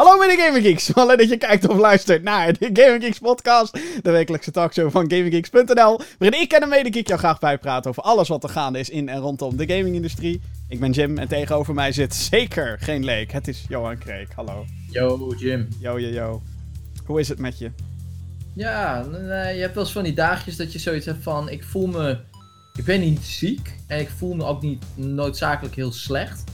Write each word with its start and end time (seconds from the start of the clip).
Hallo 0.00 0.18
mede 0.18 0.42
Gaming 0.42 0.64
Geeks. 0.64 0.94
Alleen 0.94 1.16
dat 1.16 1.28
je 1.28 1.36
kijkt 1.36 1.68
of 1.68 1.78
luistert 1.78 2.22
naar 2.22 2.58
de 2.58 2.70
Gaming 2.72 3.02
Geeks 3.02 3.18
podcast. 3.18 3.72
De 4.02 4.10
wekelijkse 4.10 4.50
talkshow 4.50 4.90
van 4.90 5.10
GamingGeeks.nl. 5.10 6.00
Waarin 6.18 6.40
ik 6.40 6.52
en 6.52 6.62
een 6.62 6.68
mede 6.68 7.00
jou 7.02 7.18
graag 7.18 7.38
bijpraten 7.38 7.90
over 7.90 8.02
alles 8.02 8.28
wat 8.28 8.42
er 8.42 8.48
gaande 8.48 8.78
is 8.78 8.90
in 8.90 9.08
en 9.08 9.18
rondom 9.18 9.56
de 9.56 9.68
gamingindustrie. 9.68 10.40
Ik 10.68 10.80
ben 10.80 10.90
Jim 10.90 11.18
en 11.18 11.28
tegenover 11.28 11.74
mij 11.74 11.92
zit 11.92 12.14
zeker 12.14 12.78
geen 12.80 13.04
leek. 13.04 13.32
Het 13.32 13.48
is 13.48 13.64
Johan 13.68 13.98
Kreek. 13.98 14.28
Hallo. 14.34 14.64
Yo 14.90 15.34
Jim. 15.38 15.68
Yo 15.80 16.00
yo 16.00 16.08
yo. 16.08 16.42
Hoe 17.06 17.20
is 17.20 17.28
het 17.28 17.38
met 17.38 17.58
je? 17.58 17.70
Ja, 18.54 19.06
je 19.54 19.60
hebt 19.60 19.74
wel 19.74 19.84
eens 19.84 19.92
van 19.92 20.04
die 20.04 20.14
dagjes 20.14 20.56
dat 20.56 20.72
je 20.72 20.78
zoiets 20.78 21.06
hebt 21.06 21.22
van 21.22 21.48
ik 21.48 21.64
voel 21.64 21.86
me... 21.86 22.18
Ik 22.74 22.84
ben 22.84 23.00
niet 23.00 23.24
ziek 23.24 23.74
en 23.86 23.98
ik 23.98 24.10
voel 24.16 24.34
me 24.34 24.44
ook 24.44 24.62
niet 24.62 24.84
noodzakelijk 24.94 25.74
heel 25.74 25.92
slecht. 25.92 26.44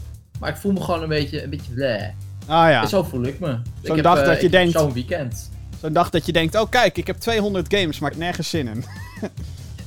Maar 0.40 0.50
ik 0.50 0.56
voel 0.56 0.72
me 0.72 0.80
gewoon 0.80 1.02
een 1.02 1.08
beetje, 1.08 1.42
een 1.42 1.50
beetje 1.50 1.72
bleh. 1.72 2.08
Ah 2.46 2.70
ja. 2.70 2.86
Zo 2.86 3.02
voel 3.02 3.22
ik 3.22 3.40
me. 3.40 3.58
Zo'n 3.82 3.96
ik 3.96 4.02
dag 4.02 4.16
heb, 4.16 4.26
dat 4.26 4.36
eh, 4.36 4.42
je 4.42 4.48
denkt- 4.50 4.72
Zo'n 4.78 4.92
weekend. 4.92 5.50
Zo'n 5.80 5.92
dag 5.92 6.10
dat 6.10 6.26
je 6.26 6.32
denkt, 6.32 6.54
oh 6.60 6.70
kijk, 6.70 6.96
ik 6.98 7.06
heb 7.06 7.16
200 7.16 7.74
games, 7.74 7.98
maar 7.98 8.10
ik 8.10 8.16
heb 8.16 8.24
nergens 8.26 8.48
zin 8.50 8.68
in. 8.68 8.84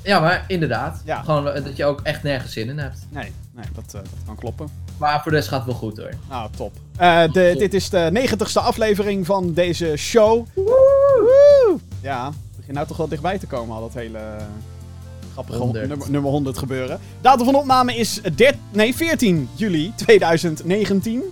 Ja, 0.03 0.19
maar 0.19 0.45
inderdaad. 0.47 1.01
Ja. 1.05 1.21
Gewoon 1.21 1.47
eh, 1.49 1.63
dat 1.63 1.77
je 1.77 1.85
ook 1.85 1.99
echt 2.03 2.23
nergens 2.23 2.53
zin 2.53 2.69
in 2.69 2.77
hebt. 2.77 2.97
Nee, 3.09 3.31
nee 3.55 3.65
dat, 3.75 3.85
eh, 3.85 3.91
dat 3.93 4.09
kan 4.25 4.35
kloppen. 4.35 4.67
Maar 4.97 5.21
voor 5.21 5.31
de 5.31 5.37
rest 5.37 5.49
gaat 5.49 5.57
het 5.57 5.67
wel 5.67 5.77
goed 5.77 5.97
hoor. 5.97 6.09
Nou, 6.29 6.49
top. 6.57 6.73
Eh, 6.97 7.31
de, 7.31 7.55
dit 7.57 7.73
is 7.73 7.89
de 7.89 8.09
negentigste 8.11 8.59
aflevering 8.59 9.25
van 9.25 9.53
deze 9.53 9.93
show. 9.97 10.45
Woe! 10.55 11.77
Ja, 12.01 12.25
het 12.25 12.55
begint 12.55 12.75
nou 12.75 12.87
toch 12.87 12.97
wel 12.97 13.07
dichtbij 13.07 13.37
te 13.39 13.47
komen, 13.47 13.75
al 13.75 13.81
dat 13.81 13.93
hele 13.93 14.19
grappige 15.31 15.57
100. 15.57 15.87
Nummer, 15.87 16.11
nummer 16.11 16.31
100 16.31 16.57
gebeuren. 16.57 16.99
Datum 17.21 17.45
van 17.45 17.55
opname 17.55 17.95
is 17.95 18.21
13, 18.35 18.59
nee, 18.71 18.95
14 18.95 19.49
juli 19.55 19.93
2019. 19.95 21.23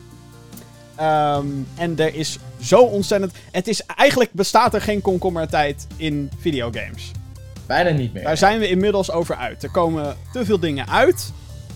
Ehm, 0.98 1.46
en 1.76 2.00
er 2.00 2.16
is 2.16 2.38
zo 2.62 2.80
ontzettend... 2.82 3.32
Het 3.52 3.68
is, 3.68 3.82
eigenlijk 3.96 4.32
bestaat 4.34 4.74
er 4.74 4.82
geen 4.82 5.02
komkommertijd 5.02 5.88
in 5.96 6.32
videogames. 6.40 7.12
Bijna 7.66 7.90
niet 7.90 8.14
meer. 8.14 8.24
Daar 8.24 8.38
zijn 8.38 8.60
we 8.60 8.70
inmiddels 8.70 9.12
over 9.12 9.36
uit. 9.36 9.64
Er 9.64 9.72
komen 9.72 10.16
te 10.34 10.46
veel 10.46 10.60
dingen 10.60 10.90
uit. 10.90 11.32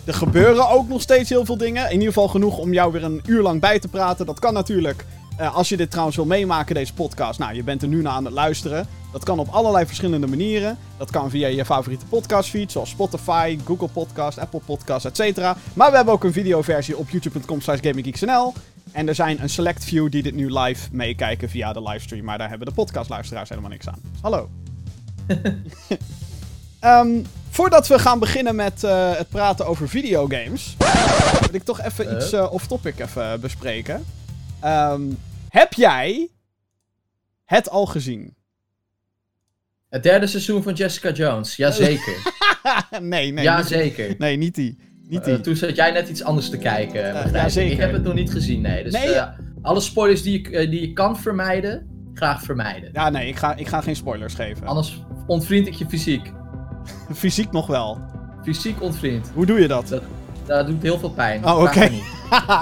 Er 0.06 0.14
gebeuren 0.14 0.70
ook 0.70 0.88
nog 0.88 1.02
steeds 1.02 1.30
heel 1.30 1.46
veel 1.46 1.58
dingen. 1.58 1.86
In 1.86 1.92
ieder 1.92 2.08
geval 2.08 2.28
genoeg 2.28 2.58
om 2.58 2.74
jou 2.74 2.92
weer 2.92 3.04
een 3.04 3.22
uur 3.26 3.42
lang 3.42 3.60
bij 3.62 3.80
te 3.80 3.88
praten. 3.88 4.26
Dat 4.26 4.40
kan 4.40 4.54
natuurlijk. 4.54 5.06
eh, 5.38 5.56
als 5.56 5.70
je 5.70 5.78
dit 5.78 5.90
trouwens 5.90 6.16
wil 6.16 6.26
meemaken, 6.26 6.76
deze 6.76 6.94
podcast. 6.94 7.40
Nou, 7.40 7.54
je 7.54 7.64
bent 7.64 7.82
er 7.82 7.88
nu 7.88 8.02
naar 8.02 8.14
aan 8.14 8.26
het 8.26 8.34
luisteren. 8.34 8.88
Dat 9.12 9.24
kan 9.24 9.40
op 9.40 9.48
allerlei 9.50 9.86
verschillende 9.86 10.28
manieren. 10.28 10.78
Dat 10.98 11.12
kan 11.12 11.30
via 11.30 11.48
je 11.48 11.66
favoriete 11.66 12.06
podcastfeed, 12.06 12.72
zoals 12.72 12.90
Spotify, 12.90 13.58
Google 13.66 13.88
Podcast, 13.88 14.38
Apple 14.40 14.62
Podcast, 14.66 15.06
etc. 15.06 15.38
Maar 15.74 15.90
we 15.90 15.96
hebben 15.96 16.14
ook 16.14 16.24
een 16.24 16.34
videoversie 16.34 16.98
op 16.98 17.10
youtube.com 17.10 17.62
slash 17.62 17.80
gaminggeeksnl. 17.82 18.54
En 18.92 19.08
er 19.08 19.16
zijn 19.16 19.42
een 19.42 19.50
select 19.50 19.84
few 19.84 20.12
die 20.12 20.24
dit 20.24 20.36
nu 20.36 20.60
live 20.60 20.88
meekijken 20.92 21.50
via 21.50 21.74
de 21.74 21.82
livestream. 21.82 22.24
Maar 22.24 22.38
daar 22.38 22.50
hebben 22.50 22.68
de 22.68 22.74
podcastluisteraars 22.74 23.50
helemaal 23.50 23.70
niks 23.70 23.88
aan. 23.88 24.02
Hallo. 24.22 24.50
Ehm, 26.80 27.24
voordat 27.50 27.88
we 27.88 28.00
gaan 28.00 28.20
beginnen 28.20 28.56
met 28.56 28.84
eh, 28.84 29.16
het 29.16 29.30
praten 29.30 29.66
over 29.66 29.90
videogames, 29.90 30.76
wil 31.40 31.54
ik 31.54 31.64
toch 31.64 31.82
even 31.82 32.16
iets 32.16 32.32
eh, 32.32 32.54
off-topic 32.54 33.00
even 33.00 33.42
bespreken. 33.42 34.06
Ehm, 34.60 35.02
heb 35.50 35.74
jij 35.74 36.30
het 37.46 37.70
al 37.70 37.86
gezien? 37.86 38.36
Het 39.90 40.04
derde 40.04 40.28
seizoen 40.28 40.64
van 40.64 40.74
Jessica 40.74 41.12
Jones. 41.12 41.56
Jazeker. 41.56 42.34
nee, 43.02 43.32
nee. 43.32 43.44
Jazeker. 43.44 44.16
Nee, 44.18 44.38
niet 44.38 44.56
die. 44.56 44.78
Niet 45.12 45.28
Eh, 45.28 45.34
toen 45.36 45.56
zat 45.56 45.76
jij 45.76 45.92
net 45.92 46.10
iets 46.10 46.24
anders 46.24 46.50
te 46.50 46.58
kijken. 46.58 47.02
begrijp 47.04 47.26
ik. 47.28 47.36
ja, 47.36 47.50
zeker. 47.50 47.72
Ik 47.72 47.80
heb 47.80 47.92
het 47.92 48.04
nog 48.04 48.14
niet 48.14 48.32
gezien, 48.32 48.62
nee. 48.62 48.84
Dus 48.84 48.94
Nee. 48.94 49.14
eh, 49.14 49.28
alle 49.62 49.80
spoilers 49.80 50.22
die 50.24 50.40
ik, 50.40 50.48
eh, 50.48 50.70
die 50.70 50.82
ik 50.82 50.94
kan 50.94 51.18
vermijden, 51.20 51.88
graag 52.14 52.42
vermijden. 52.42 52.90
Ja, 52.94 53.10
nee, 53.10 53.28
ik 53.28 53.36
ga, 53.36 53.56
ik 53.56 53.68
ga 53.68 53.82
geen 53.82 53.96
spoilers 53.96 54.34
geven. 54.34 54.68
Anders 54.68 55.04
ontvriend 55.28 55.68
ik 55.68 55.74
je 55.74 55.86
fysiek. 55.90 56.32
Fysiek 57.14 57.52
nog 57.52 57.68
wel. 57.68 58.00
Fysiek 58.44 58.82
ontvriend. 58.82 59.32
Hoe 59.34 59.46
doe 59.46 59.60
je 59.60 59.68
dat? 59.68 59.88
Dat, 59.88 60.02
dat 60.46 60.68
doet 60.68 60.82
heel 60.82 61.00
veel 61.00 61.10
pijn. 61.12 61.46
Oh, 61.46 61.62
oké. 61.62 61.90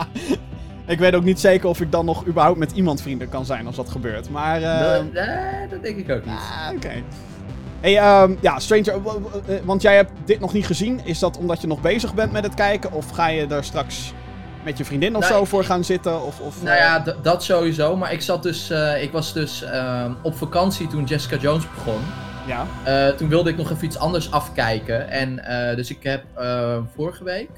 ik 0.93 0.99
weet 0.99 1.15
ook 1.15 1.23
niet 1.23 1.39
zeker 1.39 1.69
of 1.69 1.81
ik 1.81 1.91
dan 1.91 2.05
nog 2.05 2.27
überhaupt 2.27 2.59
met 2.59 2.71
iemand 2.71 3.01
vrienden 3.01 3.29
kan 3.29 3.45
zijn 3.45 3.65
als 3.67 3.75
dat 3.75 3.89
gebeurt. 3.89 4.29
Maar. 4.29 4.61
ehm, 4.61 5.05
Dat, 5.13 5.23
eh, 5.25 5.35
dat 5.69 5.83
denk 5.83 5.97
ik 5.97 6.09
ook 6.09 6.25
niet. 6.25 6.33
Ah, 6.35 6.69
oké. 6.75 6.91
Hey, 7.81 7.97
ehm, 7.97 8.35
ja, 8.41 8.59
Stranger, 8.59 8.93
eh, 8.93 9.55
want 9.63 9.81
jij 9.81 9.95
hebt 9.95 10.11
dit 10.25 10.39
nog 10.39 10.53
niet 10.53 10.65
gezien. 10.65 11.01
Is 11.03 11.19
dat 11.19 11.37
omdat 11.37 11.61
je 11.61 11.67
nog 11.67 11.81
bezig 11.81 12.13
bent 12.13 12.31
met 12.31 12.43
het 12.43 12.53
kijken? 12.53 12.91
Of 12.91 13.09
ga 13.09 13.27
je 13.27 13.47
er 13.47 13.63
straks 13.63 14.13
met 14.63 14.77
je 14.77 14.85
vriendin 14.85 15.15
of 15.15 15.21
Nou, 15.21 15.33
zo 15.33 15.45
voor 15.45 15.63
gaan 15.63 15.83
zitten? 15.83 16.25
Of, 16.25 16.39
of, 16.39 16.63
Nou 16.63 16.77
ja, 16.77 17.03
dat 17.21 17.43
sowieso. 17.43 17.95
Maar 17.95 18.13
ik 18.13 18.21
zat 18.21 18.43
dus, 18.43 18.69
eh, 18.69 19.03
ik 19.03 19.11
was 19.11 19.33
dus 19.33 19.63
ehm, 19.63 20.11
op 20.21 20.35
vakantie 20.35 20.87
toen 20.87 21.03
Jessica 21.03 21.37
Jones 21.37 21.69
begon. 21.73 22.01
ja. 22.47 22.65
Eh, 22.83 23.15
toen 23.15 23.29
wilde 23.29 23.49
ik 23.49 23.57
nog 23.57 23.71
even 23.71 23.85
iets 23.85 23.97
anders 23.97 24.31
afkijken. 24.31 25.09
En 25.09 25.35
dus 25.75 25.89
ik 25.89 26.03
heb 26.03 26.23
vorige 26.95 27.23
week, 27.23 27.49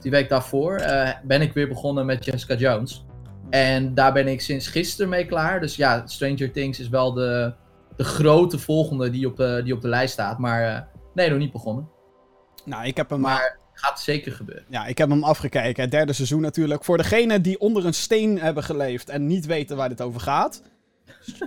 die 0.00 0.10
week 0.10 0.28
daarvoor, 0.28 0.82
ben 1.22 1.42
ik 1.42 1.52
weer 1.52 1.68
begonnen 1.68 2.06
met 2.06 2.24
Jessica 2.24 2.54
Jones. 2.54 3.04
En 3.50 3.94
daar 3.94 4.12
ben 4.12 4.28
ik 4.28 4.40
sinds 4.40 4.66
gisteren 4.66 5.08
mee 5.08 5.26
klaar. 5.26 5.60
Dus 5.60 5.76
ja, 5.76 6.02
Stranger 6.06 6.50
Things 6.50 6.80
is 6.80 6.88
wel 6.88 7.12
de, 7.12 7.52
de 7.96 8.04
grote 8.04 8.58
volgende 8.58 9.10
die 9.10 9.26
op 9.26 9.36
de, 9.36 9.60
die 9.64 9.74
op 9.74 9.80
de 9.80 9.88
lijst 9.88 10.12
staat. 10.12 10.38
Maar 10.38 10.74
eh, 10.74 10.80
nee, 11.14 11.30
nog 11.30 11.38
niet 11.38 11.52
begonnen. 11.52 11.88
Nou, 12.64 12.86
ik 12.86 12.96
heb 12.96 13.10
hem, 13.10 13.20
maar... 13.20 13.32
Maar 13.32 13.62
gaat 13.74 14.00
zeker 14.00 14.32
gebeuren. 14.32 14.64
ja, 14.68 14.86
ik 14.86 14.98
heb 14.98 15.08
hem 15.08 15.24
afgekeken. 15.24 15.82
Het 15.82 15.90
derde 15.90 16.12
seizoen 16.12 16.40
natuurlijk. 16.40 16.84
Voor 16.84 16.96
degenen 16.96 17.42
die 17.42 17.60
onder 17.60 17.86
een 17.86 17.94
steen 17.94 18.38
hebben 18.38 18.62
geleefd 18.62 19.08
en 19.08 19.26
niet 19.26 19.46
weten 19.46 19.76
waar 19.76 19.88
dit 19.88 20.00
over 20.00 20.20
gaat. 20.20 20.62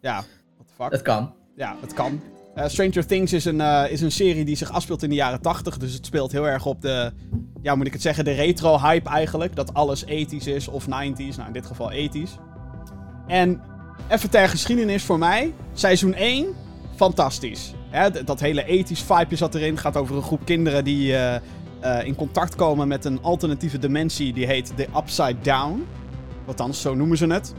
ja, 0.00 0.24
what 0.56 0.66
the 0.66 0.74
fuck. 0.74 0.90
Het 0.90 1.02
kan. 1.02 1.34
Ja, 1.56 1.76
het 1.80 1.92
kan. 1.92 2.20
Eh, 2.54 2.68
Stranger 2.68 3.06
Things 3.06 3.32
is 3.32 3.44
een, 3.44 3.60
eh, 3.60 3.90
is 3.90 4.00
een 4.00 4.12
serie 4.12 4.44
die 4.44 4.56
zich 4.56 4.70
afspeelt 4.70 5.02
in 5.02 5.08
de 5.08 5.14
jaren 5.14 5.40
80. 5.40 5.78
Dus 5.78 5.92
het 5.92 6.06
speelt 6.06 6.32
heel 6.32 6.48
erg 6.48 6.66
op 6.66 6.80
de, 6.80 7.12
ja, 7.62 7.74
moet 7.74 7.86
ik 7.86 7.92
het 7.92 8.02
zeggen, 8.02 8.24
de 8.24 8.32
retro-hype 8.32 9.08
eigenlijk. 9.08 9.56
Dat 9.56 9.74
alles 9.74 10.04
80s 10.04 10.46
is 10.46 10.68
of 10.68 10.84
90s. 10.84 11.36
Nou, 11.36 11.46
in 11.46 11.52
dit 11.52 11.66
geval 11.66 11.92
80s. 11.92 12.30
En 13.26 13.62
even 14.10 14.30
ter 14.30 14.48
geschiedenis 14.48 15.02
voor 15.04 15.18
mij. 15.18 15.54
Seizoen 15.72 16.14
1, 16.14 16.46
fantastisch. 16.96 17.72
Dat 18.24 18.40
hele 18.40 18.64
80s 18.64 19.04
vibeje 19.06 19.36
zat 19.36 19.54
erin. 19.54 19.78
gaat 19.78 19.96
over 19.96 20.16
een 20.16 20.22
groep 20.22 20.44
kinderen 20.44 20.84
die 20.84 21.16
eh, 21.16 21.34
eh, 21.80 22.06
in 22.06 22.14
contact 22.14 22.54
komen 22.54 22.88
met 22.88 23.04
een 23.04 23.22
alternatieve 23.22 23.78
dimensie. 23.78 24.32
Die 24.32 24.46
heet 24.46 24.72
de 24.76 24.86
Upside 24.96 25.36
Down. 25.42 25.86
Althans, 26.46 26.80
zo 26.80 26.94
noemen 26.94 27.16
ze 27.16 27.26
het. 27.26 27.54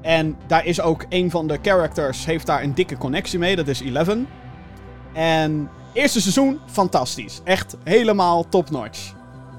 En 0.00 0.36
daar 0.46 0.66
is 0.66 0.80
ook 0.80 1.06
een 1.08 1.30
van 1.30 1.46
de 1.46 1.58
characters, 1.62 2.24
heeft 2.24 2.46
daar 2.46 2.62
een 2.62 2.74
dikke 2.74 2.96
connectie 2.96 3.38
mee. 3.38 3.56
Dat 3.56 3.68
is 3.68 3.80
Eleven. 3.80 4.28
En 5.12 5.70
eerste 5.92 6.20
seizoen, 6.20 6.58
fantastisch. 6.66 7.40
Echt 7.44 7.76
helemaal 7.84 8.48
top-notch. 8.48 9.12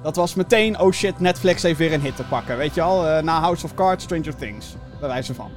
Dat 0.04 0.16
was 0.16 0.36
meteen, 0.36 0.80
oh 0.80 0.92
shit, 0.92 1.20
Netflix 1.20 1.64
heeft 1.64 1.78
weer 1.78 1.94
een 1.94 2.02
hit 2.02 2.16
te 2.16 2.24
pakken. 2.24 2.58
Weet 2.58 2.76
je 2.76 2.82
al, 2.82 3.08
Eh, 3.08 3.24
na 3.24 3.40
House 3.40 3.66
of 3.66 3.74
Cards, 3.74 4.04
Stranger 4.04 4.36
Things. 4.36 4.76
Bij 5.00 5.10
wijze 5.10 5.34
van. 5.34 5.52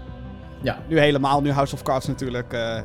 Ja. 0.63 0.79
Nu 0.89 0.99
helemaal, 0.99 1.41
nu 1.41 1.51
House 1.51 1.75
of 1.75 1.83
Cards 1.83 2.07
natuurlijk 2.07 2.53
eh 2.53 2.81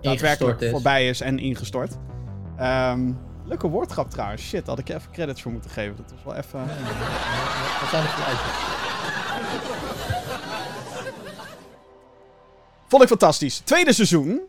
daadwerkelijk 0.00 0.60
is. 0.60 0.70
voorbij 0.70 1.08
is 1.08 1.20
en 1.20 1.38
ingestort. 1.38 1.96
Ehm 2.56 3.12
leuke 3.44 3.68
woordgrap 3.68 4.10
trouwens. 4.10 4.42
Shit, 4.42 4.66
had 4.66 4.78
ik 4.78 4.88
je 4.88 4.94
even 4.94 5.12
credits 5.12 5.42
voor 5.42 5.52
moeten 5.52 5.70
geven. 5.70 5.96
Dat 5.96 6.10
was 6.10 6.24
wel 6.24 6.34
even... 6.34 6.58
Wat 7.80 7.88
zijn 7.90 8.02
de? 8.02 8.08
Vond 12.88 13.02
ik 13.02 13.08
fantastisch. 13.08 13.58
Tweede 13.58 13.92
seizoen 13.92 14.40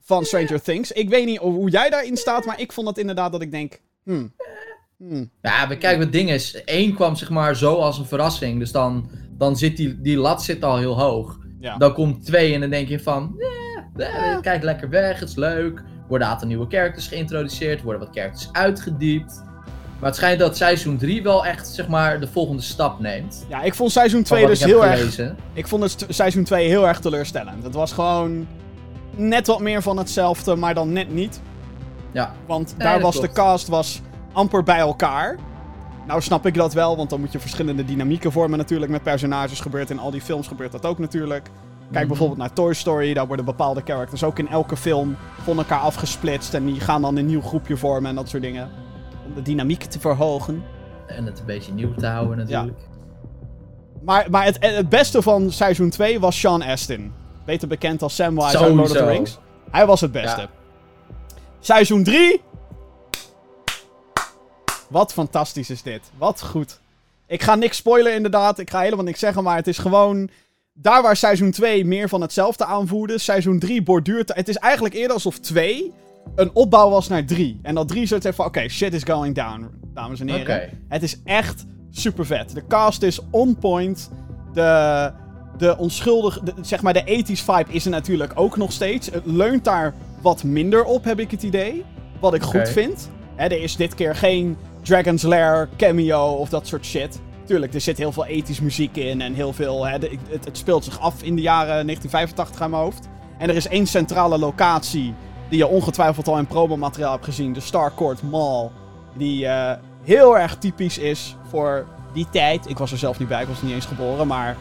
van 0.00 0.24
Stranger 0.24 0.62
Things. 0.62 0.92
Ik 0.92 1.08
weet 1.08 1.26
niet 1.26 1.38
hoe 1.38 1.70
jij 1.70 1.90
daarin 1.90 2.16
staat, 2.16 2.44
maar 2.44 2.60
ik 2.60 2.72
vond 2.72 2.88
het 2.88 2.98
inderdaad 2.98 3.32
dat 3.32 3.42
ik 3.42 3.50
denk... 3.50 3.80
Hmm, 4.02 4.34
hmm, 4.96 5.30
Ja, 5.42 5.66
maar 5.66 5.76
kijk, 5.76 5.98
wat 5.98 6.12
ding 6.12 6.30
is. 6.30 6.64
één 6.64 6.94
kwam 6.94 7.16
zeg 7.16 7.30
maar 7.30 7.56
zo 7.56 7.74
als 7.74 7.98
een 7.98 8.06
verrassing. 8.06 8.58
Dus 8.58 8.72
dan, 8.72 9.10
dan 9.30 9.56
zit 9.56 9.76
die, 9.76 10.00
die 10.00 10.16
lat 10.16 10.42
zit 10.42 10.64
al 10.64 10.78
heel 10.78 11.00
hoog. 11.00 11.38
Ja. 11.60 11.76
Dan 11.76 11.92
komt 11.92 12.24
twee 12.24 12.54
en 12.54 12.60
dan 12.60 12.70
denk 12.70 12.88
je 12.88 13.00
van... 13.00 13.40
eh, 13.96 14.32
eh, 14.32 14.40
kijkt 14.40 14.64
lekker 14.64 14.88
weg, 14.88 15.20
het 15.20 15.28
is 15.28 15.34
leuk. 15.34 15.82
Worden 16.08 16.26
een 16.26 16.32
aantal 16.32 16.48
nieuwe 16.48 16.66
characters 16.68 17.06
geïntroduceerd. 17.06 17.82
Worden 17.82 18.02
wat 18.02 18.16
characters 18.16 18.48
uitgediept. 18.52 19.44
Maar 19.98 20.08
het 20.08 20.16
schijnt 20.16 20.38
dat 20.38 20.56
seizoen 20.56 20.96
3 20.96 21.22
wel 21.22 21.46
echt 21.46 21.68
zeg 21.68 21.88
maar 21.88 22.20
de 22.20 22.26
volgende 22.26 22.62
stap 22.62 23.00
neemt. 23.00 23.46
ja, 23.48 23.62
ik 23.62 23.74
vond 23.74 23.92
seizoen 23.92 24.26
Van 24.26 24.36
2 24.36 24.40
wat 24.40 24.50
dus 24.50 24.64
heel 24.64 24.84
erg... 24.84 25.20
Ik 25.52 25.66
vond 25.66 25.82
het 25.82 26.06
seizoen 26.08 26.44
2 26.44 26.68
heel 26.68 26.88
erg 26.88 27.00
teleurstellend. 27.00 27.62
Het 27.64 27.74
was 27.74 27.92
gewoon 27.92 28.46
net 29.16 29.46
wat 29.46 29.60
meer 29.60 29.82
van 29.82 29.96
hetzelfde, 29.96 30.54
maar 30.56 30.74
dan 30.74 30.92
net 30.92 31.12
niet. 31.12 31.40
Ja, 32.12 32.34
Want 32.46 32.74
Nee, 32.78 32.86
daar 32.86 33.00
was 33.00 33.20
de 33.20 33.32
cast 33.32 33.68
was 33.68 34.00
amper 34.32 34.62
bij 34.62 34.78
elkaar. 34.78 35.36
Nou 36.06 36.20
snap 36.22 36.46
ik 36.46 36.54
dat 36.54 36.72
wel, 36.72 36.96
want 36.96 37.10
dan 37.10 37.20
moet 37.20 37.32
je 37.32 37.38
verschillende 37.38 37.84
dynamieken 37.84 38.32
vormen 38.32 38.58
natuurlijk 38.58 38.90
met 38.90 39.02
personages. 39.02 39.60
Gebeurt 39.60 39.90
in 39.90 39.98
al 39.98 40.10
die 40.10 40.20
films 40.20 40.46
gebeurt 40.48 40.72
dat 40.72 40.86
ook 40.86 40.98
natuurlijk. 40.98 41.42
Kijk 41.90 41.98
Mhm. 41.98 42.06
bijvoorbeeld 42.08 42.38
naar 42.38 42.52
Toy 42.52 42.74
Story, 42.74 43.14
daar 43.14 43.26
worden 43.26 43.44
bepaalde 43.44 43.82
characters 43.84 44.24
ook 44.24 44.38
in 44.38 44.48
elke 44.48 44.76
film 44.76 45.16
van 45.42 45.58
elkaar 45.58 45.78
afgesplitst. 45.80 46.54
En 46.54 46.66
die 46.66 46.80
gaan 46.80 47.02
dan 47.02 47.16
een 47.16 47.26
nieuw 47.26 47.40
groepje 47.42 47.76
vormen 47.76 48.10
en 48.10 48.16
dat 48.16 48.28
soort 48.28 48.42
dingen. 48.42 48.68
Om 49.26 49.34
de 49.34 49.42
dynamiek 49.42 49.82
te 49.84 50.00
verhogen. 50.00 50.62
en 51.06 51.26
het 51.26 51.38
een 51.38 51.46
beetje 51.46 51.72
nieuw 51.72 51.94
te 51.94 52.06
houden 52.06 52.36
natuurlijk. 52.36 52.78
Maar, 54.02 54.26
maar 54.30 54.44
het, 54.44 54.56
het 54.60 54.88
beste 54.88 55.22
van 55.22 55.50
seizoen 55.50 55.90
2 55.90 56.20
was 56.20 56.40
Sean 56.40 56.62
Astin. 56.62 57.12
Beter 57.44 57.68
bekend 57.68 58.02
als 58.02 58.14
Samwise 58.14 58.58
uit 58.58 58.74
Lord 58.74 58.90
of 58.90 58.96
the. 58.96 59.04
Rings. 59.06 59.38
Hij 59.70 59.86
was 59.86 60.00
het 60.00 60.12
beste. 60.12 60.40
Ja. 60.40 60.48
Seizoen 61.60 62.04
3. 62.04 62.40
Wat 64.96 65.12
fantastisch 65.12 65.70
is 65.70 65.82
dit. 65.82 66.00
Wat 66.18 66.42
goed. 66.42 66.80
Ik 67.26 67.42
ga 67.42 67.54
niks 67.54 67.76
spoilen 67.76 68.14
inderdaad. 68.14 68.58
Ik 68.58 68.70
ga 68.70 68.80
helemaal 68.80 69.04
niks 69.04 69.18
zeggen. 69.18 69.42
Maar 69.42 69.56
het 69.56 69.66
is 69.66 69.78
gewoon... 69.78 70.28
Daar 70.72 71.02
waar 71.02 71.16
seizoen 71.16 71.50
2 71.50 71.84
meer 71.84 72.08
van 72.08 72.20
hetzelfde 72.20 72.64
aanvoerde. 72.64 73.18
Seizoen 73.18 73.58
3 73.58 73.82
borduurt... 73.82 74.34
Het 74.34 74.48
is 74.48 74.56
eigenlijk 74.56 74.94
eerder 74.94 75.12
alsof 75.12 75.38
2 75.38 75.92
een 76.34 76.50
opbouw 76.54 76.90
was 76.90 77.08
naar 77.08 77.24
3. 77.24 77.58
En 77.62 77.74
dat 77.74 77.88
3 77.88 78.06
zoiets 78.06 78.24
heeft 78.26 78.36
van... 78.36 78.46
Oké, 78.46 78.68
shit 78.68 78.94
is 78.94 79.02
going 79.02 79.34
down, 79.34 79.70
dames 79.94 80.20
en 80.20 80.28
heren. 80.28 80.44
Het 80.88 81.02
is 81.02 81.20
echt 81.24 81.64
super 81.90 82.26
vet. 82.26 82.54
De 82.54 82.66
cast 82.68 83.02
is 83.02 83.20
on 83.30 83.56
point. 83.56 84.10
De, 84.52 85.12
de 85.58 85.76
onschuldige, 85.78 86.44
de- 86.44 86.54
zeg 86.60 86.82
maar 86.82 86.92
de 86.92 87.24
80s 87.24 87.44
vibe 87.44 87.72
is 87.72 87.84
er 87.84 87.90
natuurlijk 87.90 88.32
ook 88.34 88.56
nog 88.56 88.72
steeds. 88.72 89.10
Het 89.10 89.26
leunt 89.26 89.64
daar 89.64 89.94
wat 90.22 90.42
minder 90.42 90.84
op, 90.84 91.04
heb 91.04 91.20
ik 91.20 91.30
het 91.30 91.42
idee. 91.42 91.84
Wat 92.20 92.34
ik 92.34 92.42
goed 92.42 92.68
vind. 92.68 93.10
Hè, 93.34 93.44
er 93.44 93.62
is 93.62 93.76
dit 93.76 93.94
keer 93.94 94.14
geen 94.14 94.56
Dragon's 94.86 95.22
Lair 95.22 95.68
cameo 95.76 96.26
of 96.32 96.48
dat 96.48 96.66
soort 96.66 96.84
shit. 96.86 97.20
Tuurlijk, 97.44 97.74
er 97.74 97.80
zit 97.80 97.98
heel 97.98 98.12
veel 98.12 98.26
80s 98.26 98.62
muziek 98.62 98.96
in 98.96 99.20
en 99.20 99.34
heel 99.34 99.52
veel. 99.52 99.86
Hè, 99.86 99.98
de- 99.98 100.18
het, 100.30 100.44
het 100.44 100.56
speelt 100.56 100.84
zich 100.84 101.00
af 101.00 101.22
in 101.22 101.36
de 101.36 101.42
jaren 101.42 101.66
1985 101.86 102.60
aan 102.60 102.70
mijn 102.70 102.82
hoofd. 102.82 103.08
En 103.38 103.48
er 103.48 103.56
is 103.56 103.68
één 103.68 103.86
centrale 103.86 104.38
locatie 104.38 105.14
die 105.48 105.58
je 105.58 105.66
ongetwijfeld 105.66 106.28
al 106.28 106.38
in 106.38 106.46
promomateriaal 106.46 107.12
hebt 107.12 107.24
gezien: 107.24 107.52
de 107.52 107.60
Starcourt 107.60 108.22
Mall. 108.22 108.70
Die 109.16 109.46
eh, 109.46 109.72
heel 110.02 110.38
erg 110.38 110.56
typisch 110.56 110.98
is 110.98 111.36
voor 111.48 111.86
die 112.12 112.26
tijd. 112.30 112.68
Ik 112.68 112.78
was 112.78 112.92
er 112.92 112.98
zelf 112.98 113.18
niet 113.18 113.28
bij, 113.28 113.42
ik 113.42 113.48
was 113.48 113.62
niet 113.62 113.72
eens 113.72 113.86
geboren. 113.86 114.26
Maar 114.26 114.56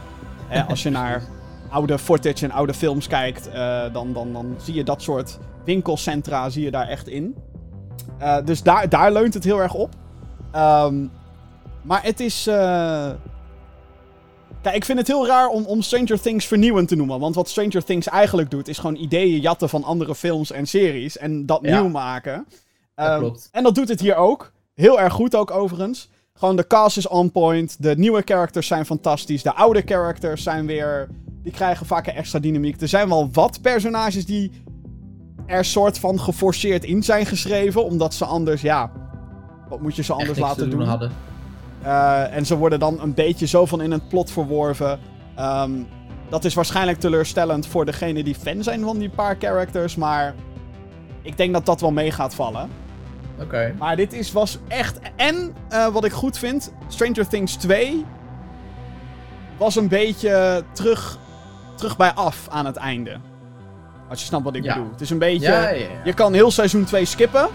hè, 0.48 0.64
als 0.64 0.84
je 0.84 0.90
naar 1.00 1.24
oude 1.70 2.00
footage 2.00 2.46
en 2.46 2.52
oude 2.52 2.74
films 2.74 3.08
kijkt, 3.08 3.50
eh, 3.50 3.84
dan, 3.94 4.14
dan, 4.14 4.34
dan 4.34 4.56
zie 4.58 4.74
je 4.74 4.84
dat 4.84 5.02
soort 5.02 5.40
winkelcentra 5.66 6.50
zie 6.50 6.64
je 6.64 6.72
daar 6.72 6.88
echt 6.88 7.08
in. 7.08 7.36
Eh, 8.18 8.38
dus 8.46 8.64
daar, 8.64 8.90
daar 8.90 9.12
leunt 9.12 9.34
het 9.34 9.44
heel 9.44 9.62
erg 9.62 9.74
op. 9.74 9.90
Ehm, 10.56 11.08
maar 11.82 12.04
het 12.04 12.20
is. 12.20 12.48
eh, 12.48 13.10
Kijk, 14.62 14.76
ik 14.78 14.86
vind 14.86 14.98
het 14.98 15.08
heel 15.08 15.28
raar 15.28 15.48
om, 15.48 15.66
om 15.66 15.82
Stranger 15.82 16.22
Things 16.22 16.46
vernieuwend 16.46 16.88
te 16.88 16.96
noemen. 16.96 17.20
Want 17.20 17.36
wat 17.36 17.50
Stranger 17.50 17.84
Things 17.84 18.08
eigenlijk 18.08 18.50
doet, 18.52 18.68
is 18.68 18.78
gewoon 18.78 18.96
ideeën 18.96 19.40
jatten 19.40 19.70
van 19.70 19.84
andere 19.84 20.16
films 20.16 20.52
en 20.52 20.66
series. 20.68 21.18
En 21.18 21.46
dat 21.46 21.60
Ja. 21.62 21.80
nieuw 21.82 21.90
maken. 21.90 22.46
Dat 22.96 23.08
Ehm, 23.08 23.20
klopt. 23.20 23.50
En 23.52 23.64
dat 23.64 23.76
doet 23.76 23.90
het 23.90 24.00
hier 24.00 24.16
ook. 24.16 24.52
Heel 24.74 25.00
erg 25.00 25.14
goed 25.14 25.36
ook 25.36 25.52
overigens. 25.52 26.10
Gewoon 26.34 26.56
de 26.56 26.68
cast 26.68 26.98
is 26.98 27.08
on 27.08 27.32
point. 27.32 27.76
De 27.84 27.98
nieuwe 27.98 28.22
characters 28.26 28.68
zijn 28.68 28.86
fantastisch. 28.86 29.44
De 29.44 29.54
oude 29.56 29.82
characters 29.86 30.44
zijn 30.44 30.66
weer. 30.66 31.08
Die 31.44 31.52
krijgen 31.54 31.86
vaak 31.86 32.08
een 32.08 32.14
extra 32.14 32.40
dynamiek. 32.40 32.82
Er 32.82 32.88
zijn 32.88 33.10
wel 33.10 33.30
wat 33.32 33.62
personages 33.62 34.26
die 34.26 34.52
er 35.46 35.66
soort 35.66 36.00
van 36.00 36.20
geforceerd 36.20 36.84
in 36.84 37.04
zijn 37.04 37.26
geschreven. 37.26 37.84
Omdat 37.86 38.14
ze 38.14 38.26
anders, 38.26 38.62
ja. 38.62 38.92
Wat 39.70 39.82
moet 39.82 39.96
je 39.96 40.04
ze 40.04 40.14
anders 40.14 40.40
laten 40.40 40.64
te 40.64 40.68
doen 40.70 40.80
doen? 40.80 40.88
hadden. 40.88 41.12
Eh, 41.82 42.36
en 42.36 42.46
ze 42.46 42.56
worden 42.58 42.80
dan 42.80 43.02
een 43.02 43.14
beetje 43.14 43.46
zo 43.48 43.66
van 43.66 43.82
in 43.82 43.92
het 43.92 44.08
plot 44.10 44.32
verworven. 44.32 45.00
Ehm, 45.36 45.72
dat 46.30 46.46
is 46.46 46.54
waarschijnlijk 46.54 47.00
teleurstellend 47.00 47.68
voor 47.68 47.86
degene 47.86 48.24
die 48.24 48.36
fan 48.36 48.64
zijn 48.64 48.82
van 48.82 48.98
die 48.98 49.10
paar 49.10 49.36
characters. 49.40 49.96
Maar 49.96 50.34
ik 51.22 51.38
denk 51.38 51.54
dat 51.54 51.66
dat 51.66 51.82
wel 51.82 51.92
mee 51.92 52.12
gaat 52.12 52.36
vallen. 52.36 52.70
Oké. 53.42 53.74
Maar 53.80 53.96
dit 53.96 54.14
is, 54.14 54.32
was 54.32 54.58
echt. 54.68 55.00
En 55.16 55.56
eh, 55.70 55.88
wat 55.88 56.06
ik 56.06 56.12
goed 56.12 56.38
vind: 56.38 56.74
Stranger 56.88 57.28
Things 57.28 57.56
2 57.56 58.06
was 59.58 59.76
een 59.76 59.88
beetje 59.88 60.64
terug, 60.72 61.18
terug 61.76 61.98
bij 61.98 62.14
af 62.14 62.48
aan 62.50 62.66
het 62.66 62.76
einde. 62.76 63.18
Als 64.10 64.20
je 64.20 64.26
snapt 64.26 64.44
wat 64.44 64.56
ik 64.56 64.64
Ja. 64.64 64.74
bedoel. 64.74 64.92
Het 64.92 65.02
is 65.02 65.10
een 65.10 65.20
beetje. 65.20 65.48
Ja, 65.52 65.62
ja, 65.70 65.70
ja. 65.70 65.88
Je 66.04 66.14
kan 66.14 66.34
heel 66.34 66.52
seizoen 66.52 66.84
2 66.84 67.06
skippen. 67.06 67.48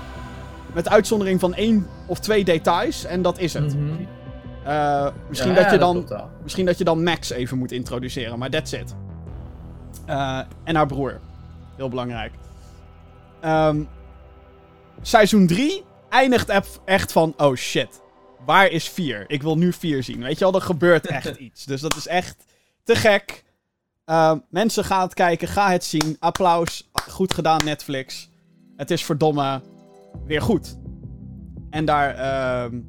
Met 0.75 0.89
uitzondering 0.89 1.41
van 1.41 1.55
één 1.55 1.87
of 2.11 2.19
twee 2.19 2.45
details. 2.45 3.05
En 3.05 3.23
dat 3.23 3.39
is 3.39 3.55
het. 3.55 3.77
Mhm. 3.77 3.93
Eh, 4.65 5.09
misschien, 5.29 5.53
Ja, 5.53 5.63
dat 5.63 5.71
je 5.71 5.79
dan, 5.79 6.07
misschien 6.43 6.67
dat 6.67 6.79
je 6.79 6.85
dan 6.85 7.03
Max 7.03 7.31
even 7.31 7.59
moet 7.59 7.73
introduceren. 7.73 8.39
Maar 8.39 8.51
that's 8.51 8.73
it. 8.73 8.95
Eh, 10.07 10.41
en 10.65 10.75
haar 10.77 10.87
broer. 10.87 11.21
Heel 11.77 11.89
belangrijk. 11.89 12.33
Ehm, 13.41 13.83
seizoen 15.03 15.47
3 15.47 15.85
eindigt 16.09 16.53
echt 16.85 17.13
van... 17.13 17.35
Oh 17.37 17.57
shit. 17.57 18.01
Waar 18.47 18.69
is 18.69 18.89
4? 18.89 19.25
Ik 19.27 19.43
wil 19.43 19.57
nu 19.59 19.73
4 19.73 20.03
zien. 20.03 20.23
Weet 20.23 20.39
je 20.39 20.45
wel, 20.45 20.55
er 20.55 20.61
gebeurt 20.61 21.07
echt 21.21 21.37
iets. 21.37 21.65
Dus 21.65 21.81
dat 21.81 21.97
is 21.97 22.07
echt 22.07 22.45
te 22.85 22.95
gek. 22.95 23.45
Ehm, 24.05 24.39
mensen, 24.49 24.85
gaan 24.85 25.03
het 25.03 25.15
kijken. 25.15 25.49
Ga 25.49 25.71
het 25.71 25.85
zien. 25.85 26.17
Applaus. 26.19 26.91
Goed 27.11 27.35
gedaan, 27.35 27.61
Netflix. 27.65 28.31
Het 28.77 28.91
is 28.91 29.05
verdomme 29.05 29.61
weer 30.27 30.43
goed. 30.43 30.80
En 31.71 31.85
daar 31.85 32.15
ehm, 32.15 32.81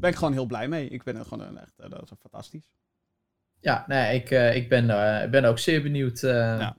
ben 0.00 0.10
ik 0.10 0.16
gewoon 0.16 0.32
heel 0.32 0.46
blij 0.46 0.68
mee. 0.68 0.88
Ik 0.88 1.02
ben 1.02 1.16
er 1.16 1.24
gewoon 1.24 1.58
echt... 1.58 1.72
eh, 1.78 1.90
dat 1.90 2.02
is 2.02 2.10
fantastisch. 2.20 2.70
Ja, 3.60 3.84
nee, 3.86 4.14
ik, 4.14 4.30
eh, 4.30 4.56
ik 4.56 4.68
ben, 4.68 4.90
eh, 4.90 5.24
ik 5.24 5.30
ben 5.30 5.44
ook 5.44 5.58
zeer 5.58 5.82
benieuwd. 5.82 6.20
Ja. 6.20 6.76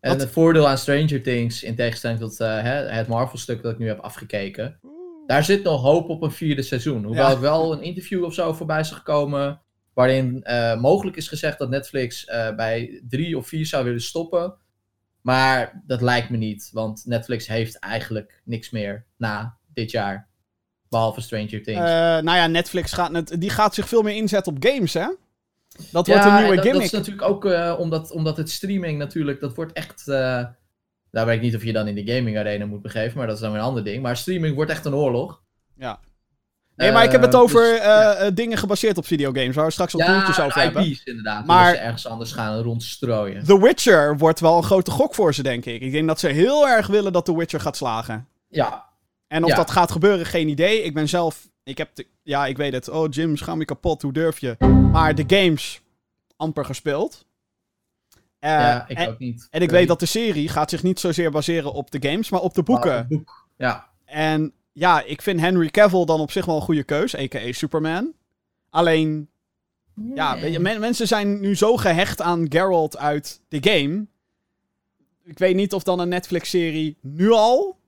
En 0.00 0.10
Wat- 0.10 0.20
het 0.20 0.30
voordeel 0.30 0.68
aan 0.68 0.78
Stranger 0.78 1.22
Things, 1.22 1.62
in 1.62 1.74
tegenstelling 1.76 2.20
tot 2.20 2.38
het 2.38 3.08
Marvel-stuk 3.08 3.62
dat 3.62 3.72
ik 3.72 3.78
nu 3.78 3.86
heb 3.86 3.98
afgekeken, 3.98 4.80
daar 5.26 5.44
zit 5.44 5.62
nog 5.62 5.82
hoop 5.82 6.08
op 6.08 6.22
een 6.22 6.32
vierde 6.32 6.62
seizoen. 6.62 7.04
Hoewel 7.04 7.28
Ja. 7.28 7.34
ik 7.34 7.38
wel 7.38 7.72
een 7.72 7.82
interview 7.82 8.24
of 8.24 8.34
zo 8.34 8.52
voorbij 8.52 8.84
zag 8.84 9.02
komen, 9.02 9.60
waarin 9.92 10.44
mogelijk 10.80 11.16
is 11.16 11.28
gezegd 11.28 11.58
dat 11.58 11.68
Netflix 11.70 12.24
bij 12.56 13.02
drie 13.08 13.38
of 13.38 13.46
vier 13.48 13.66
zou 13.66 13.84
willen 13.84 14.00
stoppen. 14.00 14.54
Maar 15.20 15.82
dat 15.86 16.00
lijkt 16.00 16.30
me 16.30 16.36
niet, 16.36 16.70
want 16.72 17.02
Netflix 17.06 17.46
heeft 17.46 17.78
eigenlijk 17.78 18.42
niks 18.44 18.70
meer 18.70 19.06
na 19.16 19.56
dit 19.74 19.90
jaar. 19.90 20.28
Behalve 20.92 21.20
Stranger 21.20 21.62
Things. 21.62 21.80
Eh, 21.80 21.84
nou 22.18 22.36
ja, 22.36 22.46
Netflix 22.46 22.92
gaat, 22.92 23.10
net, 23.10 23.40
die 23.40 23.50
gaat 23.50 23.74
zich 23.74 23.88
veel 23.88 24.02
meer 24.02 24.14
inzetten 24.16 24.52
op 24.56 24.64
games, 24.64 24.94
hè? 24.94 25.06
Dat 25.90 26.06
Ja, 26.06 26.12
wordt 26.12 26.26
een 26.26 26.32
en 26.32 26.40
nieuwe 26.40 26.54
dat, 26.56 26.64
gimmick. 26.64 26.90
dat 26.90 26.92
is 26.92 27.06
natuurlijk 27.06 27.28
ook 27.28 27.44
eh, 27.44 27.74
omdat, 27.78 28.10
omdat 28.10 28.36
het 28.36 28.50
streaming 28.50 28.98
natuurlijk, 28.98 29.40
dat 29.40 29.54
wordt 29.54 29.72
echt. 29.72 30.08
eh 30.08 30.44
daar 31.10 31.26
weet 31.26 31.36
ik 31.36 31.42
niet 31.42 31.56
of 31.56 31.64
je 31.64 31.72
dan 31.72 31.86
in 31.88 31.94
de 32.04 32.12
gaming 32.14 32.38
arena 32.38 32.66
moet 32.66 32.82
begeven, 32.82 33.18
maar 33.18 33.26
dat 33.26 33.36
is 33.36 33.42
dan 33.42 33.50
weer 33.52 33.60
een 33.60 33.66
ander 33.66 33.84
ding. 33.84 34.02
Maar 34.02 34.16
streaming 34.16 34.54
wordt 34.54 34.70
echt 34.70 34.84
een 34.84 34.94
oorlog. 34.94 35.42
Ja. 35.76 36.00
Nee, 36.76 36.92
maar 36.92 37.04
ik 37.04 37.12
heb 37.12 37.22
het 37.22 37.34
over 37.34 37.62
dus, 37.62 37.78
ja. 37.82 38.30
dingen 38.30 38.58
gebaseerd 38.58 38.98
op 38.98 39.06
videogames, 39.06 39.54
waar 39.56 39.64
we 39.66 39.70
straks 39.70 39.94
al 39.94 40.00
ja, 40.00 40.06
toeltjes 40.14 40.40
over 40.44 40.60
hebben. 40.60 40.82
IP's 40.86 41.04
inderdaad. 41.04 41.46
Maar- 41.46 41.74
ze 41.74 41.80
ergens 41.80 42.06
anders 42.06 42.32
gaan 42.32 42.60
rondstrooien. 42.62 43.44
The 43.44 43.60
Witcher 43.60 44.18
wordt 44.18 44.40
wel 44.40 44.56
een 44.56 44.62
grote 44.62 44.90
gok 44.90 45.14
voor 45.14 45.34
ze, 45.34 45.42
denk 45.42 45.64
ik. 45.64 45.80
Ik 45.80 45.92
denk 45.92 46.06
dat 46.06 46.20
ze 46.20 46.28
heel 46.28 46.68
erg 46.68 46.86
willen 46.86 47.12
dat 47.12 47.24
The 47.24 47.36
Witcher 47.36 47.60
gaat 47.60 47.76
slagen. 47.76 48.28
Ja, 48.48 48.84
En 49.32 49.44
of 49.44 49.50
Ja. 49.50 49.56
dat 49.56 49.70
gaat 49.70 49.90
gebeuren, 49.90 50.26
geen 50.26 50.48
idee. 50.48 50.82
Ik 50.82 50.94
ben 50.94 51.08
zelf... 51.08 51.48
Ik 51.62 51.78
heb... 51.78 51.94
de- 51.94 52.06
ja, 52.22 52.46
ik 52.46 52.56
weet 52.56 52.72
het. 52.72 52.88
Oh, 52.88 53.06
Jim, 53.10 53.36
schaam 53.36 53.58
je 53.58 53.64
kapot. 53.64 54.02
Hoe 54.02 54.12
durf 54.12 54.38
je? 54.38 54.56
Maar 54.92 55.14
de 55.14 55.24
games 55.26 55.82
amper 56.36 56.64
gespeeld. 56.64 57.26
Eh, 58.38 58.50
ja, 58.50 58.88
ik 58.88 58.96
en, 58.96 59.08
ook 59.08 59.18
niet. 59.18 59.46
en 59.50 59.62
ik 59.62 59.70
weet 59.70 59.88
dat 59.88 60.00
de 60.00 60.06
serie 60.06 60.48
gaat 60.48 60.70
zich 60.70 60.82
niet 60.82 61.00
zozeer 61.00 61.30
baseren 61.30 61.72
op 61.72 61.90
de 61.90 62.08
games, 62.08 62.30
maar 62.30 62.40
op 62.40 62.54
de 62.54 62.62
boeken. 62.62 63.06
Boek. 63.08 63.48
Ja, 63.56 63.88
En 64.04 64.52
ja, 64.72 65.02
ik 65.02 65.22
vind 65.22 65.40
Henry 65.40 65.68
Cavill 65.68 66.04
dan 66.04 66.20
op 66.20 66.30
zich 66.30 66.44
wel 66.44 66.56
een 66.56 66.62
goede 66.62 66.84
keus, 66.84 67.16
a.k.a. 67.16 67.52
Superman. 67.52 68.12
Alleen, 68.70 69.28
ja, 70.14 70.40
weet 70.40 70.52
je, 70.52 70.58
men- 70.60 70.80
mensen 70.80 71.06
zijn 71.06 71.40
nu 71.40 71.56
zo 71.56 71.76
gehecht 71.76 72.20
aan 72.20 72.46
Geralt 72.48 72.96
uit 72.98 73.40
de 73.48 73.58
game. 73.70 74.06
Ik 75.24 75.38
weet 75.38 75.54
niet 75.54 75.72
of 75.72 75.82
dan 75.82 75.98
een 76.00 76.08
Netflix-serie 76.08 76.96
nu 77.00 77.30
al 77.30 77.80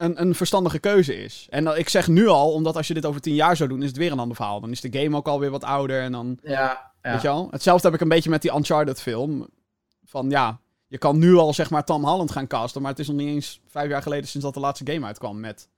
een, 0.00 0.20
een 0.20 0.34
verstandige 0.34 0.78
keuze 0.78 1.22
is. 1.22 1.46
En 1.50 1.78
ik 1.78 1.88
zeg 1.88 2.08
nu 2.08 2.26
al, 2.26 2.52
omdat 2.52 2.76
als 2.76 2.88
je 2.88 2.94
dit 2.94 3.06
over 3.06 3.20
tien 3.20 3.34
jaar 3.34 3.56
zou 3.56 3.68
doen, 3.68 3.82
is 3.82 3.88
het 3.88 3.96
weer 3.96 4.12
een 4.12 4.18
ander 4.18 4.36
verhaal. 4.36 4.60
Dan 4.60 4.70
is 4.70 4.80
de 4.80 4.98
game 5.00 5.16
ook 5.16 5.28
alweer 5.28 5.50
wat 5.50 5.64
ouder 5.64 6.02
en 6.02 6.12
dan... 6.12 6.38
ja, 6.42 6.92
ja. 7.02 7.12
Weet 7.12 7.22
je 7.22 7.28
wel? 7.28 7.48
Hetzelfde 7.50 7.86
heb 7.86 7.96
ik 7.96 8.02
een 8.02 8.08
beetje 8.08 8.30
met 8.30 8.42
die 8.42 8.54
Uncharted 8.54 9.00
film. 9.00 9.48
Van 10.04 10.30
ja, 10.30 10.60
je 10.86 10.98
kan 10.98 11.18
nu 11.18 11.34
al 11.34 11.54
zeg 11.54 11.70
maar 11.70 11.84
Tom 11.84 12.04
Holland 12.04 12.30
gaan 12.30 12.46
casten, 12.46 12.82
maar 12.82 12.90
het 12.90 13.00
is 13.00 13.06
nog 13.06 13.16
niet 13.16 13.28
eens 13.28 13.60
vijf 13.66 13.90
jaar 13.90 14.02
geleden 14.02 14.28
sinds 14.28 14.46
dat 14.46 14.54
de 14.54 14.60
laatste 14.60 14.92
game 14.92 15.06
uitkwam 15.06 15.40
met 15.40 15.68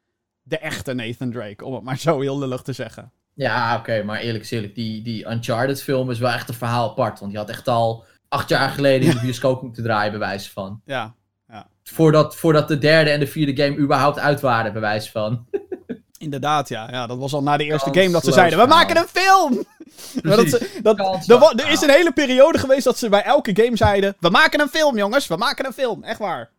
de 0.43 0.59
echte 0.59 0.93
Nathan 0.93 1.31
Drake, 1.31 1.65
om 1.65 1.75
het 1.75 1.83
maar 1.83 1.99
zo 2.09 2.21
heel 2.21 2.39
lullig 2.39 2.63
te 2.63 2.73
zeggen. 2.73 3.13
Ja, 3.35 3.77
oké, 3.77 4.03
maar 4.03 4.21
eerlijk 4.21 4.45
is 4.45 4.51
eerlijk, 4.51 4.75
die, 4.75 5.03
die 5.03 5.27
Uncharted 5.31 5.83
film 5.83 6.11
is 6.11 6.19
wel 6.19 6.31
echt 6.31 6.49
een 6.49 6.55
verhaal 6.55 6.91
apart. 6.91 7.19
Want 7.19 7.31
die 7.31 7.41
had 7.41 7.51
echt 7.51 7.69
al 7.69 8.05
acht 8.29 8.49
jaar 8.49 8.69
geleden 8.69 9.09
in 9.09 9.15
de 9.15 9.21
bioscoop 9.21 9.63
moeten 9.63 9.83
draaien, 9.83 10.11
bij 10.11 10.21
wijze 10.21 10.51
van. 10.51 10.81
Ja, 10.85 11.15
Voordat, 11.85 12.37
voordat 12.37 12.69
de 12.69 12.79
derde 12.79 13.11
en 13.11 13.21
de 13.21 13.27
vierde 13.27 13.63
game 13.63 13.77
überhaupt 13.77 14.19
uit 14.19 14.41
waren, 14.41 14.73
bij 14.73 14.81
wijze 14.81 15.11
van. 15.11 15.47
inderdaad, 16.19 16.69
ja. 16.69 16.89
ja. 16.91 17.07
Dat 17.07 17.19
was 17.19 17.33
al 17.35 17.43
na 17.43 17.57
de 17.57 17.65
eerste 17.65 17.85
Kansloos 17.85 18.03
game 18.05 18.13
dat 18.17 18.25
ze 18.25 18.33
zeiden, 18.33 18.59
we 18.59 18.67
maken 18.67 18.97
een 18.97 19.09
film! 19.09 19.65
Maar 20.23 20.37
dat, 20.37 20.49
ze- 20.49 20.79
dat, 20.83 20.99
er, 21.59 21.65
er 21.65 21.71
is 21.73 21.81
een 21.83 21.91
hele 21.91 22.13
periode 22.13 22.59
geweest 22.59 22.85
dat 22.85 22.99
ze 22.99 23.09
bij 23.09 23.23
elke 23.23 23.51
game 23.63 23.77
zeiden, 23.77 24.17
we 24.21 24.31
maken 24.31 24.61
een 24.61 24.69
film 24.69 24.97
jongens, 24.97 25.27
we 25.27 25.37
maken 25.37 25.67
een 25.67 25.73
film, 25.73 26.03
echt 26.05 26.19
waar. 26.19 26.51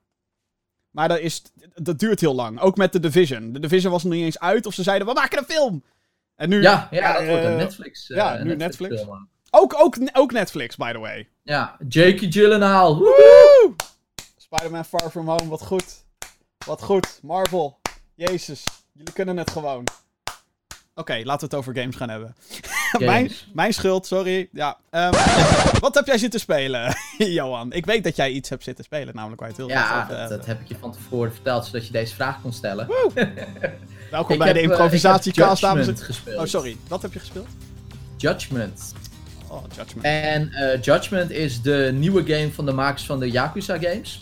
Maar 0.92 1.08
dat, 1.08 1.20
is, 1.20 1.42
dat 1.76 2.00
duurt 2.00 2.20
heel 2.20 2.36
lang, 2.36 2.60
ook 2.60 2.78
met 2.78 2.92
The 2.92 3.00
Division. 3.00 3.54
The 3.54 3.60
Division 3.60 3.92
was 3.92 4.04
nog 4.04 4.14
niet 4.14 4.24
eens 4.24 4.40
uit 4.40 4.66
of 4.66 4.74
ze 4.74 4.84
zeiden, 4.84 5.08
we 5.08 5.14
maken 5.14 5.38
een 5.38 5.46
film! 5.46 5.84
En 6.36 6.50
nu, 6.50 6.62
Ja, 6.62 6.88
ja, 6.92 7.14
dat 7.14 7.26
wordt 7.28 7.44
een 7.44 7.50
eh, 7.52 7.56
Netflix. 7.58 8.10
eh, 8.10 8.18
ja, 8.18 8.44
nu 8.44 8.56
Netflix. 8.56 8.96
film 9.02 9.28
ook. 9.50 9.74
Ook, 9.78 9.98
ook, 10.14 10.32
Netflix, 10.32 10.76
by 10.76 10.92
the 10.92 11.00
way. 11.00 11.30
Ja, 11.44 11.76
Jakey 11.88 12.32
Gyllenhaal. 12.32 12.98
Woe! 12.98 13.74
Spider-Man 14.54 14.86
Far 14.86 15.10
From 15.10 15.28
Home, 15.28 15.48
wat 15.48 15.62
goed. 15.62 16.04
Wat 16.66 16.82
goed. 16.82 17.20
Marvel. 17.22 17.80
Jezus, 18.16 18.64
jullie 18.92 19.14
kunnen 19.14 19.38
het 19.38 19.52
gewoon. 19.52 19.84
Oké, 20.96 21.14
laten 21.24 21.40
we 21.40 21.46
het 21.46 21.56
over 21.56 21.76
games 21.76 21.96
gaan 21.96 22.10
hebben. 22.10 22.36
mijn, 23.00 23.10
Games. 23.10 23.48
mijn 23.54 23.74
schuld, 23.74 24.06
sorry. 24.06 24.50
Ja, 24.52 24.78
ehm, 24.90 25.12
wat 25.80 25.96
heb 25.96 26.06
jij 26.06 26.18
zitten 26.18 26.40
spelen, 26.40 26.96
Johan? 27.18 27.72
Ik 27.72 27.86
weet 27.86 28.04
dat 28.04 28.16
jij 28.16 28.32
iets 28.32 28.50
hebt 28.50 28.64
zitten 28.64 28.84
spelen, 28.84 29.16
namelijk 29.16 29.42
waar 29.42 29.50
je 29.50 29.56
het 29.56 29.66
heel 29.66 29.76
Ja, 29.76 30.04
over 30.04 30.30
dat, 30.30 30.46
heb 30.46 30.62
ik 30.62 30.68
je 30.68 30.76
van 30.80 30.92
tevoren 30.92 31.34
verteld, 31.34 31.66
zodat 31.66 31.86
je 31.86 31.92
deze 31.92 32.16
vraag 32.16 32.42
kon 32.42 32.54
stellen. 32.54 32.88
Welkom 34.12 34.34
Ik 34.34 34.38
bij 34.38 34.48
heb, 34.48 34.56
de 34.56 34.62
eh, 34.62 34.70
improvisatiecast, 34.70 35.62
dames 35.62 35.88
en 35.88 35.98
gespeeld. 35.98 36.40
Oh, 36.40 36.46
sorry. 36.46 36.78
Wat 36.88 37.02
heb 37.02 37.14
je 37.14 37.20
gespeeld? 37.20 37.48
Judgment. 38.18 38.94
Oh, 39.48 39.64
Judgment. 39.76 40.06
En 40.06 40.52
eh, 40.52 40.82
Judgment 40.82 41.32
is 41.32 41.62
de 41.62 41.92
nieuwe 41.94 42.26
game 42.26 42.52
van 42.52 42.66
de 42.66 42.72
makers 42.72 43.06
van 43.06 43.20
de 43.20 43.32
Yakuza 43.32 43.78
games. 43.78 44.20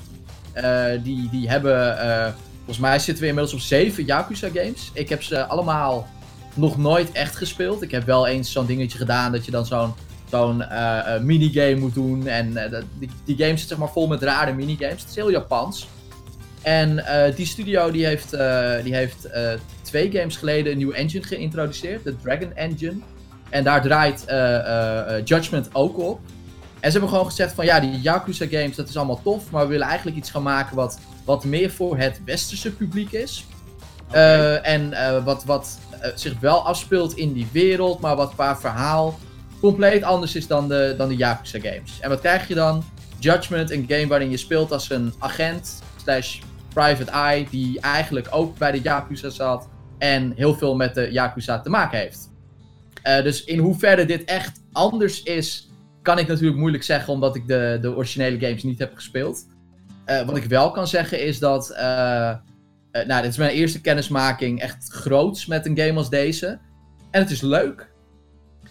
Eh, 0.53 0.86
die, 1.03 1.29
die 1.29 1.50
hebben, 1.50 2.00
eh, 2.00 2.34
volgens 2.55 2.77
mij 2.77 3.00
zitten 3.00 3.24
we 3.24 3.29
inmiddels 3.29 3.55
op 3.55 3.62
zeven 3.62 4.05
Yakuza 4.05 4.50
games. 4.53 4.91
Ik 4.93 5.10
heb 5.10 5.24
ze 5.24 5.46
allemaal 5.46 6.08
nog 6.53 6.77
nooit 6.77 7.12
echt 7.12 7.36
gespeeld. 7.36 7.81
Ik 7.81 7.91
heb 7.91 8.05
wel 8.05 8.27
eens 8.27 8.51
zo'n 8.51 8.65
dingetje 8.65 8.98
gedaan 8.98 9.31
dat 9.31 9.46
je 9.46 9.51
dan 9.51 9.65
zo'n 9.65 9.93
zo'n 10.29 10.62
eh, 10.62 11.20
minigame 11.20 11.75
moet 11.75 11.93
doen. 11.93 12.27
En 12.27 12.53
die, 13.00 13.10
die 13.25 13.38
game 13.38 13.58
zit 13.58 13.67
zeg 13.67 13.77
maar 13.77 13.91
vol 13.91 14.08
met 14.08 14.24
rare 14.24 14.53
minigames. 14.53 15.01
Het 15.01 15.10
is 15.10 15.15
heel 15.15 15.31
Japans. 15.31 15.88
En 16.62 17.03
die 17.36 17.46
studio 17.46 17.91
die 17.91 18.05
heeft, 18.05 18.29
die 18.84 18.96
heeft 18.96 19.29
twee 19.81 20.12
games 20.12 20.38
geleden 20.38 20.72
een 20.72 20.77
nieuwe 20.77 20.93
engine 20.93 21.24
geïntroduceerd. 21.24 22.03
De 22.03 22.15
Dragon 22.24 22.53
Engine. 22.53 22.96
En 23.50 23.63
daar 23.63 23.81
draait 23.81 24.25
Judgment 25.27 25.70
ook 25.74 26.00
op. 26.00 26.20
En 26.81 26.91
ze 26.91 26.97
hebben 26.97 27.09
gewoon 27.09 27.25
gezegd 27.25 27.53
van 27.53 27.65
ja, 27.65 27.79
die 27.79 28.01
Yakuza 28.01 28.45
games, 28.50 28.75
dat 28.75 28.89
is 28.89 28.97
allemaal 28.97 29.21
tof. 29.23 29.51
Maar 29.51 29.63
we 29.63 29.69
willen 29.69 29.88
eigenlijk 29.88 30.17
iets 30.17 30.31
gaan 30.31 30.43
maken 30.43 30.75
wat, 30.75 31.00
wat 31.25 31.43
meer 31.43 31.71
voor 31.71 31.97
het 31.97 32.21
westerse 32.25 32.71
publiek 32.71 33.11
is. 33.11 33.45
Eh, 34.11 34.67
en 34.67 34.93
eh, 34.93 35.23
wat, 35.23 35.43
wat 35.43 35.79
eh, 36.00 36.11
zich 36.15 36.39
wel 36.39 36.65
afspeelt 36.65 37.15
in 37.15 37.33
die 37.33 37.47
wereld, 37.51 38.00
maar 38.00 38.15
wat 38.15 38.33
qua 38.33 38.57
verhaal 38.57 39.19
compleet 39.59 40.03
anders 40.03 40.35
is 40.35 40.47
dan 40.47 40.67
de, 40.67 40.93
dan 40.97 41.07
de 41.07 41.15
Yakuza 41.15 41.59
games. 41.59 42.00
En 42.00 42.09
wat 42.09 42.19
krijg 42.19 42.47
je 42.47 42.55
dan? 42.55 42.83
Judgment, 43.19 43.71
een 43.71 43.85
game 43.88 44.07
waarin 44.07 44.29
je 44.29 44.38
speelt 44.38 44.71
als 44.71 44.89
een 44.89 45.13
agent 45.19 45.81
slash 46.03 46.39
private 46.73 47.11
eye, 47.11 47.47
die 47.50 47.79
eigenlijk 47.79 48.27
ook 48.31 48.57
bij 48.57 48.71
de 48.71 48.81
Yakuza 48.81 49.29
zat 49.29 49.67
en 49.97 50.33
heel 50.35 50.55
veel 50.55 50.75
met 50.75 50.95
de 50.95 51.11
Yakuza 51.11 51.59
te 51.59 51.69
maken 51.69 52.00
heeft. 52.00 52.29
Dus 53.23 53.43
in 53.43 53.59
hoeverre 53.59 54.05
dit 54.05 54.23
echt 54.23 54.61
anders 54.71 55.23
is, 55.23 55.70
kan 56.01 56.17
ik 56.20 56.27
natuurlijk 56.27 56.58
moeilijk 56.58 56.84
zeggen, 56.84 57.13
omdat 57.13 57.36
ik 57.36 57.48
de, 57.48 57.77
de 57.81 57.96
originele 57.96 58.39
games 58.39 58.63
niet 58.63 58.79
heb 58.79 58.96
gespeeld. 58.96 59.46
Eh, 60.05 60.25
wat 60.25 60.38
ik 60.38 60.43
wel 60.43 60.72
kan 60.72 60.88
zeggen 60.88 61.25
is 61.25 61.39
dat. 61.39 61.70
eh, 61.70 62.29
eh, 62.29 62.38
nou, 62.91 63.22
dit 63.22 63.31
is 63.31 63.38
mijn 63.38 63.51
eerste 63.51 63.81
kennismaking 63.81 64.62
echt 64.62 64.88
groots 64.89 65.46
met 65.46 65.65
een 65.65 65.77
game 65.77 65.93
als 65.98 66.10
deze. 66.10 66.48
En 67.12 67.22
het 67.22 67.29
is 67.31 67.41
leuk. 67.41 67.89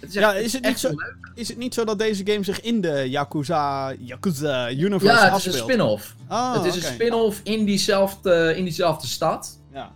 Het 0.00 0.08
is 0.08 0.14
Ja, 0.14 0.34
echt- 0.34 0.44
is 0.44 0.52
het 0.52 0.64
niet 0.66 0.78
zo- 0.78 0.88
leuk. 0.88 1.16
Is 1.34 1.48
het 1.48 1.56
niet 1.58 1.74
zo 1.74 1.84
dat 1.84 1.98
deze 1.98 2.26
game 2.26 2.44
zich 2.44 2.60
in 2.60 2.80
de 2.80 3.10
Yakuza, 3.10 3.92
Yakuza 3.98 4.70
universe 4.70 5.06
Ja, 5.06 5.12
het 5.12 5.22
is 5.22 5.44
een 5.44 5.50
afspeelt? 5.52 5.56
spin-off. 5.70 6.14
Ah, 6.28 6.54
het 6.54 6.64
is 6.64 6.76
een 6.76 6.92
spin-off 6.92 7.40
in 7.44 7.64
diezelfde, 7.64 8.54
in 8.56 8.64
diezelfde 8.64 9.06
stad. 9.06 9.60
Ja. 9.72 9.90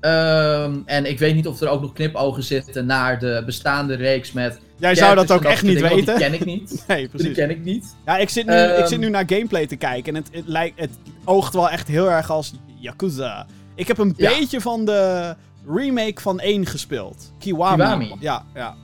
Ehm, 0.00 0.78
en 0.84 1.04
ik 1.06 1.18
weet 1.18 1.34
niet 1.34 1.46
of 1.46 1.60
er 1.60 1.68
ook 1.68 1.80
nog 1.80 1.92
knipogen 1.92 2.42
zitten 2.42 2.86
naar 2.86 3.18
de 3.18 3.42
bestaande 3.46 3.94
reeks 3.94 4.32
met. 4.32 4.58
Jij 4.80 4.94
zou 4.94 5.14
dat 5.14 5.30
ook 5.30 5.44
echt 5.44 5.62
niet 5.62 5.80
weten. 5.80 6.04
Die 6.04 6.24
ken 6.24 6.34
ik 6.34 6.44
niet. 6.44 6.84
Nee, 6.88 6.98
Die 6.98 7.08
precies. 7.08 7.34
ken 7.36 7.50
ik 7.50 7.64
niet. 7.64 7.94
Ja, 8.06 8.16
ik 8.16 8.28
zit, 8.28 8.46
nu, 8.46 8.52
Ehm. 8.52 8.80
ik 8.80 8.86
zit 8.86 8.98
nu 8.98 9.08
naar 9.10 9.24
gameplay 9.26 9.66
te 9.66 9.76
kijken 9.76 10.14
en 10.16 10.22
het, 10.22 10.32
het, 10.34 10.46
lijkt, 10.46 10.80
het 10.80 10.90
oogt 11.24 11.54
wel 11.54 11.70
echt 11.70 11.88
heel 11.88 12.10
erg 12.10 12.30
als 12.30 12.52
Yakuza. 12.78 13.46
Ik 13.74 13.86
heb 13.88 13.98
een 13.98 14.14
Ja. 14.16 14.28
beetje 14.38 14.60
van 14.60 14.84
de 14.84 15.34
remake 15.66 16.20
van 16.20 16.40
1 16.40 16.66
gespeeld. 16.66 17.32
Kiwami. 17.38 17.76
Kiwami. 17.76 18.16
Ja, 18.20 18.44
ja. 18.54 18.74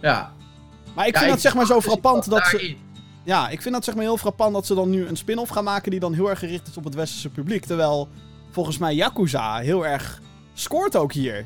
Ja. 0.00 0.32
Maar 0.94 1.06
ik 1.06 1.12
Ja, 1.14 1.18
vind 1.20 1.32
dat 1.32 1.40
zeg 1.40 1.54
maar 1.54 1.66
zo 1.66 1.74
dus 1.74 1.84
frappant 1.84 2.30
dat 2.30 2.46
ze... 2.46 2.74
Ja, 3.24 3.48
ik 3.48 3.62
vind 3.62 3.74
dat 3.74 3.84
zeg 3.84 3.94
maar 3.94 4.04
heel 4.04 4.16
frappant 4.16 4.52
dat 4.52 4.66
ze 4.66 4.74
dan 4.74 4.90
nu 4.90 5.06
een 5.06 5.16
spin-off 5.16 5.50
gaan 5.50 5.64
maken 5.64 5.90
die 5.90 6.00
dan 6.00 6.14
heel 6.14 6.30
erg 6.30 6.38
gericht 6.38 6.68
is 6.68 6.76
op 6.76 6.84
het 6.84 6.94
westerse 6.94 7.28
publiek. 7.28 7.64
Terwijl 7.64 8.08
volgens 8.50 8.78
mij 8.78 8.94
Yakuza 8.94 9.58
heel 9.58 9.86
erg 9.86 10.20
scoort 10.54 10.96
ook 10.96 11.12
hier. 11.12 11.44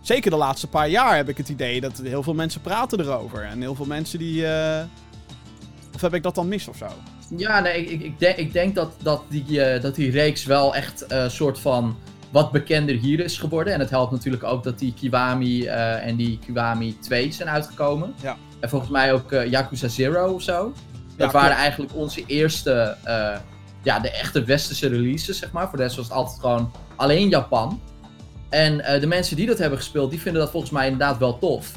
Zeker 0.00 0.30
de 0.30 0.36
laatste 0.36 0.66
paar 0.66 0.88
jaar 0.88 1.16
heb 1.16 1.28
ik 1.28 1.36
het 1.36 1.48
idee 1.48 1.80
dat 1.80 2.00
heel 2.02 2.22
veel 2.22 2.34
mensen 2.34 2.60
praten 2.60 3.00
erover. 3.00 3.42
En 3.42 3.60
heel 3.60 3.74
veel 3.74 3.86
mensen 3.86 4.18
die... 4.18 4.46
eh, 4.46 4.84
Of 5.94 6.00
heb 6.00 6.14
ik 6.14 6.22
dat 6.22 6.34
dan 6.34 6.48
mis 6.48 6.68
of 6.68 6.76
zo? 6.76 6.86
Ja, 7.36 7.60
nee, 7.60 7.84
ik, 7.86 8.02
ik, 8.02 8.18
denk, 8.18 8.36
ik 8.36 8.52
denk 8.52 8.74
dat, 8.74 8.92
dat, 9.02 9.22
die, 9.28 9.62
eh, 9.64 9.82
dat 9.82 9.94
die 9.94 10.10
reeks 10.10 10.44
wel 10.44 10.74
echt 10.74 11.04
een 11.08 11.30
soort 11.30 11.58
van 11.58 11.96
wat 12.30 12.52
bekender 12.52 12.94
hier 12.96 13.20
is 13.20 13.38
geworden. 13.38 13.72
En 13.74 13.80
het 13.80 13.90
helpt 13.90 14.12
natuurlijk 14.12 14.44
ook 14.44 14.64
dat 14.64 14.78
die 14.78 14.94
Kiwami 14.94 15.64
eh, 15.66 16.06
en 16.06 16.16
die 16.16 16.38
Kiwami 16.46 16.98
2 16.98 17.32
zijn 17.32 17.48
uitgekomen. 17.48 18.14
Ja. 18.22 18.36
En 18.60 18.68
volgens 18.68 18.90
mij 18.90 19.12
ook 19.12 19.32
eh, 19.32 19.50
Yakuza 19.50 19.88
Zero 19.88 20.32
of 20.32 20.42
zo. 20.42 20.72
Dat 21.16 21.32
Ja, 21.32 21.40
waren 21.40 21.56
eigenlijk 21.56 21.94
onze 21.94 22.24
eerste, 22.26 22.96
eh, 23.04 23.36
ja, 23.82 23.98
de 24.00 24.10
echte 24.10 24.44
westerse 24.44 24.88
releases, 24.88 25.38
zeg 25.38 25.52
maar. 25.52 25.68
Voor 25.68 25.76
de 25.76 25.82
rest 25.82 25.96
was 25.96 26.04
het 26.04 26.14
altijd 26.14 26.40
gewoon 26.40 26.72
alleen 26.96 27.28
Japan. 27.28 27.80
En 28.48 28.80
eh, 28.80 29.00
de 29.00 29.06
mensen 29.06 29.36
die 29.36 29.46
dat 29.46 29.58
hebben 29.58 29.78
gespeeld, 29.78 30.10
die 30.10 30.20
vinden 30.20 30.40
dat 30.40 30.50
volgens 30.50 30.72
mij 30.72 30.84
inderdaad 30.84 31.18
wel 31.18 31.38
tof. 31.38 31.72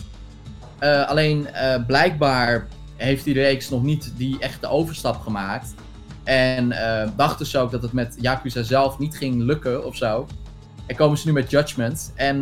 Eh, 0.79 1.07
alleen 1.07 1.47
eh, 1.47 1.85
blijkbaar 1.87 2.67
heeft 2.95 3.23
die 3.23 3.33
reeks 3.33 3.69
nog 3.69 3.83
niet 3.83 4.13
die 4.17 4.39
echte 4.39 4.67
overstap 4.67 5.21
gemaakt. 5.21 5.73
En 6.23 6.69
dachten 7.15 7.45
ze 7.45 7.57
ook 7.57 7.71
dat 7.71 7.81
het 7.81 7.93
met 7.93 8.17
Yakuza 8.19 8.63
zelf 8.63 8.99
niet 8.99 9.17
ging 9.17 9.41
lukken 9.41 9.85
of 9.85 9.95
zo. 9.95 10.27
En 10.85 10.95
komen 10.95 11.17
ze 11.17 11.27
nu 11.27 11.33
met 11.33 11.49
Judgment. 11.49 12.11
En 12.15 12.41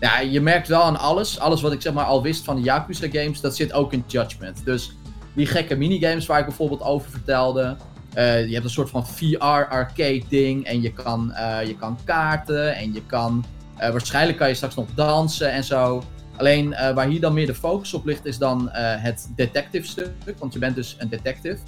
ja, 0.00 0.20
je 0.30 0.40
merkt 0.40 0.68
wel 0.68 0.82
aan 0.82 0.98
alles. 0.98 1.38
Alles 1.38 1.60
wat 1.60 1.72
ik 1.72 1.80
zeg 1.80 1.92
maar 1.92 2.04
al 2.04 2.22
wist 2.22 2.44
van 2.44 2.56
de 2.56 2.62
Yakuza 2.62 3.08
games, 3.10 3.40
dat 3.40 3.56
zit 3.56 3.72
ook 3.72 3.92
in 3.92 4.04
Judgment. 4.06 4.64
Dus 4.64 4.92
die 5.34 5.46
gekke 5.46 5.76
minigames 5.76 6.26
waar 6.26 6.38
ik 6.38 6.46
bijvoorbeeld 6.46 6.82
over 6.82 7.10
vertelde. 7.10 7.76
Eh, 8.14 8.46
je 8.46 8.52
hebt 8.52 8.64
een 8.64 8.70
soort 8.70 8.90
van 8.90 9.06
VR-arcade 9.06 10.22
ding. 10.28 10.64
En 10.64 10.82
je 10.82 10.92
kan, 10.92 11.32
eh, 11.32 11.66
je 11.66 11.76
kan 11.76 11.98
kaarten. 12.04 12.74
En 12.76 12.92
je 12.92 13.02
kan. 13.06 13.44
eh, 13.76 13.90
waarschijnlijk 13.90 14.38
kan 14.38 14.48
je 14.48 14.54
straks 14.54 14.74
nog 14.74 14.86
dansen 14.94 15.52
en 15.52 15.64
zo. 15.64 16.04
Alleen 16.36 16.70
waar 16.94 17.06
hier 17.06 17.20
dan 17.20 17.34
meer 17.34 17.46
de 17.46 17.54
focus 17.54 17.94
op 17.94 18.04
ligt, 18.04 18.24
is 18.24 18.38
dan 18.38 18.68
het 18.72 19.28
detective 19.36 19.86
stuk. 19.86 20.38
Want 20.38 20.52
je 20.52 20.58
bent 20.58 20.74
dus 20.74 20.96
een 20.98 21.08
detective. 21.08 21.58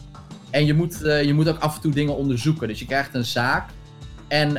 En 0.51 0.67
je 0.67 0.75
moet, 0.75 0.99
je 1.03 1.33
moet 1.35 1.49
ook 1.49 1.59
af 1.59 1.75
en 1.75 1.81
toe 1.81 1.93
dingen 1.93 2.17
onderzoeken. 2.17 2.69
Dus 2.69 2.79
je 2.79 2.87
krijgt 2.87 3.15
een 3.15 3.25
zaak. 3.25 3.71
En 4.29 4.57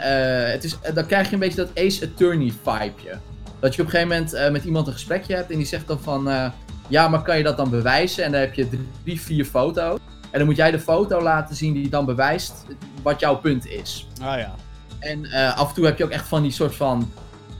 het 0.51 0.63
is, 0.63 0.77
dan 0.94 1.06
krijg 1.06 1.27
je 1.27 1.34
een 1.34 1.39
beetje 1.39 1.65
dat 1.65 1.70
Ace 1.86 2.06
Attorney 2.06 2.53
vibeje. 2.63 3.17
Dat 3.60 3.75
je 3.75 3.82
op 3.82 3.88
een 3.88 3.94
gegeven 3.94 4.08
moment 4.08 4.51
met 4.51 4.63
iemand 4.63 4.88
een 4.88 4.94
gesprekje 4.94 5.36
hebt 5.36 5.51
en 5.51 5.58
die 5.58 5.65
zegt 5.65 5.88
dan 5.88 6.00
van... 6.00 6.51
ja, 6.88 7.08
maar 7.08 7.22
kan 7.22 7.38
je 7.38 7.44
dat 7.44 7.58
dan 7.58 7.70
bewijzen? 7.70 8.24
En 8.24 8.32
dan 8.32 8.41
heb 8.41 8.53
je 8.53 8.67
drie, 9.03 9.22
vier 9.22 9.46
foto's. 9.46 10.00
En 10.32 10.38
dan 10.40 10.46
moet 10.48 10.58
jij 10.58 10.72
de 10.72 10.80
foto 10.80 11.22
laten 11.22 11.56
zien 11.56 11.74
die 11.74 11.90
dan 11.90 12.06
bewijst 12.06 12.66
wat 13.02 13.20
jouw 13.20 13.36
punt 13.36 13.68
is. 13.68 14.08
Ah 14.22 14.40
ja. 14.40 14.56
En 15.00 15.26
eh, 15.26 15.58
af 15.58 15.70
en 15.70 15.76
toe 15.76 15.86
heb 15.86 15.98
je 15.98 16.04
ook 16.04 16.10
echt 16.10 16.28
van 16.28 16.42
die 16.42 16.52
soort 16.52 16.76
van. 16.76 17.12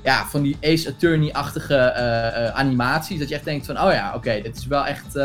Ja, 0.04 0.26
van 0.26 0.42
die 0.42 0.58
Ace 0.62 0.90
Attorney-achtige 0.90 1.76
eh, 1.76 2.46
eh, 2.46 2.56
animaties. 2.56 3.20
Dat 3.20 3.30
je 3.30 3.36
echt 3.36 3.44
denkt 3.44 3.66
van, 3.66 3.82
oh 3.82 3.92
ja, 3.92 4.14
oké, 4.16 4.42
dit 4.42 4.58
is 4.58 4.68
wel 4.68 4.86
echt. 4.86 5.20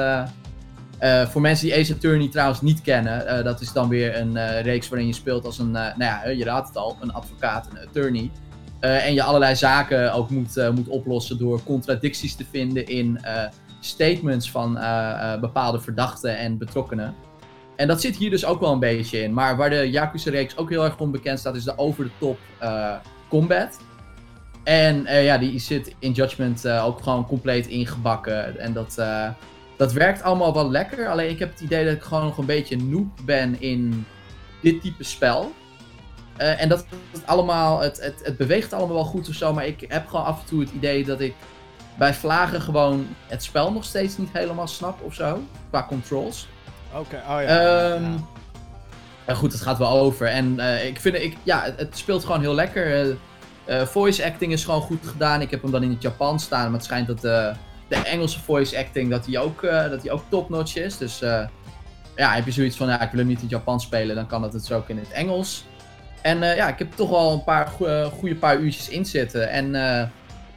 voor 1.30 1.40
mensen 1.40 1.66
die 1.66 1.76
Ace 1.76 1.94
Attorney 1.94 2.28
trouwens 2.28 2.60
niet 2.60 2.80
kennen, 2.80 3.44
dat 3.44 3.60
is 3.60 3.72
dan 3.72 3.88
weer 3.88 4.16
een 4.16 4.62
reeks 4.62 4.88
waarin 4.88 5.06
je 5.06 5.14
speelt 5.14 5.44
als 5.44 5.58
een, 5.58 5.70
nou 5.70 5.94
ja, 5.98 6.28
je 6.28 6.44
raadt 6.44 6.68
het 6.68 6.76
al, 6.76 6.96
een 7.00 7.12
advocaat, 7.12 7.68
een 7.70 7.88
attorney. 7.88 8.30
En 8.80 9.14
je 9.14 9.22
allerlei 9.22 9.56
zaken 9.56 10.12
ook 10.12 10.30
moet, 10.30 10.70
moet 10.74 10.88
oplossen 10.88 11.38
door 11.38 11.62
contradicties 11.62 12.34
te 12.34 12.44
vinden 12.50 12.86
in 12.86 13.20
statements 13.80 14.50
van 14.50 14.72
bepaalde 15.40 15.80
verdachten 15.80 16.38
en 16.38 16.58
betrokkenen. 16.58 17.14
En 17.82 17.88
dat 17.88 18.00
zit 18.00 18.16
hier 18.16 18.30
dus 18.30 18.44
ook 18.44 18.60
wel 18.60 18.72
een 18.72 18.78
beetje 18.78 19.22
in. 19.22 19.32
Maar 19.32 19.56
waar 19.56 19.70
de 19.70 19.90
Yakuza-reeks 19.90 20.56
ook 20.56 20.70
heel 20.70 20.84
erg 20.84 20.98
onbekend 20.98 21.38
staat, 21.38 21.56
is 21.56 21.64
de 21.64 21.78
over-the-top 21.78 22.38
eh, 22.58 22.94
combat. 23.28 23.78
En 24.64 25.06
eh, 25.06 25.24
ja, 25.24 25.38
die 25.38 25.58
zit 25.58 25.94
in 25.98 26.12
Judgment 26.12 26.64
eh, 26.64 26.86
ook 26.86 27.02
gewoon 27.02 27.26
compleet 27.26 27.66
ingebakken. 27.66 28.58
En 28.58 28.72
dat, 28.72 29.02
dat 29.76 29.92
werkt 29.92 30.22
allemaal 30.22 30.54
wel 30.54 30.70
lekker. 30.70 31.08
Alleen 31.08 31.30
ik 31.30 31.38
heb 31.38 31.50
het 31.50 31.60
idee 31.60 31.84
dat 31.84 31.94
ik 31.94 32.02
gewoon 32.02 32.24
nog 32.24 32.38
een 32.38 32.46
beetje 32.46 32.76
noob 32.76 33.08
ben 33.24 33.60
in 33.60 34.06
dit 34.60 34.80
type 34.80 35.04
spel. 35.04 35.52
En 36.36 36.68
dat 36.68 36.86
het 37.10 37.26
allemaal, 37.26 37.80
het, 37.80 38.00
het, 38.00 38.20
het 38.22 38.36
beweegt 38.36 38.72
allemaal 38.72 38.94
wel 38.94 39.04
goed 39.04 39.28
of 39.28 39.34
zo. 39.34 39.52
Maar 39.52 39.66
ik 39.66 39.84
heb 39.88 40.06
gewoon 40.06 40.24
af 40.24 40.40
en 40.40 40.46
toe 40.46 40.60
het 40.60 40.70
idee 40.70 41.04
dat 41.04 41.20
ik 41.20 41.34
bij 41.98 42.14
vlagen 42.14 42.60
gewoon 42.60 43.06
het 43.26 43.42
spel 43.42 43.72
nog 43.72 43.84
steeds 43.84 44.16
niet 44.16 44.32
helemaal 44.32 44.68
snap 44.68 45.02
of 45.02 45.14
zo. 45.14 45.42
Qua 45.70 45.86
controls. 45.88 46.48
Oké, 46.94 47.16
oh 47.16 47.42
ja. 47.42 47.46
Ehm, 47.46 48.02
ja. 48.02 48.18
ja, 49.26 49.34
goed, 49.34 49.52
het 49.52 49.60
gaat 49.60 49.78
wel 49.78 49.98
over. 49.98 50.26
En 50.26 50.60
eh, 50.60 50.86
ik 50.86 51.00
vind, 51.00 51.14
ik, 51.14 51.36
ja, 51.42 51.62
het, 51.62 51.78
het 51.78 51.98
speelt 51.98 52.24
gewoon 52.24 52.40
heel 52.40 52.54
lekker. 52.54 53.00
Eh, 53.00 53.14
eh, 53.64 53.86
voice 53.86 54.24
acting 54.24 54.52
is 54.52 54.64
gewoon 54.64 54.80
goed 54.80 55.06
gedaan. 55.06 55.40
Ik 55.40 55.50
heb 55.50 55.62
hem 55.62 55.70
dan 55.70 55.82
in 55.82 55.90
het 55.90 56.02
Japan 56.02 56.40
staan, 56.40 56.64
maar 56.64 56.72
het 56.72 56.84
schijnt 56.84 57.06
dat 57.06 57.24
eh, 57.24 57.54
de 57.88 57.96
Engelse 57.96 58.40
voice 58.40 58.78
acting, 58.78 59.10
dat 59.10 59.24
die 59.24 59.38
ook, 59.38 59.62
dat 59.62 60.02
die 60.02 60.10
ook 60.10 60.22
top-notch 60.28 60.76
is. 60.76 60.98
Dus 60.98 61.18
ja, 62.16 62.32
heb 62.34 62.44
je 62.44 62.52
zoiets 62.52 62.76
van, 62.76 62.88
ja, 62.88 63.00
ik 63.00 63.10
wil 63.10 63.18
hem 63.18 63.28
niet 63.28 63.36
in 63.36 63.42
het 63.42 63.52
Japans 63.52 63.84
spelen, 63.84 64.16
dan 64.16 64.26
kan 64.26 64.42
het 64.42 64.52
het 64.52 64.64
zo 64.64 64.76
ook 64.76 64.88
in 64.88 64.98
het 64.98 65.10
Engels. 65.10 65.64
En 66.22 66.38
ja, 66.38 66.68
ik 66.68 66.78
heb 66.78 66.92
toch 66.94 67.10
wel 67.10 67.32
een 67.32 67.44
paar 67.44 67.66
goede 68.12 68.34
paar 68.34 68.58
uurtjes 68.58 68.88
in 68.88 69.06
zitten. 69.06 69.50
En 69.50 69.72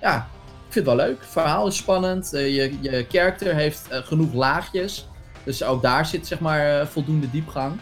ja, 0.02 0.28
ik 0.68 0.74
vind 0.74 0.86
het 0.86 0.96
wel 0.96 1.06
leuk. 1.06 1.20
Het 1.20 1.30
verhaal 1.30 1.68
is 1.68 1.76
spannend. 1.76 2.30
je, 2.32 2.78
je 2.82 3.06
character 3.10 3.56
heeft 3.56 3.88
genoeg 3.90 4.34
laagjes. 4.34 5.08
Dus 5.46 5.64
ook 5.64 5.82
daar 5.82 6.06
zit 6.06 6.28
zeg 6.28 6.40
maar 6.40 6.88
voldoende 6.88 7.32
diepgang. 7.32 7.80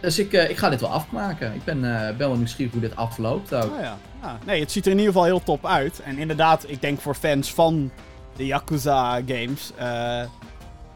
Dus 0.00 0.18
ik, 0.18 0.32
ik 0.32 0.56
ga 0.56 0.68
dit 0.68 0.80
wel 0.80 0.90
afmaken. 0.90 1.54
Ik 1.54 1.64
ben, 1.64 1.80
ben 1.80 2.18
wel 2.18 2.36
nieuwsgierig 2.36 2.72
hoe 2.72 2.82
dit 2.82 2.96
afloopt 2.96 3.54
ook. 3.54 3.72
Oh 3.74 3.80
ja. 3.80 3.98
ja. 4.22 4.38
Nee, 4.46 4.60
het 4.60 4.72
ziet 4.72 4.84
er 4.84 4.90
in 4.92 4.98
ieder 4.98 5.12
geval 5.12 5.26
heel 5.28 5.42
top 5.42 5.66
uit. 5.66 6.00
En 6.04 6.18
inderdaad, 6.18 6.64
ik 6.68 6.80
denk 6.80 7.00
voor 7.00 7.14
fans 7.14 7.54
van 7.54 7.90
de 8.36 8.46
Yakuza 8.46 9.20
games... 9.26 9.72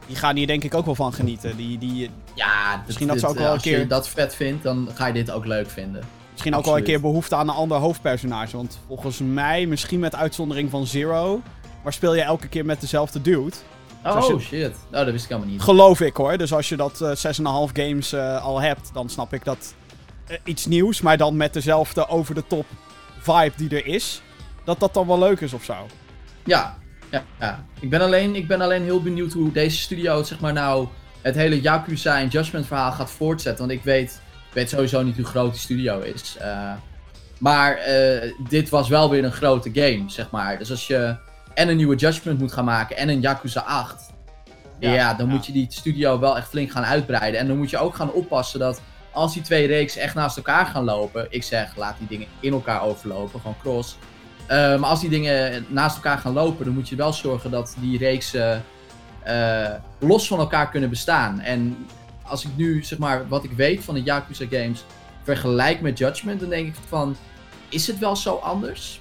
die 0.06 0.16
gaan 0.16 0.36
hier 0.36 0.46
denk 0.46 0.64
ik 0.64 0.74
ook 0.74 0.84
wel 0.84 0.94
van 0.94 1.12
genieten. 1.12 1.56
Die, 1.56 1.78
die, 1.78 2.10
ja, 2.34 2.82
misschien 2.86 3.06
dat 3.06 3.18
ze 3.20 3.26
ook 3.26 3.38
wel 3.38 3.54
een 3.54 3.60
keer... 3.60 3.72
Als 3.72 3.82
je 3.82 3.88
dat 3.88 4.08
vet 4.08 4.34
vindt, 4.34 4.62
dan 4.62 4.88
ga 4.94 5.06
je 5.06 5.12
dit 5.12 5.30
ook 5.30 5.46
leuk 5.46 5.70
vinden. 5.70 6.02
Misschien 6.30 6.54
ook 6.54 6.64
wel 6.64 6.76
een 6.76 6.84
keer 6.84 7.00
behoefte 7.00 7.36
aan 7.36 7.48
een 7.48 7.54
ander 7.54 7.78
hoofdpersonage. 7.78 8.56
Want 8.56 8.78
volgens 8.86 9.18
mij, 9.18 9.66
misschien 9.66 10.00
met 10.00 10.14
uitzondering 10.14 10.70
van 10.70 10.86
Zero... 10.86 11.42
maar 11.82 11.92
speel 11.92 12.14
je 12.14 12.22
elke 12.22 12.48
keer 12.48 12.64
met 12.64 12.80
dezelfde 12.80 13.22
dude... 13.22 13.56
Oh 14.04 14.38
shit. 14.38 14.70
Oh, 14.70 14.90
dat 14.90 15.10
wist 15.10 15.24
ik 15.24 15.30
helemaal 15.30 15.50
niet. 15.50 15.62
Geloof 15.62 16.00
ik 16.00 16.16
hoor. 16.16 16.36
Dus 16.36 16.52
als 16.52 16.68
je 16.68 16.76
dat 16.76 17.00
uh, 17.00 17.08
6,5 17.68 17.72
games 17.72 18.12
uh, 18.12 18.44
al 18.44 18.60
hebt, 18.60 18.90
dan 18.92 19.08
snap 19.08 19.32
ik 19.32 19.44
dat 19.44 19.74
uh, 20.30 20.36
iets 20.44 20.66
nieuws, 20.66 21.00
maar 21.00 21.16
dan 21.16 21.36
met 21.36 21.52
dezelfde 21.52 22.08
over-the-top 22.08 22.66
vibe 23.18 23.52
die 23.56 23.70
er 23.70 23.86
is, 23.86 24.22
dat 24.64 24.80
dat 24.80 24.94
dan 24.94 25.06
wel 25.06 25.18
leuk 25.18 25.40
is 25.40 25.52
of 25.52 25.64
zo. 25.64 25.74
Ja, 26.44 26.78
ja, 27.10 27.24
ja. 27.40 27.64
Ik, 27.80 27.90
ben 27.90 28.00
alleen, 28.00 28.34
ik 28.34 28.46
ben 28.46 28.60
alleen 28.60 28.82
heel 28.82 29.02
benieuwd 29.02 29.32
hoe 29.32 29.52
deze 29.52 29.76
studio 29.76 30.22
zeg 30.22 30.40
maar 30.40 30.52
nou 30.52 30.88
het 31.20 31.34
hele 31.34 31.60
Yakuza 31.60 32.18
en 32.18 32.28
Judgment 32.28 32.66
verhaal 32.66 32.92
gaat 32.92 33.10
voortzetten. 33.10 33.66
Want 33.66 33.78
ik 33.78 33.84
weet, 33.84 34.20
ik 34.48 34.54
weet 34.54 34.68
sowieso 34.68 35.02
niet 35.02 35.16
hoe 35.16 35.24
groot 35.24 35.52
die 35.52 35.60
studio 35.60 36.00
is. 36.00 36.36
Maar 37.38 37.78
dit 38.48 38.68
was 38.68 38.88
wel 38.88 39.10
weer 39.10 39.24
een 39.24 39.32
grote 39.32 39.70
game, 39.72 40.04
zeg 40.06 40.30
maar. 40.30 40.58
Dus 40.58 40.70
als 40.70 40.86
je 40.86 41.16
en 41.54 41.68
een 41.68 41.76
nieuwe 41.76 41.96
Judgment 41.96 42.38
moet 42.38 42.52
gaan 42.52 42.64
maken 42.64 42.96
en 42.96 43.08
een 43.08 43.20
Yakuza 43.20 43.60
8. 43.60 44.10
Ja, 44.78 44.92
ja 44.92 45.14
dan 45.14 45.28
moet 45.28 45.46
je 45.46 45.52
die 45.52 45.66
studio 45.68 46.18
wel 46.18 46.36
echt 46.36 46.48
flink 46.48 46.70
gaan 46.70 46.84
uitbreiden. 46.84 47.40
En 47.40 47.46
dan 47.46 47.56
moet 47.56 47.70
je 47.70 47.78
ook 47.78 47.94
gaan 47.94 48.12
oppassen 48.12 48.60
dat 48.60 48.80
als 49.12 49.32
die 49.32 49.42
twee 49.42 49.66
reeksen 49.66 50.02
echt 50.02 50.14
naast 50.14 50.36
elkaar 50.36 50.66
gaan 50.66 50.84
lopen. 50.84 51.26
Ik 51.30 51.42
zeg, 51.42 51.76
laat 51.76 51.98
die 51.98 52.08
dingen 52.08 52.26
in 52.40 52.52
elkaar 52.52 52.82
overlopen, 52.82 53.40
gewoon 53.40 53.56
cross. 53.60 53.96
Uh, 54.42 54.48
maar 54.48 54.90
als 54.90 55.00
die 55.00 55.10
dingen 55.10 55.66
naast 55.68 55.96
elkaar 55.96 56.18
gaan 56.18 56.32
lopen, 56.32 56.64
dan 56.64 56.74
moet 56.74 56.88
je 56.88 56.96
wel 56.96 57.12
zorgen 57.12 57.50
dat 57.50 57.76
die 57.80 57.98
reeksen 57.98 58.64
uh, 59.26 59.68
los 59.98 60.26
van 60.26 60.38
elkaar 60.38 60.70
kunnen 60.70 60.90
bestaan. 60.90 61.40
En 61.40 61.86
als 62.22 62.44
ik 62.44 62.50
nu, 62.56 62.84
zeg 62.84 62.98
maar, 62.98 63.28
wat 63.28 63.44
ik 63.44 63.52
weet 63.52 63.84
van 63.84 63.94
de 63.94 64.02
Yakuza 64.02 64.44
games 64.50 64.84
vergelijk 65.22 65.80
met 65.80 65.98
Judgment, 65.98 66.40
dan 66.40 66.48
denk 66.48 66.66
ik 66.66 66.74
van, 66.88 67.16
is 67.68 67.86
het 67.86 67.98
wel 67.98 68.16
zo 68.16 68.34
anders? 68.34 69.00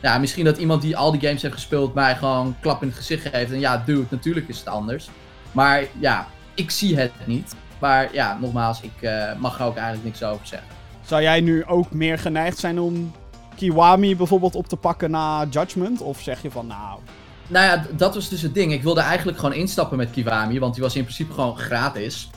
Ja, 0.00 0.18
misschien 0.18 0.44
dat 0.44 0.58
iemand 0.58 0.82
die 0.82 0.96
al 0.96 1.10
die 1.10 1.20
games 1.20 1.42
heeft 1.42 1.54
gespeeld 1.54 1.94
mij 1.94 2.16
gewoon 2.16 2.56
klap 2.60 2.82
in 2.82 2.88
het 2.88 2.96
gezicht 2.96 3.28
geeft. 3.28 3.52
En 3.52 3.60
ja, 3.60 3.82
dude, 3.86 4.06
natuurlijk 4.10 4.48
is 4.48 4.58
het 4.58 4.68
anders. 4.68 5.10
Maar 5.52 5.84
ja, 5.98 6.26
ik 6.54 6.70
zie 6.70 6.96
het 6.96 7.12
niet. 7.24 7.54
Maar 7.78 8.08
ja, 8.12 8.38
nogmaals, 8.40 8.80
ik 8.80 8.92
uh, 9.00 9.32
mag 9.38 9.58
er 9.58 9.64
ook 9.64 9.76
eigenlijk 9.76 10.04
niks 10.04 10.22
over 10.22 10.46
zeggen. 10.46 10.68
Zou 11.06 11.22
jij 11.22 11.40
nu 11.40 11.64
ook 11.64 11.92
meer 11.92 12.18
geneigd 12.18 12.58
zijn 12.58 12.80
om 12.80 13.12
Kiwami 13.56 14.16
bijvoorbeeld 14.16 14.54
op 14.54 14.66
te 14.66 14.76
pakken 14.76 15.10
na 15.10 15.46
Judgment? 15.50 16.00
Of 16.00 16.20
zeg 16.20 16.42
je 16.42 16.50
van 16.50 16.66
nou... 16.66 16.98
Nou 17.46 17.66
ja, 17.66 17.84
dat 17.96 18.14
was 18.14 18.28
dus 18.28 18.42
het 18.42 18.54
ding. 18.54 18.72
Ik 18.72 18.82
wilde 18.82 19.00
eigenlijk 19.00 19.38
gewoon 19.38 19.54
instappen 19.54 19.96
met 19.96 20.10
Kiwami, 20.10 20.58
want 20.58 20.74
die 20.74 20.82
was 20.82 20.96
in 20.96 21.02
principe 21.02 21.32
gewoon 21.32 21.58
gratis. 21.58 22.30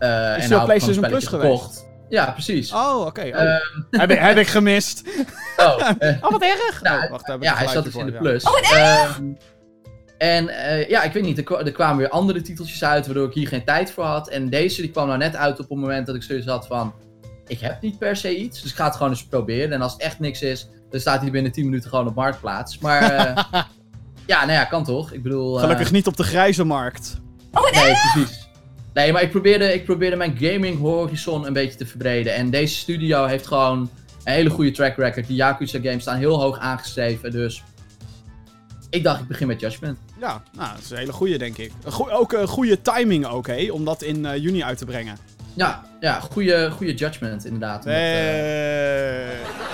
Uh, 0.00 0.38
is 0.38 0.50
en 0.50 0.58
op 0.58 0.64
PlayStation 0.64 1.08
Plus 1.08 1.26
gekocht. 1.26 1.86
Ja, 2.14 2.30
precies. 2.30 2.72
Oh, 2.72 2.96
oké. 2.98 3.06
Okay. 3.06 3.32
Oh. 3.32 3.40
Um... 3.40 3.86
heb, 3.90 4.10
ik, 4.10 4.18
heb 4.18 4.36
ik 4.36 4.46
gemist. 4.46 5.02
Oh, 5.56 5.78
uh, 5.78 6.16
oh 6.24 6.30
wat 6.30 6.42
erg. 6.42 6.82
Nou, 6.82 7.04
oh, 7.04 7.10
wacht, 7.10 7.32
ja, 7.40 7.54
hij 7.54 7.68
zat 7.68 7.84
dus 7.84 7.94
in 7.94 8.06
de 8.06 8.12
plus. 8.12 8.44
Oh, 8.44 8.52
wat 8.52 8.70
erg! 8.72 9.18
Um, 9.18 9.36
en 10.18 10.44
uh, 10.44 10.88
ja, 10.88 11.02
ik 11.02 11.12
weet 11.12 11.22
niet, 11.22 11.38
er, 11.38 11.66
er, 11.66 11.72
kwamen 11.72 11.96
weer 11.96 12.08
andere 12.08 12.42
titeltjes 12.42 12.84
uit, 12.84 13.06
waardoor 13.06 13.26
ik 13.26 13.34
hier 13.34 13.48
geen 13.48 13.64
tijd 13.64 13.90
voor 13.90 14.04
had. 14.04 14.28
En 14.28 14.50
deze 14.50 14.80
die 14.80 14.90
kwam 14.90 15.06
nou 15.06 15.18
net 15.18 15.36
uit 15.36 15.60
op 15.60 15.68
het 15.68 15.78
moment 15.78 16.06
dat 16.06 16.14
ik 16.14 16.22
zoiets 16.22 16.46
had 16.46 16.66
van... 16.66 16.94
Ik 17.46 17.60
heb 17.60 17.80
niet 17.80 17.98
per 17.98 18.16
se 18.16 18.36
iets, 18.36 18.62
dus 18.62 18.70
ik 18.70 18.76
ga 18.76 18.84
het 18.84 18.96
gewoon 18.96 19.10
eens 19.10 19.26
proberen. 19.26 19.72
En 19.72 19.82
als 19.82 19.92
het 19.92 20.02
echt 20.02 20.18
niks 20.18 20.42
is, 20.42 20.68
dan 20.90 21.00
staat 21.00 21.20
hij 21.20 21.30
binnen 21.30 21.52
10 21.52 21.64
minuten 21.64 21.90
gewoon 21.90 22.06
op 22.06 22.14
Marktplaats. 22.14 22.78
Maar 22.78 23.02
uh, 23.02 23.44
ja, 24.32 24.40
nou 24.40 24.52
ja, 24.52 24.64
kan 24.64 24.84
toch? 24.84 25.12
Ik 25.12 25.22
bedoel... 25.22 25.54
Gelukkig 25.54 25.92
niet 25.92 26.06
op 26.06 26.16
de 26.16 26.24
grijze 26.24 26.64
markt. 26.64 27.20
Oh, 27.52 27.70
nee, 27.70 27.94
precies. 28.12 28.43
Nee, 28.94 29.12
maar 29.12 29.22
ik 29.22 29.30
probeerde, 29.30 29.74
ik 29.74 29.84
probeerde 29.84 30.16
mijn 30.16 30.36
gaming 30.40 30.78
horizon 30.78 31.46
een 31.46 31.52
beetje 31.52 31.78
te 31.78 31.86
verbreden. 31.86 32.34
En 32.34 32.50
deze 32.50 32.74
studio 32.74 33.24
heeft 33.24 33.46
gewoon 33.46 33.90
een 34.24 34.32
hele 34.32 34.50
goede 34.50 34.70
track 34.70 34.96
record. 34.96 35.26
Die 35.26 35.36
Yakuza 35.36 35.78
games 35.82 36.02
staan 36.02 36.16
heel 36.16 36.40
hoog 36.40 36.58
aangeschreven. 36.58 37.30
Dus 37.30 37.62
ik 38.90 39.02
dacht, 39.02 39.20
ik 39.20 39.28
begin 39.28 39.46
met 39.46 39.60
Judgment. 39.60 39.98
Ja, 40.20 40.42
nou, 40.56 40.70
dat 40.74 40.82
is 40.82 40.90
een 40.90 40.96
hele 40.96 41.12
goede, 41.12 41.38
denk 41.38 41.58
ik. 41.58 41.72
ook 42.10 42.32
een 42.32 42.48
goede 42.48 42.82
timing 42.82 43.26
ook, 43.26 43.46
hè? 43.46 43.70
Om 43.70 43.84
dat 43.84 44.02
in 44.02 44.24
uh, 44.24 44.36
juni 44.36 44.62
uit 44.62 44.78
te 44.78 44.84
brengen. 44.84 45.16
Ja, 45.54 45.84
ja 46.00 46.20
goede, 46.20 46.70
goede 46.70 46.94
Judgment, 46.94 47.44
inderdaad. 47.44 47.84
Met, 47.84 47.94
uh... 47.94 49.73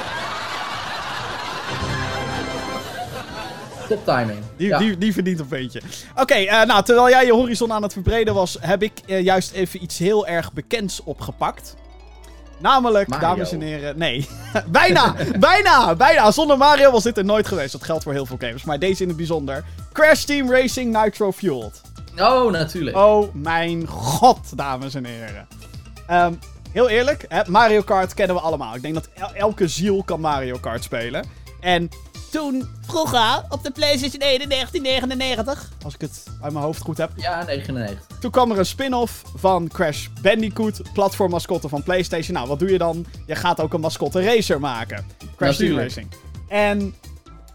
Top 3.91 4.05
timing. 4.05 4.39
Die, 4.57 4.77
die, 4.77 4.99
die 4.99 5.13
verdient 5.13 5.41
een 5.41 5.49
beetje. 5.49 5.81
Oké, 6.17 6.39
uh, 6.39 6.65
nou, 6.65 6.85
terwijl 6.85 7.09
jij 7.09 7.27
je 7.27 7.33
horizon 7.33 7.73
aan 7.73 7.83
het 7.83 7.93
verbreden 7.93 8.35
was, 8.35 8.57
heb 8.61 8.83
ik 8.83 8.93
uh, 9.07 9.21
juist 9.21 9.53
even 9.53 9.83
iets 9.83 9.99
heel 9.99 10.27
erg 10.27 10.53
bekends 10.53 11.03
opgepakt. 11.05 11.77
Namelijk, 12.59 13.09
Mario. 13.09 13.29
dames 13.29 13.53
en 13.53 13.61
heren. 13.61 13.99
Nee, 13.99 14.29
bijna, 14.67 15.15
bijna, 15.39 15.95
bijna. 15.95 16.31
Zonder 16.31 16.59
Mario 16.59 16.91
was 16.91 17.03
dit 17.03 17.19
er 17.19 17.25
nooit 17.25 17.47
geweest. 17.47 17.73
Dat 17.73 17.85
geldt 17.85 18.03
voor 18.03 18.13
heel 18.13 18.27
veel 18.27 18.37
games, 18.41 18.65
maar 18.65 18.79
deze 18.79 19.03
in 19.03 19.09
het 19.09 19.17
bijzonder. 19.17 19.65
Crash 19.93 20.25
Team 20.25 20.51
Racing 20.51 21.03
Nitro 21.03 21.33
Fueled. 21.33 21.81
Oh, 22.19 22.53
natuurlijk. 22.53 22.97
Oh, 22.97 23.35
mijn 23.35 23.87
god, 23.87 24.57
dames 24.57 24.95
en 24.95 25.05
heren. 25.05 25.49
Um, 26.11 26.39
heel 26.73 26.89
eerlijk, 26.89 27.25
hè, 27.29 27.43
Mario 27.49 27.83
Kart 27.83 28.15
kennen 28.15 28.37
we 28.37 28.43
allemaal. 28.43 28.75
Ik 28.75 28.83
denk 28.83 28.95
dat 28.95 29.09
el 29.15 29.35
elke 29.35 29.69
ziel 29.69 30.03
kan 30.03 30.21
Mario 30.21 30.59
Kart 30.61 30.85
spelen. 30.85 31.25
En 31.61 31.89
toen, 32.31 32.69
vroeger, 32.87 33.43
op 33.49 33.63
de 33.63 33.71
PlayStation 33.71 34.21
1 34.21 34.41
in 34.41 34.49
1999. 34.49 35.71
Als 35.85 35.95
ik 35.95 36.01
het 36.01 36.25
uit 36.43 36.53
mijn 36.53 36.65
hoofd 36.65 36.81
goed 36.81 36.99
heb. 36.99 37.11
Ja, 37.17 37.45
99. 37.45 38.07
Toen 38.21 38.31
kwam 38.31 38.51
er 38.51 38.59
een 38.59 38.67
spin-off 38.67 39.23
van 39.37 39.69
Crash 39.69 40.07
Bandicoot, 40.23 40.81
platformmascotte 40.93 41.69
van 41.69 41.83
PlayStation. 41.83 42.35
Nou, 42.35 42.49
wat 42.49 42.59
doe 42.59 42.71
je 42.71 42.79
dan? 42.79 43.07
Je 43.27 43.35
gaat 43.35 43.61
ook 43.61 43.73
een 43.73 43.81
mascotte 43.81 44.23
racer 44.23 44.61
maken. 44.61 45.07
Crash 45.37 45.57
Team 45.57 45.79
Racing. 45.79 46.09
En 46.49 46.95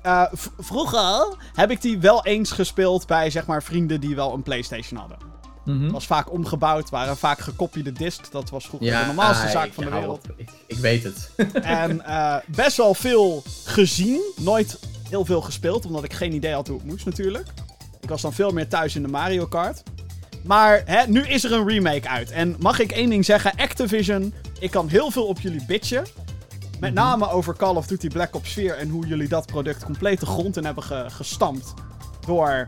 uh, 0.06 0.26
vroeger 0.58 1.36
heb 1.54 1.72
ik 1.72 1.82
die 1.82 2.00
wel 2.00 2.26
eens 2.26 2.52
gespeeld 2.52 3.08
bij, 3.08 3.30
zeg 3.30 3.46
maar, 3.46 3.64
vrienden 3.64 4.00
die 4.00 4.16
wel 4.16 4.34
een 4.34 4.44
PlayStation 4.44 5.00
hadden. 5.00 5.18
Mm 5.66 5.80
-hmm. 5.80 5.92
Was 5.92 6.06
vaak 6.06 6.32
omgebouwd, 6.32 6.90
waren 6.90 7.18
vaak 7.18 7.40
gekopieerde 7.40 7.92
discs. 7.92 8.30
Dat 8.30 8.50
was 8.50 8.66
vroeger 8.66 9.00
de 9.00 9.06
normaalste 9.06 9.50
zaak 9.50 9.74
van 9.74 9.84
de 9.84 9.90
wereld. 9.90 10.26
Ik, 10.36 10.50
ik, 10.68 10.78
weet 10.78 11.04
het. 11.04 11.32
en 11.82 11.96
uh, 11.96 12.36
best 12.48 12.78
wel 12.78 12.94
veel 12.94 13.44
gezien. 13.64 14.22
Nooit 14.36 14.80
heel 15.10 15.26
veel 15.26 15.42
gespeeld, 15.42 15.86
omdat 15.86 16.04
ik 16.04 16.14
geen 16.14 16.34
idee 16.34 16.54
had 16.54 16.68
hoe 16.68 16.78
het 16.78 16.86
moest 16.86 17.06
natuurlijk. 17.06 17.48
Ik 18.02 18.10
was 18.10 18.22
dan 18.22 18.34
veel 18.34 18.52
meer 18.52 18.68
thuis 18.68 18.96
in 18.96 19.02
de 19.02 19.08
Mario 19.08 19.46
Kart. 19.46 19.84
Maar 20.44 20.82
hè, 20.86 21.08
nu 21.08 21.28
is 21.28 21.44
er 21.44 21.54
een 21.54 21.68
remake 21.68 22.10
uit. 22.10 22.32
En 22.32 22.56
mag 22.60 22.80
ik 22.80 22.92
één 22.92 23.10
ding 23.10 23.26
zeggen? 23.26 23.52
Activision, 23.56 24.34
ik 24.60 24.72
kan 24.72 24.88
heel 24.88 25.12
veel 25.12 25.26
op 25.26 25.40
jullie 25.40 25.66
bitchen. 25.66 26.06
Met 26.80 26.92
mm 26.92 26.98
-hmm. 26.98 27.08
name 27.08 27.30
over 27.30 27.56
Call 27.56 27.76
of 27.76 27.88
Duty 27.88 28.08
Black 28.08 28.36
Ops 28.36 28.54
4 28.54 28.78
en 28.78 28.90
hoe 28.90 29.08
jullie 29.08 29.28
dat 29.28 29.46
product 29.46 29.84
compleet 29.84 30.20
de 30.20 30.26
grond 30.26 30.58
in 30.58 30.66
hebben 30.66 30.84
ge 30.84 31.06
gestampt. 31.08 31.74
Door 32.26 32.66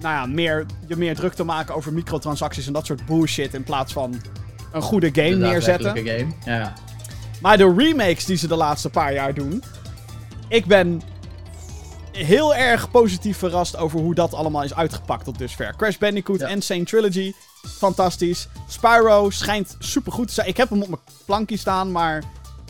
nou 0.00 0.14
ja, 0.14 0.26
meer, 0.26 0.66
je 0.86 0.96
meer 0.96 1.14
druk 1.14 1.34
te 1.34 1.44
maken 1.44 1.74
over 1.74 1.92
microtransacties 1.92 2.66
en 2.66 2.72
dat 2.72 2.86
soort 2.86 3.06
bullshit. 3.06 3.54
In 3.54 3.62
plaats 3.62 3.92
van 3.92 4.20
een 4.72 4.82
goede 4.82 5.10
game 5.12 5.36
neerzetten. 5.36 5.96
game, 5.96 6.26
ja. 6.44 6.72
Maar 7.40 7.56
de 7.56 7.74
remakes 7.76 8.24
die 8.24 8.36
ze 8.36 8.48
de 8.48 8.56
laatste 8.56 8.90
paar 8.90 9.12
jaar 9.12 9.34
doen. 9.34 9.62
Ik 10.48 10.66
ben 10.66 11.02
heel 12.12 12.54
erg 12.54 12.90
positief 12.90 13.38
verrast 13.38 13.76
over 13.76 14.00
hoe 14.00 14.14
dat 14.14 14.34
allemaal 14.34 14.62
is 14.62 14.74
uitgepakt 14.74 15.24
tot 15.24 15.38
dusver. 15.38 15.74
Crash 15.76 15.96
Bandicoot 15.96 16.40
en 16.40 16.62
Sane 16.62 16.84
Trilogy. 16.84 17.32
Fantastisch. 17.62 18.48
Spyro 18.68 19.30
schijnt 19.30 19.76
super 19.78 20.12
goed 20.12 20.28
te 20.28 20.34
zijn. 20.34 20.48
Ik 20.48 20.56
heb 20.56 20.70
hem 20.70 20.82
op 20.82 20.88
mijn 20.88 21.00
plankje 21.24 21.56
staan, 21.56 21.92
maar 21.92 22.22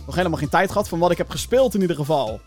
nog 0.06 0.14
helemaal 0.14 0.38
geen 0.38 0.48
tijd 0.48 0.70
gehad. 0.70 0.88
Van 0.88 0.98
wat 0.98 1.10
ik 1.10 1.18
heb 1.18 1.30
gespeeld 1.30 1.74
in 1.74 1.80
ieder 1.80 1.96
geval. 1.96 2.40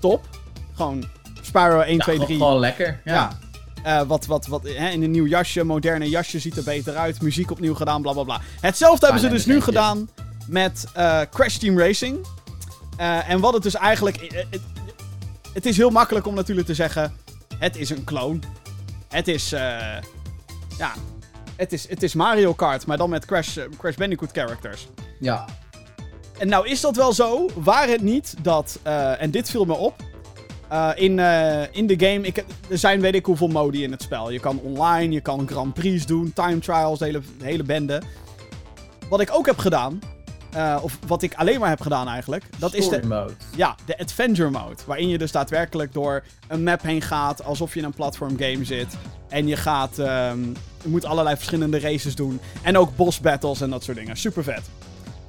Top. 0.00 0.28
Gewoon 0.74 1.04
Spyro 1.40 1.80
1, 1.80 1.98
2, 1.98 2.18
3. 2.18 2.36
Gewoon 2.36 2.58
lekker. 2.58 3.00
ja. 3.04 3.14
ja. 3.14 3.49
Uh, 3.86 4.02
wat, 4.02 4.26
wat, 4.26 4.46
wat, 4.46 4.62
hè, 4.62 4.88
in 4.88 5.02
een 5.02 5.10
nieuw 5.10 5.26
jasje, 5.26 5.64
moderne 5.64 6.08
jasje 6.08 6.38
ziet 6.38 6.56
er 6.56 6.64
beter 6.64 6.96
uit. 6.96 7.22
Muziek 7.22 7.50
opnieuw 7.50 7.74
gedaan, 7.74 8.02
bla 8.02 8.12
bla 8.12 8.22
bla. 8.22 8.40
Hetzelfde 8.60 9.04
hebben 9.04 9.24
ze 9.24 9.28
dus 9.28 9.46
nu 9.46 9.60
gedaan 9.60 10.08
met 10.46 10.84
uh, 10.96 11.20
Crash 11.30 11.56
Team 11.56 11.78
Racing. 11.78 12.26
Uh, 13.00 13.30
en 13.30 13.40
wat 13.40 13.54
het 13.54 13.62
dus 13.62 13.74
eigenlijk. 13.74 14.16
Het, 14.50 14.60
het 15.52 15.66
is 15.66 15.76
heel 15.76 15.90
makkelijk 15.90 16.26
om 16.26 16.34
natuurlijk 16.34 16.66
te 16.66 16.74
zeggen. 16.74 17.14
Het 17.58 17.76
is 17.76 17.90
een 17.90 18.04
clone. 18.04 18.38
Het 19.10 19.28
is, 19.28 19.52
eh, 19.52 19.60
ja, 20.78 20.92
het 21.56 21.72
is, 21.72 21.88
het 21.88 22.02
is 22.02 22.14
Mario 22.14 22.52
Kart, 22.52 22.86
maar 22.86 22.96
dan 22.96 23.10
met 23.10 23.24
Crash, 23.24 23.56
eh, 23.56 23.64
Crash 23.78 23.94
Bandicoot 23.94 24.30
characters. 24.32 24.88
Ja. 25.20 25.44
En 26.38 26.48
nou 26.48 26.68
is 26.68 26.80
dat 26.80 26.96
wel 26.96 27.12
zo, 27.12 27.48
waar 27.54 27.88
het 27.88 28.02
niet 28.02 28.34
dat, 28.42 28.78
eh, 28.82 29.22
en 29.22 29.30
dit 29.30 29.50
viel 29.50 29.64
me 29.64 29.74
op, 29.74 29.94
eh, 30.70 30.90
in, 30.94 31.18
eh, 31.18 31.62
in 31.70 31.86
de 31.86 32.06
game, 32.06 32.26
ik, 32.26 32.44
er 32.68 32.78
zijn 32.78 33.00
weet 33.00 33.14
ik 33.14 33.24
hoeveel 33.24 33.48
modi 33.48 33.82
in 33.82 33.90
het 33.90 34.02
spel. 34.02 34.30
Je 34.30 34.40
kan 34.40 34.58
online, 34.58 35.12
je 35.12 35.20
kan 35.20 35.48
Grand 35.48 35.74
Prix 35.74 36.06
doen, 36.06 36.32
time 36.32 36.58
trials, 36.58 36.98
de 36.98 37.04
hele, 37.04 37.20
de 37.38 37.44
hele 37.44 37.62
bende. 37.62 38.02
Wat 39.08 39.20
ik 39.20 39.30
ook 39.32 39.46
heb 39.46 39.58
gedaan, 39.58 40.00
eh, 40.52 40.78
of 40.82 40.98
wat 41.06 41.22
ik 41.22 41.34
alleen 41.34 41.60
maar 41.60 41.68
heb 41.68 41.80
gedaan 41.80 42.08
eigenlijk, 42.08 42.44
dat 42.58 42.74
is 42.74 42.88
de, 42.88 43.06
mode. 43.06 43.32
ja, 43.56 43.76
de 43.86 43.98
adventure 43.98 44.50
mode. 44.50 44.76
Waarin 44.86 45.08
je 45.08 45.18
dus 45.18 45.32
daadwerkelijk 45.32 45.92
door 45.92 46.22
een 46.48 46.62
map 46.62 46.82
heen 46.82 47.02
gaat, 47.02 47.44
alsof 47.44 47.72
je 47.74 47.78
in 47.78 47.84
een 47.84 47.94
platform 47.94 48.38
game 48.38 48.64
zit. 48.64 48.96
En 49.28 49.46
je 49.46 49.56
gaat, 49.56 49.98
ehm, 49.98 50.42
je 50.82 50.88
moet 50.88 51.04
allerlei 51.04 51.36
verschillende 51.36 51.78
races 51.78 52.14
doen. 52.14 52.40
En 52.62 52.78
ook 52.78 52.96
boss 52.96 53.20
battles 53.20 53.60
en 53.60 53.70
dat 53.70 53.84
soort 53.84 53.96
dingen. 53.96 54.16
Super 54.16 54.44
vet. 54.44 54.62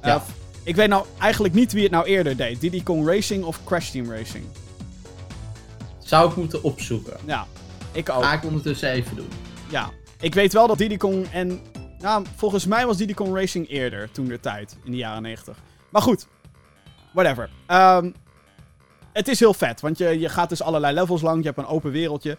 Ja. 0.02 0.22
Ik 0.62 0.76
weet 0.76 0.88
nou 0.88 1.06
eigenlijk 1.18 1.54
niet 1.54 1.72
wie 1.72 1.82
het 1.82 1.92
nou 1.92 2.06
eerder 2.06 2.36
deed. 2.36 2.60
Diddy 2.60 2.82
Kong 2.82 3.06
Racing 3.06 3.44
of 3.44 3.60
Crash 3.64 3.90
Team 3.90 4.10
Racing. 4.10 4.44
Zou 6.04 6.30
ik 6.30 6.36
moeten 6.36 6.62
opzoeken. 6.62 7.16
Ja, 7.24 7.46
ik 7.92 8.08
ook. 8.08 8.22
Ga 8.22 8.32
ik 8.32 8.44
ondertussen 8.44 8.90
even 8.90 9.16
doen. 9.16 9.28
Ja. 9.68 9.90
Ik 10.20 10.34
weet 10.34 10.52
wel 10.52 10.66
dat 10.66 10.78
Diddy 10.78 10.96
Kong 10.96 11.26
en... 11.32 11.60
Nou, 11.98 12.26
volgens 12.36 12.66
mij 12.66 12.86
was 12.86 12.96
Diddy 12.96 13.14
Kong 13.14 13.34
Racing 13.34 13.68
eerder, 13.68 14.10
toen 14.10 14.26
de 14.26 14.40
tijd, 14.40 14.76
in 14.84 14.90
de 14.90 14.96
jaren 14.96 15.22
90. 15.22 15.56
Maar 15.88 16.02
goed, 16.02 16.26
whatever. 17.12 17.50
Ehm, 17.66 18.10
het 19.12 19.28
is 19.28 19.40
heel 19.40 19.54
vet, 19.54 19.80
want 19.80 19.98
je, 19.98 20.18
je 20.18 20.28
gaat 20.28 20.48
dus 20.48 20.62
allerlei 20.62 20.94
levels 20.94 21.22
lang, 21.22 21.38
je 21.38 21.46
hebt 21.46 21.58
een 21.58 21.66
open 21.66 21.90
wereldje. 21.90 22.36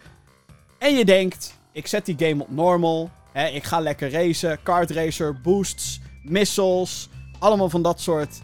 En 0.77 0.95
je 0.95 1.05
denkt, 1.05 1.59
ik 1.71 1.87
zet 1.87 2.05
die 2.05 2.15
game 2.17 2.43
op 2.43 2.51
normal, 2.51 3.11
hè, 3.31 3.47
ik 3.47 3.63
ga 3.63 3.79
lekker 3.79 4.11
racen, 4.11 4.63
kart 4.63 4.91
racer, 4.91 5.41
boosts, 5.41 5.99
missiles, 6.23 7.09
allemaal 7.39 7.69
van 7.69 7.81
dat 7.81 8.01
soort 8.01 8.41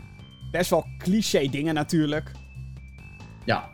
best 0.51 0.69
wel 0.69 0.85
cliché 0.97 1.47
dingen 1.49 1.73
natuurlijk. 1.73 2.31
Ja. 3.45 3.69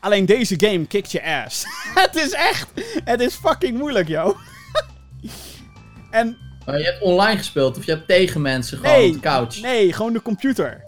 Alleen 0.00 0.26
deze 0.26 0.54
game 0.56 0.86
kikt 0.86 1.12
je 1.12 1.24
ass. 1.44 1.64
het 2.04 2.16
is 2.16 2.32
echt, 2.32 2.68
het 3.04 3.20
is 3.20 3.34
fucking 3.34 3.78
moeilijk, 3.78 4.08
yo. 4.08 4.36
en 6.10 6.36
Maar 6.66 6.78
je 6.78 6.84
hebt 6.84 7.02
online 7.02 7.38
gespeeld 7.38 7.76
of 7.76 7.84
je 7.84 7.92
hebt 7.92 8.06
tegen 8.08 8.40
mensen 8.40 8.78
gewoon 8.78 8.92
Nee, 8.92 9.08
op 9.08 9.14
de 9.14 9.20
couch. 9.20 9.60
Nee, 9.60 9.92
gewoon 9.92 10.12
de 10.12 10.22
computer. 10.22 10.84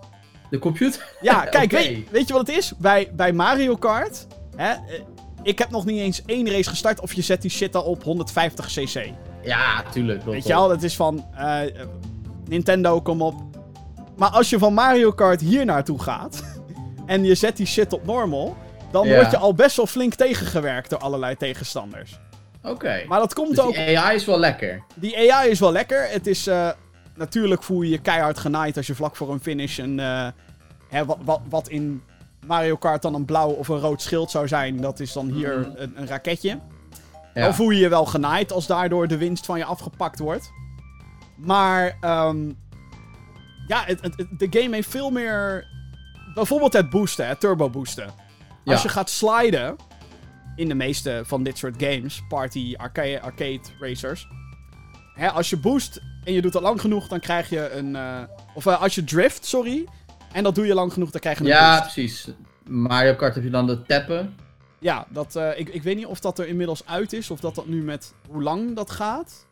De 0.51 0.59
computer? 0.59 1.09
Ja, 1.20 1.44
kijk, 1.57 1.70
weet, 1.70 2.11
weet 2.11 2.27
je 2.27 2.33
wat 2.33 2.46
het 2.46 2.57
is? 2.57 2.73
Bij, 2.79 3.11
bij 3.12 3.33
Mario 3.33 3.77
Kart, 3.77 4.27
hè, 4.57 4.70
eh, 4.70 4.79
ik 5.42 5.59
heb 5.59 5.70
nog 5.70 5.85
niet 5.85 5.99
eens 5.99 6.23
één 6.27 6.51
race 6.51 6.68
gestart 6.68 7.01
of 7.01 7.12
je 7.12 7.23
zet 7.23 7.42
die 7.42 7.51
shit 7.51 7.75
al 7.77 7.83
op 7.83 8.03
150 8.03 8.66
cc. 8.66 9.11
Ja, 9.42 9.83
tuurlijk. 9.92 10.25
Weet 10.25 10.42
je 10.46 10.53
wel, 10.53 10.68
dat 10.68 10.83
is 10.83 10.96
van 10.96 11.27
eh, 11.35 11.61
Nintendo, 12.49 13.01
kom 13.01 13.23
op. 13.23 13.35
Maar 14.16 14.31
als 14.31 14.51
je 14.51 14.59
van 14.59 14.75
Mario 14.75 15.11
Kart 15.11 15.40
hier 15.40 15.64
naartoe 15.64 16.03
gaat 16.03 16.42
en 17.07 17.25
je 17.25 17.35
zet 17.35 17.57
die 17.57 17.66
shit 17.66 17.92
op 17.92 18.07
normal, 18.07 18.57
dan 18.90 19.07
Ja. 19.09 19.14
word 19.14 19.31
je 19.31 19.37
al 19.37 19.55
best 19.55 19.76
wel 19.76 19.87
flink 19.87 20.14
tegengewerkt 20.14 20.90
door 20.90 20.98
allerlei 20.98 21.37
tegenstanders. 21.37 22.18
Oké. 22.62 23.05
Maar 23.09 23.18
dat 23.18 23.35
komt 23.35 23.48
Dus 23.48 23.61
ook 23.61 23.74
die 23.74 23.98
AI 23.98 24.14
is 24.16 24.24
wel 24.24 24.38
lekker. 24.38 24.83
Die 24.94 25.33
AI 25.33 25.50
is 25.50 25.61
wel 25.61 25.72
lekker. 25.72 26.09
Het 26.11 26.26
is. 26.26 26.46
eh, 26.46 26.68
natuurlijk 27.14 27.62
voel 27.62 27.83
je 27.83 27.90
je 27.90 27.98
keihard 27.98 28.38
genaaid 28.38 28.76
als 28.76 28.87
je 28.87 28.94
vlak 28.94 29.16
voor 29.16 29.33
een 29.33 29.40
finish 29.40 29.79
een. 29.79 29.98
eh, 30.00 30.29
hè, 30.88 31.05
wat, 31.05 31.18
wat, 31.24 31.40
wat 31.48 31.68
in 31.68 32.03
Mario 32.46 32.76
Kart 32.76 33.03
dan 33.03 33.14
een 33.14 33.24
blauw 33.24 33.48
of 33.50 33.68
een 33.68 33.79
rood 33.81 34.03
schild 34.03 34.31
zou 34.31 34.48
zijn, 34.48 34.81
dat 34.81 35.00
is 35.00 35.12
dan 35.12 35.26
hier 35.31 35.59
Mhm. 35.59 35.70
een, 35.74 35.92
een 35.96 36.07
raketje. 36.07 36.59
Ja. 37.35 37.42
Dan 37.44 37.55
voel 37.55 37.70
je 37.70 37.79
je 37.81 37.88
wel 37.88 38.05
genaaid 38.05 38.53
als 38.53 38.66
daardoor 38.66 39.09
de 39.09 39.16
winst 39.16 39.46
van 39.46 39.59
je 39.59 39.64
afgepakt 39.64 40.18
wordt. 40.18 40.50
Maar. 41.37 41.96
ehm, 42.00 42.48
ja, 43.66 43.83
het, 43.87 44.00
het- 44.00 44.16
het- 44.16 44.38
de 44.50 44.61
game 44.61 44.74
heeft 44.74 44.88
veel 44.90 45.11
meer. 45.11 45.66
Bijvoorbeeld 46.35 46.72
het 46.72 46.90
boosten, 46.90 47.29
het 47.29 47.40
turbo 47.40 47.70
boosten. 47.70 48.07
Ja. 48.64 48.73
Als 48.73 48.83
je 48.83 48.88
gaat 48.88 49.11
sliden. 49.11 49.77
In 50.57 50.68
de 50.68 50.75
meeste 50.75 51.23
van 51.25 51.42
dit 51.42 51.59
soort 51.59 51.75
games, 51.83 52.23
party, 52.29 52.75
arcade, 52.77 53.20
arcade 53.20 53.61
racers. 53.79 54.29
Hè, 55.14 55.31
als 55.31 55.51
je 55.51 55.57
boost 55.57 56.01
en 56.25 56.33
je 56.33 56.42
doet 56.42 56.53
dat 56.53 56.62
lang 56.62 56.81
genoeg, 56.81 57.09
dan 57.09 57.20
krijg 57.20 57.49
je 57.51 57.70
een. 57.70 57.96
eh, 57.96 58.18
of 58.55 58.66
eh, 58.66 58.83
als 58.83 58.94
je 58.94 59.05
drift, 59.05 59.44
sorry. 59.46 59.85
En 60.33 60.42
dat 60.42 60.55
doe 60.55 60.66
je 60.66 60.75
lang 60.75 60.92
genoeg, 60.92 61.11
dan 61.11 61.20
krijg 61.20 61.38
je 61.38 61.44
een 61.44 61.51
Ja, 61.51 61.79
boost. 61.81 61.92
precies. 61.94 62.29
Mario 62.66 63.14
Kart 63.14 63.35
heb 63.35 63.44
je 63.44 63.51
dan 63.51 63.66
de 63.66 63.83
tappen. 63.83 64.35
Ja, 64.79 65.07
dat, 65.09 65.37
eh, 65.37 65.59
ik, 65.59 65.68
ik 65.68 65.83
weet 65.83 65.96
niet 65.96 66.07
of 66.07 66.20
dat 66.20 66.38
er 66.38 66.46
inmiddels 66.49 66.87
uit 66.87 67.12
is. 67.12 67.31
Of 67.31 67.40
dat 67.40 67.55
dat 67.55 67.66
nu 67.66 67.83
met 67.83 68.14
hoe 68.29 68.42
lang 68.42 68.77
dat 68.77 68.90
gaat. 68.90 69.46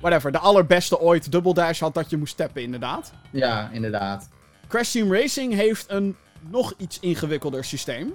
Whatever, 0.00 0.32
de 0.32 0.38
allerbeste 0.38 1.00
ooit 1.00 1.32
Double 1.32 1.54
Dash 1.54 1.80
had 1.80 1.94
dat 1.94 2.10
je 2.10 2.16
moest 2.16 2.36
tappen, 2.36 2.62
inderdaad. 2.62 3.12
Ja, 3.30 3.70
inderdaad. 3.72 4.28
Crash 4.68 4.90
Team 4.92 5.12
Racing 5.14 5.54
heeft 5.54 5.90
een 5.90 6.16
nog 6.48 6.74
iets 6.76 7.00
ingewikkelder 7.00 7.64
systeem. 7.64 8.14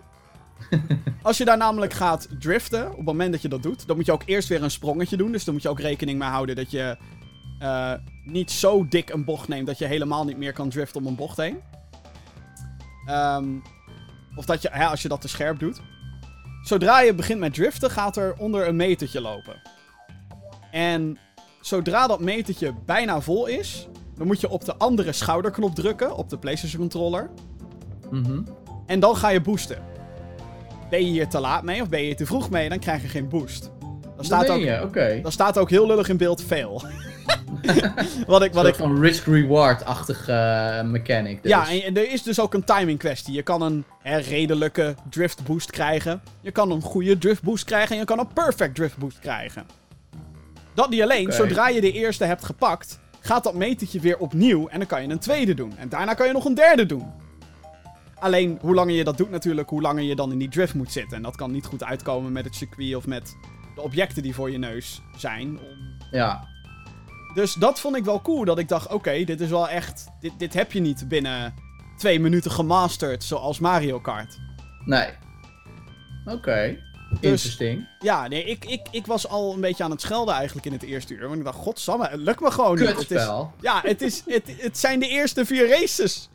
Als 1.21 1.37
je 1.37 1.45
daar 1.45 1.57
namelijk 1.57 1.93
gaat 1.93 2.27
driften, 2.39 2.89
op 2.89 2.97
het 2.97 3.05
moment 3.05 3.31
dat 3.31 3.41
je 3.41 3.47
dat 3.47 3.63
doet, 3.63 3.87
dan 3.87 3.95
moet 3.95 4.05
je 4.05 4.11
ook 4.11 4.23
eerst 4.25 4.47
weer 4.47 4.63
een 4.63 4.71
sprongetje 4.71 5.17
doen. 5.17 5.31
Dus 5.31 5.43
dan 5.43 5.53
moet 5.53 5.63
je 5.63 5.69
ook 5.69 5.79
rekening 5.79 6.19
mee 6.19 6.29
houden 6.29 6.55
dat 6.55 6.71
je 6.71 6.97
eh, 7.59 7.93
niet 8.23 8.51
zo 8.51 8.87
dik 8.87 9.09
een 9.09 9.25
bocht 9.25 9.47
neemt 9.47 9.67
dat 9.67 9.77
je 9.77 9.85
helemaal 9.85 10.25
niet 10.25 10.37
meer 10.37 10.53
kan 10.53 10.69
driften 10.69 11.01
om 11.01 11.07
een 11.07 11.15
bocht 11.15 11.37
heen. 11.37 11.57
Ehm, 13.05 13.47
of 14.35 14.45
dat 14.45 14.61
je, 14.61 14.69
hè, 14.71 14.85
als 14.85 15.01
je 15.01 15.07
dat 15.07 15.21
te 15.21 15.27
scherp 15.27 15.59
doet. 15.59 15.81
Zodra 16.63 17.01
je 17.01 17.13
begint 17.13 17.39
met 17.39 17.53
driften, 17.53 17.91
gaat 17.91 18.17
er 18.17 18.35
onder 18.37 18.67
een 18.67 18.75
metertje 18.75 19.21
lopen. 19.21 19.61
En 20.71 21.17
zodra 21.61 22.07
dat 22.07 22.19
metertje 22.19 22.73
bijna 22.85 23.21
vol 23.21 23.45
is, 23.45 23.87
dan 24.17 24.27
moet 24.27 24.41
je 24.41 24.49
op 24.49 24.65
de 24.65 24.75
andere 24.75 25.11
schouderknop 25.11 25.75
drukken, 25.75 26.15
op 26.15 26.29
de 26.29 26.37
PlayStation 26.37 26.79
controller. 26.81 27.29
Mhm. 28.11 28.41
En 28.85 28.99
dan 28.99 29.15
ga 29.15 29.29
je 29.29 29.41
boosten. 29.41 29.77
Ben 30.89 30.99
je 30.99 31.11
hier 31.11 31.27
te 31.27 31.39
laat 31.39 31.63
mee 31.63 31.81
of 31.81 31.89
ben 31.89 31.99
je 31.99 32.05
hier 32.05 32.15
te 32.15 32.25
vroeg 32.25 32.49
mee, 32.49 32.69
dan 32.69 32.79
krijg 32.79 33.01
je 33.01 33.07
geen 33.07 33.29
boost. 33.29 33.71
Dan 34.15 34.25
staat, 34.25 34.47
Dat 34.47 34.55
ook, 34.55 34.63
je, 34.63 34.81
oké. 34.83 35.19
dan 35.21 35.31
staat 35.31 35.57
ook 35.57 35.69
heel 35.69 35.87
lullig 35.87 36.09
in 36.09 36.17
beeld 36.17 36.43
fail. 36.43 36.83
wat 38.27 38.43
ik, 38.43 38.53
wat 38.53 38.63
Een 38.63 38.69
ik, 38.69 38.75
van 38.75 39.01
risk-reward-achtige 39.01 40.31
eh, 40.31 40.83
mechanic. 40.83 41.43
Dus. 41.43 41.51
ja, 41.51 41.69
en, 41.69 41.83
en 41.83 41.97
er 41.97 42.11
is 42.11 42.23
dus 42.23 42.39
ook 42.39 42.53
een 42.53 42.63
timing 42.63 42.99
kwestie. 42.99 43.33
Je 43.33 43.41
kan 43.41 43.61
een 43.61 43.83
hè, 44.01 44.17
redelijke 44.17 44.95
drift 45.09 45.45
boost 45.45 45.71
krijgen. 45.71 46.21
Je 46.41 46.51
kan 46.51 46.71
een 46.71 46.81
goede 46.81 47.17
drift 47.17 47.43
boost 47.43 47.65
krijgen. 47.65 47.91
En 47.91 47.97
je 47.97 48.05
kan 48.05 48.19
een 48.19 48.33
perfect 48.33 48.75
drift 48.75 48.97
boost 48.97 49.19
krijgen. 49.19 49.65
Dat 50.73 50.89
niet 50.89 51.01
alleen. 51.01 51.31
Zodra 51.31 51.67
je 51.67 51.81
de 51.81 51.91
eerste 51.91 52.25
hebt 52.25 52.45
gepakt, 52.45 52.99
gaat 53.19 53.43
dat 53.43 53.53
metertje 53.53 53.99
weer 53.99 54.17
opnieuw. 54.17 54.67
En 54.67 54.77
dan 54.77 54.87
kan 54.87 55.01
je 55.01 55.09
een 55.09 55.19
tweede 55.19 55.53
doen. 55.53 55.73
En 55.77 55.89
daarna 55.89 56.13
kan 56.13 56.27
je 56.27 56.33
nog 56.33 56.45
een 56.45 56.55
derde 56.55 56.85
doen. 56.85 57.11
Alleen, 58.25 58.57
hoe 58.61 58.73
langer 58.73 58.95
je 58.95 59.03
dat 59.03 59.17
doet 59.17 59.29
natuurlijk, 59.29 59.69
hoe 59.69 59.81
langer 59.81 60.03
je 60.03 60.15
dan 60.15 60.31
in 60.31 60.37
die 60.37 60.49
drift 60.49 60.73
moet 60.73 60.91
zitten. 60.91 61.17
En 61.17 61.23
dat 61.23 61.35
kan 61.35 61.51
niet 61.51 61.65
goed 61.65 61.83
uitkomen 61.83 62.31
met 62.31 62.45
het 62.45 62.55
circuit 62.55 62.95
of 62.95 63.07
met 63.07 63.37
de 63.75 63.81
objecten 63.81 64.23
die 64.23 64.35
voor 64.35 64.51
je 64.51 64.57
neus 64.57 65.01
zijn. 65.17 65.47
Om 65.47 65.97
Ja, 66.11 66.47
dus 67.33 67.53
dat 67.53 67.79
vond 67.79 67.95
ik 67.95 68.05
wel 68.05 68.21
cool. 68.21 68.45
Dat 68.45 68.59
ik 68.59 68.67
dacht, 68.67 68.93
oké, 68.93 69.23
dit 69.23 69.41
is 69.41 69.49
wel 69.49 69.69
echt... 69.69 70.07
Dit, 70.19 70.31
dit 70.37 70.53
heb 70.53 70.71
je 70.71 70.79
niet 70.79 71.07
binnen 71.07 71.53
twee 71.97 72.19
minuten 72.19 72.51
gemasterd, 72.51 73.23
zoals 73.23 73.59
Mario 73.59 73.99
Kart. 73.99 74.37
nee. 74.85 75.09
Oké. 76.25 76.77
Interesting. 77.19 77.87
Ja, 77.99 78.27
nee, 78.27 78.43
ik, 78.43 78.65
ik, 78.65 78.87
ik 78.91 79.05
was 79.05 79.27
al 79.27 79.53
een 79.53 79.61
beetje 79.61 79.83
aan 79.83 79.91
het 79.91 80.01
schelden 80.01 80.35
eigenlijk 80.35 80.65
in 80.65 80.73
het 80.73 80.83
eerste 80.83 81.13
uur. 81.13 81.27
Want 81.27 81.39
ik 81.39 81.43
dacht, 81.43 81.57
godsamme, 81.57 82.07
het 82.07 82.19
lukt 82.19 82.39
me 82.39 82.51
gewoon 82.51 82.79
niet. 82.79 82.97
Het 82.97 83.11
is, 83.11 83.27
ja, 83.61 83.81
het, 83.81 84.01
is, 84.01 84.23
het, 84.25 84.55
het 84.57 84.77
zijn 84.77 84.99
de 84.99 85.07
eerste 85.07 85.45
vier 85.45 85.69
races. 85.69 86.29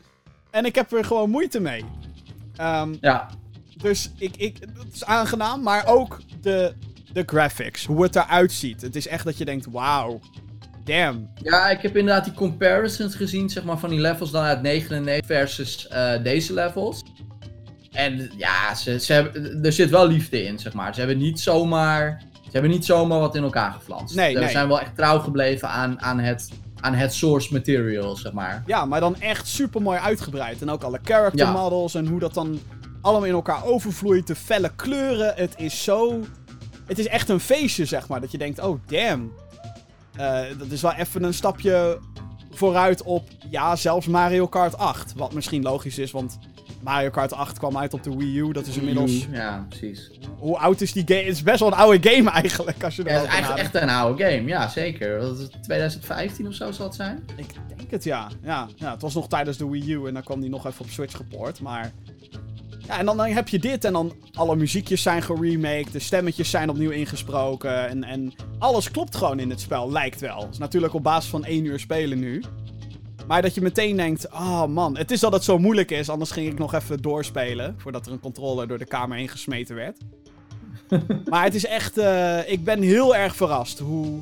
En 0.51 0.65
ik 0.65 0.75
heb 0.75 0.91
er 0.91 1.05
gewoon 1.05 1.29
moeite 1.29 1.59
mee. 1.59 1.85
Ehm, 2.55 2.95
Ja, 3.01 3.29
dus 3.77 4.11
ik, 4.17 4.37
ik, 4.37 4.57
het 4.59 4.93
is 4.93 5.05
aangenaam, 5.05 5.61
maar 5.63 5.87
ook 5.87 6.19
de, 6.41 6.73
de 7.13 7.23
graphics, 7.25 7.85
hoe 7.85 8.03
het 8.03 8.15
eruit 8.15 8.51
ziet. 8.51 8.81
Het 8.81 8.95
is 8.95 9.07
echt 9.07 9.23
dat 9.25 9.37
je 9.37 9.45
denkt, 9.45 9.67
wauw, 9.71 10.19
damn. 10.83 11.29
Ja, 11.41 11.69
ik 11.69 11.81
heb 11.81 11.97
inderdaad 11.97 12.23
die 12.23 12.33
comparisons 12.33 13.15
gezien, 13.15 13.49
zeg 13.49 13.63
maar, 13.63 13.77
van 13.77 13.89
die 13.89 13.99
levels 13.99 14.31
dan 14.31 14.43
uit 14.43 14.61
99 14.61 15.25
versus 15.25 15.87
eh, 15.87 16.23
deze 16.23 16.53
levels. 16.53 17.03
En 17.91 18.31
ja, 18.37 18.75
ze, 18.75 18.99
ze 18.99 19.13
hebben, 19.13 19.63
er 19.63 19.73
zit 19.73 19.89
wel 19.89 20.07
liefde 20.07 20.43
in, 20.43 20.59
zeg 20.59 20.73
maar. 20.73 20.93
Ze 20.93 20.99
hebben 20.99 21.17
niet 21.17 21.39
zomaar, 21.39 22.21
ze 22.43 22.49
hebben 22.51 22.71
niet 22.71 22.85
zomaar 22.85 23.19
wat 23.19 23.35
in 23.35 23.43
elkaar 23.43 23.71
geflanst. 23.71 24.15
Nee, 24.15 24.33
Ze 24.33 24.39
nee. 24.39 24.49
zijn 24.49 24.67
wel 24.67 24.79
echt 24.79 24.95
trouw 24.95 25.19
gebleven 25.19 25.69
aan, 25.69 26.01
aan, 26.01 26.19
het, 26.19 26.49
aan 26.81 26.93
het 26.93 27.13
source 27.13 27.53
material, 27.53 28.15
zeg 28.15 28.31
maar. 28.31 28.63
Ja, 28.65 28.85
maar 28.85 28.99
dan 28.99 29.15
echt 29.19 29.47
super 29.47 29.81
mooi 29.81 29.99
uitgebreid. 29.99 30.61
En 30.61 30.69
ook 30.69 30.83
alle 30.83 30.99
character 31.03 31.45
Ja. 31.45 31.51
models 31.51 31.95
en 31.95 32.07
hoe 32.07 32.19
dat 32.19 32.33
dan 32.33 32.59
allemaal 33.01 33.27
in 33.27 33.33
elkaar 33.33 33.63
overvloeit. 33.65 34.27
De 34.27 34.35
felle 34.35 34.71
kleuren. 34.75 35.33
Het 35.35 35.53
is 35.57 35.83
zo. 35.83 36.19
Het 36.85 36.99
is 36.99 37.07
echt 37.07 37.29
een 37.29 37.39
feestje, 37.39 37.85
zeg 37.85 38.07
maar. 38.07 38.21
Dat 38.21 38.31
je 38.31 38.37
denkt: 38.37 38.59
oh 38.59 38.79
damn. 38.85 39.31
Eh, 40.15 40.39
dat 40.57 40.67
is 40.69 40.81
wel 40.81 40.93
even 40.93 41.23
een 41.23 41.33
stapje 41.33 41.99
vooruit 42.51 43.03
op. 43.03 43.27
Ja, 43.49 43.75
zelfs 43.75 44.07
Mario 44.07 44.47
Kart 44.47 44.77
8. 44.77 45.13
Wat 45.15 45.33
misschien 45.33 45.61
logisch 45.63 45.97
is, 45.97 46.11
want 46.11 46.37
Mario 46.83 47.09
Kart 47.09 47.33
8 47.33 47.57
kwam 47.57 47.77
uit 47.77 47.93
op 47.93 48.03
de 48.03 48.15
Wii 48.17 48.37
U. 48.37 48.51
Dat 48.51 48.67
is 48.67 48.77
inmiddels... 48.77 49.27
Ja, 49.31 49.65
precies. 49.69 50.11
Hoe 50.37 50.57
oud 50.57 50.81
is 50.81 50.91
die 50.91 51.03
game? 51.07 51.19
Het 51.19 51.27
is 51.35 51.43
best 51.43 51.59
wel 51.59 51.67
een 51.71 51.77
oude 51.77 52.09
game 52.09 52.29
eigenlijk, 52.29 52.83
als 52.83 52.95
je 52.95 53.03
Ja, 53.03 53.09
het 53.09 53.21
is 53.23 53.27
eigenlijk 53.27 53.57
nadenkt. 53.59 53.75
echt 53.75 53.83
een 53.83 53.95
oude 53.95 54.23
game, 54.23 54.47
ja 54.47 54.67
zeker. 54.69 55.19
Dat 55.19 55.39
is 55.39 55.47
2015 55.61 56.47
of 56.47 56.53
zo 56.53 56.71
zal 56.71 56.85
het 56.85 56.95
zijn. 56.95 57.23
Ik 57.35 57.53
denk 57.77 57.91
het, 57.91 58.03
ja. 58.03 58.27
ja. 58.43 58.67
Ja, 58.75 58.91
het 58.91 59.01
was 59.01 59.13
nog 59.13 59.27
tijdens 59.27 59.57
de 59.57 59.69
Wii 59.69 59.93
U 59.93 60.07
en 60.07 60.13
dan 60.13 60.23
kwam 60.23 60.39
die 60.41 60.49
nog 60.49 60.65
even 60.65 60.85
op 60.85 60.89
Switch 60.91 61.15
gepoord, 61.15 61.59
maar... 61.59 61.91
Ja, 62.87 62.99
en 62.99 63.05
dan, 63.05 63.17
dan 63.17 63.27
heb 63.27 63.47
je 63.47 63.59
dit 63.59 63.85
en 63.85 63.93
dan 63.93 64.13
alle 64.33 64.55
muziekjes 64.55 65.01
zijn 65.01 65.21
geremaked, 65.21 65.91
de 65.91 65.99
stemmetjes 65.99 66.49
zijn 66.49 66.69
opnieuw 66.69 66.89
ingesproken 66.89 67.87
en, 67.89 68.03
en 68.03 68.33
alles 68.59 68.91
klopt 68.91 69.15
gewoon 69.15 69.39
in 69.39 69.49
het 69.49 69.59
spel, 69.59 69.91
lijkt 69.91 70.19
wel. 70.19 70.39
Het 70.41 70.51
is 70.51 70.57
natuurlijk 70.57 70.93
op 70.93 71.03
basis 71.03 71.29
van 71.29 71.45
één 71.45 71.65
uur 71.65 71.79
spelen 71.79 72.19
nu. 72.19 72.43
Maar 73.31 73.41
dat 73.41 73.53
je 73.53 73.61
meteen 73.61 73.95
denkt, 73.95 74.27
oh 74.31 74.65
man, 74.65 74.97
het 74.97 75.11
is 75.11 75.19
dat 75.19 75.33
het 75.33 75.43
zo 75.43 75.57
moeilijk 75.57 75.91
is, 75.91 76.09
anders 76.09 76.31
ging 76.31 76.47
ik 76.47 76.57
nog 76.57 76.73
even 76.73 77.01
doorspelen, 77.01 77.75
voordat 77.77 78.05
er 78.05 78.11
een 78.11 78.19
controller 78.19 78.67
door 78.67 78.77
de 78.77 78.85
kamer 78.85 79.17
heen 79.17 79.27
gesmeten 79.27 79.75
werd. 79.75 79.97
maar 81.29 81.43
het 81.43 81.55
is 81.55 81.65
echt, 81.65 81.97
eh, 81.97 82.51
ik 82.51 82.63
ben 82.63 82.81
heel 82.81 83.15
erg 83.15 83.35
verrast 83.35 83.79
hoe, 83.79 84.19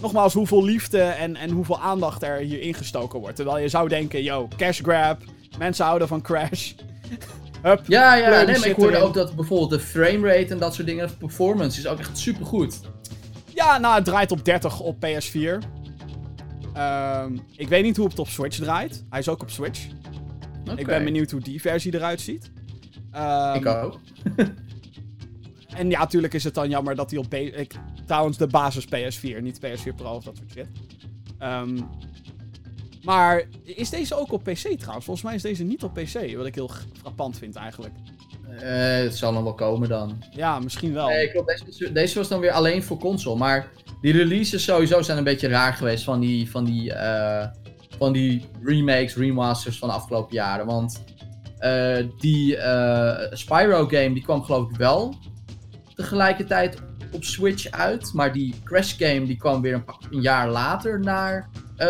nogmaals, 0.00 0.34
hoeveel 0.34 0.64
liefde 0.64 1.00
en, 1.00 1.36
en 1.36 1.50
hoeveel 1.50 1.80
aandacht 1.80 2.22
er 2.22 2.36
hier 2.36 2.60
ingestoken 2.60 3.20
wordt. 3.20 3.36
Terwijl 3.36 3.58
je 3.58 3.68
zou 3.68 3.88
denken, 3.88 4.22
yo, 4.22 4.48
cash 4.56 4.80
grab, 4.82 5.22
mensen 5.58 5.84
houden 5.84 6.08
van 6.08 6.22
Crash. 6.22 6.72
Hup, 7.62 7.80
Ja, 7.86 8.14
ja, 8.14 8.42
nee, 8.42 8.58
maar 8.58 8.68
ik 8.68 8.76
hoorde 8.76 8.96
erin. 8.96 9.06
ook 9.06 9.14
dat 9.14 9.34
bijvoorbeeld 9.34 9.70
de 9.70 9.80
framerate 9.80 10.52
en 10.52 10.58
dat 10.58 10.74
soort 10.74 10.86
dingen, 10.86 11.08
de 11.08 11.14
performance 11.16 11.78
is 11.78 11.86
ook 11.86 11.98
echt 11.98 12.18
supergoed. 12.18 12.80
Ja, 13.54 13.78
nou, 13.78 13.94
het 13.94 14.04
draait 14.04 14.32
op 14.32 14.44
30 14.44 14.80
op 14.80 14.96
PS4. 15.06 15.82
Ehm, 16.74 17.36
ik 17.56 17.68
weet 17.68 17.82
niet 17.84 17.96
hoe 17.96 18.08
het 18.08 18.18
op 18.18 18.28
Switch 18.28 18.56
draait. 18.58 19.04
Hij 19.10 19.18
is 19.18 19.28
ook 19.28 19.42
op 19.42 19.50
Switch. 19.50 19.86
Ik 20.76 20.86
ben 20.86 21.04
benieuwd 21.04 21.30
hoe 21.30 21.40
die 21.40 21.60
versie 21.60 21.94
eruit 21.94 22.20
ziet. 22.20 22.50
Ehm, 23.10 23.56
Ik 23.56 23.66
ook. 23.66 24.00
En 25.76 25.90
ja, 25.90 25.98
natuurlijk 25.98 26.34
is 26.34 26.44
het 26.44 26.54
dan 26.54 26.68
jammer 26.68 26.94
dat 26.94 27.10
hij 27.10 27.18
op... 27.18 27.34
Ik, 27.34 27.74
trouwens, 28.06 28.36
de 28.36 28.46
basis 28.46 28.86
PS4, 28.86 29.42
niet 29.42 29.60
PS4 29.66 29.94
Pro 29.96 30.14
of 30.14 30.24
dat 30.24 30.36
soort 30.36 30.50
shit. 30.50 30.66
Ehm, 31.38 31.80
maar 33.02 33.44
is 33.62 33.90
deze 33.90 34.14
ook 34.14 34.32
op 34.32 34.42
PC 34.44 34.56
trouwens? 34.78 35.04
Volgens 35.04 35.22
mij 35.22 35.34
is 35.34 35.42
deze 35.42 35.64
niet 35.64 35.82
op 35.82 35.94
PC, 35.94 36.36
wat 36.36 36.46
ik 36.46 36.54
heel 36.54 36.70
frappant 36.92 37.38
vind 37.38 37.56
eigenlijk. 37.56 37.94
Eh, 38.60 39.02
het 39.04 39.16
zal 39.16 39.32
nog 39.32 39.42
wel 39.42 39.54
komen 39.54 39.88
dan. 39.88 40.22
Ja, 40.30 40.58
misschien 40.58 40.92
wel. 40.92 41.08
Nee, 41.08 41.30
klopt. 41.30 41.64
Deze, 41.66 41.92
deze 41.92 42.18
was 42.18 42.28
dan 42.28 42.40
weer 42.40 42.50
alleen 42.52 42.82
voor 42.82 42.98
console. 42.98 43.36
Maar 43.38 43.66
die 44.00 44.12
releases 44.12 44.64
sowieso 44.64 45.02
zijn 45.02 45.18
een 45.18 45.24
beetje 45.24 45.48
raar 45.48 45.72
geweest 45.74 46.04
van 46.04 46.20
die, 46.20 46.50
van 46.50 46.64
die, 46.64 46.92
eh, 46.92 47.46
van 47.98 48.12
die 48.12 48.44
remakes, 48.62 49.16
remasters 49.16 49.78
van 49.78 49.88
de 49.88 49.94
afgelopen 49.94 50.34
jaren. 50.34 50.66
Want 50.66 51.04
eh, 51.58 51.96
die 52.18 52.56
Spyro 53.30 53.86
game 53.86 54.12
die 54.12 54.22
kwam 54.22 54.42
geloof 54.42 54.70
ik 54.70 54.76
wel 54.76 55.14
tegelijkertijd 55.94 56.76
op 57.12 57.24
Switch 57.24 57.70
uit. 57.70 58.12
Maar 58.12 58.32
die 58.32 58.54
Crash 58.64 58.94
game 58.98 59.26
die 59.26 59.36
kwam 59.36 59.62
weer 59.62 59.74
een, 59.74 59.84
een 60.10 60.20
jaar 60.20 60.48
later 60.48 61.00
naar 61.00 61.48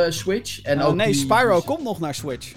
Switch. 0.08 0.62
En 0.62 0.80
Oh, 0.80 0.86
ook 0.86 0.94
nee, 0.94 1.06
die- 1.06 1.14
Spyro 1.14 1.60
komt 1.60 1.82
nog 1.82 2.00
naar 2.00 2.14
Switch. 2.14 2.52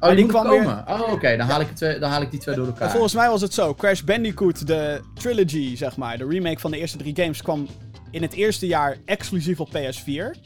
Oh, 0.00 0.16
die, 0.16 0.26
kwam 0.26 0.46
komen. 0.46 0.84
Oh, 0.88 1.12
oké. 1.12 1.36
Dan, 1.36 1.46
haal 1.46 1.60
ik 1.60 1.74
twee- 1.74 1.98
dan 1.98 2.10
haal 2.10 2.22
ik 2.22 2.30
die 2.30 2.40
twee 2.40 2.54
door 2.54 2.64
En 2.66 2.70
elkaar. 2.72 2.90
volgens 2.90 3.14
mij 3.14 3.28
was 3.28 3.40
het 3.40 3.54
zo. 3.54 3.74
Crash 3.74 4.00
Bandicoot, 4.00 4.66
de 4.66 5.00
trilogy, 5.14 5.76
zeg 5.76 5.96
maar. 5.96 6.18
De 6.18 6.26
remake 6.26 6.58
van 6.58 6.70
de 6.70 6.78
eerste 6.78 6.98
drie 6.98 7.16
games 7.16 7.42
kwam 7.42 7.66
in 8.10 8.22
het 8.22 8.32
eerste 8.32 8.66
jaar 8.66 8.96
exclusief 9.04 9.60
op 9.60 9.68
PS4. 9.70 10.36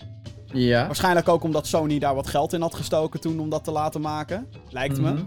Ja. 0.53 0.87
Waarschijnlijk 0.87 1.29
ook 1.29 1.43
omdat 1.43 1.67
Sony 1.67 1.99
daar 1.99 2.15
wat 2.15 2.27
geld 2.27 2.53
in 2.53 2.61
had 2.61 2.75
gestoken 2.75 3.21
toen 3.21 3.41
om 3.41 3.51
dat 3.51 3.65
te 3.65 3.71
laten 3.71 4.01
maken. 4.01 4.47
Lijkt 4.71 5.01
me. 5.01 5.11
Mhm. 5.13 5.23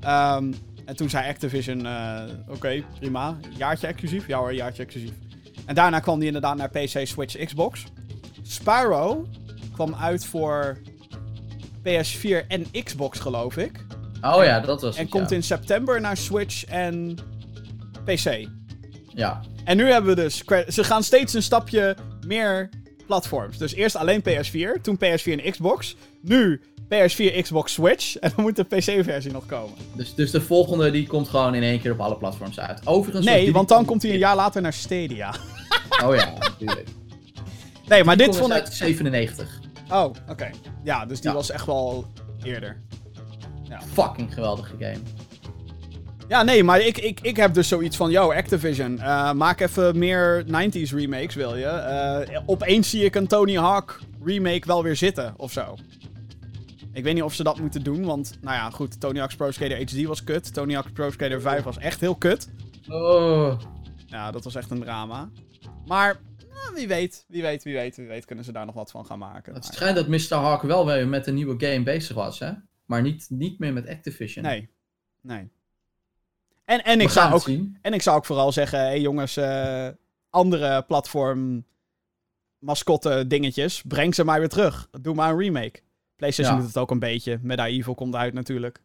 Ehm, 0.00 0.52
en 0.84 0.96
toen 0.96 1.08
zei 1.10 1.28
Activision, 1.28 1.86
eh, 1.86 2.22
oké, 2.48 2.82
prima. 3.00 3.36
Jaartje 3.56 3.86
exclusief? 3.86 4.26
Ja 4.26 4.38
hoor, 4.38 4.54
jaartje 4.54 4.82
exclusief. 4.82 5.12
En 5.66 5.74
daarna 5.74 6.00
kwam 6.00 6.18
die 6.18 6.26
inderdaad 6.26 6.56
naar 6.56 6.70
PC, 6.70 7.06
Switch, 7.06 7.44
Xbox. 7.44 7.84
Spyro 8.42 9.26
kwam 9.72 9.94
uit 9.94 10.26
voor 10.26 10.78
PS4 11.88 12.46
en 12.48 12.66
Xbox, 12.84 13.18
geloof 13.18 13.56
ik. 13.56 13.86
Oh 14.22 14.44
ja, 14.44 14.60
dat 14.60 14.80
was 14.82 14.96
En 14.96 15.02
het, 15.02 15.10
komt 15.10 15.30
ja. 15.30 15.36
in 15.36 15.42
september 15.42 16.00
naar 16.00 16.16
Switch 16.16 16.64
en 16.64 17.18
PC. 18.04 18.46
Ja. 19.08 19.40
En 19.64 19.76
nu 19.76 19.90
hebben 19.90 20.14
we 20.14 20.22
dus... 20.22 20.44
Ze 20.68 20.84
gaan 20.84 21.02
steeds 21.02 21.34
een 21.34 21.42
stapje 21.42 21.96
meer 22.26 22.70
platforms. 23.06 23.58
Dus 23.58 23.74
eerst 23.74 23.96
alleen 23.96 24.22
PS4, 24.28 24.80
toen 24.82 24.98
PS4 25.04 25.40
en 25.40 25.50
Xbox. 25.50 25.96
Nu 26.20 26.60
PS4, 26.84 27.40
Xbox, 27.42 27.72
Switch. 27.72 28.16
En 28.16 28.32
dan 28.36 28.44
moet 28.44 28.56
de 28.56 28.62
PC-versie 28.64 29.32
nog 29.32 29.46
komen. 29.46 29.74
Dus, 29.96 30.14
dus 30.14 30.30
de 30.30 30.40
volgende 30.40 30.90
die 30.90 31.06
komt 31.06 31.28
gewoon 31.28 31.54
in 31.54 31.62
één 31.62 31.80
keer 31.80 31.92
op 31.92 32.00
alle 32.00 32.16
platforms 32.16 32.60
uit. 32.60 32.86
Overigens. 32.86 33.26
Nee, 33.26 33.52
want 33.52 33.68
dan 33.68 33.84
komt 33.84 34.02
hij 34.02 34.12
een 34.12 34.18
jaar 34.18 34.36
later 34.36 34.62
naar 34.62 34.72
Stadia. 34.72 35.34
Oh 36.04 36.14
ja, 36.14 36.32
natuurlijk. 36.38 36.88
Nee, 37.88 38.04
maar 38.04 38.16
Die 38.16 38.26
dit 38.26 38.36
vond 38.36 38.48
dus 38.48 38.58
ik... 38.58 38.64
uit 38.64 38.74
97. 38.74 39.60
Oh, 39.94 40.14
oké. 40.28 40.50
Ja, 40.82 41.06
dus 41.06 41.20
die 41.20 41.30
Ja. 41.30 41.36
was 41.36 41.50
echt 41.50 41.66
wel 41.66 42.06
eerder. 42.42 42.82
Fucking 43.92 44.34
geweldige 44.34 44.74
game. 44.78 44.98
Ja, 46.28 46.42
nee, 46.42 46.64
maar 46.64 46.80
ik, 46.80 46.98
ik, 46.98 47.20
ik 47.20 47.36
heb 47.36 47.54
dus 47.54 47.68
zoiets 47.68 47.96
van... 47.96 48.10
Yo, 48.10 48.32
Activision, 48.32 48.98
eh, 48.98 49.32
maak 49.32 49.60
even 49.60 49.98
meer 49.98 50.44
90s 50.46 50.90
remakes, 50.94 51.34
wil 51.34 51.56
je? 51.56 51.66
Eh, 51.66 52.40
opeens 52.46 52.90
zie 52.90 53.04
ik 53.04 53.14
een 53.14 53.26
Tony 53.26 53.56
Hawk 53.56 54.00
remake 54.22 54.66
wel 54.66 54.82
weer 54.82 54.96
zitten, 54.96 55.34
of 55.36 55.52
zo. 55.52 55.76
Ik 56.92 57.04
weet 57.04 57.14
niet 57.14 57.22
of 57.22 57.34
ze 57.34 57.42
dat 57.42 57.58
moeten 57.60 57.82
doen, 57.82 58.04
want... 58.04 58.38
Nou 58.40 58.56
ja, 58.56 58.70
goed, 58.70 59.00
Tony 59.00 59.18
Hawk's 59.18 59.36
Pro 59.36 59.50
Skater 59.50 59.76
HD 59.76 60.02
was 60.04 60.24
kut. 60.24 60.54
Tony 60.54 60.74
Hawk's 60.74 60.92
Pro 60.92 61.10
Skater 61.10 61.40
5 61.40 61.62
was 61.62 61.78
echt 61.78 62.00
heel 62.00 62.14
kut. 62.14 62.48
Oh. 62.88 63.60
Ja, 64.06 64.30
dat 64.30 64.44
was 64.44 64.54
echt 64.54 64.70
een 64.70 64.80
drama. 64.80 65.28
Maar, 65.86 66.16
nou, 66.54 66.74
wie 66.74 66.88
weet, 66.88 67.24
wie 67.28 67.42
weet, 67.42 67.62
wie 67.62 67.74
weet, 67.74 67.96
wie 67.96 68.06
weet... 68.06 68.24
kunnen 68.24 68.44
ze 68.44 68.52
daar 68.52 68.66
nog 68.66 68.74
wat 68.74 68.90
van 68.90 69.06
gaan 69.06 69.18
maken. 69.18 69.54
Het 69.54 69.64
schijnt 69.64 69.96
dat 69.96 70.08
Mr. 70.08 70.34
Hawk 70.34 70.62
wel 70.62 70.86
weer 70.86 71.08
met 71.08 71.26
een 71.26 71.34
nieuwe 71.34 71.66
game 71.66 71.82
bezig 71.82 72.16
was, 72.16 72.38
hè? 72.38 72.52
Maar 72.84 73.02
niet, 73.02 73.26
niet 73.28 73.58
meer 73.58 73.72
met 73.72 73.88
Activision. 73.88 74.44
Nee, 74.44 74.68
nee. 75.20 75.50
En, 76.64 76.84
en 76.84 77.00
ik 77.00 77.08
zou 77.08 77.32
ook... 77.32 77.40
zien. 77.40 77.78
En 77.82 77.92
ik 77.92 78.02
zou 78.02 78.16
ook 78.16 78.24
vooral 78.24 78.52
zeggen, 78.52 78.78
hé 78.78 78.84
hey 78.84 79.00
jongens, 79.00 79.36
eh, 79.36 79.88
andere 80.30 80.82
platform 80.82 81.64
mascotte 82.58 83.26
dingetjes, 83.26 83.82
breng 83.82 84.14
ze 84.14 84.24
maar 84.24 84.38
weer 84.38 84.48
terug. 84.48 84.88
Doe 85.00 85.14
maar 85.14 85.30
een 85.30 85.38
remake. 85.38 85.80
PlayStation 86.16 86.54
Ja. 86.54 86.60
doet 86.60 86.72
het 86.74 86.82
ook 86.82 86.90
een 86.90 86.98
beetje. 86.98 87.38
Met 87.42 87.58
Evil 87.58 87.94
komt 87.94 88.14
uit 88.14 88.34
natuurlijk. 88.34 88.80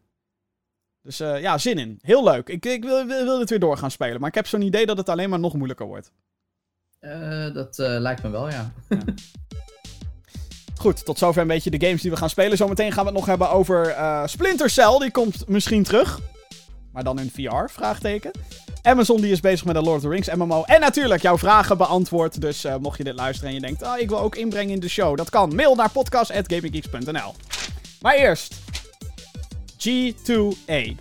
Dus 1.01 1.19
eh, 1.19 1.41
ja, 1.41 1.57
zin 1.57 1.77
in. 1.77 1.99
Heel 2.01 2.23
leuk. 2.23 2.49
Ik, 2.49 2.65
ik 2.65 2.83
wil, 2.83 3.05
wil, 3.05 3.23
wil 3.25 3.37
dit 3.37 3.49
weer 3.49 3.59
door 3.59 3.77
gaan 3.77 3.91
spelen. 3.91 4.19
Maar 4.19 4.29
ik 4.29 4.35
heb 4.35 4.47
zo'n 4.47 4.61
idee 4.61 4.85
dat 4.85 4.97
het 4.97 5.09
alleen 5.09 5.29
maar 5.29 5.39
nog 5.39 5.53
moeilijker 5.53 5.85
wordt. 5.85 6.11
Eh, 6.99 7.53
dat 7.53 7.79
eh, 7.79 7.87
lijkt 7.99 8.23
me 8.23 8.29
wel, 8.29 8.49
ja. 8.49 8.71
Goed, 10.79 11.05
tot 11.05 11.17
zover 11.17 11.41
een 11.41 11.47
beetje 11.47 11.69
de 11.69 11.85
games 11.85 12.01
die 12.01 12.11
we 12.11 12.17
gaan 12.17 12.29
spelen. 12.29 12.57
Zometeen 12.57 12.91
gaan 12.91 13.03
we 13.03 13.09
het 13.09 13.19
nog 13.19 13.27
hebben 13.27 13.49
over 13.49 13.87
eh, 13.87 14.21
Splinter 14.25 14.69
Cell. 14.69 14.97
Die 14.99 15.11
komt 15.11 15.47
misschien 15.47 15.83
terug. 15.83 16.19
Maar 16.93 17.03
dan 17.03 17.19
in 17.19 17.31
VR, 17.31 17.71
vraagteken. 17.71 18.31
Amazon 18.81 19.21
die 19.21 19.31
is 19.31 19.39
bezig 19.39 19.65
met 19.65 19.75
de 19.75 19.81
Lord 19.81 19.95
of 19.95 20.01
the 20.01 20.09
Rings 20.09 20.33
MMO. 20.33 20.63
En 20.63 20.79
natuurlijk 20.79 21.21
jouw 21.21 21.37
vragen 21.37 21.77
beantwoord. 21.77 22.41
Dus 22.41 22.65
mocht 22.79 22.97
je 22.97 23.03
dit 23.03 23.15
luisteren 23.15 23.49
en 23.49 23.55
je 23.55 23.61
denkt... 23.61 23.83
Ah, 23.83 23.99
ik 23.99 24.09
wil 24.09 24.19
ook 24.19 24.35
inbrengen 24.35 24.73
in 24.73 24.79
de 24.79 24.89
show. 24.89 25.17
Dat 25.17 25.29
kan. 25.29 25.55
Mail 25.55 25.75
naar 25.75 25.91
podcast.gaminggeeks.nl 25.91 27.35
Maar 28.01 28.15
eerst... 28.15 28.55
G2A. 29.87 30.95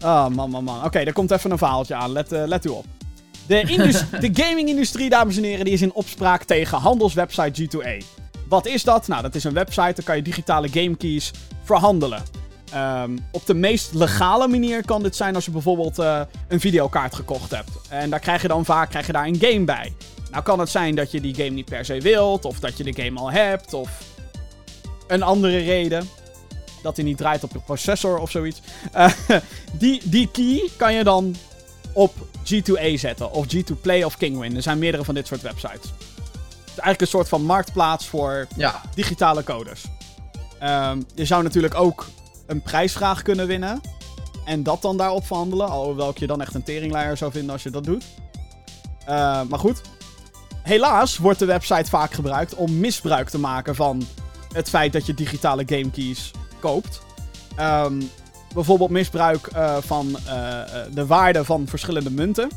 Ah, 0.00 0.28
man, 0.28 0.50
man, 0.50 0.64
man. 0.64 0.84
Oké, 0.84 0.98
er 0.98 1.12
komt 1.12 1.30
even 1.30 1.50
een 1.50 1.58
verhaaltje 1.58 1.94
aan. 1.94 2.12
Let, 2.12 2.30
let 2.30 2.64
u 2.64 2.68
op. 2.68 2.84
De, 3.46 4.18
de 4.20 4.42
gaming-industrie, 4.42 5.08
dames 5.10 5.36
en 5.36 5.42
heren, 5.42 5.64
die 5.64 5.74
is 5.74 5.82
in 5.82 5.92
opspraak 5.92 6.44
tegen 6.44 6.78
handelswebsite 6.78 7.62
G2A. 7.62 8.04
Wat 8.48 8.66
is 8.66 8.84
dat? 8.84 9.08
Nou, 9.08 9.22
dat 9.22 9.34
is 9.34 9.44
een 9.44 9.52
website, 9.52 9.92
daar 9.94 10.04
kan 10.04 10.16
je 10.16 10.22
digitale 10.22 10.68
gamekeys 10.68 11.30
verhandelen. 11.64 12.22
Ehm, 12.72 13.18
op 13.30 13.46
de 13.46 13.54
meest 13.54 13.94
legale 13.94 14.48
manier 14.48 14.84
kan 14.84 15.02
dit 15.02 15.16
zijn 15.16 15.34
als 15.34 15.44
je 15.44 15.50
bijvoorbeeld 15.50 15.98
eh, 15.98 16.20
een 16.48 16.60
videokaart 16.60 17.14
gekocht 17.14 17.50
hebt. 17.50 17.70
En 17.88 18.10
daar 18.10 18.20
krijg 18.20 18.42
je 18.42 18.48
dan 18.48 18.64
vaak 18.64 18.90
krijg 18.90 19.06
je 19.06 19.12
daar 19.12 19.26
een 19.26 19.40
game 19.40 19.64
bij. 19.64 19.92
Nou 20.30 20.42
kan 20.42 20.58
het 20.58 20.68
zijn 20.68 20.94
dat 20.94 21.10
je 21.10 21.20
die 21.20 21.34
game 21.34 21.48
niet 21.48 21.64
per 21.64 21.84
se 21.84 22.00
wilt, 22.00 22.44
of 22.44 22.60
dat 22.60 22.76
je 22.76 22.84
de 22.84 23.02
game 23.02 23.20
al 23.20 23.30
hebt, 23.30 23.74
of 23.74 23.90
een 25.06 25.22
andere 25.22 25.58
reden. 25.58 26.08
Dat 26.82 26.96
hij 26.96 27.04
niet 27.04 27.16
draait 27.16 27.44
op 27.44 27.52
je 27.52 27.58
processor 27.58 28.18
of 28.18 28.30
zoiets. 28.30 28.60
Eh, 28.92 29.12
die, 29.72 30.00
die 30.04 30.30
key 30.30 30.68
kan 30.76 30.94
je 30.94 31.04
dan 31.04 31.36
op 31.92 32.14
G2A 32.44 32.94
zetten. 32.94 33.32
Of 33.32 33.46
G2 33.54 33.80
Play 33.80 34.02
of 34.02 34.16
Kingwin. 34.16 34.56
Er 34.56 34.62
zijn 34.62 34.78
meerdere 34.78 35.04
van 35.04 35.14
dit 35.14 35.26
soort 35.26 35.40
websites. 35.40 35.72
Het 35.72 36.80
is 36.80 36.84
eigenlijk 36.84 37.00
een 37.00 37.06
soort 37.06 37.28
van 37.28 37.42
marktplaats 37.42 38.06
voor 38.06 38.46
Ja, 38.56 38.80
digitale 38.94 39.44
codes. 39.44 39.82
Ehm, 40.58 41.02
je 41.14 41.24
zou 41.24 41.42
natuurlijk 41.42 41.74
ook 41.74 42.06
een 42.46 42.62
prijsvraag 42.62 43.22
kunnen 43.22 43.46
winnen. 43.46 43.80
En 44.44 44.62
dat 44.62 44.82
dan 44.82 44.96
daarop 44.96 45.26
verhandelen. 45.26 45.68
Alhoewel 45.68 46.08
ik 46.08 46.18
je 46.18 46.26
dan 46.26 46.40
echt 46.40 46.54
een 46.54 46.62
teringleier 46.62 47.16
zou 47.16 47.32
vinden 47.32 47.52
als 47.52 47.62
je 47.62 47.70
dat 47.70 47.84
doet. 47.84 48.04
Eh, 49.04 49.42
maar 49.42 49.58
goed. 49.58 49.80
Helaas 50.62 51.18
wordt 51.18 51.38
de 51.38 51.44
website 51.44 51.90
vaak 51.90 52.12
gebruikt 52.12 52.54
om 52.54 52.78
misbruik 52.78 53.28
te 53.28 53.38
maken 53.38 53.74
van 53.74 54.02
het 54.52 54.68
feit 54.68 54.92
dat 54.92 55.06
je 55.06 55.14
digitale 55.14 55.62
gamekeys 55.66 56.30
koopt. 56.60 57.02
Ehm, 57.56 58.02
bijvoorbeeld 58.54 58.90
misbruik 58.90 59.46
eh, 59.46 59.76
van 59.80 60.18
eh, 60.26 60.60
eh, 60.60 60.66
de 60.92 61.06
waarde 61.06 61.44
van 61.44 61.66
verschillende 61.66 62.10
munten. 62.10 62.50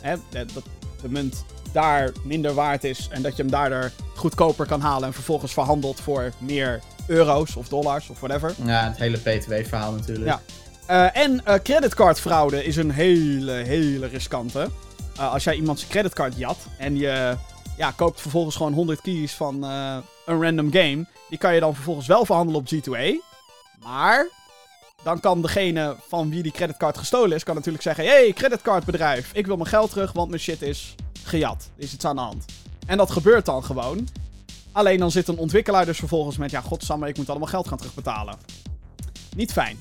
Hè, 0.00 0.16
dat 0.30 0.64
de 1.02 1.08
munt 1.08 1.44
daar 1.72 2.12
minder 2.22 2.54
waard 2.54 2.84
is 2.84 3.08
en 3.10 3.22
dat 3.22 3.36
je 3.36 3.42
hem 3.42 3.50
daardoor 3.50 3.90
goedkoper 4.14 4.66
kan 4.66 4.80
halen 4.80 5.06
en 5.06 5.12
vervolgens 5.12 5.52
verhandelt 5.52 6.00
voor 6.00 6.32
meer 6.38 6.80
euro's 7.06 7.56
of 7.56 7.68
dollars 7.68 8.08
of 8.08 8.20
whatever. 8.20 8.54
Ja, 8.64 8.84
het 8.84 8.96
hele 8.96 9.18
PTW-verhaal 9.18 9.92
natuurlijk. 9.92 10.26
Ja. 10.26 10.40
Uh, 10.90 11.22
en 11.22 11.42
uh, 11.48 11.54
creditcardfraude 11.62 12.64
is 12.64 12.76
een 12.76 12.90
hele, 12.90 13.52
hele 13.52 14.06
riskante. 14.06 14.68
Uh, 15.16 15.32
als 15.32 15.44
jij 15.44 15.54
iemand 15.54 15.78
zijn 15.78 15.90
creditcard 15.90 16.36
jat 16.36 16.58
en 16.78 16.96
je 16.96 17.36
ja, 17.76 17.90
koopt 17.90 18.20
vervolgens 18.20 18.56
gewoon 18.56 18.72
100 18.72 19.00
keys 19.00 19.32
van 19.32 19.62
een 20.26 20.42
random 20.42 20.72
game, 20.72 21.06
die 21.28 21.38
kan 21.38 21.54
je 21.54 21.60
dan 21.60 21.74
vervolgens 21.74 22.06
wel 22.06 22.24
verhandelen 22.24 22.60
op 22.60 22.66
G2A. 22.74 23.28
Maar 23.82 24.28
dan 25.02 25.20
kan 25.20 25.42
degene 25.42 25.96
van 26.08 26.30
wie 26.30 26.42
die 26.42 26.52
creditcard 26.52 26.98
gestolen 26.98 27.36
is, 27.36 27.44
kan 27.44 27.54
natuurlijk 27.54 27.84
zeggen: 27.84 28.04
hey, 28.04 28.32
creditcardbedrijf, 28.32 29.30
ik 29.32 29.46
wil 29.46 29.56
mijn 29.56 29.68
geld 29.68 29.90
terug, 29.90 30.12
want 30.12 30.28
mijn 30.28 30.40
shit 30.40 30.62
is 30.62 30.94
gejat. 31.24 31.70
Is 31.76 31.92
iets 31.92 32.04
aan 32.04 32.16
de 32.16 32.22
hand. 32.22 32.44
En 32.86 32.96
dat 32.96 33.10
gebeurt 33.10 33.46
dan 33.46 33.64
gewoon. 33.64 34.08
Alleen 34.72 34.98
dan 34.98 35.10
zit 35.10 35.28
een 35.28 35.38
ontwikkelaar 35.38 35.84
dus 35.84 35.98
vervolgens 35.98 36.36
met: 36.36 36.50
ja, 36.50 36.60
godsamme, 36.60 37.08
ik 37.08 37.16
moet 37.16 37.30
allemaal 37.30 37.48
geld 37.48 37.68
gaan 37.68 37.78
terugbetalen. 37.78 38.38
Niet 39.36 39.52
fijn. 39.52 39.78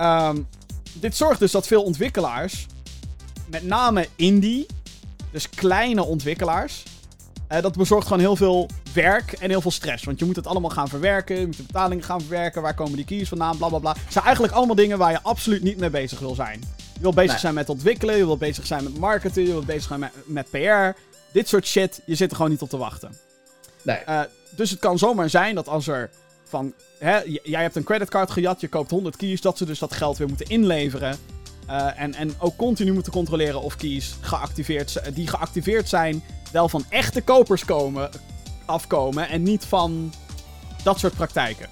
Um, 0.00 0.48
dit 0.92 1.16
zorgt 1.16 1.40
dus 1.40 1.52
dat 1.52 1.66
veel 1.66 1.82
ontwikkelaars, 1.82 2.66
met 3.46 3.62
name 3.62 4.08
indie, 4.16 4.66
dus 5.30 5.50
kleine 5.50 6.04
ontwikkelaars, 6.04 6.82
uh, 7.52 7.62
dat 7.62 7.76
bezorgt 7.76 8.06
gewoon 8.06 8.22
heel 8.22 8.36
veel 8.36 8.68
werk 8.92 9.32
en 9.32 9.50
heel 9.50 9.60
veel 9.60 9.70
stress. 9.70 10.04
Want 10.04 10.18
je 10.18 10.24
moet 10.24 10.36
het 10.36 10.46
allemaal 10.46 10.70
gaan 10.70 10.88
verwerken, 10.88 11.40
je 11.40 11.46
moet 11.46 11.56
de 11.56 11.62
betalingen 11.62 12.04
gaan 12.04 12.20
verwerken, 12.20 12.62
waar 12.62 12.74
komen 12.74 12.96
die 12.96 13.04
keys 13.04 13.28
vandaan, 13.28 13.56
bla 13.56 13.68
bla 13.68 13.78
bla. 13.78 13.92
Het 13.92 14.12
zijn 14.12 14.24
eigenlijk 14.24 14.54
allemaal 14.54 14.74
dingen 14.74 14.98
waar 14.98 15.10
je 15.10 15.22
absoluut 15.22 15.62
niet 15.62 15.78
mee 15.78 15.90
bezig 15.90 16.18
wil 16.18 16.34
zijn. 16.34 16.60
Je 16.94 17.00
wil 17.00 17.12
bezig 17.12 17.30
nee. 17.30 17.40
zijn 17.40 17.54
met 17.54 17.68
ontwikkelen, 17.68 18.16
je 18.16 18.26
wil 18.26 18.36
bezig 18.36 18.66
zijn 18.66 18.84
met 18.84 18.98
marketen, 18.98 19.42
je 19.42 19.50
wil 19.50 19.64
bezig 19.64 19.82
zijn 19.82 20.00
met, 20.00 20.12
met 20.24 20.50
PR. 20.50 21.00
Dit 21.32 21.48
soort 21.48 21.66
shit, 21.66 22.00
je 22.06 22.14
zit 22.14 22.30
er 22.30 22.36
gewoon 22.36 22.50
niet 22.50 22.62
op 22.62 22.68
te 22.68 22.76
wachten. 22.76 23.16
Nee. 23.82 23.98
Uh, 24.08 24.20
dus 24.50 24.70
het 24.70 24.78
kan 24.78 24.98
zomaar 24.98 25.30
zijn 25.30 25.54
dat 25.54 25.68
als 25.68 25.88
er 25.88 26.10
van, 26.44 26.72
hè, 26.98 27.18
jij 27.42 27.62
hebt 27.62 27.76
een 27.76 27.84
creditcard 27.84 28.30
gejat, 28.30 28.60
je 28.60 28.68
koopt 28.68 28.90
100 28.90 29.16
keys, 29.16 29.40
dat 29.40 29.58
ze 29.58 29.64
dus 29.64 29.78
dat 29.78 29.92
geld 29.92 30.18
weer 30.18 30.28
moeten 30.28 30.46
inleveren. 30.46 31.18
Uh, 31.70 32.00
en, 32.00 32.14
en 32.14 32.34
ook 32.38 32.56
continu 32.56 32.92
moeten 32.92 33.12
controleren 33.12 33.62
of 33.62 33.76
keys 33.76 34.14
geactiveerd, 34.20 35.00
die 35.14 35.26
geactiveerd 35.26 35.88
zijn 35.88 36.22
wel 36.52 36.68
van 36.68 36.84
echte 36.88 37.22
kopers 37.22 37.64
komen, 37.64 38.10
afkomen 38.64 39.28
en 39.28 39.42
niet 39.42 39.64
van 39.64 40.12
dat 40.82 40.98
soort 40.98 41.14
praktijken. 41.14 41.68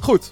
Goed, 0.00 0.28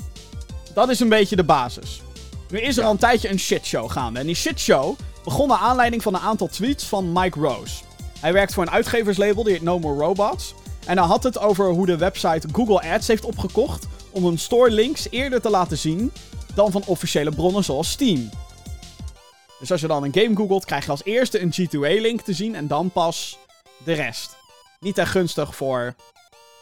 dat 0.75 0.89
is 0.89 1.01
een 1.01 1.09
beetje 1.09 1.37
de 1.37 1.45
basis. 1.45 2.03
Nu 2.51 2.61
is 2.61 2.77
er 2.77 2.85
al 2.85 2.91
een 2.91 2.97
tijdje 2.97 3.31
een 3.31 3.39
shitshow 3.39 3.91
gaande. 3.91 4.21
En 4.21 4.27
die 4.27 4.35
shitshow 4.35 4.99
begon 5.25 5.49
naar 5.49 5.59
aanleiding 5.59 6.03
van 6.03 6.15
een 6.15 6.21
aantal 6.21 6.47
tweets 6.47 6.85
van 6.85 7.13
Mike 7.13 7.41
Rose. 7.41 7.83
Hij 8.21 8.33
werkt 8.33 8.55
voor 8.55 8.63
een 8.63 8.71
uitgeverslabel, 8.71 9.43
die 9.43 9.53
heet 9.53 9.63
No 9.63 9.79
More 9.79 10.05
Robots. 10.05 10.55
En 10.87 10.99
hij 10.99 11.07
had 11.07 11.23
het 11.23 11.39
over 11.39 11.69
hoe 11.69 11.87
de 11.87 11.97
website 11.97 12.49
Google 12.53 12.93
Ads 12.93 13.07
heeft 13.07 13.25
opgekocht 13.25 13.87
om 14.11 14.25
hun 14.25 14.39
store 14.39 14.71
links 14.71 15.07
eerder 15.11 15.41
te 15.41 15.51
laten 15.51 15.79
zien 15.79 16.13
dan 16.55 16.71
van 16.71 16.83
officiële 16.87 17.31
bronnen 17.31 17.65
zoals 17.65 17.91
Steam. 17.91 18.31
Dus 19.59 19.73
als 19.73 19.81
je 19.81 19.87
dan 19.87 20.05
een 20.05 20.15
game 20.15 20.37
googelt, 20.37 20.65
krijg 20.65 20.85
je 20.85 20.91
als 20.91 21.05
eerste 21.05 21.41
een 21.41 21.53
G2A-link 21.53 22.21
te 22.21 22.33
zien 22.33 22.55
en 22.55 22.67
dan 22.67 22.91
pas 22.91 23.39
de 23.85 23.93
rest. 23.93 24.37
Niet 24.81 24.99
echt 24.99 25.11
gunstig 25.11 25.57
voor 25.57 25.95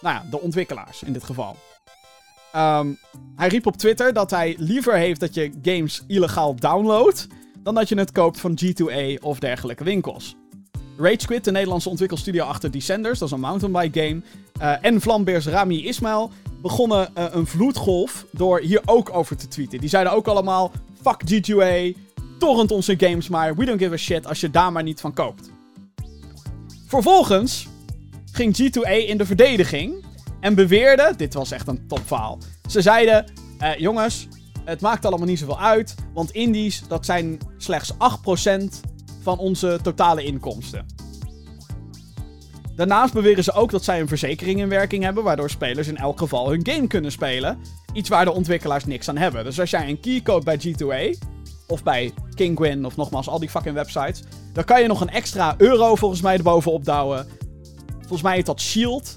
nou 0.01 0.15
ja, 0.15 0.25
de 0.31 0.41
ontwikkelaars 0.41 1.03
in 1.03 1.13
dit 1.13 1.25
geval. 1.25 1.57
Um, 2.57 2.99
hij 3.37 3.49
riep 3.49 3.67
op 3.67 3.77
Twitter 3.77 4.13
dat 4.13 4.31
hij 4.31 4.55
liever 4.59 4.97
heeft 4.97 5.21
dat 5.21 5.35
je 5.35 5.53
games 5.63 6.03
illegaal 6.07 6.55
downloadt 6.55 7.27
dan 7.59 7.75
dat 7.75 7.89
je 7.89 7.99
het 7.99 8.13
koopt 8.13 8.41
van 8.41 8.59
G2A 8.65 9.23
of 9.23 9.39
dergelijke 9.39 9.85
winkels. 9.85 10.35
Rage 10.97 11.27
Quit, 11.27 11.45
de 11.45 11.51
Nederlandse 11.51 11.89
ontwikkelstudio 11.89 12.45
achter 12.45 12.71
Descenders, 12.71 13.19
dat 13.19 13.29
is 13.29 13.35
een 13.35 13.41
mountainbike 13.41 14.01
game, 14.01 14.23
uh, 14.61 14.85
en 14.85 15.01
Vlambeers 15.01 15.47
Rami 15.47 15.87
Ismail 15.87 16.31
begonnen 16.63 17.11
uh, 17.19 17.25
een 17.31 17.47
vloedgolf 17.47 18.27
door 18.31 18.61
hier 18.61 18.83
ook 18.85 19.15
over 19.15 19.37
te 19.37 19.49
tweeten. 19.49 19.81
Die 19.81 19.89
zeiden 19.89 20.13
ook 20.13 20.27
allemaal: 20.27 20.73
fuck 21.03 21.21
G2A, 21.33 21.99
torrent 22.39 22.71
onze 22.71 22.95
games 22.99 23.29
maar, 23.29 23.57
we 23.57 23.65
don't 23.65 23.79
give 23.79 23.93
a 23.93 23.97
shit 23.97 24.27
als 24.27 24.41
je 24.41 24.51
daar 24.51 24.73
maar 24.73 24.83
niet 24.83 25.01
van 25.01 25.15
koopt. 25.15 25.51
Vervolgens 26.87 27.69
ging 28.33 28.57
G2A 28.63 29.07
in 29.07 29.19
de 29.19 29.27
verdediging 29.27 30.05
en 30.41 30.55
beweerde, 30.55 31.15
dit 31.17 31.35
was 31.35 31.51
echt 31.51 31.69
een 31.69 31.87
topverhaal, 31.87 32.39
ze 32.69 32.81
zeiden, 32.81 33.33
eh, 33.59 33.77
jongens, 33.79 34.29
het 34.65 34.81
maakt 34.81 35.05
allemaal 35.05 35.27
niet 35.27 35.39
zoveel 35.39 35.61
uit, 35.61 35.95
want 36.15 36.31
indies, 36.31 36.83
dat 36.89 37.05
zijn 37.05 37.39
slechts 37.57 37.93
8% 37.99 38.81
van 39.23 39.39
onze 39.39 39.79
totale 39.83 40.25
inkomsten. 40.25 40.87
Daarnaast 42.83 43.15
beweren 43.15 43.45
ze 43.45 43.53
ook 43.53 43.71
dat 43.71 43.85
zij 43.85 44.01
een 44.01 44.09
verzekering 44.09 44.61
in 44.61 44.69
werking 44.69 45.05
hebben, 45.05 45.25
waardoor 45.25 45.51
spelers 45.51 45.89
in 45.89 45.97
elk 45.97 46.19
geval 46.19 46.51
hun 46.51 46.67
game 46.67 46.87
kunnen 46.87 47.13
spelen. 47.13 47.59
Iets 47.93 48.09
waar 48.09 48.25
de 48.25 48.33
ontwikkelaars 48.33 48.85
niks 48.85 49.09
aan 49.09 49.17
hebben. 49.17 49.45
Dus 49.45 49.61
als 49.61 49.71
jij 49.71 49.89
een 49.89 50.01
key 50.01 50.21
koopt 50.21 50.45
bij 50.45 50.61
G2A, 50.61 51.19
of 51.67 51.83
bij 51.83 52.13
Kinguin, 52.35 52.85
of 52.85 52.97
nogmaals 52.97 53.29
al 53.29 53.39
die 53.39 53.49
fucking 53.51 53.75
websites, 53.75 54.23
dan 54.53 54.65
kan 54.65 54.83
je 54.83 54.87
nog 54.87 55.01
een 55.01 55.11
extra 55.11 55.55
euro 55.59 55.95
volgens 55.95 56.21
mij 56.21 56.37
erbovenop 56.37 56.85
douwen. 56.85 57.27
Volgens 57.99 58.23
mij 58.23 58.35
heet 58.35 58.47
dat 58.47 58.61
Shield. 58.61 59.17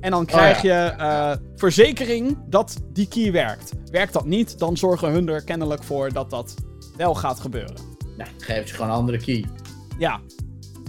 En 0.00 0.10
dan 0.10 0.26
krijg 0.26 0.56
oh, 0.56 0.62
ja. 0.62 0.84
je 0.84 0.94
uh, 0.98 1.46
verzekering 1.56 2.38
dat 2.46 2.76
die 2.92 3.08
key 3.08 3.32
werkt. 3.32 3.72
Werkt 3.90 4.12
dat 4.12 4.24
niet, 4.24 4.58
dan 4.58 4.76
zorgen 4.76 5.10
hun 5.10 5.28
er 5.28 5.44
kennelijk 5.44 5.82
voor 5.82 6.12
dat 6.12 6.30
dat 6.30 6.54
wel 6.96 7.14
gaat 7.14 7.40
gebeuren. 7.40 7.76
Nee, 8.16 8.28
geef 8.38 8.68
je 8.68 8.74
gewoon 8.74 8.90
een 8.90 8.96
andere 8.96 9.18
key. 9.18 9.44
Ja, 9.98 10.20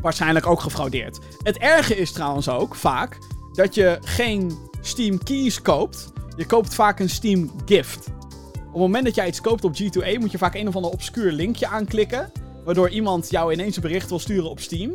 waarschijnlijk 0.06 0.48
ook 0.48 0.60
gefraudeerd. 0.60 1.20
Het 1.44 1.58
erge 1.58 1.96
is 1.96 2.12
trouwens 2.12 2.50
ook, 2.50 2.76
vaak, 2.76 3.18
dat 3.54 3.76
je 3.76 3.98
geen 4.02 4.58
Steam 4.82 5.24
keys 5.24 5.62
koopt. 5.62 6.14
Je 6.38 6.46
koopt 6.46 6.74
vaak 6.76 7.00
een 7.00 7.10
Steam 7.10 7.52
gift. 7.66 8.08
Op 8.56 8.72
het 8.72 8.74
moment 8.74 9.06
dat 9.06 9.16
jij 9.16 9.28
iets 9.28 9.42
koopt 9.42 9.64
op 9.64 9.76
G2A, 9.82 10.20
moet 10.20 10.32
je 10.32 10.38
vaak 10.38 10.56
een 10.56 10.68
of 10.68 10.76
ander 10.76 10.92
obscuur 10.92 11.32
linkje 11.32 11.68
aanklikken. 11.68 12.32
Waardoor 12.64 12.90
iemand 12.90 13.30
jou 13.30 13.54
ineens 13.54 13.76
een 13.76 13.82
bericht 13.82 14.10
wil 14.10 14.20
sturen 14.20 14.50
op 14.50 14.60
Steam. 14.60 14.94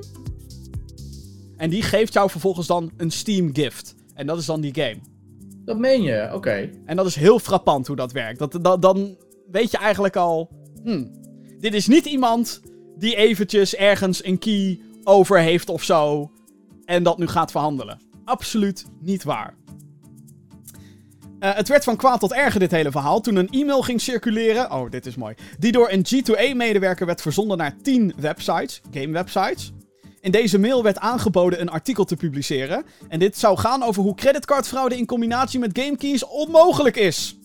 En 1.56 1.70
die 1.70 1.82
geeft 1.82 2.12
jou 2.12 2.30
vervolgens 2.30 2.66
dan 2.66 2.90
een 2.96 3.10
Steam 3.10 3.54
gift. 3.54 3.94
En 4.14 4.26
dat 4.26 4.38
is 4.38 4.46
dan 4.46 4.60
die 4.60 4.74
game. 4.74 4.98
Dat 5.64 5.78
meen 5.78 6.02
je, 6.02 6.22
oké. 6.24 6.34
Okay. 6.34 6.72
En 6.84 6.96
dat 6.96 7.06
is 7.06 7.14
heel 7.14 7.38
frappant 7.38 7.86
hoe 7.86 7.96
dat 7.96 8.12
werkt. 8.12 8.38
Dat, 8.38 8.58
dat, 8.62 8.82
dan 8.82 9.16
weet 9.50 9.70
je 9.70 9.78
eigenlijk 9.78 10.16
al... 10.16 10.50
Hmm, 10.82 11.10
dit 11.58 11.74
is 11.74 11.86
niet 11.86 12.06
iemand 12.06 12.60
die 12.96 13.16
eventjes 13.16 13.74
ergens 13.74 14.24
een 14.24 14.38
key 14.38 14.80
over 15.04 15.38
heeft 15.38 15.68
of 15.68 15.82
zo. 15.82 16.30
En 16.84 17.02
dat 17.02 17.18
nu 17.18 17.26
gaat 17.26 17.50
verhandelen. 17.50 18.00
Absoluut 18.24 18.86
niet 19.00 19.22
waar. 19.22 19.54
Uh, 21.40 21.54
het 21.54 21.68
werd 21.68 21.84
van 21.84 21.96
kwaad 21.96 22.20
tot 22.20 22.32
erger 22.32 22.60
dit 22.60 22.70
hele 22.70 22.90
verhaal 22.90 23.20
toen 23.20 23.36
een 23.36 23.48
e-mail 23.48 23.82
ging 23.82 24.00
circuleren. 24.00 24.72
Oh, 24.72 24.90
dit 24.90 25.06
is 25.06 25.16
mooi. 25.16 25.34
Die 25.58 25.72
door 25.72 25.90
een 25.90 26.06
G2A-medewerker 26.06 27.06
werd 27.06 27.20
verzonden 27.20 27.56
naar 27.56 27.76
10 27.82 28.12
websites, 28.16 28.80
game-websites. 28.90 29.72
In 30.20 30.30
deze 30.30 30.58
mail 30.58 30.82
werd 30.82 30.98
aangeboden 30.98 31.60
een 31.60 31.70
artikel 31.70 32.04
te 32.04 32.16
publiceren. 32.16 32.84
En 33.08 33.18
dit 33.18 33.38
zou 33.38 33.58
gaan 33.58 33.82
over 33.82 34.02
hoe 34.02 34.14
creditcardfraude 34.14 34.96
in 34.96 35.06
combinatie 35.06 35.58
met 35.58 35.78
gamekeys 35.78 36.26
onmogelijk 36.26 36.96
is. 36.96 37.36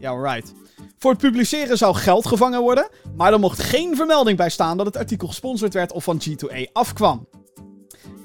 Ja, 0.00 0.12
right. 0.12 0.52
Voor 0.98 1.10
het 1.10 1.20
publiceren 1.20 1.78
zou 1.78 1.94
geld 1.94 2.26
gevangen 2.26 2.60
worden, 2.60 2.88
maar 3.16 3.32
er 3.32 3.40
mocht 3.40 3.62
geen 3.62 3.96
vermelding 3.96 4.36
bij 4.36 4.50
staan 4.50 4.76
dat 4.76 4.86
het 4.86 4.96
artikel 4.96 5.28
gesponsord 5.28 5.74
werd 5.74 5.92
of 5.92 6.04
van 6.04 6.20
G2A 6.28 6.72
afkwam. 6.72 7.28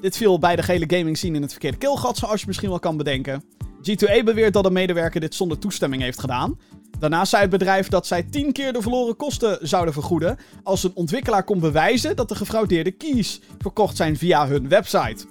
Dit 0.00 0.16
viel 0.16 0.38
bij 0.38 0.56
de 0.56 0.62
gele 0.62 0.84
gaming 0.96 1.16
scene 1.16 1.36
in 1.36 1.42
het 1.42 1.50
verkeerde 1.50 1.76
keelgat, 1.76 2.16
zoals 2.16 2.40
je 2.40 2.46
misschien 2.46 2.68
wel 2.68 2.78
kan 2.78 2.96
bedenken. 2.96 3.44
G2A 3.90 4.24
beweert 4.24 4.52
dat 4.52 4.64
een 4.64 4.72
medewerker 4.72 5.20
dit 5.20 5.34
zonder 5.34 5.58
toestemming 5.58 6.02
heeft 6.02 6.20
gedaan. 6.20 6.58
Daarnaast 6.98 7.30
zei 7.30 7.42
het 7.42 7.50
bedrijf 7.50 7.88
dat 7.88 8.06
zij 8.06 8.22
10 8.22 8.52
keer 8.52 8.72
de 8.72 8.82
verloren 8.82 9.16
kosten 9.16 9.58
zouden 9.68 9.94
vergoeden 9.94 10.38
als 10.62 10.84
een 10.84 10.94
ontwikkelaar 10.94 11.44
kon 11.44 11.60
bewijzen 11.60 12.16
dat 12.16 12.28
de 12.28 12.34
gefraudeerde 12.34 12.90
keys 12.90 13.40
verkocht 13.58 13.96
zijn 13.96 14.16
via 14.16 14.46
hun 14.46 14.68
website. 14.68 15.26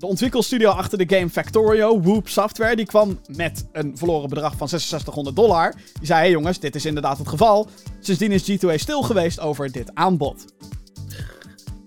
De 0.00 0.06
ontwikkelstudio 0.06 0.70
achter 0.70 0.98
de 0.98 1.16
game 1.16 1.30
Factorio, 1.30 2.00
Whoop 2.00 2.28
Software, 2.28 2.76
die 2.76 2.86
kwam 2.86 3.20
met 3.36 3.66
een 3.72 3.96
verloren 3.96 4.28
bedrag 4.28 4.56
van 4.56 4.68
6600 4.68 5.36
dollar. 5.36 5.74
Die 5.74 6.06
zei, 6.06 6.20
hey 6.20 6.30
jongens, 6.30 6.58
dit 6.58 6.74
is 6.74 6.84
inderdaad 6.84 7.18
het 7.18 7.28
geval. 7.28 7.68
Sindsdien 8.00 8.32
is 8.32 8.50
G2A 8.50 8.74
stil 8.74 9.02
geweest 9.02 9.40
over 9.40 9.72
dit 9.72 9.94
aanbod. 9.94 10.44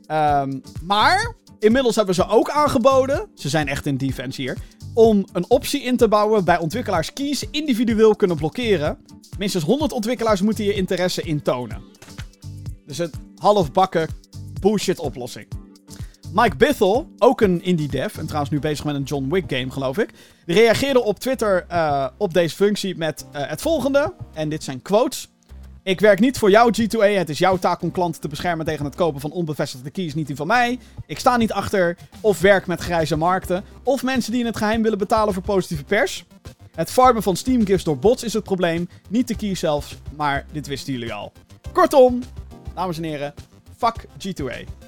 Um, 0.07 0.61
maar 0.83 1.35
inmiddels 1.59 1.95
hebben 1.95 2.15
ze 2.15 2.27
ook 2.27 2.49
aangeboden, 2.49 3.29
ze 3.35 3.49
zijn 3.49 3.67
echt 3.67 3.85
in 3.85 3.97
defense 3.97 4.41
hier, 4.41 4.57
om 4.93 5.25
een 5.31 5.45
optie 5.49 5.81
in 5.81 5.97
te 5.97 6.07
bouwen 6.07 6.45
bij 6.45 6.57
ontwikkelaars 6.57 7.13
keys 7.13 7.45
individueel 7.51 8.15
kunnen 8.15 8.37
blokkeren. 8.37 8.97
Minstens 9.37 9.63
100 9.63 9.91
ontwikkelaars 9.91 10.41
moeten 10.41 10.63
je 10.63 10.73
interesse 10.73 11.21
intonen. 11.21 11.81
Dus 12.85 12.97
een 12.97 13.11
halfbakken 13.37 14.07
bullshit 14.59 14.99
oplossing. 14.99 15.62
Mike 16.33 16.55
Bithell, 16.55 17.05
ook 17.17 17.41
een 17.41 17.63
indie 17.63 17.87
dev, 17.87 18.17
en 18.17 18.25
trouwens 18.25 18.51
nu 18.51 18.59
bezig 18.59 18.85
met 18.85 18.95
een 18.95 19.03
John 19.03 19.29
Wick 19.29 19.43
game, 19.47 19.71
geloof 19.71 19.97
ik. 19.97 20.09
Reageerde 20.45 21.03
op 21.03 21.19
Twitter 21.19 21.65
uh, 21.71 22.07
op 22.17 22.33
deze 22.33 22.55
functie 22.55 22.97
met 22.97 23.25
uh, 23.35 23.41
het 23.47 23.61
volgende. 23.61 24.13
En 24.33 24.49
dit 24.49 24.63
zijn 24.63 24.81
quotes. 24.81 25.31
Ik 25.83 25.99
werk 25.99 26.19
niet 26.19 26.37
voor 26.37 26.49
jou, 26.49 26.73
G2A. 26.81 27.17
Het 27.17 27.29
is 27.29 27.37
jouw 27.37 27.57
taak 27.57 27.81
om 27.81 27.91
klanten 27.91 28.21
te 28.21 28.27
beschermen 28.27 28.65
tegen 28.65 28.85
het 28.85 28.95
kopen 28.95 29.21
van 29.21 29.31
onbevestigde 29.31 29.89
keys, 29.89 30.13
niet 30.13 30.27
die 30.27 30.35
van 30.35 30.47
mij. 30.47 30.79
Ik 31.05 31.19
sta 31.19 31.37
niet 31.37 31.51
achter 31.51 31.97
of 32.21 32.41
werk 32.41 32.67
met 32.67 32.81
grijze 32.81 33.15
markten. 33.15 33.63
Of 33.83 34.03
mensen 34.03 34.31
die 34.31 34.41
in 34.41 34.47
het 34.47 34.57
geheim 34.57 34.81
willen 34.81 34.97
betalen 34.97 35.33
voor 35.33 35.43
positieve 35.43 35.83
pers. 35.83 36.25
Het 36.75 36.91
farmen 36.91 37.23
van 37.23 37.35
Steam 37.35 37.65
gifts 37.65 37.83
door 37.83 37.97
bots 37.97 38.23
is 38.23 38.33
het 38.33 38.43
probleem. 38.43 38.89
Niet 39.09 39.27
de 39.27 39.35
keys 39.35 39.59
zelfs, 39.59 39.95
maar 40.15 40.45
dit 40.51 40.67
wisten 40.67 40.93
jullie 40.93 41.13
al. 41.13 41.31
Kortom, 41.73 42.23
dames 42.73 42.97
en 42.97 43.03
heren, 43.03 43.33
fuck 43.77 44.05
G2A. 44.05 44.83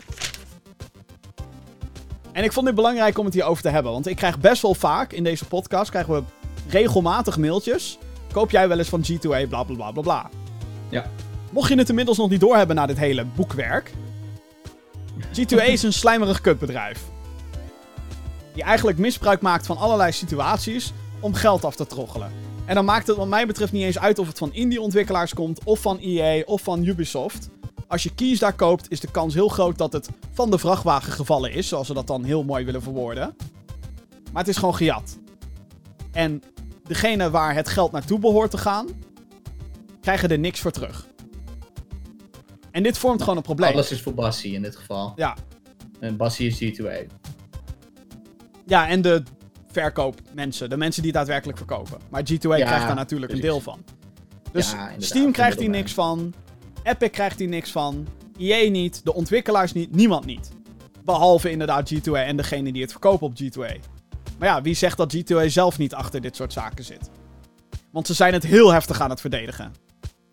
En 2.35 2.43
ik 2.43 2.53
vond 2.53 2.65
dit 2.65 2.75
belangrijk 2.75 3.17
om 3.17 3.25
het 3.25 3.33
hierover 3.33 3.63
te 3.63 3.69
hebben. 3.69 3.91
Want 3.91 4.07
ik 4.07 4.15
krijg 4.15 4.39
best 4.39 4.61
wel 4.61 4.73
vaak 4.73 5.11
in 5.11 5.23
deze 5.23 5.45
podcast 5.45 5.89
krijgen 5.89 6.13
we 6.13 6.23
regelmatig 6.69 7.37
mailtjes. 7.37 7.97
Koop 8.31 8.51
jij 8.51 8.67
wel 8.67 8.77
eens 8.77 8.89
van 8.89 9.03
G2A, 9.11 9.47
bla 9.49 9.63
bla 9.63 9.75
bla 9.75 9.91
bla 9.91 10.01
bla. 10.01 10.29
Ja. 10.89 11.05
Mocht 11.51 11.69
je 11.69 11.77
het 11.77 11.89
inmiddels 11.89 12.17
nog 12.17 12.29
niet 12.29 12.39
doorhebben 12.39 12.75
na 12.75 12.85
dit 12.85 12.97
hele 12.97 13.25
boekwerk. 13.25 13.91
G2A 15.19 15.65
is 15.65 15.83
een 15.83 15.93
slijmerig 15.93 16.41
kutbedrijf. 16.41 17.03
Die 18.53 18.63
eigenlijk 18.63 18.97
misbruik 18.97 19.41
maakt 19.41 19.65
van 19.65 19.77
allerlei 19.77 20.11
situaties 20.11 20.93
om 21.19 21.33
geld 21.33 21.65
af 21.65 21.75
te 21.75 21.87
troggelen. 21.87 22.31
En 22.65 22.75
dan 22.75 22.85
maakt 22.85 23.07
het 23.07 23.17
wat 23.17 23.27
mij 23.27 23.47
betreft 23.47 23.71
niet 23.71 23.83
eens 23.83 23.99
uit 23.99 24.19
of 24.19 24.27
het 24.27 24.37
van 24.37 24.53
indie-ontwikkelaars 24.53 25.33
komt, 25.33 25.63
of 25.63 25.79
van 25.79 25.97
EA, 25.99 26.43
of 26.45 26.61
van 26.61 26.83
Ubisoft. 26.83 27.49
Als 27.87 28.03
je 28.03 28.15
keys 28.15 28.39
daar 28.39 28.53
koopt, 28.53 28.91
is 28.91 28.99
de 28.99 29.11
kans 29.11 29.33
heel 29.33 29.47
groot 29.47 29.77
dat 29.77 29.93
het 29.93 30.09
van 30.31 30.51
de 30.51 30.57
vrachtwagen 30.57 31.13
gevallen 31.13 31.51
is, 31.51 31.67
zoals 31.67 31.87
ze 31.87 31.93
dat 31.93 32.07
dan 32.07 32.23
heel 32.23 32.43
mooi 32.43 32.65
willen 32.65 32.81
verwoorden. 32.81 33.35
Maar 34.31 34.43
het 34.43 34.47
is 34.47 34.57
gewoon 34.57 34.75
gejat. 34.75 35.17
En 36.11 36.41
degene 36.83 37.29
waar 37.29 37.55
het 37.55 37.69
geld 37.69 37.91
naartoe 37.91 38.19
behoort 38.19 38.51
te 38.51 38.57
gaan, 38.57 38.87
krijgen 40.01 40.29
er 40.29 40.39
niks 40.39 40.59
voor 40.59 40.71
terug. 40.71 41.07
En 42.71 42.83
dit 42.83 42.97
vormt 42.97 43.21
gewoon 43.21 43.37
een 43.37 43.43
probleem. 43.43 43.71
Alles 43.71 43.91
is 43.91 44.01
voor 44.01 44.13
Bassie 44.13 44.53
in 44.53 44.61
dit 44.61 44.75
geval. 44.75 45.13
Ja. 45.15 45.35
En 45.99 46.17
Bassie 46.17 46.47
is 46.47 46.79
G2A. 46.79 47.11
Ja, 48.65 48.87
en 48.87 49.01
de 49.01 49.23
verkoopmensen. 49.71 50.69
De 50.69 50.77
mensen 50.77 51.03
die 51.03 51.11
daadwerkelijk 51.11 51.57
verkopen. 51.57 51.99
Maar 52.09 52.21
G2A 52.21 52.39
Ja, 52.41 52.55
krijgt 52.65 52.85
daar 52.87 52.95
natuurlijk 52.95 53.31
precies. 53.31 53.47
een 53.49 53.51
deel 53.51 53.61
van. 53.61 53.83
Dus 54.51 54.71
Ja, 54.71 54.91
Steam 54.97 55.31
krijgt 55.31 55.59
hier 55.59 55.69
niks 55.69 55.93
van. 55.93 56.33
Epic 56.85 57.09
krijgt 57.09 57.39
hier 57.39 57.47
niks 57.47 57.71
van. 57.71 58.07
EA 58.37 58.69
niet. 58.69 59.05
De 59.05 59.13
ontwikkelaars 59.13 59.73
niet. 59.73 59.95
Niemand 59.95 60.25
niet. 60.25 60.51
Behalve 61.03 61.51
inderdaad 61.51 61.93
G2A 61.93 62.11
en 62.11 62.37
degene 62.37 62.71
die 62.71 62.81
het 62.81 62.91
verkopen 62.91 63.27
op 63.27 63.33
G2A. 63.41 63.79
Maar 64.39 64.47
ja, 64.47 64.61
wie 64.61 64.73
zegt 64.73 64.97
dat 64.97 65.15
G2A 65.15 65.45
zelf 65.45 65.77
niet 65.77 65.93
achter 65.93 66.21
dit 66.21 66.35
soort 66.35 66.53
zaken 66.53 66.83
zit? 66.83 67.09
Want 67.91 68.07
ze 68.07 68.13
zijn 68.13 68.33
het 68.33 68.43
heel 68.43 68.71
heftig 68.73 69.01
aan 69.01 69.09
het 69.09 69.21
verdedigen. 69.21 69.73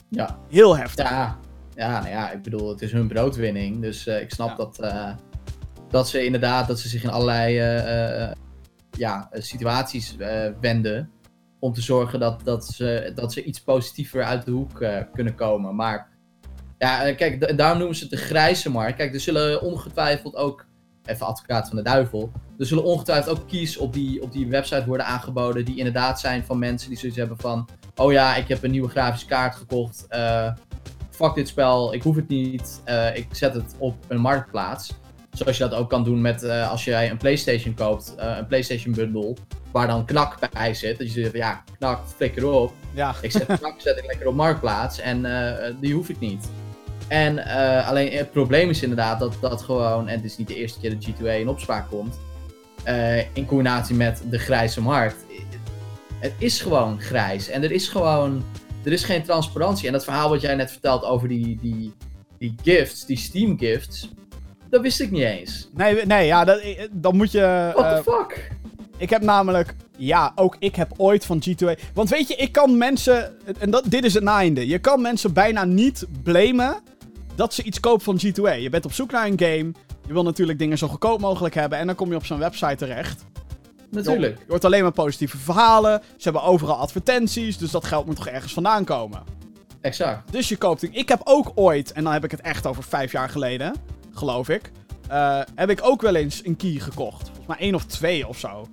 Ja. 0.08 0.38
Heel 0.48 0.76
heftig. 0.76 1.08
Ja. 1.10 1.38
Ja, 1.74 2.00
nou 2.00 2.08
ja, 2.08 2.30
ik 2.30 2.42
bedoel, 2.42 2.68
het 2.68 2.82
is 2.82 2.92
hun 2.92 3.08
broodwinning. 3.08 3.80
Dus 3.80 4.06
eh, 4.06 4.20
ik 4.20 4.30
snap 4.30 4.48
Ja. 4.48 4.54
dat, 4.56 4.78
eh, 4.78 5.14
dat 5.88 6.08
ze 6.08 6.24
inderdaad, 6.24 6.68
dat 6.68 6.80
ze 6.80 6.88
zich 6.88 7.02
in 7.02 7.10
allerlei 7.10 7.58
eh, 7.58 8.32
ja, 8.90 9.28
situaties 9.32 10.16
wenden. 10.60 11.10
Om 11.58 11.72
te 11.72 11.82
zorgen 11.82 12.20
dat, 12.20 12.44
dat, 12.44 12.66
ze, 12.66 13.12
dat 13.14 13.32
ze 13.32 13.44
iets 13.44 13.60
positiever 13.62 14.24
uit 14.24 14.44
de 14.44 14.50
hoek 14.50 14.84
kunnen 15.12 15.34
komen. 15.34 15.74
Maar 15.74 16.11
ja, 16.82 17.04
eh, 17.04 17.16
kijk, 17.16 17.40
da- 17.40 17.52
daarom 17.52 17.78
noemen 17.78 17.96
ze 17.96 18.02
het 18.02 18.10
de 18.12 18.16
grijze 18.18 18.70
markt. 18.70 18.96
Kijk, 18.96 19.14
er 19.14 19.20
zullen 19.20 19.62
ongetwijfeld 19.62 20.36
ook, 20.36 20.66
even 21.04 21.26
advocaat 21.26 21.68
van 21.68 21.76
de 21.76 21.82
duivel. 21.82 22.32
Er 22.58 22.66
zullen 22.66 22.84
ongetwijfeld 22.84 23.38
ook 23.38 23.48
keys 23.48 23.76
op 23.76 23.92
die, 23.92 24.22
op 24.22 24.32
die 24.32 24.46
website 24.48 24.86
worden 24.86 25.06
aangeboden. 25.06 25.64
Die 25.64 25.76
inderdaad 25.76 26.20
zijn 26.20 26.44
van 26.44 26.58
mensen 26.58 26.88
die 26.88 26.98
zoiets 26.98 27.18
hebben 27.18 27.38
van. 27.38 27.68
Oh 27.96 28.12
ja, 28.12 28.34
ik 28.36 28.48
heb 28.48 28.62
een 28.62 28.70
nieuwe 28.70 28.88
grafische 28.88 29.26
kaart 29.26 29.54
gekocht. 29.54 30.06
eh 30.08 30.52
fuck 31.10 31.34
dit 31.34 31.48
spel, 31.48 31.94
ik 31.94 32.02
hoef 32.02 32.16
het 32.16 32.28
niet. 32.28 32.80
eh, 32.84 33.16
ik 33.16 33.26
zet 33.32 33.54
het 33.54 33.74
op 33.78 33.94
een 34.08 34.20
marktplaats. 34.20 34.92
Zoals 35.32 35.56
je 35.56 35.62
dat 35.68 35.74
ook 35.74 35.88
kan 35.88 36.04
doen 36.04 36.20
met 36.20 36.44
als 36.44 36.84
jij 36.84 37.10
een 37.10 37.16
PlayStation 37.16 37.74
koopt, 37.74 38.14
een 38.16 38.46
PlayStation 38.46 38.94
bundle, 38.94 39.36
waar 39.72 39.86
dan 39.86 40.04
knak 40.04 40.38
bij 40.52 40.74
zit. 40.74 40.98
Dat 40.98 41.06
je 41.06 41.12
zegt, 41.20 41.30
van, 41.30 41.38
ja, 41.38 41.62
knak, 41.78 42.00
flikker 42.16 42.46
op. 42.46 42.72
Ja. 42.94 43.14
Ik 43.20 43.30
zet 43.30 43.46
knak, 43.46 43.74
zet 43.80 43.98
ik 43.98 44.06
lekker 44.06 44.26
op 44.26 44.34
marktplaats 44.34 44.98
en 45.00 45.26
die 45.80 45.94
hoef 45.94 46.08
ik 46.08 46.18
niet. 46.20 46.48
En 47.12 47.46
eh, 47.46 47.88
alleen 47.88 48.12
het 48.12 48.30
probleem 48.30 48.70
is 48.70 48.82
inderdaad 48.82 49.18
dat 49.18 49.36
dat 49.40 49.62
gewoon, 49.62 50.08
en 50.08 50.16
het 50.16 50.24
is 50.24 50.36
niet 50.36 50.48
de 50.48 50.54
eerste 50.54 50.80
keer 50.80 50.90
dat 50.90 51.08
G2A 51.08 51.40
in 51.40 51.48
opspraak 51.48 51.88
komt, 51.88 52.18
eh, 52.84 53.18
in 53.18 53.46
combinatie 53.46 53.94
met 53.94 54.22
de 54.30 54.38
grijze 54.38 54.80
markt. 54.80 55.16
Het 56.18 56.32
is 56.38 56.60
gewoon 56.60 57.00
grijs 57.00 57.48
en 57.48 57.62
er 57.62 57.72
is 57.72 57.88
gewoon, 57.88 58.44
er 58.84 58.92
is 58.92 59.04
geen 59.04 59.22
transparantie. 59.22 59.86
En 59.86 59.92
dat 59.92 60.04
verhaal 60.04 60.28
wat 60.28 60.40
jij 60.40 60.54
net 60.54 60.70
vertelt 60.70 61.04
over 61.04 61.28
die, 61.28 61.58
die, 61.60 61.94
die 62.38 62.54
gifts, 62.62 63.06
die 63.06 63.16
Steam 63.16 63.58
gifts, 63.58 64.08
dat 64.70 64.80
wist 64.80 65.00
ik 65.00 65.10
niet 65.10 65.22
eens. 65.22 65.68
Nee, 65.74 66.06
nee 66.06 66.26
ja, 66.26 66.44
dat, 66.44 66.58
eh, 66.58 66.88
dan 66.90 67.16
moet 67.16 67.32
je... 67.32 67.72
What 67.74 68.04
the 68.04 68.10
fuck? 68.10 68.50
Ik 68.96 69.10
heb 69.10 69.22
namelijk, 69.22 69.74
ja, 69.96 70.32
ook 70.34 70.56
ik 70.58 70.76
heb 70.76 70.92
ooit 70.96 71.24
van 71.24 71.42
G2A. 71.48 71.80
Want 71.94 72.08
weet 72.08 72.28
je, 72.28 72.34
ik 72.34 72.52
kan 72.52 72.78
mensen, 72.78 73.36
en 73.58 73.70
dat, 73.70 73.84
dit 73.88 74.04
is 74.04 74.14
het 74.14 74.22
naeinde. 74.22 74.66
Je 74.66 74.78
kan 74.78 75.00
mensen 75.00 75.32
bijna 75.32 75.64
niet 75.64 76.06
blamen 76.22 76.82
dat 77.34 77.54
ze 77.54 77.62
iets 77.62 77.80
kopen 77.80 78.04
van 78.04 78.20
G2A. 78.26 78.60
Je 78.60 78.68
bent 78.70 78.84
op 78.84 78.92
zoek 78.92 79.10
naar 79.10 79.26
een 79.26 79.38
game. 79.38 79.72
Je 80.06 80.12
wil 80.12 80.22
natuurlijk 80.22 80.58
dingen 80.58 80.78
zo 80.78 80.88
goedkoop 80.88 81.20
mogelijk 81.20 81.54
hebben. 81.54 81.78
En 81.78 81.86
dan 81.86 81.94
kom 81.94 82.10
je 82.10 82.16
op 82.16 82.24
zo'n 82.26 82.38
website 82.38 82.76
terecht. 82.76 83.24
Natuurlijk. 83.90 84.38
Je 84.38 84.44
hoort 84.48 84.64
alleen 84.64 84.82
maar 84.82 84.92
positieve 84.92 85.36
verhalen. 85.38 86.02
Ze 86.16 86.22
hebben 86.22 86.42
overal 86.42 86.76
advertenties. 86.76 87.58
Dus 87.58 87.70
dat 87.70 87.84
geld 87.84 88.06
moet 88.06 88.16
toch 88.16 88.26
ergens 88.26 88.52
vandaan 88.52 88.84
komen. 88.84 89.22
Exact. 89.80 90.32
Dus 90.32 90.48
je 90.48 90.56
koopt. 90.56 90.82
Ik 90.96 91.08
heb 91.08 91.20
ook 91.24 91.52
ooit, 91.54 91.92
en 91.92 92.04
dan 92.04 92.12
heb 92.12 92.24
ik 92.24 92.30
het 92.30 92.40
echt 92.40 92.66
over 92.66 92.82
vijf 92.82 93.12
jaar 93.12 93.28
geleden, 93.28 93.74
geloof 94.12 94.48
ik. 94.48 94.70
eh, 95.08 95.40
heb 95.54 95.70
ik 95.70 95.80
ook 95.82 96.02
wel 96.02 96.14
eens 96.14 96.44
een 96.44 96.56
key 96.56 96.78
gekocht. 96.78 97.26
Volgens 97.26 97.46
mij 97.46 97.56
één 97.58 97.74
of 97.74 97.84
twee 97.84 98.28
of 98.28 98.38
zo. 98.38 98.66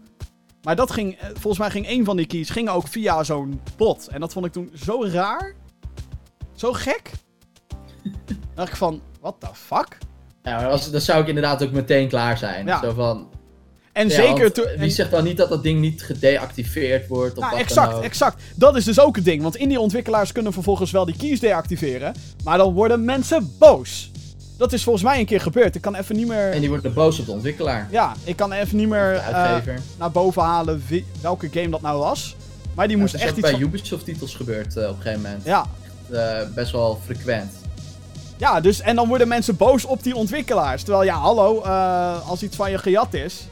Maar 0.64 0.76
dat 0.76 0.91
ging, 0.91 1.16
eh, 1.16 1.28
volgens 1.28 1.57
mij 1.57 1.70
ging 1.70 1.86
één 1.88 2.05
van 2.05 2.18
die 2.18 2.26
keys 2.26 2.49
ging 2.49 2.70
ook 2.70 2.88
via 2.88 3.24
zo'n 3.24 3.62
bot. 3.78 4.07
En 4.07 4.20
dat 4.20 4.34
vond 4.34 4.45
ik 4.45 4.51
toen 4.51 4.72
zo 4.74 5.03
raar. 5.05 5.53
Zo 6.55 6.74
gek. 6.74 7.12
Dacht 8.60 8.72
ik 8.72 8.78
van, 8.78 9.01
what 9.22 9.36
the 9.39 9.47
fuck? 9.53 9.97
Ja, 10.43 10.55
maar 10.55 10.68
als, 10.70 10.91
dan 10.91 11.01
zou 11.01 11.22
ik 11.22 11.28
inderdaad 11.28 11.64
ook 11.64 11.72
meteen 11.72 12.07
klaar 12.07 12.38
zijn. 12.38 12.66
Ja. 12.66 12.82
Zo 12.82 12.93
van, 12.93 13.28
En 13.93 14.07
ja, 14.07 14.14
zeker 14.16 14.51
toen... 14.53 14.66
Wie 14.78 14.89
zegt 14.89 15.12
dan 15.12 15.24
niet 15.24 15.38
dat 15.38 15.49
dat 15.49 15.64
ding 15.64 15.80
niet 15.80 16.03
gedeactiveerd 16.03 17.07
wordt? 17.07 17.38
Of 17.38 17.43
Nou, 17.43 17.60
exact, 17.60 17.91
dan 17.91 18.03
exact. 18.03 18.41
Dat 18.55 18.76
is 18.76 18.84
dus 18.84 18.99
ook 18.99 19.16
het 19.16 19.26
ding. 19.26 19.41
Want 19.41 19.55
indie-ontwikkelaars 19.55 20.32
kunnen 20.32 20.53
vervolgens 20.53 20.91
wel 20.91 21.05
die 21.05 21.16
keys 21.18 21.39
deactiveren. 21.39 22.14
Maar 22.43 22.57
dan 22.57 22.74
worden 22.74 23.05
mensen 23.05 23.51
boos. 23.60 24.12
Dat 24.57 24.74
is 24.74 24.84
volgens 24.84 25.03
mij 25.03 25.20
een 25.20 25.26
keer 25.26 25.41
gebeurd. 25.41 25.76
Ik 25.76 25.82
kan 25.82 25.95
even 25.95 26.16
niet 26.16 26.28
meer... 26.28 26.51
En 26.51 26.60
die 26.60 26.70
wordt 26.70 26.84
dan 26.84 26.93
boos 26.93 27.20
op 27.20 27.26
de 27.26 27.32
ontwikkelaar. 27.32 27.88
Ja, 27.91 28.14
ik 28.24 28.36
kan 28.36 28.51
even 28.51 28.78
niet 28.78 28.89
meer 28.89 29.20
uitgever. 29.20 29.80
naar 29.99 30.12
boven 30.12 30.41
halen 30.41 30.84
wie- 30.88 31.05
welke 31.22 31.49
game 31.51 31.70
dat 31.70 31.82
nou 31.82 31.99
was. 31.99 32.36
Maar 32.76 32.88
die 32.88 32.97
moest 32.97 33.12
dat 33.12 33.22
is 33.22 33.28
echt 33.28 33.38
ook 33.38 33.43
iets 33.43 33.51
bij 33.51 33.60
van... 33.60 33.70
Ubisoft 33.70 34.05
titels 34.05 34.36
gebeurd 34.36 34.78
eh, 34.78 34.84
op 34.89 34.95
een 34.95 35.01
gegeven 35.01 35.22
moment. 35.22 35.45
Ja, 35.45 35.66
Eh, 36.12 36.39
best 36.55 36.72
wel 36.72 36.99
frequent. 37.05 37.51
Ja, 38.40 38.60
dus 38.62 38.82
en 38.82 38.96
dan 38.96 39.08
worden 39.08 39.28
mensen 39.28 39.56
boos 39.56 39.86
op 39.86 40.04
die 40.04 40.16
ontwikkelaars. 40.16 40.84
Terwijl 40.84 41.04
ja, 41.04 41.16
hallo, 41.16 41.62
eh, 41.62 42.30
als 42.30 42.44
iets 42.44 42.56
van 42.56 42.72
je 42.72 42.78
gejat 42.78 43.14
is. 43.14 43.48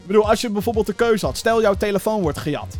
Ik 0.00 0.06
bedoel, 0.06 0.28
als 0.28 0.40
je 0.40 0.50
bijvoorbeeld 0.50 0.86
de 0.86 0.92
keuze 0.92 1.26
had, 1.26 1.36
stel 1.36 1.60
jouw 1.60 1.74
telefoon 1.74 2.22
wordt 2.22 2.38
gejat. 2.38 2.76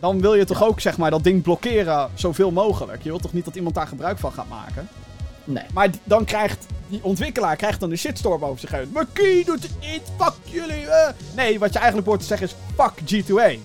Dan 0.00 0.20
wil 0.20 0.34
je 0.34 0.44
toch 0.44 0.64
ook 0.64 0.80
zeg 0.80 0.96
maar 0.96 1.10
dat 1.10 1.24
ding 1.24 1.42
blokkeren 1.42 2.10
zoveel 2.14 2.50
mogelijk. 2.50 3.02
Je 3.02 3.08
wilt 3.08 3.22
toch 3.22 3.32
niet 3.32 3.44
dat 3.44 3.54
iemand 3.54 3.74
daar 3.74 3.86
gebruik 3.86 4.18
van 4.18 4.32
gaat 4.32 4.48
maken. 4.48 4.88
Nee. 5.44 5.64
Maar 5.74 5.88
dan 6.04 6.24
krijgt 6.24 6.66
die 6.88 7.00
ontwikkelaar 7.02 7.56
krijgt 7.56 7.80
dan 7.80 7.88
de 7.90 7.96
shitstorm 7.96 8.44
over 8.44 8.60
zich 8.60 8.70
heen. 8.70 8.96
Key 9.12 9.44
doet 9.44 9.62
het 9.62 9.74
niet, 9.80 10.02
fuck 10.18 10.34
jullie. 10.42 10.86
eh." 10.86 11.12
Nee, 11.36 11.58
wat 11.58 11.72
je 11.72 11.78
eigenlijk 11.78 12.08
hoort 12.08 12.20
te 12.20 12.26
zeggen 12.26 12.46
is 12.46 12.54
fuck 12.76 13.24
G2A. 13.24 13.58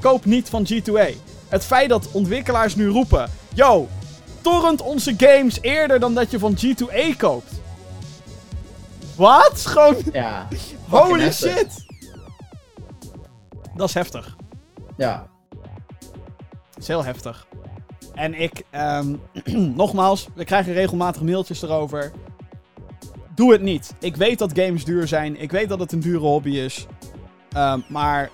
Koop 0.00 0.24
niet 0.24 0.48
van 0.48 0.66
G2A. 0.72 1.14
Het 1.48 1.64
feit 1.64 1.88
dat 1.88 2.08
ontwikkelaars 2.12 2.74
nu 2.74 2.88
roepen... 2.88 3.30
Yo, 3.54 3.88
torrent 4.46 4.82
onze 4.82 5.14
games 5.16 5.60
eerder 5.60 6.00
dan 6.00 6.14
dat 6.14 6.30
je 6.30 6.38
van 6.38 6.56
G2A 6.56 7.16
koopt. 7.16 7.52
Wat? 9.16 9.66
Gewoon... 9.66 9.96
Ja. 10.12 10.48
Holy 10.88 11.20
heftig. 11.20 11.56
shit! 11.56 11.86
Dat 13.74 13.88
is 13.88 13.94
heftig. 13.94 14.36
Ja. 14.96 15.26
Dat 16.70 16.78
is 16.78 16.86
heel 16.86 17.04
heftig. 17.04 17.46
En 18.14 18.34
ik, 18.34 18.62
ehm, 18.70 19.14
nogmaals, 19.82 20.28
we 20.34 20.44
krijgen 20.44 20.72
regelmatig 20.72 21.22
mailtjes 21.22 21.62
erover. 21.62 22.12
Doe 23.34 23.52
het 23.52 23.62
niet. 23.62 23.94
Ik 24.00 24.16
weet 24.16 24.38
dat 24.38 24.58
games 24.58 24.84
duur 24.84 25.08
zijn. 25.08 25.40
Ik 25.40 25.50
weet 25.50 25.68
dat 25.68 25.78
het 25.78 25.92
een 25.92 26.00
dure 26.00 26.26
hobby 26.26 26.56
is. 26.56 26.86
Ehm, 27.50 27.80
maar 27.88 28.30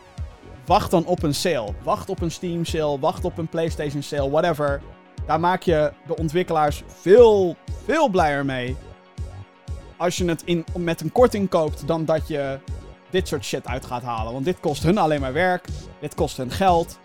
wacht 0.66 0.90
dan 0.90 1.04
op 1.04 1.22
een 1.22 1.34
sale. 1.34 1.74
Wacht 1.82 2.08
op 2.08 2.20
een 2.20 2.30
Steam 2.30 2.64
sale. 2.64 2.98
Wacht 2.98 3.24
op 3.24 3.38
een 3.38 3.48
PlayStation 3.48 4.02
sale. 4.02 4.30
Whatever. 4.30 4.80
Daar 5.26 5.40
maak 5.40 5.62
je 5.62 5.92
de 6.06 6.16
ontwikkelaars 6.16 6.82
veel, 7.00 7.56
veel 7.84 8.08
blijer 8.08 8.44
mee. 8.44 8.76
als 9.96 10.16
je 10.16 10.24
het 10.24 10.42
in, 10.44 10.64
met 10.78 11.00
een 11.00 11.12
korting 11.12 11.48
koopt 11.48 11.86
dan 11.86 12.04
dat 12.04 12.28
je 12.28 12.58
dit 13.10 13.28
soort 13.28 13.44
shit 13.44 13.66
uit 13.66 13.84
gaat 13.86 14.02
halen. 14.02 14.32
Want 14.32 14.44
dit 14.44 14.60
kost 14.60 14.82
hun 14.82 14.98
alleen 14.98 15.20
maar 15.20 15.32
werk. 15.32 15.64
Dit 16.00 16.14
kost 16.14 16.36
hun 16.36 16.50
geld. 16.50 16.98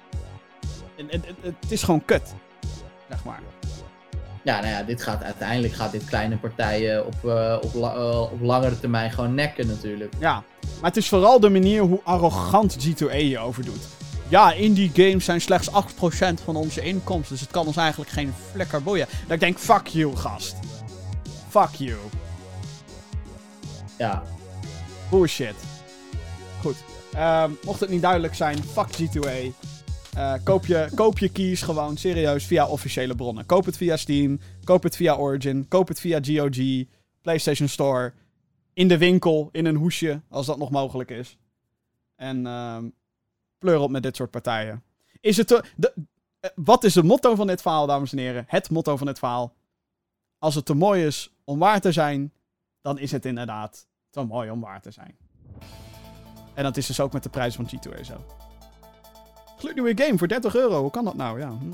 En, 0.97 1.09
en- 1.09 1.23
het 1.41 1.71
is 1.71 1.83
gewoon 1.83 2.05
kut. 2.05 2.33
Zeg 3.09 3.23
maar. 3.25 3.39
Ja, 4.43 4.55
nou 4.61 4.67
ja, 4.67 4.83
dit 4.83 5.01
gaat 5.03 5.23
uiteindelijk 5.23 5.73
gaat 5.73 5.91
dit 5.91 6.05
kleine 6.05 6.37
partijen 6.37 7.05
op, 7.05 7.13
eh, 7.25 7.57
op, 7.61 7.73
la- 7.73 7.95
eh, 7.95 8.21
op 8.21 8.41
langere 8.41 8.79
termijn 8.79 9.11
gewoon 9.11 9.33
nekken 9.35 9.67
natuurlijk. 9.67 10.13
Ja. 10.19 10.43
Maar 10.81 10.89
het 10.89 10.97
is 10.97 11.07
vooral 11.09 11.39
de 11.39 11.49
manier 11.49 11.81
hoe 11.81 11.99
arrogant 12.03 12.77
G2A 12.87 13.15
je 13.17 13.39
over 13.39 13.65
doet. 13.65 13.87
Ja, 14.29 14.53
indie 14.53 14.91
games 14.93 15.25
zijn 15.25 15.41
slechts 15.41 15.69
8% 15.69 15.73
van 16.43 16.55
onze 16.55 16.81
inkomsten. 16.81 17.31
Dus 17.31 17.41
het 17.41 17.51
kan 17.51 17.67
ons 17.67 17.77
eigenlijk 17.77 18.11
geen 18.11 18.33
flikker 18.51 18.83
boeien. 18.83 19.07
Dat 19.21 19.31
ik 19.31 19.39
denk, 19.39 19.57
fuck 19.57 19.87
you, 19.87 20.15
gast. 20.15 20.55
Fuck 21.49 21.69
you. 21.75 21.97
Ja, 23.97 24.23
Bullshit. 25.09 25.55
Goed. 26.61 26.75
Ehm, 27.13 27.51
mocht 27.63 27.79
het 27.79 27.89
niet 27.89 28.01
duidelijk 28.01 28.35
zijn, 28.35 28.63
fuck 28.63 28.87
G2A. 28.91 29.53
Eh, 30.13 30.33
koop, 30.43 30.65
je, 30.65 30.89
koop 30.95 31.19
je 31.19 31.29
keys 31.29 31.61
gewoon 31.61 31.97
serieus 31.97 32.45
via 32.45 32.67
officiële 32.67 33.15
bronnen. 33.15 33.45
Koop 33.45 33.65
het 33.65 33.77
via 33.77 33.97
Steam. 33.97 34.39
Koop 34.63 34.83
het 34.83 34.95
via 34.95 35.15
Origin. 35.15 35.67
Koop 35.67 35.87
het 35.87 35.99
via 35.99 36.19
GOG. 36.23 36.85
PlayStation 37.21 37.67
Store. 37.67 38.13
In 38.73 38.87
de 38.87 38.97
winkel, 38.97 39.49
in 39.51 39.65
een 39.65 39.75
hoesje, 39.75 40.21
als 40.29 40.45
dat 40.45 40.57
nog 40.57 40.69
mogelijk 40.69 41.09
is. 41.09 41.37
En 42.15 42.47
ehm 42.47 42.85
pleur 43.57 43.79
op 43.79 43.89
met 43.89 44.03
dit 44.03 44.15
soort 44.15 44.31
partijen. 44.31 44.83
Is 45.21 45.37
het 45.37 45.47
te, 45.47 45.63
de, 45.75 45.93
eh, 46.39 46.49
wat 46.55 46.83
is 46.83 46.95
het 46.95 47.05
motto 47.05 47.35
van 47.35 47.47
dit 47.47 47.61
verhaal, 47.61 47.87
dames 47.87 48.11
en 48.11 48.17
heren? 48.17 48.45
Het 48.47 48.69
motto 48.69 48.97
van 48.97 49.07
dit 49.07 49.19
verhaal. 49.19 49.53
Als 50.39 50.55
het 50.55 50.65
te 50.65 50.73
mooi 50.73 51.05
is 51.05 51.33
om 51.43 51.59
waar 51.59 51.81
te 51.81 51.91
zijn, 51.91 52.33
dan 52.81 52.99
is 52.99 53.11
het 53.11 53.25
inderdaad 53.25 53.87
te 54.09 54.23
mooi 54.23 54.49
om 54.49 54.61
waar 54.61 54.81
te 54.81 54.91
zijn. 54.91 55.17
En 56.53 56.63
dat 56.63 56.77
is 56.77 56.85
dus 56.85 56.99
ook 56.99 57.13
met 57.13 57.23
de 57.23 57.29
prijs 57.29 57.55
van 57.55 57.69
G2A 57.69 58.01
zo. 58.01 58.25
Gloednieuwe 59.57 60.03
game 60.03 60.17
voor 60.17 60.27
30 60.27 60.55
euro. 60.55 60.81
Hoe 60.81 60.91
kan 60.91 61.05
dat 61.05 61.15
nou? 61.15 61.39
Ja. 61.39 61.47
hmm. 61.49 61.73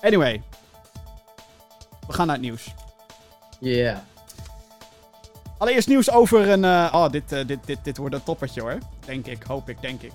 Anyway. 0.00 0.42
We 2.06 2.12
gaan 2.12 2.26
naar 2.26 2.36
het 2.36 2.44
nieuws. 2.44 2.74
yeah. 3.60 3.98
Allereerst 5.58 5.88
nieuws 5.88 6.10
over 6.10 6.48
een... 6.48 6.64
eh, 6.64 6.90
oh, 6.92 7.10
dit, 7.10 7.32
eh, 7.32 7.46
dit, 7.46 7.66
dit, 7.66 7.78
dit 7.82 7.96
wordt 7.96 8.14
een 8.14 8.22
toppertje 8.22 8.60
hoor. 8.60 8.78
Denk 9.06 9.26
ik, 9.26 9.42
hoop 9.42 9.68
ik, 9.68 9.80
denk 9.80 10.02
ik. 10.02 10.12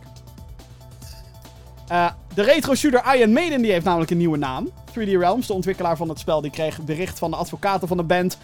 Eh, 1.88 2.12
de 2.34 2.42
retro 2.42 2.76
shooter 2.76 3.16
Iron 3.16 3.34
Maiden 3.34 3.62
die 3.62 3.72
heeft 3.72 3.86
namelijk 3.86 4.12
een 4.12 4.18
nieuwe 4.18 4.38
naam. 4.38 4.70
3D 4.90 4.94
Realms, 4.94 5.48
de 5.48 5.54
ontwikkelaar 5.54 5.98
van 5.98 6.10
het 6.10 6.20
spel, 6.20 6.42
die 6.42 6.52
kreeg 6.52 6.82
bericht 6.82 7.20
van 7.20 7.32
de 7.32 7.38
advocaten 7.38 7.88
van 7.88 7.98
de 7.98 8.04
band 8.04 8.38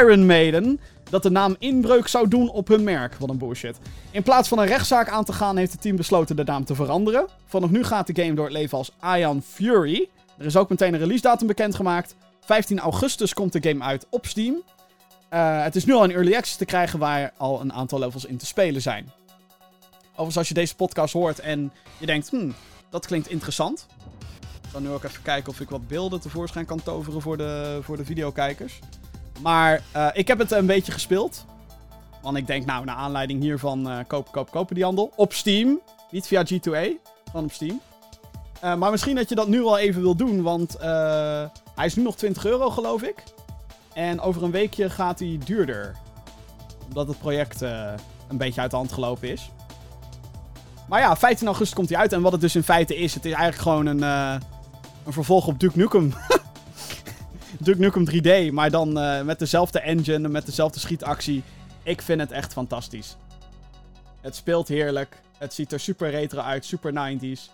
Iron 0.00 0.26
Maiden 0.26 0.80
dat 1.10 1.22
de 1.22 1.30
naam 1.30 1.56
inbreuk 1.58 2.08
zou 2.08 2.28
doen 2.28 2.50
op 2.50 2.68
hun 2.68 2.84
merk. 2.84 3.14
Wat 3.14 3.28
een 3.28 3.38
bullshit. 3.38 3.78
In 4.10 4.22
plaats 4.22 4.48
van 4.48 4.58
een 4.58 4.66
rechtszaak 4.66 5.08
aan 5.08 5.24
te 5.24 5.32
gaan, 5.32 5.56
heeft 5.56 5.72
het 5.72 5.80
team 5.80 5.96
besloten 5.96 6.36
de 6.36 6.44
naam 6.44 6.64
te 6.64 6.74
veranderen. 6.74 7.26
Vanaf 7.46 7.70
nu 7.70 7.84
gaat 7.84 8.06
de 8.06 8.22
game 8.22 8.34
door 8.34 8.44
het 8.44 8.54
leven 8.54 8.78
als 8.78 8.90
Ion 9.16 9.42
Fury. 9.42 10.08
Er 10.38 10.44
is 10.44 10.56
ook 10.56 10.68
meteen 10.68 10.94
een 10.94 11.00
release 11.00 11.22
datum 11.22 11.46
bekendgemaakt. 11.46 12.14
15 12.40 12.78
augustus 12.78 13.34
komt 13.34 13.52
de 13.52 13.68
game 13.68 13.84
uit 13.84 14.06
op 14.10 14.26
Steam. 14.26 14.62
Eh, 15.28 15.62
het 15.62 15.76
is 15.76 15.84
nu 15.84 15.92
al 15.92 16.04
in 16.04 16.10
early 16.10 16.34
access 16.34 16.56
te 16.56 16.64
krijgen 16.64 16.98
waar 16.98 17.32
al 17.36 17.60
een 17.60 17.72
aantal 17.72 17.98
levels 17.98 18.24
in 18.24 18.36
te 18.36 18.46
spelen 18.46 18.82
zijn. 18.82 19.12
Overigens, 20.14 20.38
als 20.38 20.48
je 20.48 20.54
deze 20.54 20.76
podcast 20.76 21.12
hoort 21.12 21.38
en 21.38 21.72
je 21.98 22.06
denkt, 22.06 22.30
hmm, 22.30 22.54
dat 22.90 23.06
klinkt 23.06 23.28
interessant. 23.28 23.86
Ik 24.62 24.70
zal 24.70 24.80
nu 24.80 24.88
ook 24.88 25.04
even 25.04 25.22
kijken 25.22 25.52
of 25.52 25.60
ik 25.60 25.70
wat 25.70 25.88
beelden 25.88 26.20
tevoorschijn 26.20 26.66
kan 26.66 26.82
toveren 26.82 27.20
voor 27.20 27.36
de, 27.36 27.78
voor 27.82 27.96
de 27.96 28.04
videokijkers. 28.04 28.78
Maar 29.40 29.82
eh, 29.92 30.08
ik 30.12 30.28
heb 30.28 30.38
het 30.38 30.50
een 30.50 30.66
beetje 30.66 30.92
gespeeld. 30.92 31.44
Want 32.22 32.36
ik 32.36 32.46
denk, 32.46 32.66
nou, 32.66 32.84
naar 32.84 32.96
aanleiding 32.96 33.40
hiervan 33.40 33.90
uh, 33.90 33.98
kopen, 34.06 34.32
kopen, 34.32 34.52
kopen 34.52 34.74
die 34.74 34.84
handel. 34.84 35.12
Op 35.16 35.32
Steam. 35.32 35.80
Niet 36.10 36.26
via 36.26 36.44
G2A, 36.52 36.88
gewoon 37.24 37.44
op 37.44 37.52
Steam. 37.52 37.80
Uh, 38.64 38.74
maar 38.74 38.90
misschien 38.90 39.16
dat 39.16 39.28
je 39.28 39.34
dat 39.34 39.48
nu 39.48 39.62
al 39.62 39.78
even 39.78 40.02
wil 40.02 40.16
doen, 40.16 40.42
want 40.42 40.76
hij 41.74 41.86
is 41.86 41.94
nu 41.94 42.02
nog 42.02 42.16
20 42.16 42.44
euro, 42.44 42.70
geloof 42.70 43.02
ik. 43.02 43.22
En 43.92 44.20
over 44.20 44.42
een 44.42 44.50
weekje 44.50 44.90
gaat 44.90 45.18
hij 45.18 45.38
duurder. 45.44 45.96
Omdat 46.88 47.08
het 47.08 47.18
project 47.18 47.60
een 47.60 48.36
beetje 48.36 48.60
uit 48.60 48.70
de 48.70 48.76
hand 48.76 48.92
gelopen 48.92 49.28
is. 49.28 49.50
Maar 50.94 51.02
ja, 51.02 51.16
15 51.16 51.46
augustus 51.46 51.76
komt 51.76 51.88
hij 51.88 51.98
uit. 51.98 52.12
En 52.12 52.22
wat 52.22 52.32
het 52.32 52.40
dus 52.40 52.56
in 52.56 52.62
feite 52.62 52.96
is, 52.96 53.14
het 53.14 53.24
is 53.24 53.32
eigenlijk 53.32 53.62
gewoon 53.62 53.86
een, 53.86 53.98
uh, 53.98 54.36
een 55.04 55.12
vervolg 55.12 55.46
op 55.46 55.60
Duke 55.60 55.78
Nukem. 55.78 56.14
Duke 57.64 57.78
Nukem 57.78 58.06
3D, 58.10 58.52
maar 58.52 58.70
dan 58.70 58.98
uh, 58.98 59.22
met 59.22 59.38
dezelfde 59.38 59.80
engine, 59.80 60.28
met 60.28 60.46
dezelfde 60.46 60.80
schietactie. 60.80 61.42
Ik 61.82 62.02
vind 62.02 62.20
het 62.20 62.30
echt 62.30 62.52
fantastisch. 62.52 63.16
Het 64.20 64.36
speelt 64.36 64.68
heerlijk. 64.68 65.20
Het 65.38 65.54
ziet 65.54 65.72
er 65.72 65.80
super 65.80 66.10
retro 66.10 66.40
uit, 66.40 66.64
super 66.64 66.92
90s. 66.92 67.50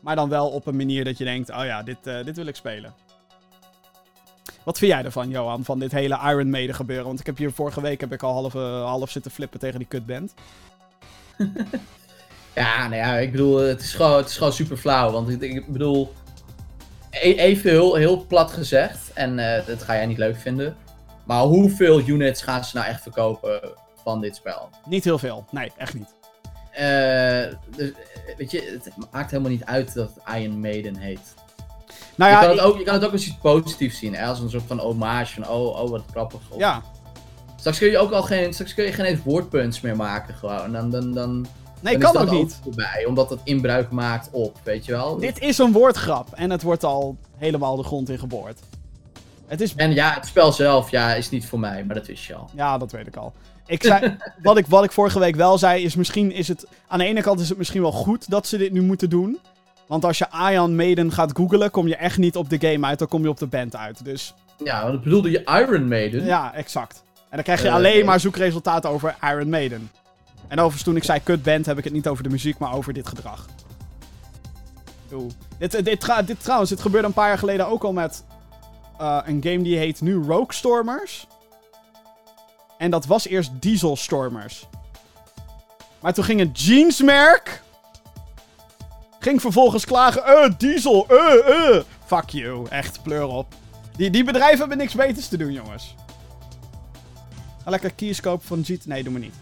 Maar 0.00 0.16
dan 0.16 0.28
wel 0.28 0.48
op 0.48 0.66
een 0.66 0.76
manier 0.76 1.04
dat 1.04 1.18
je 1.18 1.24
denkt, 1.24 1.50
oh 1.50 1.64
ja, 1.64 1.82
dit, 1.82 1.98
uh, 2.04 2.24
dit 2.24 2.36
wil 2.36 2.46
ik 2.46 2.56
spelen. 2.56 2.94
Wat 4.64 4.78
vind 4.78 4.92
jij 4.92 5.04
ervan, 5.04 5.30
Johan, 5.30 5.64
van 5.64 5.78
dit 5.78 5.92
hele 5.92 6.18
Iron 6.24 6.50
Maiden 6.50 6.74
gebeuren? 6.74 7.06
Want 7.06 7.20
ik 7.20 7.26
heb 7.26 7.36
hier 7.36 7.52
vorige 7.52 7.80
week 7.80 8.00
heb 8.00 8.12
ik 8.12 8.22
al 8.22 8.32
half, 8.32 8.52
half 8.82 9.10
zitten 9.10 9.30
flippen 9.30 9.60
tegen 9.60 9.78
die 9.78 9.88
kutband. 9.88 10.34
ja, 12.54 12.88
nou 12.88 12.96
ja, 12.96 13.16
ik 13.16 13.30
bedoel, 13.30 13.56
het 13.56 13.80
is 13.80 13.94
gewoon, 13.94 14.16
het 14.16 14.28
is 14.28 14.36
gewoon 14.36 14.52
super 14.52 14.76
flauw. 14.76 15.10
Want 15.10 15.28
ik, 15.28 15.42
ik 15.42 15.72
bedoel, 15.72 16.12
e 17.10 17.34
even 17.34 17.70
heel, 17.70 17.94
heel 17.94 18.26
plat 18.26 18.50
gezegd, 18.50 19.12
en 19.14 19.38
uh, 19.38 19.66
dat 19.66 19.82
ga 19.82 19.94
jij 19.94 20.06
niet 20.06 20.18
leuk 20.18 20.36
vinden. 20.36 20.76
Maar 21.24 21.42
hoeveel 21.42 22.00
units 22.00 22.42
gaan 22.42 22.64
ze 22.64 22.76
nou 22.76 22.88
echt 22.88 23.02
verkopen 23.02 23.60
van 24.02 24.20
dit 24.20 24.36
spel? 24.36 24.68
Niet 24.84 25.04
heel 25.04 25.18
veel, 25.18 25.44
nee, 25.50 25.72
echt 25.76 25.94
niet. 25.94 26.14
Uh, 26.72 27.46
dus, 27.76 27.92
weet 28.36 28.50
je, 28.50 28.80
het 28.84 28.92
maakt 29.10 29.30
helemaal 29.30 29.52
niet 29.52 29.64
uit 29.64 29.94
dat 29.94 30.14
het 30.14 30.36
Iron 30.36 30.60
Maiden 30.60 30.96
heet. 30.96 31.34
Nou 32.16 32.30
ja, 32.30 32.40
je, 32.40 32.46
kan 32.46 32.56
het 32.56 32.66
ook, 32.66 32.78
je 32.78 32.84
kan 32.84 32.94
het 32.94 33.04
ook 33.04 33.12
als 33.12 33.26
iets 33.26 33.38
positiefs 33.42 33.98
zien, 33.98 34.14
hè? 34.14 34.26
als 34.26 34.40
een 34.40 34.50
soort 34.50 34.66
van 34.66 34.78
hommage 34.78 35.34
van 35.34 35.48
oh, 35.48 35.80
oh 35.80 35.90
wat 35.90 36.04
grappig. 36.10 36.40
Of... 36.50 36.58
Ja. 36.58 36.82
Straks 37.56 37.78
kun 37.78 37.90
je 37.90 37.98
ook 37.98 38.12
al 38.12 38.22
geen, 38.22 38.52
straks 38.52 38.74
kun 38.74 38.84
je 38.84 38.92
geen 38.92 39.04
eens 39.04 39.22
woordpunts 39.22 39.80
meer 39.80 39.96
maken 39.96 40.34
gewoon. 40.34 40.72
Dan, 40.72 40.90
dan, 40.90 41.12
dan, 41.12 41.46
nee, 41.80 41.98
kan 41.98 42.16
ook 42.16 42.30
niet. 42.30 42.58
Voorbij, 42.62 43.04
omdat 43.06 43.30
het 43.30 43.40
inbruik 43.44 43.90
maakt 43.90 44.28
op, 44.32 44.60
weet 44.62 44.84
je 44.84 44.92
wel. 44.92 45.16
Dit 45.16 45.38
is 45.38 45.58
een 45.58 45.72
woordgrap 45.72 46.28
en 46.34 46.50
het 46.50 46.62
wordt 46.62 46.84
al 46.84 47.16
helemaal 47.36 47.76
de 47.76 47.82
grond 47.82 48.08
in 48.08 48.18
geboord. 48.18 48.58
Het 49.46 49.60
is... 49.60 49.74
En 49.74 49.94
ja, 49.94 50.14
het 50.14 50.26
spel 50.26 50.52
zelf 50.52 50.90
ja, 50.90 51.14
is 51.14 51.30
niet 51.30 51.46
voor 51.46 51.58
mij, 51.58 51.84
maar 51.84 51.94
dat 51.94 52.06
wist 52.06 52.24
je 52.24 52.34
al. 52.34 52.50
Ja, 52.54 52.78
dat 52.78 52.92
weet 52.92 53.06
ik 53.06 53.16
al. 53.16 53.32
Ik 53.66 53.82
zei, 53.82 54.16
wat, 54.42 54.56
ik, 54.56 54.66
wat 54.66 54.84
ik 54.84 54.92
vorige 54.92 55.18
week 55.18 55.36
wel 55.36 55.58
zei, 55.58 55.84
is 55.84 55.94
misschien 55.94 56.32
is 56.32 56.48
het... 56.48 56.66
Aan 56.88 56.98
de 56.98 57.04
ene 57.04 57.22
kant 57.22 57.40
is 57.40 57.48
het 57.48 57.58
misschien 57.58 57.82
wel 57.82 57.92
goed 57.92 58.30
dat 58.30 58.46
ze 58.46 58.56
dit 58.56 58.72
nu 58.72 58.82
moeten 58.82 59.10
doen. 59.10 59.38
Want 59.86 60.04
als 60.04 60.18
je 60.18 60.26
Ion 60.50 60.76
Maiden 60.76 61.12
gaat 61.12 61.36
googlen, 61.36 61.70
kom 61.70 61.88
je 61.88 61.96
echt 61.96 62.18
niet 62.18 62.36
op 62.36 62.50
de 62.50 62.68
game 62.68 62.86
uit, 62.86 62.98
dan 62.98 63.08
kom 63.08 63.22
je 63.22 63.28
op 63.28 63.38
de 63.38 63.46
band 63.46 63.76
uit. 63.76 64.04
Dus... 64.04 64.34
Ja, 64.64 64.86
want 64.86 65.02
bedoelde 65.02 65.30
je 65.30 65.42
Iron 65.44 65.88
Maiden? 65.88 66.24
Ja, 66.24 66.54
exact. 66.54 67.04
En 67.14 67.36
dan 67.36 67.42
krijg 67.42 67.62
je 67.62 67.68
uh, 67.68 67.74
alleen 67.74 68.04
maar 68.04 68.20
zoekresultaten 68.20 68.90
over 68.90 69.16
Iron 69.22 69.48
Maiden. 69.48 69.90
En 70.50 70.56
overigens, 70.56 70.82
toen 70.82 70.96
ik 70.96 71.04
zei 71.04 71.20
kut 71.22 71.42
band, 71.42 71.66
heb 71.66 71.78
ik 71.78 71.84
het 71.84 71.92
niet 71.92 72.08
over 72.08 72.22
de 72.22 72.28
muziek, 72.28 72.58
maar 72.58 72.74
over 72.74 72.92
dit 72.92 73.08
gedrag. 73.08 73.46
Dit, 75.58 75.70
dit, 75.70 75.84
dit, 75.84 76.26
dit 76.26 76.42
trouwens, 76.42 76.70
dit 76.70 76.80
gebeurde 76.80 77.06
een 77.06 77.12
paar 77.12 77.28
jaar 77.28 77.38
geleden 77.38 77.66
ook 77.66 77.82
al 77.82 77.92
met 77.92 78.24
uh, 79.00 79.20
een 79.24 79.42
game 79.42 79.62
die 79.62 79.76
heet 79.76 80.00
nu 80.00 80.14
Rogue 80.14 80.54
Stormers. 80.54 81.26
En 82.78 82.90
dat 82.90 83.06
was 83.06 83.26
eerst 83.26 83.50
Diesel 83.60 83.96
Stormers. 83.96 84.66
Maar 86.00 86.12
toen 86.12 86.24
ging 86.24 86.40
het 86.40 86.60
jeansmerk... 86.60 87.62
Ging 89.18 89.40
vervolgens 89.40 89.84
klagen... 89.84 90.24
Eh, 90.24 90.50
Diesel, 90.58 91.06
eh, 91.08 91.76
eh. 91.76 91.82
Fuck 92.06 92.28
you. 92.28 92.66
Echt, 92.68 93.02
pleur 93.02 93.26
op. 93.26 93.54
Die, 93.96 94.10
die 94.10 94.24
bedrijven 94.24 94.58
hebben 94.58 94.78
niks 94.78 94.94
beters 94.94 95.28
te 95.28 95.36
doen, 95.36 95.52
jongens. 95.52 95.94
Ga 97.64 97.70
lekker 97.70 97.92
keys 97.94 98.20
kopen 98.20 98.46
van 98.46 98.60
Jeet. 98.60 98.86
Nee, 98.86 99.02
doe 99.02 99.12
maar 99.12 99.20
niet. 99.20 99.34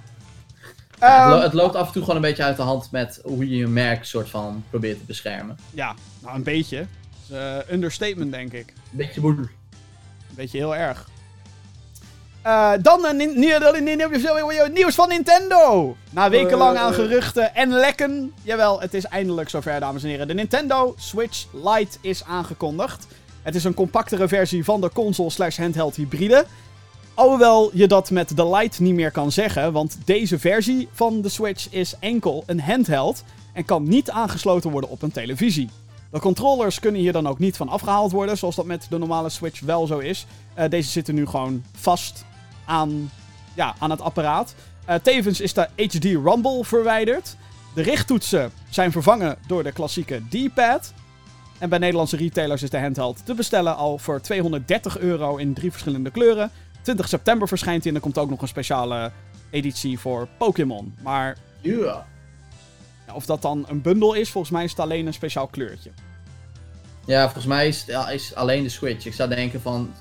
Ja, 1.00 1.26
um, 1.26 1.30
het, 1.30 1.38
lo 1.38 1.42
het, 1.42 1.52
loopt 1.52 1.74
af 1.74 1.86
en 1.86 1.92
toe 1.92 2.02
gewoon 2.02 2.16
een 2.16 2.22
beetje 2.22 2.42
uit 2.42 2.56
de 2.56 2.62
hand 2.62 2.90
met 2.90 3.20
hoe 3.22 3.48
je 3.48 3.56
je 3.56 3.66
merk 3.66 4.04
soort 4.04 4.28
van 4.28 4.64
probeert 4.70 4.98
te 4.98 5.04
beschermen. 5.04 5.58
Ja, 5.70 5.94
nou 6.22 6.36
een 6.36 6.42
beetje. 6.42 6.86
Uh, 7.32 7.56
understatement, 7.70 8.32
denk 8.32 8.52
ik. 8.52 8.68
Een 8.68 8.96
beetje 8.96 9.20
boel. 9.20 9.36
Een 9.38 9.48
beetje 10.34 10.58
heel 10.58 10.76
erg. 10.76 11.08
Uh, 12.46 12.72
dan 12.80 13.04
uh, 13.04 14.68
nieuws 14.72 14.94
van 14.94 15.08
Nintendo. 15.08 15.96
Na 16.10 16.30
wekenlang 16.30 16.76
aan 16.76 16.94
geruchten 16.94 17.54
en 17.54 17.68
lekken. 17.68 18.32
Jawel, 18.42 18.80
het 18.80 18.94
is 18.94 19.04
eindelijk 19.04 19.48
zover, 19.48 19.80
dames 19.80 20.02
en 20.02 20.08
heren. 20.08 20.28
De 20.28 20.34
Nintendo 20.34 20.94
Switch 20.98 21.46
Lite 21.52 21.98
is 22.00 22.24
aangekondigd. 22.24 23.06
Het 23.42 23.54
is 23.54 23.64
een 23.64 23.74
compactere 23.74 24.28
versie 24.28 24.64
van 24.64 24.80
de 24.80 24.90
console 24.92 25.30
slash 25.30 25.56
handheld 25.56 25.96
hybride. 25.96 26.44
Alhoewel 27.18 27.70
je 27.72 27.86
dat 27.86 28.10
met 28.10 28.36
de 28.36 28.48
Lite 28.48 28.82
niet 28.82 28.94
meer 28.94 29.10
kan 29.10 29.32
zeggen, 29.32 29.72
want 29.72 29.98
deze 30.04 30.38
versie 30.38 30.88
van 30.92 31.20
de 31.20 31.28
Switch 31.28 31.70
is 31.70 31.94
enkel 32.00 32.42
een 32.46 32.60
handheld 32.60 33.24
en 33.52 33.64
kan 33.64 33.88
niet 33.88 34.10
aangesloten 34.10 34.70
worden 34.70 34.90
op 34.90 35.02
een 35.02 35.10
televisie. 35.10 35.68
De 36.10 36.20
controllers 36.20 36.80
kunnen 36.80 37.00
hier 37.00 37.12
dan 37.12 37.26
ook 37.26 37.38
niet 37.38 37.56
van 37.56 37.68
afgehaald 37.68 38.12
worden, 38.12 38.38
zoals 38.38 38.54
dat 38.54 38.64
met 38.64 38.86
de 38.90 38.98
normale 38.98 39.28
Switch 39.28 39.60
wel 39.60 39.86
zo 39.86 39.98
is. 39.98 40.26
Uh, 40.58 40.68
deze 40.68 40.90
zitten 40.90 41.14
nu 41.14 41.26
gewoon 41.26 41.64
vast 41.72 42.24
aan, 42.64 43.10
ja, 43.54 43.74
aan 43.78 43.90
het 43.90 44.00
apparaat. 44.00 44.54
Eh, 44.84 44.94
tevens 45.02 45.40
is 45.40 45.52
de 45.52 45.68
HD 45.76 46.04
Rumble 46.04 46.64
verwijderd. 46.64 47.36
De 47.74 47.82
richttoetsen 47.82 48.52
zijn 48.68 48.92
vervangen 48.92 49.38
door 49.46 49.62
de 49.62 49.72
klassieke 49.72 50.22
D-pad. 50.28 50.92
En 51.58 51.68
bij 51.68 51.78
Nederlandse 51.78 52.16
retailers 52.16 52.62
is 52.62 52.70
de 52.70 52.80
handheld 52.80 53.20
te 53.24 53.34
bestellen 53.34 53.76
al 53.76 53.98
voor 53.98 54.20
230 54.20 54.98
euro 54.98 55.36
in 55.36 55.54
drie 55.54 55.70
verschillende 55.70 56.10
kleuren. 56.10 56.50
20 56.88 57.08
september 57.08 57.48
verschijnt 57.48 57.82
hij 57.82 57.90
en 57.90 57.96
er 57.96 58.02
komt 58.02 58.18
ook 58.18 58.30
nog 58.30 58.42
een 58.42 58.48
speciale 58.48 59.10
editie 59.50 59.98
voor 59.98 60.28
Pokémon. 60.38 60.94
Maar 61.02 61.36
Ja. 61.60 62.06
ja, 63.06 63.14
of 63.14 63.26
dat 63.26 63.42
dan 63.42 63.64
een 63.68 63.82
bundel 63.82 64.14
is, 64.14 64.30
volgens 64.30 64.52
mij 64.52 64.64
is 64.64 64.70
het 64.70 64.80
alleen 64.80 65.06
een 65.06 65.12
speciaal 65.14 65.46
kleurtje. 65.46 65.90
Ja, 67.06 67.22
volgens 67.24 67.46
mij 67.46 67.68
is, 67.68 67.84
ja, 67.86 68.08
is 68.10 68.34
alleen 68.34 68.62
de 68.62 68.68
Switch. 68.68 69.06
Ik 69.06 69.14
zou 69.14 69.28
denken 69.28 69.60
van, 69.60 69.94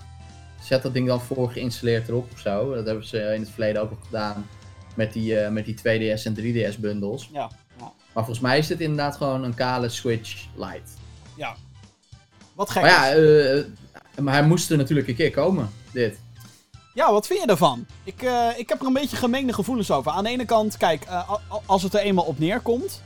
zet 0.61 0.81
dat 0.83 0.93
ding 0.93 1.07
dan 1.07 1.21
voor 1.21 1.51
geïnstalleerd 1.51 2.07
erop 2.07 2.31
of 2.33 2.39
zo. 2.39 2.75
Dat 2.75 2.85
hebben 2.85 3.05
ze 3.07 3.17
in 3.33 3.39
het 3.41 3.49
verleden 3.49 3.81
ook 3.81 3.89
al 3.89 3.97
gedaan 4.05 4.47
met 4.95 5.13
die, 5.13 5.39
eh, 5.39 5.51
met 5.51 5.65
die 5.65 5.75
2DS 5.75 6.25
en 6.25 6.33
3DS 6.33 6.77
bundels. 6.77 7.29
Ja, 7.33 7.49
ja. 7.79 7.91
Maar 8.13 8.23
volgens 8.25 8.39
mij 8.39 8.57
is 8.57 8.67
dit 8.67 8.79
inderdaad 8.79 9.15
gewoon 9.15 9.43
een 9.43 9.53
kale 9.53 9.89
Switch 9.89 10.45
Lite. 10.55 10.81
ja. 11.35 11.55
Wat 12.53 12.69
gek 12.69 12.81
Maar 12.81 12.91
ja, 12.91 13.07
is. 13.07 13.63
eh, 14.15 14.21
maar 14.23 14.33
hij 14.33 14.47
moest 14.47 14.71
er 14.71 14.77
natuurlijk 14.77 15.07
een 15.07 15.15
keer 15.15 15.31
komen, 15.31 15.69
dit. 15.91 16.19
Ja, 16.97 17.11
wat 17.11 17.27
vind 17.27 17.41
je 17.41 17.47
ervan? 17.47 17.85
Ik, 18.03 18.21
eh, 18.21 18.47
ik 18.55 18.69
heb 18.69 18.79
er 18.79 18.87
een 18.87 18.93
beetje 18.93 19.17
gemengde 19.17 19.53
gevoelens 19.53 19.91
over. 19.91 20.11
Aan 20.11 20.23
de 20.23 20.29
ene 20.29 20.45
kant, 20.45 20.77
kijk, 20.77 21.03
eh, 21.03 21.31
als 21.65 21.83
het 21.83 21.93
er 21.93 21.99
eenmaal 21.99 22.23
op 22.23 22.39
neerkomt, 22.39 23.01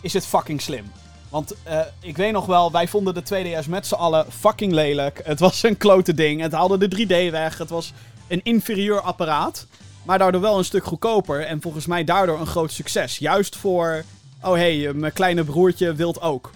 is 0.00 0.12
het 0.12 0.26
fucking 0.26 0.60
slim. 0.60 0.92
Want 1.28 1.54
eh, 1.62 1.80
ik 2.00 2.16
weet 2.16 2.32
nog 2.32 2.46
wel, 2.46 2.72
wij 2.72 2.88
vonden 2.88 3.14
de 3.14 3.22
2DS 3.22 3.66
met 3.68 3.86
z'n 3.86 3.94
allen 3.94 4.32
fucking 4.32 4.72
lelijk. 4.72 5.20
Het 5.24 5.40
was 5.40 5.62
een 5.62 5.76
klote 5.76 6.14
ding. 6.14 6.40
Het 6.40 6.52
haalde 6.52 6.88
de 6.88 6.88
3D 6.88 7.30
weg. 7.30 7.58
Het 7.58 7.70
was 7.70 7.92
een 8.28 8.40
inferieur 8.42 9.00
apparaat. 9.00 9.66
Maar 10.02 10.18
daardoor 10.18 10.40
wel 10.40 10.58
een 10.58 10.64
stuk 10.64 10.84
goedkoper. 10.84 11.46
En 11.46 11.60
volgens 11.60 11.86
mij 11.86 12.04
daardoor 12.04 12.40
een 12.40 12.46
groot 12.46 12.72
succes. 12.72 13.18
Juist 13.18 13.56
voor, 13.56 14.04
oh 14.42 14.54
hé, 14.54 14.80
hey, 14.80 14.92
mijn 14.92 15.12
kleine 15.12 15.44
broertje 15.44 15.94
wilt 15.94 16.20
ook. 16.20 16.50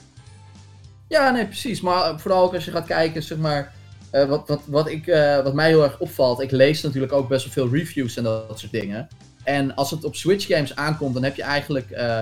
Ja, 1.09 1.31
nee, 1.31 1.47
precies. 1.47 1.81
Maar 1.81 2.21
vooral 2.21 2.43
ook 2.43 2.55
als 2.55 2.65
je 2.65 2.71
gaat 2.71 2.87
kijken, 2.87 3.23
zeg 3.23 3.39
maar. 3.39 3.73
Eh, 4.15 4.29
wat, 4.29 4.49
wat, 4.49 4.61
wat, 4.67 4.89
ik, 4.89 5.07
eh, 5.07 5.43
wat 5.43 5.55
mij 5.55 5.69
heel 5.69 5.83
erg 5.83 5.99
opvalt. 5.99 6.41
Ik 6.41 6.51
lees 6.51 6.83
natuurlijk 6.83 7.13
ook 7.13 7.29
best 7.29 7.45
wel 7.45 7.53
veel 7.53 7.79
reviews 7.79 8.17
en 8.17 8.23
dat, 8.23 8.59
soort 8.59 8.73
dingen. 8.73 9.09
En 9.45 9.75
als 9.75 9.91
het 9.91 10.05
op 10.05 10.15
Switch 10.15 10.47
games 10.47 10.77
aankomt, 10.77 11.15
dan 11.15 11.23
heb 11.23 11.37
je 11.37 11.43
eigenlijk 11.43 11.91
eh, 11.91 12.19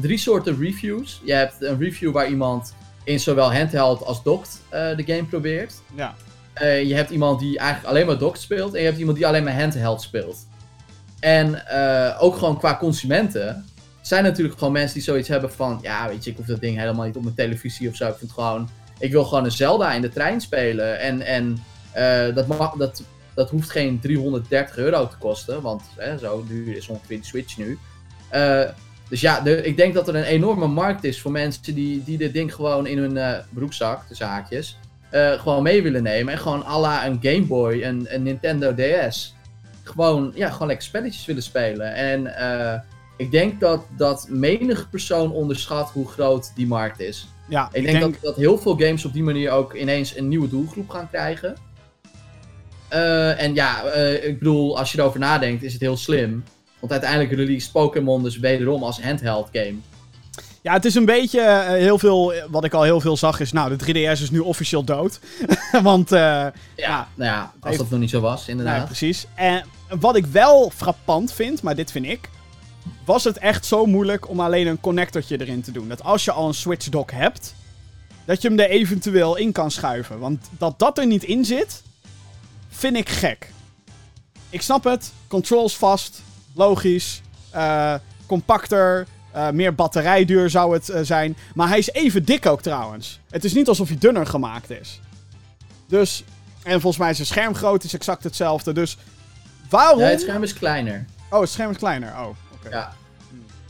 drie 0.00 0.18
soorten 0.18 0.58
reviews. 0.58 1.20
Je 1.24 1.32
hebt 1.32 1.62
een 1.62 1.78
review 1.78 2.12
waar 2.12 2.28
iemand 2.28 2.74
in 3.04 3.20
zowel 3.20 3.54
handheld 3.54 4.04
als 4.04 4.22
docked 4.22 4.60
de 4.70 5.02
game 5.06 5.24
probeert. 5.24 5.74
Ja. 5.94 6.14
Je 6.60 6.94
hebt 6.94 7.10
iemand 7.10 7.40
die 7.40 7.58
eigenlijk 7.58 7.88
alleen 7.90 8.06
maar 8.06 8.18
docked 8.18 8.40
speelt. 8.40 8.74
En 8.74 8.80
je 8.80 8.86
hebt 8.86 8.98
iemand 8.98 9.16
die 9.16 9.26
alleen 9.26 9.44
maar 9.44 9.60
handheld 9.60 10.02
speelt. 10.02 10.46
En 11.20 11.68
ook 12.18 12.36
gewoon 12.36 12.58
qua 12.58 12.76
consumenten. 12.76 13.64
Zijn 14.00 14.24
natuurlijk 14.24 14.58
gewoon 14.58 14.72
mensen 14.72 14.94
die 14.94 15.02
zoiets 15.02 15.28
hebben 15.28 15.52
van. 15.52 15.78
Ja, 15.82 16.08
weet 16.08 16.24
je, 16.24 16.30
ik 16.30 16.36
hoef 16.36 16.46
dat 16.46 16.60
ding 16.60 16.78
helemaal 16.78 17.06
niet 17.06 17.16
op 17.16 17.22
mijn 17.22 17.34
televisie 17.34 17.88
of 17.88 17.96
zo. 17.96 18.08
Ik 18.08 18.16
vind 18.18 18.32
gewoon. 18.32 18.68
Ik 19.00 19.12
wil 19.12 19.24
gewoon 19.24 19.44
een 19.44 19.50
Zelda 19.50 19.92
in 19.92 20.02
de 20.02 20.08
trein 20.08 20.40
spelen. 20.40 20.98
En, 20.98 21.20
en 21.20 21.62
eh, 21.92 22.34
dat, 22.34 22.46
mag, 22.46 22.72
dat, 22.72 23.02
dat 23.34 23.50
hoeft 23.50 23.70
geen 23.70 24.00
330 24.00 24.76
euro 24.76 25.08
te 25.08 25.16
kosten. 25.16 25.62
Want 25.62 25.82
hè, 25.96 26.18
zo 26.18 26.44
duur 26.48 26.76
is 26.76 26.88
ongeveer 26.88 27.18
de 27.18 27.26
Switch 27.26 27.56
nu. 27.56 27.78
Eh, 28.28 28.62
dus 29.08 29.20
ja, 29.20 29.44
ik 29.44 29.76
denk 29.76 29.94
dat 29.94 30.08
er 30.08 30.14
een 30.14 30.22
enorme 30.22 30.66
markt 30.66 31.04
is 31.04 31.20
voor 31.20 31.30
mensen 31.30 31.74
die, 31.74 32.04
die 32.04 32.18
dit 32.18 32.32
ding 32.32 32.54
gewoon 32.54 32.86
in 32.86 32.98
hun 32.98 33.16
eh, 33.16 33.38
broekzak, 33.50 34.08
de 34.08 34.14
zaakjes, 34.14 34.78
gewoon 35.38 35.62
mee 35.62 35.82
willen 35.82 36.02
nemen. 36.02 36.32
En 36.32 36.38
gewoon 36.38 36.64
à 36.66 36.78
la 36.78 37.06
een 37.06 37.18
Game 37.22 37.42
Boy, 37.42 37.82
een, 37.82 38.08
Nintendo 38.18 38.74
DS. 38.74 39.34
Gewoon, 39.82 40.32
ja, 40.34 40.50
gewoon 40.50 40.68
lekker 40.68 40.86
spelletjes 40.86 41.24
willen 41.24 41.42
spelen. 41.42 41.94
En 41.94 42.26
ik 43.16 43.30
denk 43.30 43.60
dat, 43.60 43.86
dat 43.96 44.26
menig 44.28 44.90
persoon 44.90 45.32
onderschat 45.32 45.90
hoe 45.90 46.08
groot 46.08 46.52
die 46.54 46.66
markt 46.66 47.00
is. 47.00 47.28
Ja, 47.50 47.68
Ik 47.72 47.84
denk, 47.84 48.00
Dat, 48.00 48.12
dat 48.22 48.36
heel 48.36 48.58
veel 48.58 48.76
games 48.76 49.04
op 49.04 49.12
die 49.12 49.22
manier 49.22 49.50
ook 49.50 49.74
ineens 49.74 50.16
een 50.16 50.28
nieuwe 50.28 50.48
doelgroep 50.48 50.88
gaan 50.90 51.08
krijgen. 51.10 51.56
Eh, 52.88 53.42
en 53.42 53.54
ja, 53.54 53.82
eh, 53.84 54.24
ik 54.28 54.38
bedoel, 54.38 54.78
als 54.78 54.92
je 54.92 54.98
erover 54.98 55.20
nadenkt, 55.20 55.62
is 55.62 55.72
het 55.72 55.80
heel 55.82 55.96
slim. 55.96 56.44
Want 56.80 56.92
uiteindelijk 56.92 57.32
release 57.32 57.70
Pokémon 57.70 58.22
dus 58.22 58.38
wederom 58.38 58.82
als 58.82 59.02
handheld 59.02 59.48
game. 59.52 59.74
Ja, 60.62 60.72
het 60.72 60.84
is 60.84 60.94
een 60.94 61.04
beetje 61.04 61.40
eh, 61.40 61.66
heel 61.68 61.98
veel. 61.98 62.32
Wat 62.50 62.64
ik 62.64 62.74
al 62.74 62.82
heel 62.82 63.00
veel 63.00 63.16
zag 63.16 63.40
is. 63.40 63.52
Nou, 63.52 63.76
de 63.76 63.84
3DS 63.84 64.20
is 64.22 64.30
nu 64.30 64.38
officieel 64.38 64.84
dood. 64.84 65.20
Want. 65.82 66.10
Ja, 66.10 66.52
Ja, 66.76 67.08
nou 67.14 67.30
ja, 67.30 67.40
als 67.40 67.52
heeft- 67.68 67.78
dat 67.78 67.90
nog 67.90 68.00
niet 68.00 68.10
zo 68.10 68.20
was, 68.20 68.48
inderdaad. 68.48 68.84
precies. 68.86 69.26
En 69.34 69.64
wat 70.00 70.16
ik 70.16 70.26
wel 70.26 70.70
frappant 70.76 71.32
vind, 71.32 71.62
maar 71.62 71.74
dit 71.74 71.90
vind 71.92 72.06
ik. 72.06 72.28
Was 73.04 73.24
het 73.24 73.38
echt 73.38 73.66
zo 73.66 73.86
moeilijk 73.86 74.28
om 74.28 74.40
alleen 74.40 74.66
een 74.66 74.80
connectortje 74.80 75.40
erin 75.40 75.62
te 75.62 75.72
doen? 75.72 75.88
Dat 75.88 76.02
als 76.02 76.24
je 76.24 76.32
al 76.32 76.48
een 76.48 76.54
Switch 76.54 76.88
dock 76.88 77.10
hebt. 77.10 77.54
Dat 78.24 78.42
je 78.42 78.48
hem 78.48 78.58
er 78.58 78.68
eventueel 78.68 79.36
in 79.36 79.52
kan 79.52 79.70
schuiven. 79.70 80.18
Want 80.18 80.48
dat 80.58 80.78
dat 80.78 80.98
er 80.98 81.06
niet 81.06 81.22
in 81.24 81.44
zit. 81.44 81.82
Vind 82.68 82.96
ik 82.96 83.08
gek. 83.08 83.50
Ik 84.50 84.62
snap 84.62 84.84
het. 84.84 85.12
Controls 85.28 85.76
vast. 85.76 86.22
Logisch. 86.54 87.20
eh, 87.50 87.94
compacter. 88.26 89.06
eh, 89.32 89.50
meer 89.50 89.74
batterijduur 89.74 90.50
zou 90.50 90.74
het 90.74 90.88
eh, 90.88 91.00
zijn. 91.02 91.36
Maar 91.54 91.68
hij 91.68 91.78
is 91.78 91.90
even 91.92 92.24
dik 92.24 92.46
ook 92.46 92.62
trouwens. 92.62 93.20
Het 93.30 93.44
is 93.44 93.52
niet 93.54 93.68
alsof 93.68 93.88
hij 93.88 93.98
dunner 93.98 94.26
gemaakt 94.26 94.70
is. 94.70 95.00
Dus. 95.86 96.24
En 96.62 96.80
volgens 96.80 96.96
mij 97.02 97.10
is 97.10 97.16
zijn 97.16 97.28
schermgrootte 97.28 97.88
exact 97.96 98.24
hetzelfde. 98.24 98.72
Dus. 98.72 98.96
Waarom. 99.68 99.98
Ja, 100.00 100.06
het 100.06 100.20
scherm 100.20 100.42
is 100.42 100.52
kleiner. 100.54 101.04
Oh, 101.30 101.40
het 101.40 101.50
scherm 101.50 101.70
is 101.70 101.76
kleiner. 101.76 102.08
Oh, 102.08 102.28
Ja. 102.70 102.92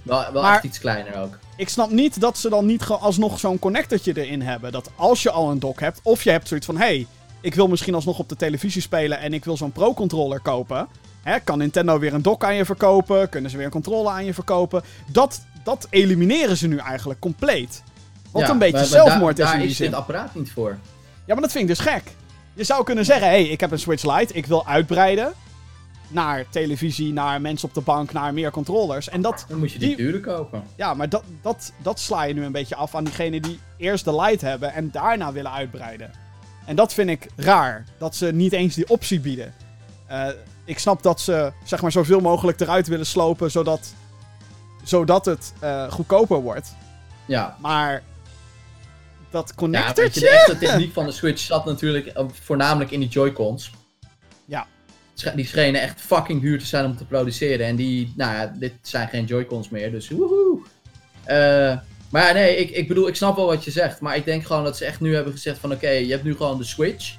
Wel, 0.02 0.32
wel 0.32 0.42
Maar- 0.42 0.54
echt 0.54 0.64
iets 0.64 0.78
kleiner 0.78 1.20
ook. 1.22 1.38
Ik 1.56 1.68
snap 1.68 1.90
niet 1.90 2.20
dat 2.20 2.38
ze 2.38 2.48
dan 2.48 2.66
niet 2.66 2.84
alsnog 2.86 3.38
zo'n 3.38 3.58
connectortje 3.58 4.12
erin 4.24 4.42
hebben. 4.42 4.72
Dat 4.72 4.90
als 4.96 5.22
je 5.22 5.30
al 5.30 5.50
een 5.50 5.58
dock 5.58 5.80
hebt, 5.80 6.00
of 6.02 6.22
je 6.22 6.30
hebt 6.30 6.48
zoiets 6.48 6.66
van: 6.66 6.76
hey, 6.76 7.06
ik 7.40 7.54
wil 7.54 7.68
misschien 7.68 7.94
alsnog 7.94 8.18
op 8.18 8.28
de 8.28 8.36
televisie 8.36 8.82
spelen 8.82 9.18
en 9.18 9.32
ik 9.32 9.44
wil 9.44 9.56
zo'n 9.56 9.72
Pro-controller 9.72 10.40
kopen. 10.40 10.88
Hè, 11.22 11.40
kan 11.40 11.58
Nintendo 11.58 11.98
weer 11.98 12.14
een 12.14 12.22
dock 12.22 12.44
aan 12.44 12.54
je 12.54 12.64
verkopen? 12.64 13.28
Kunnen 13.28 13.50
ze 13.50 13.56
weer 13.56 13.66
een 13.66 13.72
controller 13.72 14.12
aan 14.12 14.24
je 14.24 14.34
verkopen? 14.34 14.82
Dat, 15.06 15.40
dat 15.64 15.86
elimineren 15.90 16.56
ze 16.56 16.66
nu 16.68 16.76
eigenlijk 16.78 17.20
compleet. 17.20 17.82
Wat 18.30 18.42
Ja, 18.42 18.50
een 18.50 18.58
beetje 18.58 18.72
maar- 18.76 18.88
maar 18.88 18.90
zelfmoord 18.90 19.36
daar, 19.36 19.46
is 19.46 19.52
in 19.52 19.58
Daar 19.60 19.68
is 19.68 19.76
dit 19.76 19.94
apparaat 19.94 20.34
niet 20.34 20.52
voor. 20.52 20.78
Ja, 21.24 21.34
maar 21.34 21.42
dat 21.42 21.52
vind 21.52 21.70
ik 21.70 21.76
dus 21.76 21.86
gek. 21.86 22.02
Je 22.54 22.64
zou 22.64 22.84
kunnen 22.84 23.04
zeggen, 23.04 23.26
hé, 23.28 23.32
hey, 23.42 23.48
ik 23.48 23.60
heb 23.60 23.70
een 23.70 23.78
Switch 23.78 24.16
Lite, 24.18 24.34
ik 24.34 24.46
wil 24.46 24.66
uitbreiden. 24.66 25.32
Naar 26.12 26.44
televisie, 26.50 27.12
naar 27.12 27.40
mensen 27.40 27.68
op 27.68 27.74
de 27.74 27.80
bank, 27.80 28.12
naar 28.12 28.34
meer 28.34 28.50
controllers. 28.50 29.08
En 29.08 29.20
dat, 29.22 29.44
Dan 29.48 29.58
moet 29.58 29.72
je 29.72 29.78
die, 29.78 29.88
Die- 29.88 29.96
dure 29.96 30.20
kopen. 30.20 30.62
ja, 30.76 30.94
maar 30.94 31.08
dat, 31.08 31.22
dat, 31.42 31.72
dat 31.82 32.00
sla 32.00 32.22
je 32.22 32.34
nu 32.34 32.44
een 32.44 32.52
beetje 32.52 32.74
af 32.74 32.94
aan 32.94 33.04
diegenen 33.04 33.42
die 33.42 33.60
eerst 33.76 34.04
de 34.04 34.20
Lite 34.20 34.46
hebben 34.46 34.72
en 34.72 34.90
daarna 34.90 35.32
willen 35.32 35.52
uitbreiden. 35.52 36.10
En 36.66 36.76
dat 36.76 36.94
vind 36.94 37.10
ik 37.10 37.26
raar, 37.36 37.84
dat 37.98 38.14
ze 38.16 38.26
niet 38.32 38.52
eens 38.52 38.74
die 38.74 38.88
optie 38.88 39.20
bieden. 39.20 39.54
Eh, 40.06 40.26
ik 40.64 40.78
snap 40.78 41.02
dat 41.02 41.20
ze, 41.20 41.52
zeg 41.64 41.82
maar, 41.82 41.92
zoveel 41.92 42.20
mogelijk 42.20 42.60
eruit 42.60 42.86
willen 42.88 43.06
slopen, 43.06 43.50
zodat, 43.50 43.94
zodat 44.82 45.24
het 45.24 45.52
eh, 45.60 45.90
goedkoper 45.90 46.40
wordt. 46.40 46.74
Ja. 47.26 47.56
Maar 47.60 48.02
dat 49.30 49.48
Ja, 49.48 49.54
connectortje... 49.54 50.02
weet 50.02 50.14
je, 50.14 50.20
de 50.20 50.28
echte 50.28 50.58
techniek 50.58 50.92
van 50.92 51.04
de 51.06 51.12
Switch 51.12 51.40
zat 51.42 51.64
natuurlijk 51.64 52.06
eh, 52.06 52.24
voornamelijk 52.42 52.90
in 52.90 53.00
die 53.00 53.08
Joy-Cons. 53.08 53.70
Die 55.34 55.46
schenen 55.46 55.80
echt 55.80 56.00
fucking 56.00 56.40
duur 56.40 56.58
te 56.58 56.66
zijn 56.66 56.84
om 56.84 56.96
te 56.96 57.04
produceren. 57.04 57.66
En 57.66 57.76
die, 57.76 58.12
nou 58.16 58.34
ja, 58.34 58.54
dit 58.58 58.72
zijn 58.82 59.08
geen 59.08 59.24
Joy-Cons 59.24 59.68
meer, 59.68 59.90
dus 59.90 60.08
woehoe. 60.08 60.58
Eh, 61.24 61.78
maar 62.10 62.26
ja, 62.26 62.32
nee, 62.32 62.56
ik, 62.56 62.70
ik 62.70 62.88
bedoel, 62.88 63.08
ik 63.08 63.14
snap 63.14 63.36
wel 63.36 63.46
wat 63.46 63.64
je 63.64 63.70
zegt. 63.70 64.00
Maar 64.00 64.16
ik 64.16 64.24
denk 64.24 64.44
gewoon 64.46 64.64
dat 64.64 64.76
ze 64.76 64.84
echt 64.84 65.00
nu 65.00 65.14
hebben 65.14 65.32
gezegd 65.32 65.58
van, 65.58 65.72
oké, 65.72 65.88
je 65.88 66.10
hebt 66.10 66.24
nu 66.24 66.36
gewoon 66.36 66.58
de 66.58 66.64
Switch. 66.64 67.16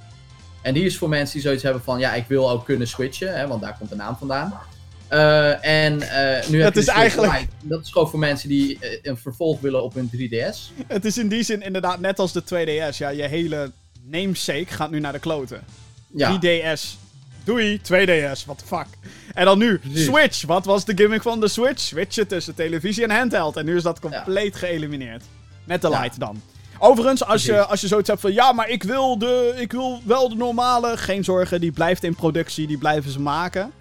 En 0.61 0.73
die 0.73 0.83
is 0.83 0.97
voor 0.97 1.09
mensen 1.09 1.33
die 1.33 1.43
zoiets 1.43 1.63
hebben 1.63 1.83
van, 1.83 1.99
ja, 1.99 2.13
ik 2.13 2.25
wil 2.27 2.49
ook 2.49 2.65
kunnen 2.65 2.87
switchen, 2.87 3.37
hè, 3.37 3.47
want 3.47 3.61
daar 3.61 3.75
komt 3.77 3.89
de 3.89 3.95
naam 3.95 4.15
vandaan. 4.15 4.59
Eh, 5.07 5.65
en 5.65 6.01
eh, 6.01 6.47
nu 6.49 6.61
heb 6.61 6.73
Dat 6.73 6.83
je 6.83 6.91
is 6.91 6.95
eigenlijk-. 6.97 7.47
Dat 7.63 7.85
is 7.85 7.91
gewoon 7.91 8.09
voor 8.09 8.19
mensen 8.19 8.49
die 8.49 8.79
een 9.01 9.17
vervolg 9.17 9.59
willen 9.59 9.83
op 9.83 9.93
hun 9.93 10.09
3DS. 10.15 10.83
Het 10.87 11.05
is 11.05 11.17
in 11.17 11.27
die 11.27 11.43
zin 11.43 11.61
inderdaad 11.61 11.99
net 11.99 12.19
als 12.19 12.31
de 12.31 12.43
2DS. 12.43 12.97
Ja, 12.97 13.09
je 13.09 13.23
hele 13.23 13.71
namesake 14.03 14.65
gaat 14.67 14.91
nu 14.91 14.99
naar 14.99 15.13
de 15.13 15.19
kloten. 15.19 15.63
Ja. 16.07 16.39
3DS. 16.39 17.00
Doei, 17.43 17.77
2DS, 17.83 18.45
what 18.45 18.57
the 18.57 18.65
fuck. 18.65 18.85
En 19.33 19.45
dan 19.45 19.57
nu, 19.57 19.77
Precies. 19.79 20.05
Switch. 20.05 20.45
Wat 20.45 20.65
was 20.65 20.85
de 20.85 20.91
gimmick 20.95 21.21
van 21.21 21.39
de 21.39 21.47
Switch? 21.47 21.79
Switchen 21.79 22.27
tussen 22.27 22.55
televisie 22.55 23.03
en 23.03 23.11
handheld. 23.11 23.57
En 23.57 23.65
nu 23.65 23.75
is 23.75 23.83
dat 23.83 23.99
compleet 23.99 24.55
geëlimineerd. 24.55 25.23
Met 25.63 25.81
de 25.81 25.89
Ja. 25.89 26.01
Lite 26.01 26.19
dan. 26.19 26.41
Overigens, 26.79 27.23
als 27.25 27.45
je, 27.45 27.65
als 27.65 27.81
je 27.81 27.87
zoiets 27.87 28.07
hebt 28.09 28.21
van... 28.21 28.33
Ja, 28.33 28.51
maar 28.51 28.69
ik 28.69 28.83
wil, 28.83 29.17
de, 29.17 29.53
ik 29.57 29.71
wil 29.71 30.01
wel 30.05 30.29
de 30.29 30.35
normale. 30.35 30.97
Geen 30.97 31.23
zorgen, 31.23 31.61
die 31.61 31.71
blijft 31.71 32.03
in 32.03 32.15
productie. 32.15 32.67
Die 32.67 32.77
blijven 32.77 33.11
ze 33.11 33.19
maken. 33.19 33.71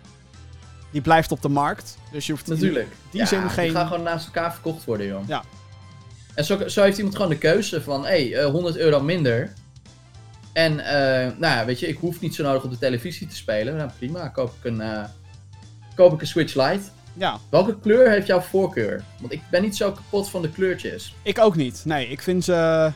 Die 0.91 1.01
blijft 1.01 1.33
op 1.33 1.43
de 1.43 1.49
markt. 1.49 1.97
Dus 2.13 2.27
je 2.27 2.33
hoeft 2.33 2.47
Natuurlijk. 2.47 2.89
die 3.11 3.21
ja, 3.21 3.27
zin 3.27 3.51
geen- 3.51 3.65
Die 3.65 3.75
gaan 3.75 3.87
gewoon 3.87 4.03
naast 4.03 4.27
elkaar 4.27 4.53
verkocht 4.53 4.85
worden, 4.85 5.07
joh. 5.07 5.29
Ja. 5.29 5.43
En 6.35 6.45
zo, 6.45 6.69
zo 6.69 6.83
heeft 6.83 6.97
iemand 6.97 7.17
gewoon 7.17 7.31
de 7.31 7.39
keuze 7.39 7.83
van, 7.83 8.03
hé, 8.07 8.29
hey, 8.29 8.35
eh, 8.45 8.51
100 8.51 8.77
euro 8.77 9.01
minder. 9.01 9.53
En, 10.53 10.79
eh, 10.81 11.39
nou 11.39 11.57
ja, 11.57 11.65
weet 11.65 11.81
je, 11.81 11.89
ik 11.89 11.99
hoef 11.99 12.21
niet 12.21 12.35
zo 12.35 12.43
nodig 12.43 12.65
op 12.65 12.71
de 12.71 12.79
televisie 12.79 13.27
te 13.27 13.37
spelen. 13.37 13.77
Nou, 13.77 13.91
prima. 13.99 14.29
Koop 14.29 14.55
ik 14.59 14.65
een, 14.65 14.81
eh, 14.81 15.05
koop 15.95 16.13
ik 16.13 16.21
een 16.21 16.27
Switch 16.27 16.55
Lite. 16.55 16.83
Ja, 17.13 17.39
Welke 17.51 17.79
kleur 17.79 18.11
heeft 18.11 18.27
jouw 18.27 18.41
voorkeur? 18.41 19.03
Want 19.21 19.33
ik 19.33 19.43
ben 19.51 19.63
niet 19.63 19.77
zo 19.77 19.93
kapot 19.93 20.31
van 20.31 20.43
de 20.43 20.51
kleurtjes. 20.51 21.15
ik 21.23 21.39
ook 21.39 21.57
niet. 21.57 21.83
Nee, 21.85 22.09
ik 22.09 22.23
vind 22.23 22.45
ze 22.45 22.93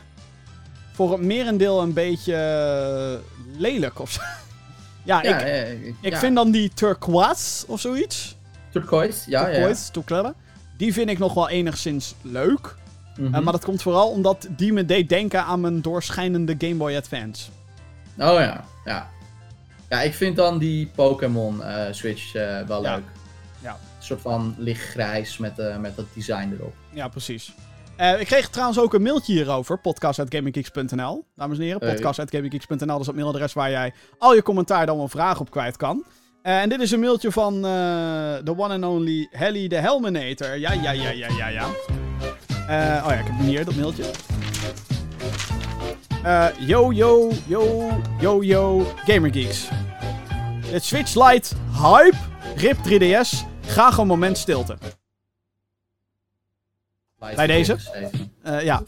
voor 0.91 1.11
het 1.11 1.21
merendeel 1.21 1.81
een 1.81 1.93
beetje 1.93 3.21
lelijk 3.57 3.99
of 3.99 4.11
zo. 4.11 4.21
ja, 5.03 5.23
Ja, 5.23 5.39
ik, 5.39 5.95
ik 6.01 6.11
ja. 6.13 6.19
vind 6.19 6.35
dan 6.35 6.51
die 6.51 6.71
turquoise 6.73 7.67
of 7.67 7.79
zoiets. 7.79 8.35
Turquoise, 8.71 9.29
ja, 9.29 9.47
ja. 9.47 9.53
turquoise, 9.53 9.91
turquoise. 9.91 10.33
Die 10.77 10.93
vind 10.93 11.09
ik 11.09 11.17
nog 11.17 11.33
wel 11.33 11.49
enigszins 11.49 12.15
leuk. 12.21 12.75
Mhm. 13.17 13.33
Eh, 13.35 13.41
maar 13.41 13.53
dat 13.53 13.65
komt 13.65 13.81
vooral 13.81 14.09
omdat 14.09 14.47
die 14.49 14.73
me 14.73 14.85
deed 14.85 15.09
denken 15.09 15.43
aan 15.43 15.61
mijn 15.61 15.81
doorschijnende 15.81 16.55
Game 16.57 16.75
Boy 16.75 16.95
Advance. 16.95 17.49
Oh 18.17 18.39
ja, 18.39 18.63
ja. 18.85 19.09
Ja, 19.89 20.01
ik 20.01 20.13
vind 20.13 20.35
dan 20.35 20.57
die 20.57 20.87
Pokémon 20.95 21.63
eh, 21.63 21.93
Switch 21.93 22.35
eh, 22.35 22.61
wel 22.61 22.83
Ja. 22.83 22.95
leuk. 22.95 23.03
Ja. 23.61 23.71
Een 23.71 24.03
soort 24.03 24.21
van 24.21 24.55
lichtgrijs 24.57 25.37
met, 25.37 25.53
met 25.79 25.95
dat 25.95 26.05
design 26.13 26.55
erop. 26.59 26.73
Ja, 26.93 27.07
precies. 27.07 27.53
Ik 28.19 28.25
kreeg 28.25 28.49
trouwens 28.49 28.79
ook 28.79 28.93
een 28.93 29.01
mailtje 29.01 29.33
hierover. 29.33 29.77
podcast.gaminggeeks.nl 29.79 31.25
Dames 31.35 31.57
en 31.57 31.63
heren, 31.63 31.79
Hey. 31.83 31.93
podcast.gaminggeeks.nl 31.93 32.85
Dat 32.87 32.99
is 32.99 33.05
het 33.07 33.15
mailadres 33.15 33.53
waar 33.53 33.69
jij 33.69 33.93
al 34.17 34.35
je 34.35 34.41
commentaar 34.43 34.85
dan 34.85 34.97
wel 34.97 35.07
vragen 35.07 35.41
op 35.41 35.51
kwijt 35.51 35.77
kan. 35.77 36.03
En 36.41 36.69
dit 36.69 36.81
is 36.81 36.91
een 36.91 36.99
mailtje 36.99 37.31
van 37.31 37.61
the 38.43 38.53
one 38.57 38.73
and 38.73 38.83
only 38.83 39.27
Helly 39.31 39.67
de 39.67 39.75
Helminator. 39.75 40.57
Ja, 40.57 40.71
ja, 40.73 40.91
ja, 40.91 41.09
ja, 41.09 41.27
ja, 41.37 41.47
ja. 41.47 41.67
Eh, 42.67 43.03
oh 43.05 43.11
ja, 43.11 43.13
ik 43.13 43.25
heb 43.25 43.39
hier, 43.39 43.65
dat 43.65 43.75
mailtje. 43.75 44.03
Eh, 46.23 46.47
yo, 46.59 46.91
yo, 46.91 47.31
yo, 47.47 47.89
yo, 48.19 48.43
yo, 48.43 48.93
Gamergeeks. 49.05 49.67
Het 50.65 50.83
Switch 50.83 51.15
Lite 51.15 51.55
hype, 51.81 52.17
RIP 52.55 52.77
3DS, 52.77 53.45
graag 53.65 53.97
een 53.97 54.07
moment 54.07 54.37
stilte. 54.37 54.77
Bij 57.35 57.47
deze? 57.47 57.77
Eh, 58.41 58.63
ja. 58.63 58.83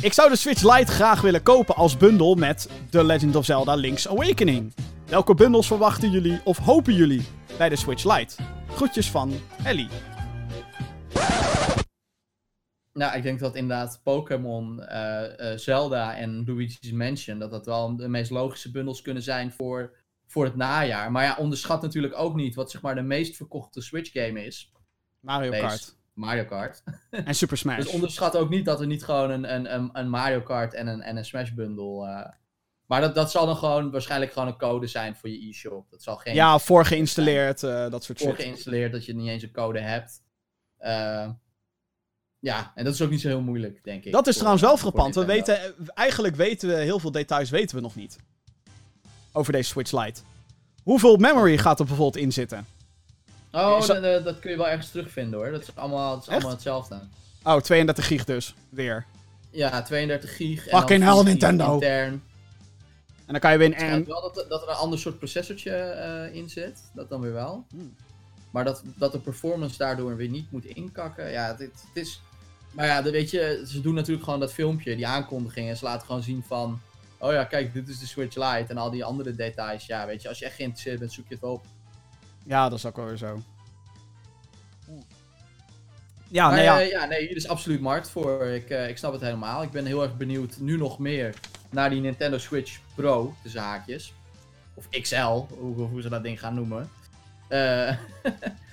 Ik 0.00 0.12
zou 0.12 0.30
de 0.30 0.36
Switch 0.36 0.62
Lite 0.76 0.92
graag 0.92 1.20
willen 1.20 1.42
kopen 1.42 1.74
als 1.74 1.96
bundel 1.96 2.34
met 2.34 2.68
The 2.90 3.04
Legend 3.04 3.36
of 3.36 3.44
Zelda 3.44 3.74
Link's 3.74 4.08
Awakening. 4.08 4.74
Welke 5.06 5.34
bundels 5.34 5.66
verwachten 5.66 6.10
jullie 6.10 6.40
of 6.44 6.58
hopen 6.58 6.94
jullie 6.94 7.26
bij 7.56 7.68
de 7.68 7.76
Switch 7.76 8.04
Lite? 8.04 8.34
Groetjes 8.74 9.10
van 9.10 9.32
Ellie. 9.64 9.88
Nou, 12.98 13.16
ik 13.16 13.22
denk 13.22 13.38
dat 13.38 13.54
inderdaad 13.54 14.00
Pokémon, 14.02 14.82
eh, 14.82 15.52
eh, 15.52 15.58
Zelda 15.58 16.16
en 16.16 16.42
Luigi's 16.46 16.92
Mansion, 16.92 17.38
dat 17.38 17.50
dat 17.50 17.66
wel 17.66 17.96
de 17.96 18.08
meest 18.08 18.30
logische 18.30 18.70
bundels 18.70 19.02
kunnen 19.02 19.22
zijn 19.22 19.52
voor, 19.52 19.96
voor 20.26 20.44
het 20.44 20.56
najaar. 20.56 21.12
Maar 21.12 21.24
ja, 21.24 21.36
onderschat 21.38 21.82
natuurlijk 21.82 22.18
ook 22.18 22.34
niet 22.34 22.54
wat 22.54 22.70
zeg 22.70 22.82
maar 22.82 22.94
de 22.94 23.02
meest 23.02 23.36
verkochte 23.36 23.80
Switch 23.80 24.12
game 24.12 24.44
is. 24.44 24.72
Mario 25.20 25.50
Meest. 25.50 25.62
Kart. 25.62 25.96
Mario 26.12 26.44
Kart. 26.44 26.82
En 27.10 27.34
Super 27.34 27.56
Smash. 27.56 27.76
Dus 27.76 27.86
onderschat 27.92 28.36
ook 28.36 28.50
niet 28.50 28.64
dat 28.64 28.80
er 28.80 28.86
niet 28.86 29.04
gewoon 29.04 29.30
een, 29.30 29.54
een, 29.54 29.90
een, 29.92 30.08
Mario 30.08 30.40
Kart 30.40 30.74
en 30.74 30.86
een, 30.86 31.00
en 31.00 31.16
een 31.16 31.24
Smash 31.24 31.50
bundle. 31.50 32.06
eh, 32.06 32.30
maar 32.86 33.00
dat, 33.00 33.14
dat 33.14 33.30
zal 33.30 33.46
dan 33.46 33.56
gewoon 33.56 33.90
waarschijnlijk 33.90 34.32
gewoon 34.32 34.48
een 34.48 34.56
code 34.58 34.86
zijn 34.86 35.16
voor 35.16 35.28
je 35.28 35.48
e-shop. 35.48 35.90
Dat 35.90 36.02
zal 36.02 36.16
geen 36.16 36.34
Ja, 36.34 36.58
voor 36.58 36.84
geïnstalleerd, 36.84 37.62
eh, 37.62 37.90
dat 37.90 38.04
soort 38.04 38.18
voor 38.18 38.34
shit. 38.34 38.40
geïnstalleerd 38.40 38.92
dat 38.92 39.04
je 39.04 39.14
niet 39.14 39.28
eens 39.28 39.42
een 39.42 39.52
code 39.52 39.80
hebt. 39.80 40.22
Eh, 40.76 41.30
ja, 42.40 42.72
en 42.74 42.84
dat 42.84 42.94
is 42.94 43.02
ook 43.02 43.10
niet 43.10 43.20
zo 43.20 43.28
heel 43.28 43.40
moeilijk, 43.40 43.84
denk 43.84 44.04
ik. 44.04 44.12
Dat 44.12 44.20
is 44.26 44.32
voor- 44.32 44.34
trouwens 44.42 44.62
wel 44.68 44.76
frappant. 44.76 45.14
We 45.14 45.24
weten, 45.24 45.58
eigenlijk 45.94 46.36
weten 46.36 46.68
we 46.68 46.74
heel 46.74 46.98
veel 46.98 47.10
details 47.10 47.50
weten 47.50 47.76
we 47.76 47.82
nog 47.82 47.94
niet. 47.94 48.16
Over 49.32 49.52
deze 49.52 49.68
Switch 49.70 49.92
Lite. 49.92 50.20
Hoeveel 50.82 51.16
memory 51.16 51.58
gaat 51.58 51.78
er 51.80 51.84
bijvoorbeeld 51.86 52.22
in 52.24 52.32
zitten? 52.32 52.66
Oh, 53.52 53.78
dat- 53.78 53.86
dat, 53.86 54.02
dat- 54.02 54.24
dat 54.24 54.38
kun 54.38 54.50
je 54.50 54.56
wel 54.56 54.68
ergens 54.68 54.90
terugvinden 54.90 55.38
hoor. 55.40 55.50
Dat 55.50 55.62
is 55.62 55.68
allemaal, 55.74 56.14
dat 56.14 56.22
is 56.22 56.28
allemaal 56.28 56.50
hetzelfde. 56.50 57.00
Oh, 57.44 57.56
32 57.60 58.06
gig 58.06 58.24
dus. 58.24 58.54
Weer. 58.68 59.06
Ja, 59.50 59.82
32 59.82 60.36
gig. 60.36 60.62
Fucking 60.68 61.02
hell, 61.02 61.14
4 61.14 61.24
Nintendo. 61.24 61.72
Intern. 61.74 62.22
En 63.26 63.34
dan 63.34 63.38
kan 63.40 63.52
je 63.52 63.58
weer 63.58 63.68
Het 63.68 63.80
in... 63.80 63.84
schijnt 63.86 64.06
wel 64.06 64.32
dat, 64.32 64.46
dat 64.48 64.62
er 64.62 64.68
een 64.68 64.74
ander 64.74 64.98
soort 64.98 65.18
processortje 65.18 65.70
eh, 65.70 66.34
in 66.34 66.48
zit. 66.48 66.90
Dat 66.94 67.08
dan 67.08 67.20
weer 67.20 67.32
wel. 67.32 67.64
Hmm. 67.70 67.94
Maar 68.50 68.64
dat, 68.64 68.82
dat 68.96 69.12
de 69.12 69.18
performance 69.18 69.78
daardoor 69.78 70.16
weer 70.16 70.28
niet 70.28 70.52
moet 70.52 70.64
inkakken. 70.64 71.30
Ja, 71.30 71.46
het, 71.46 71.58
het 71.58 71.72
is. 71.92 72.20
Maar 72.70 72.86
ja, 72.86 73.02
dat 73.02 73.12
weet 73.12 73.30
je, 73.30 73.64
ze 73.66 73.80
doen 73.80 73.94
natuurlijk 73.94 74.24
gewoon 74.24 74.40
dat 74.40 74.52
filmpje, 74.52 74.96
die 74.96 75.06
aankondiging. 75.06 75.68
En 75.68 75.76
ze 75.76 75.84
laten 75.84 76.06
gewoon 76.06 76.22
zien 76.22 76.42
van. 76.46 76.80
Oh 77.18 77.32
ja, 77.32 77.44
kijk, 77.44 77.72
dit 77.72 77.88
is 77.88 77.98
de 77.98 78.06
Switch 78.06 78.36
Lite. 78.36 78.66
En 78.68 78.76
al 78.76 78.90
die 78.90 79.04
andere 79.04 79.34
details. 79.34 79.86
Ja, 79.86 80.06
weet 80.06 80.22
je, 80.22 80.28
als 80.28 80.38
je 80.38 80.44
echt 80.44 80.54
geïnteresseerd 80.54 80.98
bent, 80.98 81.12
zoek 81.12 81.28
je 81.28 81.34
het 81.34 81.42
wel 81.42 81.52
op. 81.52 81.64
Ja, 82.44 82.68
dat 82.68 82.78
is 82.78 82.86
ook 82.86 82.96
wel 82.96 83.04
weer 83.06 83.16
zo. 83.16 83.42
Ja, 86.28 86.50
nee, 86.50 86.62
ja. 86.62 86.80
eh, 86.80 86.90
ja, 86.90 87.04
nee, 87.04 87.26
hier 87.26 87.36
is 87.36 87.48
absoluut 87.48 87.80
markt 87.80 88.10
voor. 88.10 88.44
Ik, 88.44 88.70
eh, 88.70 88.88
ik 88.88 88.98
snap 88.98 89.12
het 89.12 89.20
helemaal. 89.20 89.62
Ik 89.62 89.70
ben 89.70 89.86
heel 89.86 90.02
erg 90.02 90.16
benieuwd, 90.16 90.56
nu 90.58 90.76
nog 90.76 90.98
meer, 90.98 91.34
naar 91.70 91.90
die 91.90 92.00
Nintendo 92.00 92.38
Switch 92.38 92.78
Pro, 92.94 93.34
de 93.42 93.60
haakjes. 93.60 94.12
Of 94.74 94.88
XL, 94.88 95.46
hoe, 95.58 95.74
hoe 95.74 96.02
ze 96.02 96.08
dat 96.08 96.22
ding 96.22 96.40
gaan 96.40 96.54
noemen. 96.54 96.90
Eh, 97.48 97.96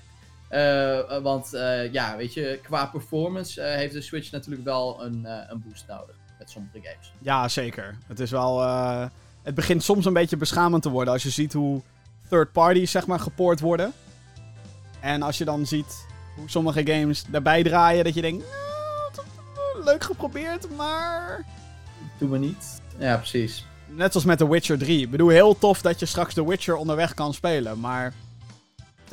eh, 0.49 1.21
want 1.21 1.53
eh, 1.53 1.91
ja, 1.93 2.17
weet 2.17 2.33
je, 2.33 2.59
qua 2.63 2.85
performance 2.85 3.61
heeft 3.61 3.93
de 3.93 4.01
Switch 4.01 4.31
natuurlijk 4.31 4.63
wel 4.65 5.03
een, 5.03 5.25
eh, 5.25 5.37
een 5.47 5.63
boost 5.67 5.85
nodig. 5.87 6.15
Met 6.39 6.49
sommige 6.49 6.79
games. 6.83 7.11
Ja, 7.21 7.47
zeker. 7.47 7.97
Het 8.07 8.19
is 8.19 8.31
wel. 8.31 8.61
eh, 8.61 9.05
het 9.43 9.55
begint 9.55 9.83
soms 9.83 10.05
een 10.05 10.13
beetje 10.13 10.37
beschamend 10.37 10.83
te 10.83 10.89
worden 10.89 11.13
als 11.13 11.23
je 11.23 11.29
ziet 11.29 11.53
hoe 11.53 11.81
third 12.29 12.51
parties 12.51 12.91
zeg 12.91 13.07
maar 13.07 13.19
gepoord 13.19 13.59
worden. 13.59 13.93
En 14.99 15.21
als 15.21 15.37
je 15.37 15.45
dan 15.45 15.65
ziet 15.65 16.05
hoe 16.35 16.49
sommige 16.49 16.85
games 16.87 17.23
daarbij 17.27 17.63
draaien, 17.63 18.03
dat 18.03 18.13
je 18.13 18.21
denkt. 18.21 18.45
"Nou, 18.45 19.83
leuk 19.83 20.03
geprobeerd, 20.03 20.75
maar. 20.75 21.45
Doen 22.17 22.29
we 22.31 22.37
niet. 22.37 22.81
Ja, 22.97 23.17
precies. 23.17 23.65
Net 23.87 24.11
zoals 24.11 24.25
met 24.25 24.37
The 24.37 24.49
Witcher 24.49 24.77
3. 24.77 25.01
Ik 25.01 25.11
bedoel, 25.11 25.29
heel 25.29 25.57
tof 25.57 25.81
dat 25.81 25.99
je 25.99 26.05
straks 26.05 26.33
The 26.33 26.47
Witcher 26.47 26.75
onderweg 26.75 27.13
kan 27.13 27.33
spelen, 27.33 27.79
maar. 27.79 28.13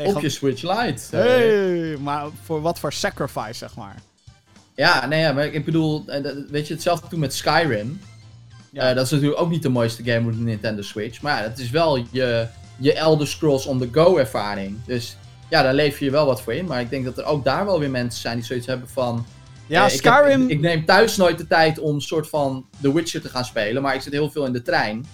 Op 0.07 0.21
je 0.21 0.29
Switch 0.29 0.63
Lite. 0.63 1.17
Hey, 1.17 1.97
maar 2.01 2.27
voor 2.43 2.61
wat 2.61 2.79
voor 2.79 2.93
sacrifice, 2.93 3.55
zeg 3.55 3.77
maar. 3.77 3.95
Ja, 4.75 5.07
nee, 5.07 5.21
ja, 5.21 5.33
maar 5.33 5.45
ik 5.47 5.65
bedoel, 5.65 6.05
eh, 6.07 6.21
weet 6.51 6.67
je, 6.67 6.75
hetzelfde 6.75 7.09
toen 7.09 7.21
met 7.21 7.35
Skyrim. 7.35 8.01
Ja. 8.71 8.89
Eh, 8.89 8.95
dat 8.95 9.05
is 9.05 9.11
natuurlijk 9.11 9.41
ook 9.41 9.51
niet 9.51 9.63
de 9.63 9.69
mooiste 9.69 10.03
game 10.05 10.27
op 10.31 10.37
de 10.37 10.43
Nintendo 10.43 10.83
Switch. 10.83 11.23
Maar 11.23 11.37
ja, 11.43 11.49
het 11.49 11.59
is 11.59 11.71
wel 11.71 11.97
je, 12.11 12.47
je 12.79 12.93
Elder 12.93 13.27
Scrolls 13.27 13.67
on 13.67 13.79
the 13.79 13.89
go 13.93 14.17
ervaring. 14.17 14.77
Dus 14.87 15.17
ja, 15.51 15.63
daar 15.63 15.75
leef 15.75 15.99
je 15.99 16.11
wel 16.11 16.27
wat 16.27 16.43
voor 16.43 16.55
in. 16.55 16.67
Maar 16.67 16.81
ik 16.81 16.91
denk 16.91 17.05
dat 17.05 17.19
er 17.19 17.25
ook 17.25 17.45
daar 17.45 17.65
wel 17.65 17.79
weer 17.79 17.91
mensen 17.91 18.21
zijn 18.21 18.37
die 18.37 18.45
zoiets 18.45 18.67
hebben 18.67 18.89
van... 18.89 19.27
Ja, 19.67 19.87
eh, 19.87 19.95
ik 19.95 20.05
heb- 20.05 20.15
Skyrim. 20.15 20.43
ik, 20.43 20.49
ik 20.49 20.61
neem 20.61 20.85
thuis 20.85 21.17
nooit 21.17 21.39
de 21.39 21.47
tijd 21.47 21.79
om 21.79 22.01
soort 22.01 22.29
van 22.29 22.67
The 22.81 22.95
Witcher 22.95 23.21
te 23.21 23.29
gaan 23.29 23.45
spelen. 23.45 23.83
Maar 23.83 23.95
ik 23.95 24.01
zit 24.01 24.13
heel 24.13 24.31
veel 24.31 24.45
in 24.47 24.53
de 24.53 24.63
trein. 24.63 25.07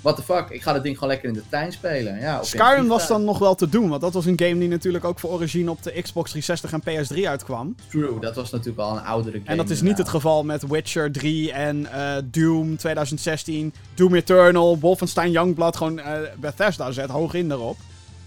What 0.00 0.16
the 0.16 0.22
fuck, 0.22 0.48
ik 0.50 0.62
ga 0.62 0.72
dat 0.72 0.82
ding 0.82 0.94
gewoon 0.94 1.08
lekker 1.10 1.28
in 1.28 1.34
de 1.34 1.42
trein 1.48 1.72
spelen. 1.72 2.20
Ja, 2.20 2.42
Skyrim 2.42 2.86
was 2.88 3.06
dan 3.08 3.24
nog 3.24 3.38
wel 3.38 3.54
te 3.54 3.68
doen, 3.68 3.88
want 3.88 4.00
dat 4.00 4.12
was 4.14 4.26
een 4.26 4.38
game 4.40 4.58
die 4.58 4.68
natuurlijk 4.68 5.04
ook 5.04 5.18
voor 5.18 5.30
origine 5.30 5.70
op 5.70 5.82
de 5.82 6.02
Xbox 6.02 6.30
360 6.30 6.72
en 6.72 6.82
PS3 7.24 7.28
uitkwam. 7.28 7.74
True, 7.88 8.20
dat 8.20 8.34
was 8.36 8.50
natuurlijk 8.50 8.78
al 8.78 8.96
een 8.96 9.02
oudere 9.04 9.36
game. 9.38 9.50
En 9.50 9.56
dat 9.56 9.70
is 9.70 9.80
niet 9.82 9.98
het 9.98 10.08
geval 10.08 10.44
met 10.44 10.66
Witcher 10.66 11.12
3 11.12 11.52
en 11.52 11.92
eh, 11.92 12.16
Doom 12.24 12.76
2016, 12.76 13.72
Doom 13.94 14.14
Eternal, 14.14 14.78
Wolfenstein 14.78 15.30
Youngblood. 15.30 15.76
Gewoon 15.76 15.98
eh, 15.98 16.18
Bethesda 16.38 16.90
zet 16.90 17.10
hoog 17.10 17.34
in 17.34 17.50
erop. 17.50 17.76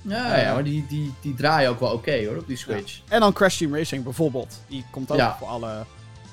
Ja, 0.02 0.38
ja, 0.40 0.54
maar 0.54 0.64
die, 0.64 0.86
die, 0.90 1.14
die 1.22 1.34
draaien 1.34 1.70
ook 1.70 1.80
wel 1.80 1.92
oké 1.94 2.26
hoor, 2.26 2.38
op 2.38 2.48
die 2.48 2.58
Switch. 2.58 3.00
En 3.08 3.20
dan 3.20 3.34
Crash 3.34 3.58
Team 3.58 3.76
Racing 3.76 4.04
bijvoorbeeld. 4.04 4.60
Die 4.68 4.86
komt 4.92 5.12
ook 5.12 5.18
Ja. 5.18 5.36
voor 5.40 5.48
alle... 5.48 5.86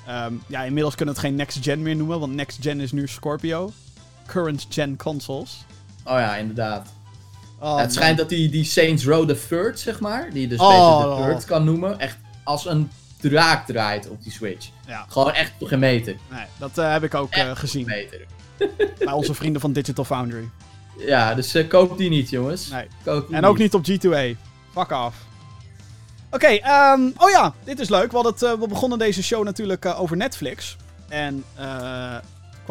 ehm, 0.07 0.33
ja, 0.47 0.63
inmiddels 0.63 0.95
kunnen 0.95 1.13
we 1.15 1.19
het 1.21 1.29
geen 1.29 1.37
next 1.39 1.57
gen 1.63 1.81
meer 1.81 1.95
noemen, 1.95 2.19
want 2.19 2.33
next 2.33 2.57
gen 2.61 2.79
is 2.79 2.91
nu 2.91 3.07
Scorpio. 3.07 3.71
Current 4.25 4.65
gen 4.69 4.97
consoles. 4.97 5.65
Oh 6.05 6.13
ja, 6.13 6.35
inderdaad. 6.35 6.87
Oh, 7.59 7.77
het 7.77 7.93
schijnt 7.93 8.17
dat 8.17 8.29
die, 8.29 8.49
die 8.49 8.63
Saints 8.63 9.05
Row 9.05 9.27
the 9.27 9.47
Third, 9.47 9.79
zeg 9.79 9.99
maar, 9.99 10.29
die 10.31 10.41
je 10.41 10.47
dus 10.47 10.59
Oh. 10.59 10.97
beter 10.97 11.15
de 11.15 11.31
Third 11.31 11.45
kan 11.45 11.63
noemen, 11.63 11.99
echt 11.99 12.17
als 12.43 12.65
een 12.65 12.91
draak 13.21 13.65
draait 13.65 14.09
op 14.09 14.23
die 14.23 14.31
Switch. 14.31 14.69
Ja. 14.87 15.05
Gewoon 15.09 15.33
echt 15.33 15.51
geen 15.59 15.79
meter. 15.79 16.15
Nee, 16.29 16.45
dat 16.57 16.77
eh, 16.77 16.91
heb 16.91 17.03
ik 17.03 17.13
ook 17.13 17.31
Echt 17.31 17.59
gezien 17.59 17.85
meter. 17.85 18.25
bij 19.05 19.13
onze 19.13 19.33
vrienden 19.33 19.61
van 19.61 19.73
Digital 19.73 20.05
Foundry. 20.05 20.49
Ja, 20.97 21.33
dus 21.33 21.53
eh, 21.53 21.67
koop 21.67 21.97
die 21.97 22.09
niet, 22.09 22.29
jongens. 22.29 22.67
Nee. 22.69 22.87
Koop 23.03 23.27
die 23.27 23.35
En 23.35 23.45
ook 23.45 23.57
niet 23.57 23.73
op 23.73 23.85
G2A. 23.89 24.37
Fuck 24.71 24.91
off. 24.91 25.15
Oké, 26.31 26.47
ehm, 26.47 27.01
oh 27.17 27.29
ja, 27.29 27.53
dit 27.63 27.79
is 27.79 27.89
leuk. 27.89 28.11
We, 28.11 28.15
hadden 28.15 28.49
het, 28.49 28.59
we 28.59 28.67
begonnen 28.67 28.99
deze 28.99 29.23
show 29.23 29.43
natuurlijk 29.43 29.85
over 29.85 30.17
Netflix. 30.17 30.77
En 31.09 31.43
eh, 31.55 32.15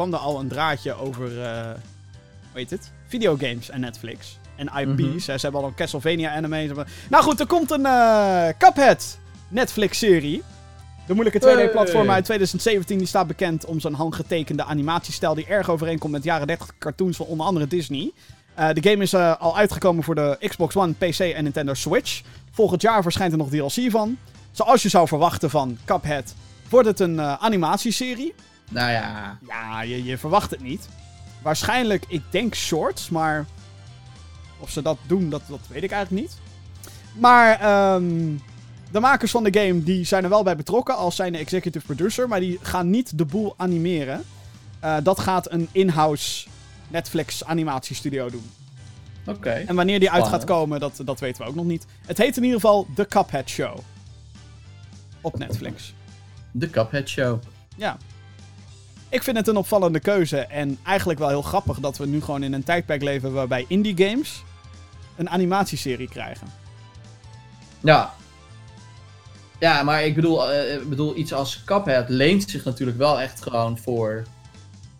kwam 0.01 0.13
er 0.13 0.25
al 0.25 0.39
een 0.39 0.47
draadje 0.47 0.93
over, 0.93 1.41
eh 1.41 1.69
hoe 2.51 2.59
heet 2.59 2.69
het? 2.69 2.91
Videogames 3.07 3.69
en 3.69 3.79
Netflix. 3.79 4.39
En 4.55 4.65
IP's. 4.65 5.01
Mhm. 5.01 5.19
Ze 5.19 5.31
hebben 5.31 5.61
al 5.61 5.67
een 5.67 5.73
Castlevania 5.73 6.35
anime. 6.35 6.85
Nou 7.09 7.23
goed, 7.23 7.39
er 7.39 7.45
komt 7.45 7.71
een 7.71 7.85
eh 7.85 8.47
Cuphead 8.57 9.17
Netflix-serie. 9.47 10.43
De 11.07 11.13
moeilijke 11.13 11.39
2D-platform 11.39 12.09
uit 12.09 12.25
2017 12.25 12.97
die 12.97 13.07
staat 13.07 13.27
bekend 13.27 13.65
om 13.65 13.79
zijn 13.79 13.93
handgetekende 13.93 14.63
animatiestijl 14.63 15.33
die 15.33 15.45
erg 15.45 15.69
overeenkomt 15.69 16.11
met 16.11 16.23
jaren 16.23 16.47
30 16.47 16.77
cartoons 16.79 17.17
van 17.17 17.25
onder 17.25 17.45
andere 17.45 17.67
Disney. 17.67 18.11
Uh, 18.59 18.69
de 18.73 18.89
game 18.89 19.03
is 19.03 19.13
uh, 19.13 19.35
al 19.39 19.57
uitgekomen 19.57 20.03
voor 20.03 20.15
de 20.15 20.37
Xbox 20.39 20.75
One, 20.75 20.93
PC 20.93 21.19
en 21.19 21.43
Nintendo 21.43 21.73
Switch. 21.73 22.21
Volgend 22.51 22.81
jaar 22.81 23.01
verschijnt 23.01 23.31
er 23.31 23.37
nog 23.37 23.49
DLC 23.49 23.91
van. 23.91 24.17
Zoals 24.51 24.81
je 24.81 24.89
zou 24.89 25.07
verwachten 25.07 25.49
van 25.49 25.77
Cuphead, 25.85 26.33
wordt 26.69 26.87
het 26.87 26.99
een 26.99 27.15
uh, 27.15 27.33
animatieserie. 27.33 28.33
Nou 28.71 28.91
ja. 28.91 29.37
Ja, 29.47 29.81
je, 29.81 30.03
je 30.03 30.17
verwacht 30.17 30.51
het 30.51 30.61
niet. 30.61 30.87
Waarschijnlijk, 31.41 32.05
ik 32.07 32.21
denk 32.29 32.55
shorts, 32.55 33.09
maar 33.09 33.45
of 34.59 34.69
ze 34.69 34.81
dat 34.81 34.97
doen, 35.07 35.29
dat, 35.29 35.41
dat 35.47 35.59
weet 35.67 35.83
ik 35.83 35.91
eigenlijk 35.91 36.23
niet. 36.23 36.37
Maar 37.13 37.93
um, 37.93 38.41
de 38.91 38.99
makers 38.99 39.31
van 39.31 39.43
de 39.43 39.59
game 39.59 39.83
die 39.83 40.05
zijn 40.05 40.23
er 40.23 40.29
wel 40.29 40.43
bij 40.43 40.55
betrokken 40.55 40.95
als 40.95 41.15
zijn 41.15 41.31
de 41.31 41.37
executive 41.37 41.85
producer, 41.85 42.27
maar 42.27 42.39
die 42.39 42.59
gaan 42.61 42.89
niet 42.89 43.17
de 43.17 43.25
boel 43.25 43.53
animeren. 43.57 44.23
Uh, 44.83 44.97
dat 45.03 45.19
gaat 45.19 45.51
een 45.51 45.67
in-house 45.71 46.47
Netflix 46.87 47.43
animatiestudio 47.43 48.29
doen. 48.29 48.51
Oké. 49.25 49.37
Okay. 49.37 49.65
En 49.65 49.75
wanneer 49.75 49.99
die 49.99 50.11
uit 50.11 50.27
gaat 50.27 50.43
komen, 50.43 50.79
dat, 50.79 51.01
dat 51.05 51.19
weten 51.19 51.43
we 51.43 51.49
ook 51.49 51.55
nog 51.55 51.65
niet. 51.65 51.85
Het 52.05 52.17
heet 52.17 52.37
in 52.37 52.43
ieder 52.43 52.59
geval 52.59 52.87
The 52.95 53.05
Cuphead 53.05 53.49
Show. 53.49 53.77
Op 55.21 55.37
Netflix. 55.37 55.93
The 56.59 56.69
Cuphead 56.69 57.09
Show. 57.09 57.41
Ja. 57.75 57.97
Ik 59.11 59.23
vind 59.23 59.37
het 59.37 59.47
een 59.47 59.57
opvallende 59.57 59.99
keuze 59.99 60.37
en 60.37 60.79
eigenlijk 60.83 61.19
wel 61.19 61.27
heel 61.27 61.41
grappig 61.41 61.79
dat 61.79 61.97
we 61.97 62.05
nu 62.05 62.21
gewoon 62.21 62.43
in 62.43 62.53
een 62.53 62.63
tijdperk 62.63 63.01
leven 63.01 63.33
waarbij 63.33 63.65
indie 63.67 64.07
games 64.07 64.43
een 65.15 65.29
animatieserie 65.29 66.09
krijgen. 66.09 66.47
Ja. 67.79 68.13
Ja, 69.59 69.83
maar 69.83 70.03
ik 70.03 70.15
bedoel, 70.15 70.53
uh, 70.53 70.85
bedoel 70.85 71.17
iets 71.17 71.33
als 71.33 71.63
Cuphead 71.63 72.09
leent 72.09 72.49
zich 72.49 72.63
natuurlijk 72.63 72.97
wel 72.97 73.19
echt 73.19 73.41
gewoon 73.41 73.77
voor, 73.77 74.23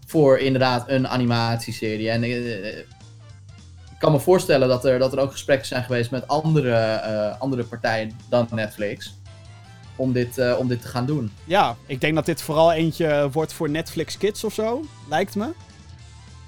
voor 0.06 0.38
inderdaad 0.38 0.90
een 0.90 1.08
animatieserie. 1.08 2.10
En 2.10 2.24
uh, 2.24 2.78
ik 2.78 4.00
kan 4.00 4.12
me 4.12 4.20
voorstellen 4.20 4.68
dat 4.68 4.86
er, 4.86 5.00
dat 5.00 5.14
er 5.14 5.20
ook 5.20 5.32
gesprekken 5.32 5.68
zijn 5.68 5.84
geweest 5.84 6.12
met 6.12 6.28
andere, 6.28 7.00
andere 7.40 7.64
partijen 7.64 8.20
dan 8.30 8.48
Netflix. 8.52 9.20
Om 10.02 10.12
dit, 10.14 10.38
uh, 10.38 10.56
om 10.60 10.68
dit 10.68 10.82
te 10.82 10.88
gaan 10.88 11.06
doen. 11.06 11.32
Ja, 11.44 11.76
ik 11.86 12.02
denk 12.02 12.16
dat 12.16 12.26
dit 12.26 12.42
vooral 12.42 12.72
eentje 12.72 13.30
wordt 13.32 13.54
voor 13.54 13.70
Netflix 13.70 14.18
Kids 14.18 14.44
of 14.44 14.54
zo, 14.54 14.86
lijkt 15.10 15.36
me. 15.36 15.50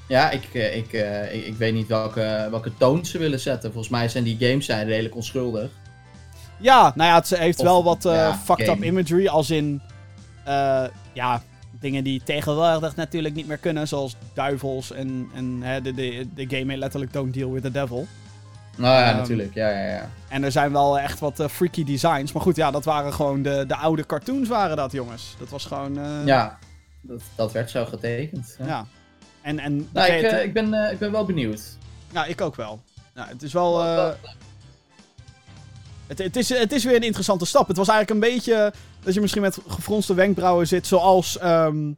Ja, 0.08 0.30
ik, 0.30 0.50
uh, 0.54 0.76
ik, 0.76 0.94
uh, 0.94 1.36
ik, 1.36 1.46
ik, 1.46 1.56
weet 1.56 1.74
niet 1.74 1.88
welke, 1.88 2.48
welke 2.50 2.72
toon 2.78 3.06
ze 3.06 3.18
willen 3.18 3.40
zetten. 3.40 3.72
Volgens 3.72 3.94
mij 3.94 4.10
zijn 4.10 4.24
die 4.24 4.38
games 4.40 4.66
zijn 4.66 4.88
redelijk 4.88 5.16
onschuldig. 5.16 5.70
Ja, 6.60 6.92
nou 6.96 7.10
ja, 7.10 7.16
het 7.16 7.30
heeft 7.30 7.60
of, 7.60 7.66
wel 7.66 7.84
wat 7.84 8.04
ja, 8.04 8.38
fucked 8.38 8.66
game. 8.66 8.78
up 8.78 8.84
imagery. 8.84 9.28
Als 9.28 9.50
in, 9.50 9.82
ja, 11.14 11.44
dingen 11.80 12.04
die 12.04 12.22
tegenwoordig 12.24 12.96
natuurlijk 12.96 13.36
niet 13.36 13.48
meer 13.48 13.58
kunnen. 13.58 13.88
Zoals 13.88 14.16
duivels 14.34 14.92
en, 14.92 15.30
en 15.36 15.60
hè, 15.62 15.82
de, 15.82 15.94
de, 15.94 16.28
de 16.36 16.58
game 16.58 16.78
letterlijk 16.78 17.14
Don't 17.14 17.34
Deal 17.34 17.52
with 17.52 17.64
the 17.64 17.72
Devil. 17.72 18.08
Nou 18.78 18.96
ja, 18.96 19.12
um, 19.12 19.18
natuurlijk. 19.18 19.54
Ja, 19.54 19.70
ja, 19.70 19.86
ja. 19.86 20.10
En 20.28 20.44
er 20.44 20.52
zijn 20.52 20.72
wel 20.72 21.00
echt 21.00 21.20
wat 21.20 21.40
uh, 21.40 21.48
freaky 21.48 21.84
designs. 21.84 22.32
Maar 22.32 22.42
goed, 22.42 22.56
ja, 22.56 22.72
dat 22.72 22.86
waren 22.86 23.14
gewoon 23.14 23.42
de, 23.42 23.64
de 23.68 23.76
oude 23.76 24.06
cartoons 24.06 24.48
waren 24.48 24.78
dat, 24.78 24.92
jongens. 24.92 25.36
Dat 25.40 25.50
was 25.50 25.66
gewoon... 25.66 26.00
Uh... 26.00 26.26
Ja, 26.26 26.58
dat, 27.02 27.22
dat 27.36 27.52
werd 27.52 27.70
zo 27.70 27.86
getekend. 27.86 28.56
Ja. 28.60 28.66
ja. 28.66 28.86
En, 29.42 29.60
en 29.60 29.90
nou, 29.94 30.12
ik, 30.12 30.32
uh, 30.32 30.44
ik, 30.44 30.54
ben, 30.54 30.92
ik 30.92 31.00
ben 31.00 31.12
wel 31.12 31.26
benieuwd. 31.26 31.78
Ja, 32.12 32.26
ik 32.26 32.42
ook 32.42 32.56
wel. 32.56 32.82
Nou, 33.14 33.30
het 33.30 33.44
is 33.44 33.54
wel... 33.54 33.82
Het, 36.08 36.18
het, 36.18 36.36
is, 36.36 36.50
het 36.50 36.72
is 36.72 36.84
weer 36.84 36.96
een 36.96 37.04
interessante 37.04 37.46
stap. 37.46 37.68
Het 37.68 37.78
was 37.78 37.88
eigenlijk 37.88 38.26
een 38.26 38.34
beetje 38.34 38.74
dat 39.04 39.14
je 39.14 39.22
misschien 39.22 39.42
met 39.42 39.60
gefronste 39.68 40.14
wenkbrauwen 40.14 40.68
zit, 40.68 40.88
zoals 40.88 41.44
um, 41.44 41.98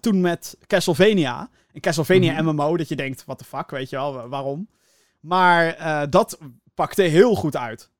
toen 0.00 0.20
met 0.20 0.56
Castlevania. 0.66 1.48
In 1.72 1.80
Castlevania 1.80 2.32
mm 2.32 2.38
-hmm. 2.38 2.54
MMO, 2.54 2.76
dat 2.76 2.88
je 2.88 2.96
denkt, 2.96 3.24
what 3.24 3.38
the 3.38 3.44
fuck, 3.44 3.70
weet 3.70 3.90
je 3.90 3.96
wel, 3.96 4.28
waarom? 4.28 4.68
Maar 5.20 5.78
uh, 5.78 6.02
dat 6.10 6.38
pakte 6.74 7.02
heel 7.02 7.34
goed 7.34 7.56
uit. 7.56 7.90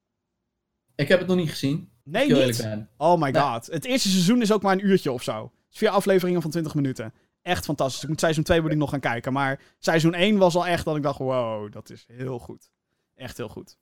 Ik 0.95 1.09
heb 1.09 1.18
het 1.18 1.29
nog 1.29 1.37
niet 1.37 1.51
gezien. 1.51 1.91
Nee, 2.05 2.33
niet? 2.33 2.68
Oh 2.97 3.21
my 3.21 3.35
god. 3.35 3.66
Het 3.66 3.85
eerste 3.85 4.09
seizoen 4.09 4.43
is 4.43 4.53
ook 4.53 4.62
maar 4.62 4.73
een 4.73 4.87
uurtje 4.87 5.12
of 5.12 5.23
zo. 5.23 5.43
Het 5.43 5.73
is 5.73 5.79
vier 5.79 5.89
afleveringen 5.89 6.43
van 6.43 6.51
20 6.51 6.75
minuten. 6.75 7.12
Echt 7.43 7.64
fantastisch. 7.64 8.03
Ik 8.03 8.09
moet 8.09 8.21
seizoen 8.21 8.45
2 8.45 8.61
moet 8.61 8.71
ik 8.71 8.77
nog 8.77 8.91
gaan 8.91 9.01
kijken. 9.01 9.33
Maar 9.33 9.61
seizoen 9.79 10.14
1 10.14 10.39
was 10.39 10.55
al 10.55 10.66
echt 10.66 10.85
dat 10.85 10.97
ik 10.97 11.03
dacht, 11.03 11.18
wow, 11.18 11.73
dat 11.73 11.91
is 11.91 12.05
heel 12.12 12.39
goed. 12.39 12.71
Echt 13.14 13.37
heel 13.37 13.49
goed. 13.49 13.77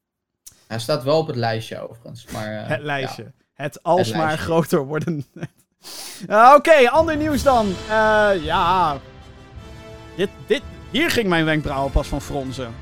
Hij 0.66 0.78
staat 0.78 1.04
wel 1.04 1.18
op 1.18 1.26
het 1.26 1.36
lijstje 1.36 1.88
overigens. 1.88 2.26
Maar, 2.32 2.52
uh, 2.52 2.68
het 2.68 2.82
lijstje. 2.82 3.22
Ja. 3.22 3.32
Het 3.52 3.82
alsmaar 3.82 4.30
het 4.30 4.40
groter 4.40 4.86
worden. 4.86 5.26
uh, 5.34 5.42
Oké, 6.54 6.54
okay, 6.54 6.86
ander 6.86 7.16
nieuws 7.16 7.42
dan. 7.42 7.66
Uh, 7.68 8.30
ja. 8.42 9.00
Dit, 10.16 10.30
dit, 10.46 10.62
hier 10.90 11.10
ging 11.10 11.28
mijn 11.28 11.44
wenkbrauwen 11.44 11.92
pas 11.92 12.08
van 12.08 12.20
fronsen. 12.20 12.74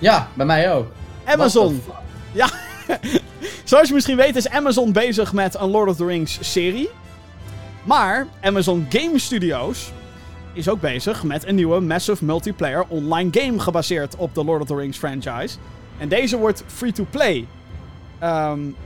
Ja, 0.00 0.28
bij 0.34 0.46
mij 0.46 0.72
ook. 0.72 0.92
Amazon. 1.24 1.82
Ja. 2.32 2.50
Zoals 3.64 3.88
je 3.88 3.94
misschien 3.94 4.16
weet 4.16 4.36
is 4.36 4.48
Amazon 4.48 4.92
bezig 4.92 5.32
met 5.32 5.54
een 5.54 5.70
Lord 5.70 5.88
of 5.88 5.96
the 5.96 6.04
Rings 6.04 6.38
serie. 6.40 6.88
Maar 7.84 8.26
Amazon 8.40 8.86
Game 8.88 9.18
Studios 9.18 9.92
is 10.52 10.68
ook 10.68 10.80
bezig 10.80 11.22
met 11.22 11.46
een 11.46 11.54
nieuwe 11.54 11.80
massive 11.80 12.24
multiplayer 12.24 12.84
online 12.88 13.28
game 13.32 13.58
gebaseerd 13.58 14.16
op 14.16 14.34
de 14.34 14.44
Lord 14.44 14.60
of 14.60 14.66
the 14.66 14.74
Rings 14.74 14.98
franchise. 14.98 15.56
En 15.98 16.08
deze 16.08 16.38
wordt 16.38 16.64
free-to-play. 16.66 17.46
Um, 18.22 18.76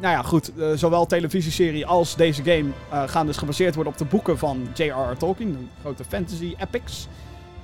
nou 0.00 0.14
ja, 0.14 0.22
goed. 0.22 0.50
Uh, 0.56 0.66
zowel 0.74 1.06
televisieserie 1.06 1.86
als 1.86 2.16
deze 2.16 2.42
game 2.42 2.68
uh, 2.92 3.02
gaan 3.06 3.26
dus 3.26 3.36
gebaseerd 3.36 3.74
worden 3.74 3.92
op 3.92 3.98
de 3.98 4.04
boeken 4.04 4.38
van 4.38 4.68
J.R.R. 4.74 5.16
Tolkien, 5.16 5.52
de 5.52 5.80
grote 5.80 6.04
fantasy 6.04 6.54
epics. 6.58 7.08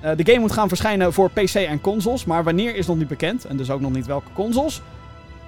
Uh, 0.03 0.11
de 0.15 0.25
game 0.25 0.39
moet 0.39 0.51
gaan 0.51 0.67
verschijnen 0.67 1.13
voor 1.13 1.29
PC 1.29 1.53
en 1.53 1.81
consoles, 1.81 2.25
maar 2.25 2.43
wanneer 2.43 2.75
is 2.75 2.87
nog 2.87 2.97
niet 2.97 3.07
bekend. 3.07 3.45
En 3.45 3.57
dus 3.57 3.69
ook 3.69 3.81
nog 3.81 3.91
niet 3.91 4.05
welke 4.05 4.33
consoles. 4.33 4.81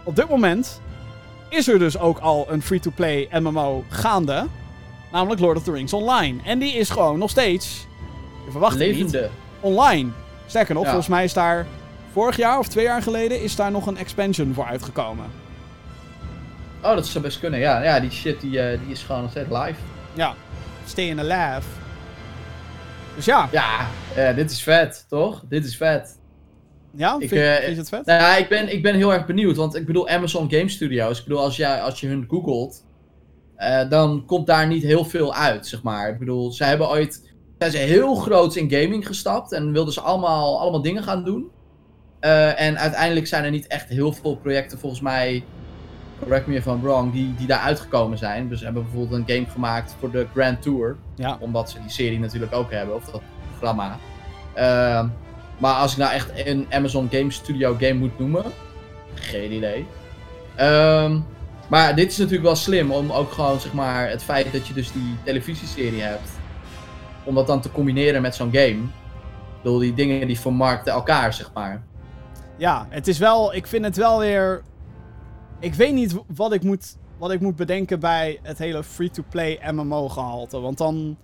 Op 0.04 0.16
dit 0.16 0.30
moment 0.30 0.82
is 1.50 1.68
er 1.68 1.80
dus 1.80 1.98
ook 1.98 2.20
al 2.20 2.48
een 2.50 2.62
free-to-play 2.62 3.28
MMO 3.32 3.84
gaande. 3.90 4.48
Namelijk 5.12 5.42
Lord 5.42 5.58
of 5.58 5.64
the 5.64 5.72
Rings 5.72 5.94
Online. 5.94 6.40
En 6.44 6.60
die 6.60 6.74
is 6.74 6.90
gewoon 6.90 7.20
nog 7.20 7.30
steeds, 7.30 7.88
je 8.46 8.52
verwacht 8.52 8.76
Levende. 8.76 9.22
niet, 9.22 9.30
online. 9.60 10.10
Sterker 10.46 10.74
nog, 10.74 10.84
ja. 10.84 10.90
volgens 10.90 11.10
mij 11.10 11.24
is 11.24 11.34
daar 11.34 11.66
vorig 12.12 12.38
jaar 12.38 12.60
of 12.60 12.68
twee 12.68 12.86
jaar 12.86 13.02
geleden 13.02 13.42
is 13.42 13.56
daar 13.56 13.72
nog 13.72 13.86
een 13.88 13.98
expansion 13.98 14.54
voor 14.54 14.66
uitgekomen. 14.66 15.26
Oh, 16.82 16.96
dat 16.96 17.08
zou 17.08 17.24
best 17.24 17.40
kunnen. 17.40 17.60
Ja, 17.60 17.84
ja 17.84 18.00
die 18.00 18.12
shit 18.12 18.42
die, 18.42 18.52
uh, 18.52 18.80
die 18.80 18.92
is 18.92 19.02
gewoon 19.02 19.22
nog 19.22 19.32
steeds 19.32 19.50
live. 19.50 19.80
Ja, 20.14 20.34
stay 20.86 21.06
in 21.06 21.18
the 21.18 21.24
lab. 21.24 21.64
Dus 23.20 23.28
ja. 23.28 23.50
Ja, 23.52 23.88
uh, 24.18 24.36
dit 24.36 24.52
is 24.52 24.64
vet, 24.64 25.06
toch? 25.10 25.44
Dit 25.50 25.66
is 25.66 25.78
vet. 25.78 26.20
Ja, 26.96 27.16
ik, 27.20 27.30
vind, 27.30 27.42
uh, 27.42 27.54
vind 27.56 27.72
je 27.72 27.80
het 27.80 27.90
vet? 27.90 28.06
Nou 28.06 28.22
ja, 28.22 28.36
ik 28.36 28.50
ben, 28.50 28.74
ik 28.74 28.82
ben 28.82 28.96
heel 28.96 29.14
erg 29.14 29.26
benieuwd. 29.26 29.56
Want 29.56 29.76
ik 29.76 29.86
bedoel, 29.86 30.10
Amazon 30.10 30.52
Game 30.52 30.70
Studios. 30.70 31.18
Ik 31.18 31.24
bedoel, 31.24 31.40
als, 31.42 31.56
jij, 31.56 31.82
als 31.82 32.00
je 32.00 32.08
hun 32.08 32.26
googelt, 32.28 32.86
uh, 33.58 33.90
dan 33.90 34.26
komt 34.26 34.48
daar 34.48 34.68
niet 34.68 34.84
heel 34.84 35.06
veel 35.06 35.34
uit, 35.34 35.68
zeg 35.68 35.84
maar. 35.84 36.10
Ik 36.10 36.20
bedoel, 36.20 36.52
ze 36.52 36.64
hebben 36.64 36.90
ooit... 36.90 37.28
Zijn 37.58 37.72
ze 37.72 37.78
heel 37.78 38.16
groot 38.16 38.56
in 38.56 38.72
gaming 38.72 39.08
gestapt 39.08 39.52
en 39.52 39.72
wilden 39.72 39.94
ze 39.94 40.02
allemaal, 40.02 40.60
allemaal 40.60 40.82
dingen 40.82 41.04
gaan 41.04 41.24
doen. 41.24 41.50
Uh, 42.22 42.62
en 42.62 42.78
uiteindelijk 42.78 43.28
zijn 43.28 43.44
er 43.44 43.52
niet 43.52 43.68
echt 43.68 43.90
heel 43.90 44.14
veel 44.14 44.36
projecten, 44.36 44.80
volgens 44.80 45.02
mij, 45.02 45.44
correct 46.20 46.48
me 46.48 46.56
if 46.56 46.66
I'm 46.66 46.82
wrong, 46.82 47.14
die, 47.14 47.36
die 47.36 47.48
daar 47.48 47.60
uitgekomen 47.60 48.18
zijn. 48.18 48.50
Dus 48.50 48.58
ze 48.58 48.66
hebben 48.66 48.84
bijvoorbeeld 48.84 49.20
een 49.20 49.36
game 49.36 49.48
gemaakt 49.50 49.96
voor 50.00 50.12
de 50.12 50.28
Grand 50.34 50.62
Tour. 50.62 50.96
Ja. 51.16 51.38
Omdat 51.40 51.70
ze 51.70 51.82
die 51.82 51.90
serie 51.90 52.20
natuurlijk 52.20 52.54
ook 52.54 52.72
hebben, 52.72 52.96
of 52.96 53.06
dat 53.06 53.22
programma. 53.50 53.98
Uh, 54.58 55.04
maar 55.58 55.74
als 55.74 55.92
ik 55.92 55.98
nou 55.98 56.14
echt 56.14 56.32
een 56.46 56.68
Amazon 56.70 57.08
Game 57.12 57.32
Studio 57.32 57.76
game 57.80 57.94
moet 57.94 58.20
noemen, 58.20 58.44
geen 59.14 59.52
idee. 59.52 59.86
Um, 60.60 61.26
maar 61.68 61.96
dit 61.96 62.12
is 62.12 62.18
natuurlijk 62.18 62.44
wel 62.44 62.56
slim 62.56 62.92
om 62.92 63.12
ook 63.12 63.32
gewoon 63.32 63.60
zeg 63.60 63.74
maar 63.74 64.10
het 64.10 64.24
feit 64.24 64.52
dat 64.52 64.68
je 64.68 64.74
dus 64.74 64.92
die 64.92 65.16
televisieserie 65.24 66.02
hebt, 66.02 66.30
om 67.24 67.36
dat 67.36 67.48
dan 67.48 67.62
te 67.62 67.72
combineren 67.72 68.22
met 68.22 68.36
zo'n 68.36 68.54
game. 68.54 68.84
Ik 68.84 69.66
bedoel, 69.66 69.80
die 69.80 69.94
dingen 69.94 70.28
die 70.28 70.40
vermarkten 70.40 70.94
elkaar, 70.94 71.34
zeg 71.34 71.52
maar. 71.54 71.84
Ja, 72.58 72.88
het 72.90 73.08
is 73.08 73.18
wel, 73.18 73.54
ik 73.54 73.68
vind 73.68 73.86
het 73.86 73.98
wel 73.98 74.20
weer 74.20 74.64
ik 75.60 75.74
weet 75.74 75.94
niet 75.94 76.16
wat 76.36 76.54
ik 76.54 76.64
moet, 76.64 76.98
wat 77.18 77.32
ik 77.32 77.40
moet 77.40 77.56
bedenken 77.56 78.00
bij 78.00 78.40
het 78.44 78.58
hele 78.58 78.84
free-to-play 78.84 79.60
MMO-gehalte. 79.72 80.60
Want 80.60 80.78
dan. 80.78 81.18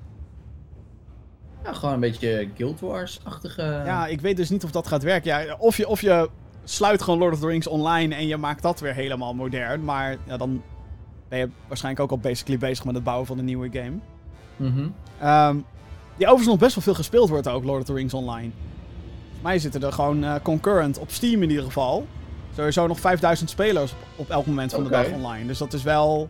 Ja, 1.63 1.73
gewoon 1.73 1.93
een 1.93 1.99
beetje 1.99 2.49
Guild 2.55 2.79
Wars-achtige. 2.79 3.61
Ja, 3.61 4.07
ik 4.07 4.21
weet 4.21 4.37
dus 4.37 4.49
niet 4.49 4.63
of 4.63 4.71
dat 4.71 4.87
gaat 4.87 5.03
werken. 5.03 5.45
Ja, 5.45 5.55
of, 5.59 5.77
je, 5.77 5.87
of 5.87 6.01
je 6.01 6.29
sluit 6.63 7.01
gewoon 7.01 7.19
Lord 7.19 7.33
of 7.33 7.39
the 7.39 7.47
Rings 7.47 7.67
online 7.67 8.15
en 8.15 8.27
je 8.27 8.37
maakt 8.37 8.61
dat 8.61 8.79
weer 8.79 8.93
helemaal 8.93 9.33
modern. 9.33 9.83
Maar 9.83 10.17
ja, 10.27 10.37
dan 10.37 10.61
ben 11.29 11.39
je 11.39 11.49
waarschijnlijk 11.67 12.03
ook 12.03 12.11
al 12.11 12.29
basically 12.29 12.59
bezig 12.59 12.85
met 12.85 12.95
het 12.95 13.03
bouwen 13.03 13.27
van 13.27 13.37
een 13.37 13.45
nieuwe 13.45 13.69
game. 13.71 13.99
Mm 14.55 14.73
-hmm. 14.73 15.27
um, 15.29 15.65
die 16.17 16.25
overigens 16.25 16.47
nog 16.47 16.59
best 16.59 16.75
wel 16.75 16.83
veel 16.83 16.93
gespeeld 16.93 17.29
wordt 17.29 17.47
ook, 17.47 17.63
Lord 17.63 17.79
of 17.81 17.85
the 17.85 17.93
Rings 17.93 18.13
online. 18.13 18.51
Volgens 19.21 19.41
mij 19.41 19.59
zitten 19.59 19.83
er 19.83 19.93
gewoon 19.93 20.23
uh, 20.23 20.35
concurrent 20.43 20.99
op 20.99 21.11
Steam 21.11 21.43
in 21.43 21.49
ieder 21.49 21.65
geval 21.65 22.07
sowieso 22.55 22.87
nog 22.87 22.99
5000 22.99 23.49
spelers 23.49 23.91
op, 23.91 23.97
op 24.15 24.29
elk 24.29 24.45
moment 24.45 24.71
van 24.71 24.83
de 24.83 24.89
dag 24.89 25.07
online. 25.07 25.45
Dus 25.45 25.57
dat 25.57 25.73
is 25.73 25.83
wel... 25.83 26.29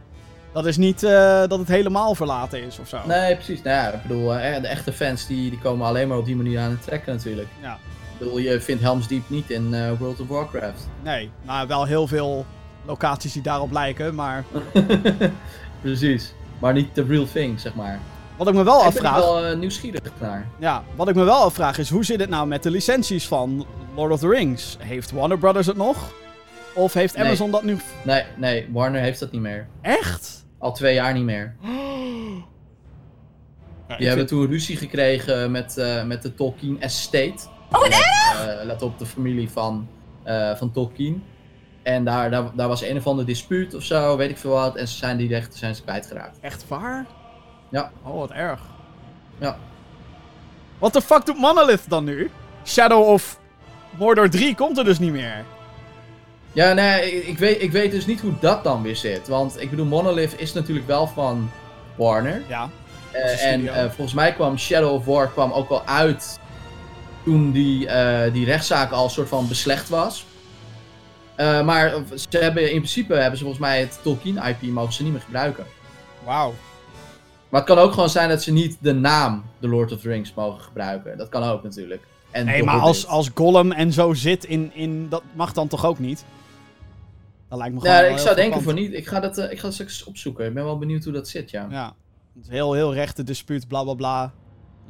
Dat 0.52 0.66
is 0.66 0.78
niet 0.78 1.04
eh, 1.04 1.12
dat 1.48 1.60
het 1.60 1.68
helemaal 1.68 2.16
verlaten 2.16 2.64
is 2.64 2.80
of 2.80 2.88
zo. 2.88 2.98
Nee, 3.08 3.36
precies. 3.36 3.62
Nou 3.62 3.76
ja, 3.76 3.92
ik 3.92 4.02
bedoel, 4.02 4.36
eh, 4.36 4.62
de 4.62 4.68
echte 4.68 4.94
fans 4.94 5.28
die, 5.28 5.50
die 5.50 5.60
komen 5.60 5.88
alleen 5.88 6.08
maar 6.08 6.18
op 6.18 6.26
die 6.26 6.36
manier 6.36 6.60
aan 6.60 6.70
het 6.70 6.84
trekken 6.84 7.14
natuurlijk. 7.14 7.48
Ja. 7.62 7.74
Ik 7.74 8.18
bedoel, 8.18 8.38
je 8.38 8.62
vindt 8.62 8.82
Helm's 8.82 9.08
Deep 9.08 9.30
niet 9.30 9.50
in 9.50 9.74
eh, 9.74 9.92
World 10.00 10.20
of 10.20 10.28
Warcraft. 10.28 10.88
Nee, 11.04 11.32
nou 11.42 11.68
wel 11.68 11.86
heel 11.86 12.08
veel 12.08 12.46
locaties 12.86 13.34
die 13.34 13.42
daarop 13.42 13.72
lijken. 13.72 14.16
Maar 14.16 14.44
precies. 15.82 16.34
Maar 16.60 16.74
niet 16.74 16.94
the 16.94 17.04
real 17.04 17.28
thing, 17.34 17.60
zeg 17.60 17.74
maar. 17.74 18.00
Wat 18.38 18.48
ik 18.48 18.54
me 18.54 18.64
wel 18.64 18.76
ik 18.78 18.80
ben 18.80 18.88
afvraag... 18.88 19.16
wel 19.16 19.46
eh, 19.46 19.58
nieuwsgierig 19.58 20.02
naar. 20.20 20.48
Ja, 20.60 20.84
wat 20.96 21.08
ik 21.10 21.16
me 21.16 21.24
wel 21.24 21.42
afvraag 21.44 21.78
is, 21.78 21.90
hoe 21.90 22.06
zit 22.06 22.20
het 22.20 22.30
nou 22.30 22.48
met 22.48 22.64
de 22.64 22.72
licenties 22.72 23.28
van 23.28 23.66
Lord 23.96 24.12
of 24.12 24.20
the 24.20 24.28
Rings? 24.30 24.78
Heeft 24.80 25.12
Warner 25.12 25.38
Brothers 25.38 25.68
het 25.68 25.78
nog? 25.78 26.12
Of 26.76 26.94
heeft 26.94 27.16
Nee. 27.16 27.26
Amazon 27.26 27.52
dat 27.52 27.64
nu... 27.64 27.78
Nee, 28.04 28.24
nee, 28.38 28.70
Warner 28.72 29.02
heeft 29.02 29.20
dat 29.20 29.32
niet 29.32 29.42
meer. 29.42 29.68
Echt? 29.82 30.46
Al 30.58 30.74
twee 30.74 30.94
jaar 30.94 31.14
niet 31.14 31.24
meer. 31.24 31.56
Ja, 33.88 33.98
Die 33.98 34.08
hebben 34.08 34.26
toen 34.26 34.48
ruzie 34.48 34.78
gekregen 34.78 35.52
met, 35.52 35.78
eh, 35.78 36.04
met 36.04 36.22
de 36.22 36.34
Tolkien 36.34 36.82
Estate. 36.82 37.36
Oh, 37.72 37.80
wat 37.82 38.64
let 38.64 38.82
op 38.82 39.00
de 39.00 39.06
familie 39.06 39.50
van, 39.50 39.88
eh, 40.24 40.56
van 40.56 40.72
Tolkien. 40.72 41.24
En 41.84 42.06
daar, 42.06 42.32
daar, 42.32 42.52
daar 42.56 42.68
was 42.68 42.82
een 42.82 42.98
of 42.98 43.08
ander 43.08 43.26
dispuut 43.26 43.74
of 43.74 43.84
zo, 43.84 44.18
weet 44.18 44.30
ik 44.30 44.38
veel 44.38 44.52
wat. 44.52 44.76
En 44.76 44.88
ze 44.88 44.98
zijn 44.98 45.18
die 45.18 45.28
rechten 45.28 45.60
zijn 45.60 45.76
ze 45.76 45.82
kwijtgeraakt. 45.82 46.40
Echt 46.42 46.68
waar? 46.68 47.06
Ja. 47.70 47.92
Oh, 48.04 48.18
wat 48.18 48.32
erg. 48.32 48.60
Ja. 49.38 49.58
Wat 50.80 50.94
de 50.94 51.02
fuck 51.02 51.26
doet 51.26 51.40
Monolith 51.40 51.90
dan 51.90 52.04
nu? 52.04 52.32
Shadow 52.66 53.08
of 53.08 53.40
Mordor 53.98 54.30
3 54.30 54.56
komt 54.56 54.78
er 54.78 54.84
dus 54.84 55.00
niet 55.00 55.12
meer. 55.12 55.46
Ja, 56.54 56.74
nee, 56.74 57.26
ik, 57.26 57.38
weet, 57.38 57.62
ik 57.62 57.72
weet 57.72 57.92
dus 57.92 58.06
niet 58.06 58.22
hoe 58.22 58.34
dat 58.40 58.64
dan 58.64 58.82
weer 58.82 58.96
zit. 58.96 59.28
Want 59.28 59.62
ik 59.62 59.70
bedoel, 59.70 59.86
Monolith 59.86 60.40
is 60.40 60.54
natuurlijk 60.54 60.88
wel 60.88 61.08
van 61.08 61.52
Warner. 61.96 62.42
Ja. 62.48 62.70
Eh, 63.12 63.52
en 63.52 63.68
eh, 63.68 63.84
volgens 63.84 64.14
mij 64.14 64.34
kwam 64.34 64.58
Shadow 64.58 64.94
of 64.94 65.06
War 65.06 65.30
kwam 65.30 65.52
ook 65.52 65.70
al 65.70 65.86
uit 65.86 66.40
toen 67.24 67.52
die, 67.52 67.88
eh, 67.88 68.34
die 68.34 68.46
rechtszaak 68.46 68.92
al 68.92 69.10
soort 69.10 69.30
van 69.30 69.48
beslecht 69.48 69.90
was. 69.90 70.26
Maar 71.38 71.94
ze 72.30 72.38
hebben, 72.38 72.64
in 72.72 72.78
principe 72.78 73.14
hebben 73.14 73.38
ze 73.38 73.44
volgens 73.44 73.66
mij 73.66 73.80
het 73.80 74.00
Tolkien-IP 74.02 74.62
mogen 74.62 74.94
ze 74.94 75.04
niet 75.04 75.12
meer 75.12 75.22
gebruiken. 75.22 75.66
Wauw. 76.24 76.54
Maar 77.56 77.64
het 77.64 77.74
kan 77.74 77.84
ook 77.84 77.94
gewoon 77.94 78.10
zijn 78.10 78.30
dat 78.30 78.44
ze 78.44 78.52
niet 78.52 78.78
de 78.80 78.94
naam 78.94 79.44
The 79.60 79.68
Lord 79.68 79.92
of 79.92 80.02
the 80.02 80.10
Rings 80.10 80.34
mogen 80.34 80.62
gebruiken. 80.62 81.18
Dat 81.18 81.30
kan 81.30 81.44
ook 81.44 81.64
natuurlijk. 81.64 82.08
En 82.32 82.46
Nee, 82.46 82.64
maar 82.64 82.80
als, 82.80 83.08
als 83.08 83.32
Gollum 83.34 83.72
en 83.72 83.94
zo 83.94 84.14
zit 84.14 84.44
in, 84.44 84.72
in... 84.74 85.10
Dat 85.10 85.24
mag 85.34 85.54
dan 85.54 85.68
toch 85.68 85.86
ook 85.86 86.00
niet? 86.00 86.26
Dat 87.50 87.58
lijkt 87.58 87.74
me 87.74 87.80
gewoon 87.80 87.96
wel 88.02 88.12
ik 88.12 88.18
zou 88.18 88.36
denken 88.36 88.62
voor 88.62 88.74
niet. 88.74 88.94
Ik 88.94 89.08
ga 89.08 89.20
dat, 89.20 89.38
eh, 89.38 89.52
ik 89.52 89.58
ga 89.58 89.64
dat 89.64 89.74
straks 89.74 90.04
opzoeken. 90.04 90.46
Ik 90.46 90.54
ben 90.54 90.64
wel 90.64 90.78
benieuwd 90.78 91.04
hoe 91.04 91.14
dat 91.14 91.28
zit, 91.28 91.52
ja. 91.52 91.68
Ja. 91.70 91.96
Het 92.34 92.44
is 92.44 92.50
heel, 92.50 92.74
heel 92.74 92.94
rechte 92.94 93.24
dispuut, 93.24 93.68
bla 93.68 93.84
bla 93.84 93.94
bla. 93.94 94.34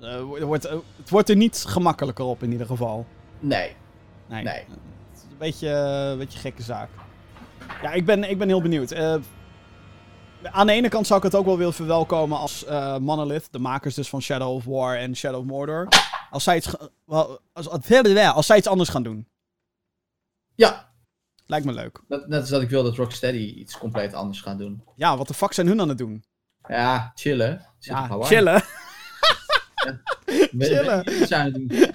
Eh, 0.02 0.22
wordt, 0.22 0.66
eh, 0.66 0.76
het 0.98 1.10
wordt 1.10 1.30
er 1.30 1.36
niet 1.36 1.64
gemakkelijker 1.68 2.26
op 2.26 2.44
in 2.44 2.52
ieder 2.52 2.68
geval. 2.68 3.06
Nee. 3.40 3.76
Nee. 4.28 4.44
Nee. 4.44 4.54
Het 4.54 4.68
is 5.16 5.22
een 5.22 5.38
beetje, 5.38 5.70
een 6.12 6.18
beetje 6.18 6.40
gekke 6.40 6.62
zaak. 6.62 6.90
Ja, 7.82 7.92
ik 7.92 8.06
ben, 8.06 8.30
ik 8.30 8.38
ben 8.38 8.48
heel 8.48 8.62
benieuwd. 8.62 8.92
Aan 10.52 10.68
de 10.68 10.74
ene 10.74 10.90
kant 10.90 11.08
zou 11.08 11.20
ik 11.20 11.26
het 11.26 11.36
ook 11.36 11.46
wel 11.46 11.58
willen 11.58 11.74
verwelkomen 11.74 12.38
als 12.38 12.66
eh, 12.66 12.98
Monolith, 12.98 13.48
de 13.52 13.60
makers 13.60 13.96
dus 13.96 14.10
van 14.10 14.22
Shadow 14.22 14.50
of 14.56 14.64
War 14.66 14.98
en 14.98 15.16
Shadow 15.16 15.40
of 15.40 15.46
Mordor. 15.46 15.88
Als 16.30 16.44
zij 16.44 16.56
iets, 16.58 16.70
wel, 17.06 17.40
als, 17.54 17.70
als, 17.70 18.18
als 18.34 18.46
zij 18.46 18.58
iets 18.58 18.68
anders 18.68 18.90
gaan 18.90 19.04
doen. 19.04 19.28
Ja, 20.56 20.94
Lijkt 21.48 21.66
me 21.66 21.74
leuk. 21.74 22.02
dat, 22.08 22.28
net 22.28 22.40
als 22.40 22.50
dat 22.50 22.62
ik 22.62 22.70
wil 22.70 22.84
dat 22.84 22.96
Rocksteady 22.96 23.38
iets 23.38 23.78
compleet 23.78 24.14
anders 24.14 24.42
gaat 24.42 24.58
doen. 24.58 24.84
Ja, 24.96 25.18
wat 25.18 25.28
de 25.28 25.34
fuck 25.34 25.54
zijn 25.54 25.68
hun 25.68 25.82
aan 25.82 25.90
het 25.90 25.98
doen? 25.98 26.24
Ja, 26.68 27.12
chillen. 27.16 27.66
Zit 27.80 27.94
Ja, 27.94 28.08
chillen. 28.22 28.64
We- 30.52 30.66
chillen. 30.66 31.04
we- 31.06 31.94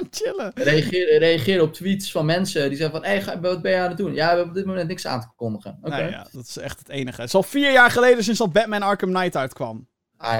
doen. 0.00 0.08
chillen. 0.10 0.50
Reageer, 0.54 1.18
reageer 1.18 1.62
op 1.62 1.72
tweets 1.72 2.10
van 2.12 2.26
mensen 2.26 2.68
die 2.68 2.78
zeggen 2.78 3.00
van, 3.00 3.10
hé, 3.10 3.20
ga- 3.20 3.40
wat 3.40 3.62
ben 3.62 3.72
je 3.72 3.78
aan 3.78 3.88
het 3.88 3.96
doen? 3.96 4.14
Ja, 4.14 4.20
we 4.22 4.28
hebben 4.28 4.48
op 4.48 4.54
dit 4.54 4.66
moment 4.66 4.88
niks 4.88 5.06
aan 5.06 5.20
te 5.20 5.26
kondigen. 5.36 5.78
Oké. 5.82 5.96
Nee, 5.96 6.10
ja, 6.10 6.26
dat 6.32 6.46
is 6.46 6.56
echt 6.56 6.78
het 6.78 6.88
enige. 6.88 7.20
Het 7.20 7.28
is 7.28 7.34
al 7.34 7.42
vier 7.42 7.72
jaar 7.72 7.90
geleden 7.90 8.24
sinds 8.24 8.38
dat 8.38 8.52
Batman 8.52 8.82
Arkham 8.82 9.12
Knight 9.12 9.36
uitkwam. 9.36 9.88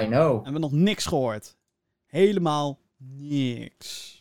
I 0.01 0.05
know. 0.05 0.31
En 0.31 0.37
we 0.37 0.43
hebben 0.43 0.61
nog 0.61 0.71
niks 0.71 1.05
gehoord. 1.05 1.55
Helemaal 2.05 2.79
niks. 3.17 4.11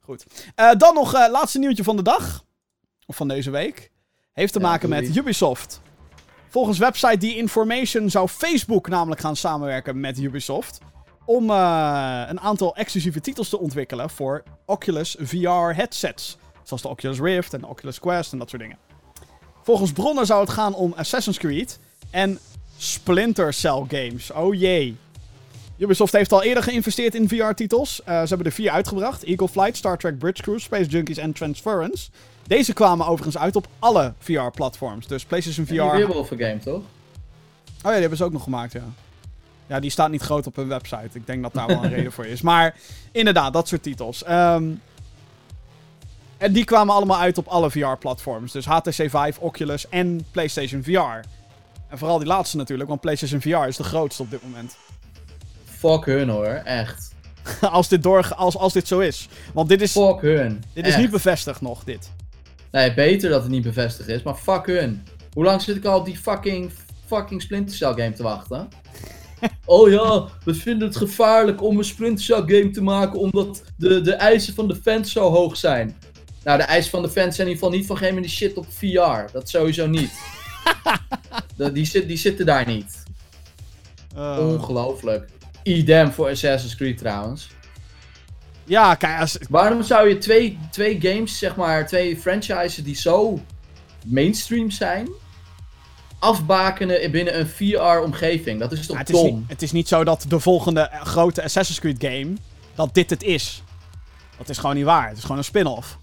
Goed. 0.00 0.24
Eh, 0.54 0.72
dan 0.76 0.94
nog 0.94 1.14
eh 1.14 1.30
laatste 1.30 1.58
nieuwtje 1.58 1.84
van 1.84 1.96
de 1.96 2.02
dag. 2.02 2.44
Of 3.06 3.16
van 3.16 3.28
deze 3.28 3.50
week. 3.50 3.90
Heeft 4.32 4.52
te 4.52 4.58
Ja, 4.60 4.66
maken 4.66 4.88
met 4.88 5.06
die. 5.06 5.20
Ubisoft. 5.20 5.80
Volgens 6.48 6.78
website 6.78 7.16
The 7.16 7.36
Information 7.36 8.10
zou 8.10 8.28
Facebook 8.28 8.88
namelijk 8.88 9.20
gaan 9.20 9.36
samenwerken 9.36 10.00
met 10.00 10.18
Ubisoft. 10.18 10.78
Om 11.24 11.50
eh, 11.50 12.22
een 12.26 12.40
aantal 12.40 12.76
exclusieve 12.76 13.20
titels 13.20 13.48
te 13.48 13.58
ontwikkelen 13.58 14.10
voor 14.10 14.42
Oculus 14.64 15.16
VR 15.20 15.48
headsets. 15.48 16.38
Zoals 16.62 16.82
de 16.82 16.88
Oculus 16.88 17.20
Rift 17.20 17.54
en 17.54 17.60
de 17.60 17.66
Oculus 17.66 17.98
Quest 17.98 18.32
en 18.32 18.38
dat 18.38 18.50
soort 18.50 18.62
dingen. 18.62 18.78
Volgens 19.62 19.92
bronnen 19.92 20.26
zou 20.26 20.40
het 20.40 20.50
gaan 20.50 20.74
om 20.74 20.92
Assassin's 20.96 21.38
Creed 21.38 21.78
en 22.10 22.38
Splinter 22.76 23.52
Cell 23.52 23.84
games. 23.88 24.32
Oh 24.32 24.54
jee. 24.54 24.96
Ubisoft 25.78 26.12
heeft 26.12 26.32
al 26.32 26.42
eerder 26.42 26.62
geïnvesteerd 26.62 27.14
in 27.14 27.28
VR-titels. 27.28 28.02
Eh, 28.02 28.20
ze 28.20 28.28
hebben 28.28 28.46
er 28.46 28.52
vier 28.52 28.70
uitgebracht: 28.70 29.22
Eagle 29.22 29.48
Flight, 29.48 29.76
Star 29.76 29.98
Trek 29.98 30.18
Bridge 30.18 30.42
Cruise, 30.42 30.64
Space 30.64 30.88
Junkies 30.88 31.16
en 31.16 31.32
Transference. 31.32 32.10
Deze 32.46 32.72
kwamen 32.72 33.06
overigens 33.06 33.38
uit 33.38 33.56
op 33.56 33.66
alle 33.78 34.12
VR-platforms. 34.18 35.06
Dus 35.06 35.24
PlayStation 35.24 35.66
VR. 35.66 35.72
Die 35.72 35.80
Werewolf 35.80 36.28
game, 36.28 36.58
toch? 36.58 36.74
Oh 36.74 36.82
ja, 37.82 37.90
die 37.90 38.00
hebben 38.00 38.18
ze 38.18 38.24
ook 38.24 38.32
nog 38.32 38.42
gemaakt, 38.42 38.72
ja. 38.72 38.84
Ja, 39.66 39.80
die 39.80 39.90
staat 39.90 40.10
niet 40.10 40.22
groot 40.22 40.46
op 40.46 40.56
hun 40.56 40.68
website. 40.68 41.08
Ik 41.12 41.26
denk 41.26 41.42
dat 41.42 41.52
daar 41.52 41.66
wel 41.66 41.84
een 41.84 41.90
reden 41.94 42.12
voor 42.12 42.26
is. 42.26 42.40
Maar 42.40 42.74
inderdaad, 43.12 43.52
dat 43.52 43.68
soort 43.68 43.82
titels. 43.82 44.24
Ehm, 44.24 44.64
en 46.38 46.52
die 46.52 46.64
kwamen 46.64 46.94
allemaal 46.94 47.18
uit 47.18 47.38
op 47.38 47.46
alle 47.46 47.70
VR-platforms. 47.70 48.52
Dus 48.52 48.64
HTC 48.64 48.92
Vive, 48.94 49.40
Oculus 49.40 49.88
en 49.88 50.26
PlayStation 50.30 50.82
VR. 50.82 51.26
En 51.88 51.98
vooral 51.98 52.18
die 52.18 52.26
laatste 52.26 52.56
natuurlijk, 52.56 52.88
want 52.88 53.00
PlayStation 53.00 53.40
VR 53.40 53.66
is 53.68 53.76
de 53.76 53.84
grootste 53.84 54.22
op 54.22 54.30
dit 54.30 54.42
moment. 54.42 54.76
Fuck 55.64 56.04
hun 56.04 56.28
hoor, 56.28 56.46
echt. 56.64 57.14
als, 57.60 57.88
dit 57.88 58.02
doorga- 58.02 58.34
als, 58.34 58.56
als 58.56 58.72
dit 58.72 58.88
zo 58.88 58.98
is. 58.98 59.28
Want 59.52 59.68
dit 59.68 59.80
is, 59.82 59.92
Fuck 59.92 60.20
hun. 60.20 60.62
dit 60.72 60.86
is 60.86 60.96
niet 60.96 61.10
bevestigd 61.10 61.60
nog, 61.60 61.84
dit. 61.84 62.10
Nee, 62.70 62.94
beter 62.94 63.30
dat 63.30 63.42
het 63.42 63.50
niet 63.50 63.62
bevestigd 63.62 64.08
is, 64.08 64.22
maar 64.22 64.34
fuck 64.34 64.66
hun. 64.66 65.06
Hoe 65.32 65.44
lang 65.44 65.62
zit 65.62 65.76
ik 65.76 65.84
al 65.84 65.98
op 65.98 66.04
die 66.04 66.16
fucking, 66.18 66.72
fucking 67.06 67.42
Splinter 67.42 67.76
Cell 67.76 67.92
game 67.94 68.12
te 68.12 68.22
wachten? 68.22 68.68
Oh 69.64 69.90
ja, 69.90 70.28
we 70.44 70.54
vinden 70.54 70.88
het 70.88 70.96
gevaarlijk 70.96 71.62
om 71.62 71.78
een 71.78 71.84
Splinter 71.84 72.36
game 72.36 72.70
te 72.70 72.82
maken 72.82 73.18
omdat 73.18 73.62
de, 73.76 74.00
de 74.00 74.12
eisen 74.12 74.54
van 74.54 74.68
de 74.68 74.76
fans 74.76 75.12
zo 75.12 75.30
hoog 75.30 75.56
zijn. 75.56 75.96
Nou, 76.44 76.58
de 76.58 76.64
eisen 76.64 76.90
van 76.90 77.02
de 77.02 77.10
fans 77.10 77.36
zijn 77.36 77.48
in 77.48 77.52
ieder 77.52 77.64
geval 77.64 77.78
niet 77.78 77.86
van 77.86 77.96
geen 77.96 78.20
die 78.20 78.30
shit 78.30 78.56
op 78.56 78.66
VR. 78.68 79.32
Dat 79.32 79.48
sowieso 79.48 79.86
niet. 79.86 80.12
De- 81.56 81.72
die, 81.72 81.84
zit, 81.86 82.08
die 82.08 82.16
zitten 82.16 82.46
daar 82.46 82.66
niet. 82.66 83.02
Eh, 84.16 84.38
Ongelooflijk. 84.40 85.28
Idem 85.62 86.12
voor 86.12 86.28
Assassin's 86.28 86.76
Creed 86.76 86.98
trouwens. 86.98 87.48
ja, 88.64 88.94
kijk, 88.94 89.20
als, 89.20 89.38
Waarom 89.48 89.82
zou 89.82 90.08
je 90.08 90.18
twee, 90.18 90.58
twee 90.70 91.00
games, 91.00 91.38
zeg 91.38 91.56
maar, 91.56 91.86
twee 91.86 92.16
franchises 92.16 92.84
die 92.84 92.96
zo 92.96 93.40
mainstream 94.06 94.70
zijn, 94.70 95.08
afbakenen 96.24 97.10
binnen 97.10 97.38
een 97.38 97.46
VR-omgeving? 97.46 98.60
Dat 98.60 98.72
is 98.72 98.86
toch 98.86 98.96
Ja, 98.96 99.02
het, 99.02 99.10
is 99.10 99.22
niet, 99.22 99.44
het 99.46 99.62
is 99.62 99.72
niet 99.72 99.88
zo 99.88 100.04
dat 100.04 100.24
de 100.28 100.40
volgende 100.40 100.90
grote 101.02 101.42
Assassin's 101.42 101.80
Creed 101.80 101.96
game, 101.98 102.32
dat 102.74 102.94
dit 102.94 103.10
het 103.10 103.22
is. 103.22 103.62
Dat 104.38 104.48
is 104.48 104.58
gewoon 104.58 104.76
niet 104.76 104.84
waar. 104.84 105.08
Het 105.08 105.16
is 105.16 105.22
gewoon 105.22 105.38
een 105.38 105.44
spin-off. 105.44 105.98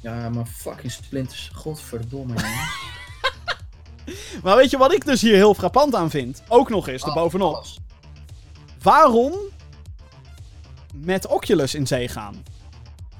Ja, 0.00 0.28
maar 0.28 0.46
fucking 0.46 0.92
splinters. 0.92 1.50
Godverdomme. 1.54 2.34
Maar 4.42 4.56
weet 4.56 4.70
je 4.70 4.76
wat 4.76 4.92
ik 4.92 5.04
dus 5.04 5.20
hier 5.20 5.34
heel 5.34 5.54
frappant 5.54 5.94
aan 5.94 6.10
vind? 6.10 6.42
Ook 6.48 6.68
nog 6.70 6.88
eens, 6.88 7.02
erbovenop. 7.02 7.54
Alles. 7.54 7.78
Waarom 8.82 9.32
met 10.94 11.26
Oculus 11.26 11.74
in 11.74 11.86
zee 11.86 12.08
gaan? 12.08 12.42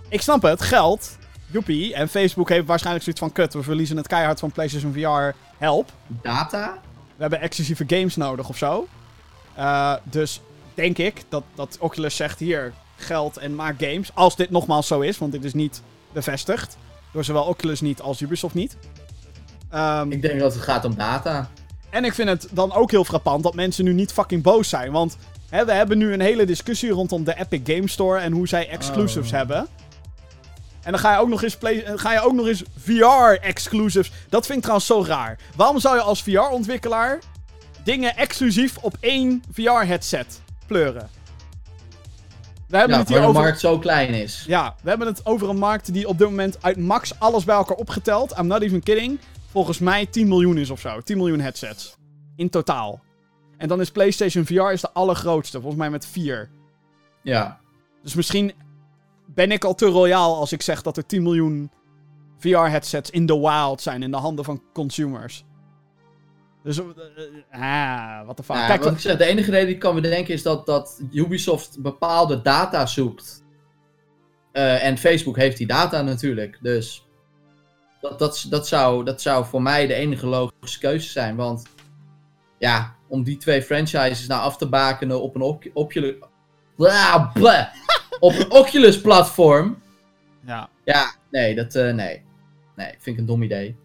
Ik 0.09 0.21
snap 0.21 0.43
het, 0.43 0.63
geld. 0.63 1.19
Joepie. 1.47 1.95
En 1.95 2.09
Facebook 2.09 2.49
heeft 2.49 2.67
waarschijnlijk 2.67 3.05
zoiets 3.05 3.23
van... 3.23 3.33
Kut, 3.33 3.55
we 3.55 3.63
verliezen 3.63 3.97
het 3.97 4.07
keihard 4.07 4.41
van 4.41 4.53
PlayStation 4.53 4.93
VR. 4.93 5.37
Help. 5.65 5.93
Data? 6.07 6.79
We 7.17 7.21
hebben 7.23 7.41
exclusieve 7.41 7.85
games 7.87 8.17
nodig 8.17 8.49
of 8.49 8.57
zo. 8.57 8.87
Eh, 9.55 9.95
dus 10.03 10.41
denk 10.75 10.99
ik 10.99 11.23
dat, 11.29 11.43
dat 11.55 11.77
Oculus 11.81 12.17
zegt 12.17 12.39
hier 12.39 12.73
geld 12.97 13.37
en 13.37 13.55
maak 13.55 13.75
games. 13.83 14.11
Als 14.15 14.37
dit 14.37 14.51
nogmaals 14.51 14.87
zo 14.87 15.01
is, 15.01 15.19
want 15.19 15.33
dit 15.33 15.45
is 15.45 15.55
niet 15.55 15.83
bevestigd. 16.13 16.77
Door 17.13 17.25
zowel 17.25 17.45
Oculus 17.45 17.81
niet 17.81 18.01
als 18.01 18.21
Ubisoft 18.21 18.55
niet. 18.55 18.77
Ehm, 19.71 20.13
Ik 20.13 20.23
denk 20.23 20.41
dat 20.41 20.55
het 20.55 20.63
gaat 20.63 20.85
om 20.85 20.95
data. 20.95 21.49
en 21.91 22.05
ik 22.05 22.15
vind 22.15 22.29
het 22.29 22.49
dan 22.51 22.73
ook 22.73 22.91
heel 22.91 23.05
frappant 23.05 23.43
dat 23.43 23.55
mensen 23.55 23.85
nu 23.85 23.93
niet 23.93 24.13
fucking 24.13 24.43
boos 24.43 24.69
zijn. 24.69 24.93
Want 24.93 25.17
hè, 25.49 25.65
we 25.65 25.73
hebben 25.73 25.99
nu 25.99 26.13
een 26.13 26.21
hele 26.21 26.45
discussie 26.47 26.91
rondom 26.91 27.25
de 27.25 27.39
Epic 27.39 27.75
Game 27.75 27.89
Store 27.89 28.19
en 28.21 28.33
hoe 28.33 28.49
zij 28.49 28.69
exclusives 28.69 29.31
Oh. 29.31 29.37
hebben. 29.37 29.67
En 30.85 30.91
dan 30.91 31.01
ga 31.01 31.13
je 31.13 31.19
ook 31.19 31.29
nog 31.29 31.43
eens, 31.43 31.57
play, 31.57 31.83
eh, 31.83 31.93
ga 31.97 32.13
je 32.13 32.21
ook 32.21 32.33
nog 32.33 32.47
eens 32.47 32.63
VR-exclusives. 32.79 34.13
Dat 34.29 34.47
vind 34.47 34.57
ik 34.57 34.63
trouwens 34.63 34.87
zo 34.87 35.05
raar. 35.07 35.39
Waarom 35.57 35.79
zou 35.81 35.97
je 35.97 36.03
als 36.03 36.23
VR-ontwikkelaar 36.23 37.19
dingen 37.85 38.17
exclusief 38.17 38.77
op 38.77 38.97
één 39.01 39.43
VR-headset 39.53 40.41
pleuren? 40.67 41.09
We 42.69 42.77
hebben 42.77 42.97
Ja, 42.97 43.03
het 43.03 43.13
hier 43.13 43.21
de 43.21 43.27
over... 43.27 43.43
markt 43.43 43.61
zo 43.61 43.79
klein 43.79 44.15
is. 44.15 44.45
Ja, 44.47 44.75
we 44.83 44.89
hebben 44.89 45.07
het 45.07 45.27
over 45.27 45.49
een 45.49 45.59
markt 45.59 45.93
die 45.93 46.09
op 46.09 46.19
dit 46.19 46.29
moment 46.29 46.59
uit 46.61 46.77
max 46.77 47.19
alles 47.19 47.45
bij 47.45 47.55
elkaar 47.57 47.77
opgeteld, 47.77 48.39
I'm 48.39 48.47
not 48.47 48.63
even 48.63 48.83
kidding, 48.83 49.19
volgens 49.51 49.79
mij 49.79 50.07
10 50.07 50.29
miljoen 50.29 50.59
is 50.59 50.71
of 50.71 50.81
zo. 50.81 51.01
10 51.01 51.17
miljoen 51.17 51.41
headsets. 51.41 51.97
In 52.37 52.51
totaal. 52.51 53.03
En 53.57 53.69
dan 53.69 53.81
is 53.81 53.91
PlayStation 53.91 54.45
VR 54.47 54.71
is 54.73 54.81
de 54.81 54.91
allergrootste, 54.93 55.59
volgens 55.59 55.81
mij 55.81 55.91
met 55.91 56.07
4. 56.07 56.51
Ja. 57.23 57.59
Dus 58.03 58.15
misschien 58.15 58.53
ben 59.35 59.51
ik 59.51 59.65
al 59.65 59.75
te 59.75 59.87
royaal 59.87 60.37
als 60.37 60.53
ik 60.53 60.63
zeg 60.63 60.83
dat 60.83 60.97
er 60.97 61.07
10 61.07 61.23
miljoen 61.23 61.71
VR-headsets 62.39 63.11
in 63.11 63.27
the 63.27 63.41
wild 63.41 63.81
zijn, 63.81 64.03
in 64.03 64.11
de 64.11 64.17
handen 64.17 64.45
van 64.45 64.63
consumers. 64.73 65.45
Dus, 66.63 66.79
eh, 66.79 66.85
eh, 67.51 67.61
ah, 67.61 68.25
what 68.25 68.37
the 68.37 68.43
fuck. 68.43 68.57
Ja, 68.57 68.67
Kijk, 68.67 68.83
wat 68.83 68.93
ik 68.93 68.99
zeg, 68.99 69.17
de 69.17 69.25
enige 69.25 69.51
reden 69.51 69.67
die 69.67 69.75
ik 69.75 69.81
kan 69.81 69.95
bedenken 69.95 70.35
is 70.35 70.43
dat, 70.43 70.67
dat 70.67 71.01
Ubisoft 71.13 71.83
bepaalde 71.83 72.43
data 72.43 72.87
zoekt. 72.87 73.45
Eh, 74.53 74.85
en 74.85 74.99
Facebook 74.99 75.37
heeft 75.37 75.57
die 75.57 75.67
data 75.67 76.03
natuurlijk. 76.03 76.59
Dus 76.63 77.07
dat, 78.01 78.19
dat, 78.19 78.47
dat, 78.49 78.69
zou, 78.69 79.05
dat 79.05 79.21
zou 79.23 79.45
voor 79.45 79.63
mij 79.63 79.87
de 79.87 79.95
enige 79.95 80.27
logische 80.27 80.79
keuze 80.79 81.09
zijn. 81.09 81.37
Want 81.37 81.63
ja, 82.59 82.97
om 83.09 83.23
die 83.23 83.37
twee 83.37 83.63
franchises 83.63 84.27
nou 84.27 84.43
af 84.43 84.57
te 84.57 84.69
bakenen 84.69 85.23
op 85.23 85.35
een 85.35 85.43
op. 85.75 85.93
Blah, 86.77 87.33
blah. 87.33 87.67
Op 88.25 88.33
een 88.39 88.51
Oculus 88.51 89.01
platform. 89.01 89.77
ja, 90.47 90.69
Ja, 90.85 91.15
nee, 91.31 91.55
dat, 91.55 91.75
eh, 91.75 91.93
nee. 91.95 92.23
Nee, 92.77 92.89
vind 92.99 93.07
ik 93.07 93.19
een 93.19 93.27
dom 93.27 93.43
idee. 93.43 93.77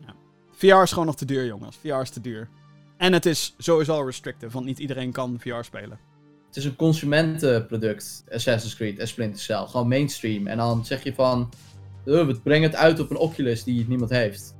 VR 0.51 0.65
is 0.81 0.89
gewoon 0.91 1.05
nog 1.05 1.15
te 1.15 1.25
duur, 1.25 1.45
jongens. 1.45 1.77
VR 1.81 1.87
is 2.01 2.09
te 2.09 2.21
duur. 2.21 2.49
En 2.97 3.13
het 3.13 3.25
is 3.25 3.55
sowieso 3.57 4.01
restrictive, 4.01 4.53
want 4.53 4.65
niet 4.65 4.79
iedereen 4.79 5.11
kan 5.11 5.37
VR 5.39 5.61
spelen. 5.63 5.99
Het 6.47 6.55
is 6.57 6.65
een 6.65 6.75
consumentenproduct, 6.75 8.23
Assassin's 8.31 8.75
Creed 8.75 8.97
en 8.99 9.07
Splinter 9.07 9.39
Cell. 9.39 9.65
Gewoon 9.67 9.87
mainstream. 9.87 10.47
En 10.47 10.57
dan 10.57 10.85
zeg 10.85 11.03
je 11.03 11.13
van, 11.13 11.49
"Eh, 12.05 12.25
we 12.25 12.39
brengen 12.43 12.69
het 12.69 12.77
uit 12.79 12.99
op 12.99 13.09
een 13.09 13.17
Oculus 13.17 13.63
die 13.63 13.85
niemand 13.87 14.09
heeft. 14.11 14.55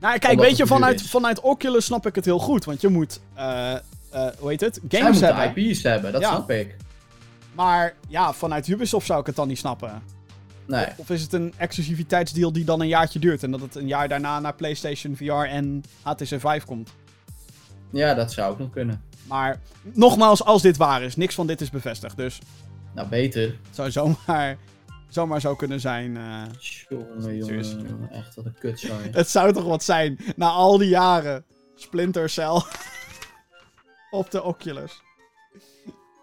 Nou, 0.00 0.18
kijk, 0.18 0.32
Omdat 0.32 0.46
weet 0.46 0.56
je, 0.56 0.66
vanuit, 0.66 1.00
is. 1.00 1.10
vanuit 1.10 1.40
Oculus 1.40 1.84
snap 1.84 2.06
ik 2.06 2.14
het 2.14 2.24
heel 2.24 2.38
goed. 2.38 2.64
Want 2.64 2.80
je 2.80 2.88
moet, 2.88 3.20
eh, 3.34 3.74
hoe 4.38 4.48
heet 4.48 4.60
het? 4.60 4.80
Zij 4.88 5.00
Games 5.00 5.18
moeten 5.20 5.36
hebben. 5.36 5.62
IP's 5.68 5.82
hebben, 5.82 6.12
dat 6.12 6.20
Ja. 6.20 6.28
snap 6.28 6.50
ik. 6.50 6.76
Maar 7.58 7.94
ja, 8.08 8.32
vanuit 8.32 8.68
Ubisoft 8.68 9.06
zou 9.06 9.20
ik 9.20 9.26
het 9.26 9.36
dan 9.36 9.48
niet 9.48 9.58
snappen. 9.58 10.02
Nee. 10.66 10.86
Of 10.96 11.10
is 11.10 11.22
het 11.22 11.32
een 11.32 11.52
exclusiviteitsdeal 11.56 12.52
die 12.52 12.64
dan 12.64 12.80
een 12.80 12.88
jaartje 12.88 13.18
duurt 13.18 13.42
en 13.42 13.50
dat 13.50 13.60
het 13.60 13.74
een 13.74 13.86
jaar 13.86 14.08
daarna 14.08 14.40
naar 14.40 14.54
PlayStation 14.54 15.16
VR 15.16 15.32
en 15.32 15.82
HTC 16.02 16.40
5 16.40 16.64
komt? 16.64 16.90
Ja, 17.90 18.14
dat 18.14 18.32
zou 18.32 18.52
ook 18.52 18.58
nog 18.58 18.70
kunnen. 18.70 19.02
Maar 19.26 19.60
nogmaals, 19.82 20.44
als 20.44 20.62
dit 20.62 20.76
waar 20.76 21.02
is, 21.02 21.16
niks 21.16 21.34
van 21.34 21.46
dit 21.46 21.60
is 21.60 21.70
bevestigd. 21.70 22.16
Dus 22.16 22.38
Nou, 22.94 23.08
beter. 23.08 23.42
het 23.42 23.56
zou 23.70 23.90
zomaar, 23.90 24.56
zomaar 25.08 25.40
zo 25.40 25.54
kunnen 25.54 25.80
zijn. 25.80 26.16
eh. 26.16 26.42
Jongen, 26.88 27.22
Serieus, 27.22 27.70
jongen, 27.70 27.88
jongen. 27.88 28.10
Echt 28.10 28.34
wat 28.34 28.44
een 28.44 28.56
kut, 28.58 28.78
sorry. 28.78 29.08
Het 29.20 29.28
zou 29.28 29.52
toch 29.52 29.64
wat 29.64 29.82
zijn, 29.82 30.18
na 30.36 30.48
al 30.48 30.78
die 30.78 30.88
jaren. 30.88 31.44
Splinter 31.74 32.28
Cell. 32.30 32.62
op 34.10 34.30
de 34.30 34.42
Oculus. 34.42 35.02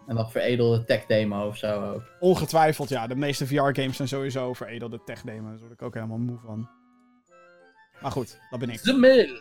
En 0.06 0.16
dan 0.16 0.30
veredelde 0.30 0.84
tech 0.84 1.06
demo 1.06 1.46
of 1.46 1.56
zo 1.56 1.92
ook. 1.92 2.02
Ongetwijfeld, 2.20 2.88
ja. 2.88 3.06
De 3.06 3.16
meeste 3.16 3.46
VR-games 3.46 3.96
zijn 3.96 4.08
sowieso 4.08 4.52
veredelde 4.52 5.00
tech-demos. 5.04 5.50
Daar 5.50 5.58
word 5.58 5.72
ik 5.72 5.82
ook 5.82 5.94
helemaal 5.94 6.18
moe 6.18 6.38
van. 6.44 6.68
Maar 8.00 8.10
goed, 8.10 8.38
dat 8.50 8.58
ben 8.58 8.70
ik. 8.70 8.82
De 8.82 8.92
mail. 8.92 9.40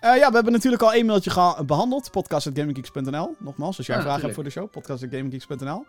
Eh, 0.00 0.16
ja, 0.16 0.28
we 0.28 0.34
hebben 0.34 0.52
natuurlijk 0.52 0.82
al 0.82 0.94
een 0.94 1.06
mailtje 1.06 1.64
behandeld. 1.66 2.10
Podcast.gaminggeeks.nl. 2.10 3.36
Nogmaals, 3.38 3.76
als 3.78 3.86
jij 3.86 3.96
Ja, 3.96 4.02
vragen 4.02 4.22
hebt 4.22 4.34
voor 4.34 4.44
de 4.44 4.50
show. 4.50 4.70
Podcast.gaminggeeks.nl. 4.70 5.86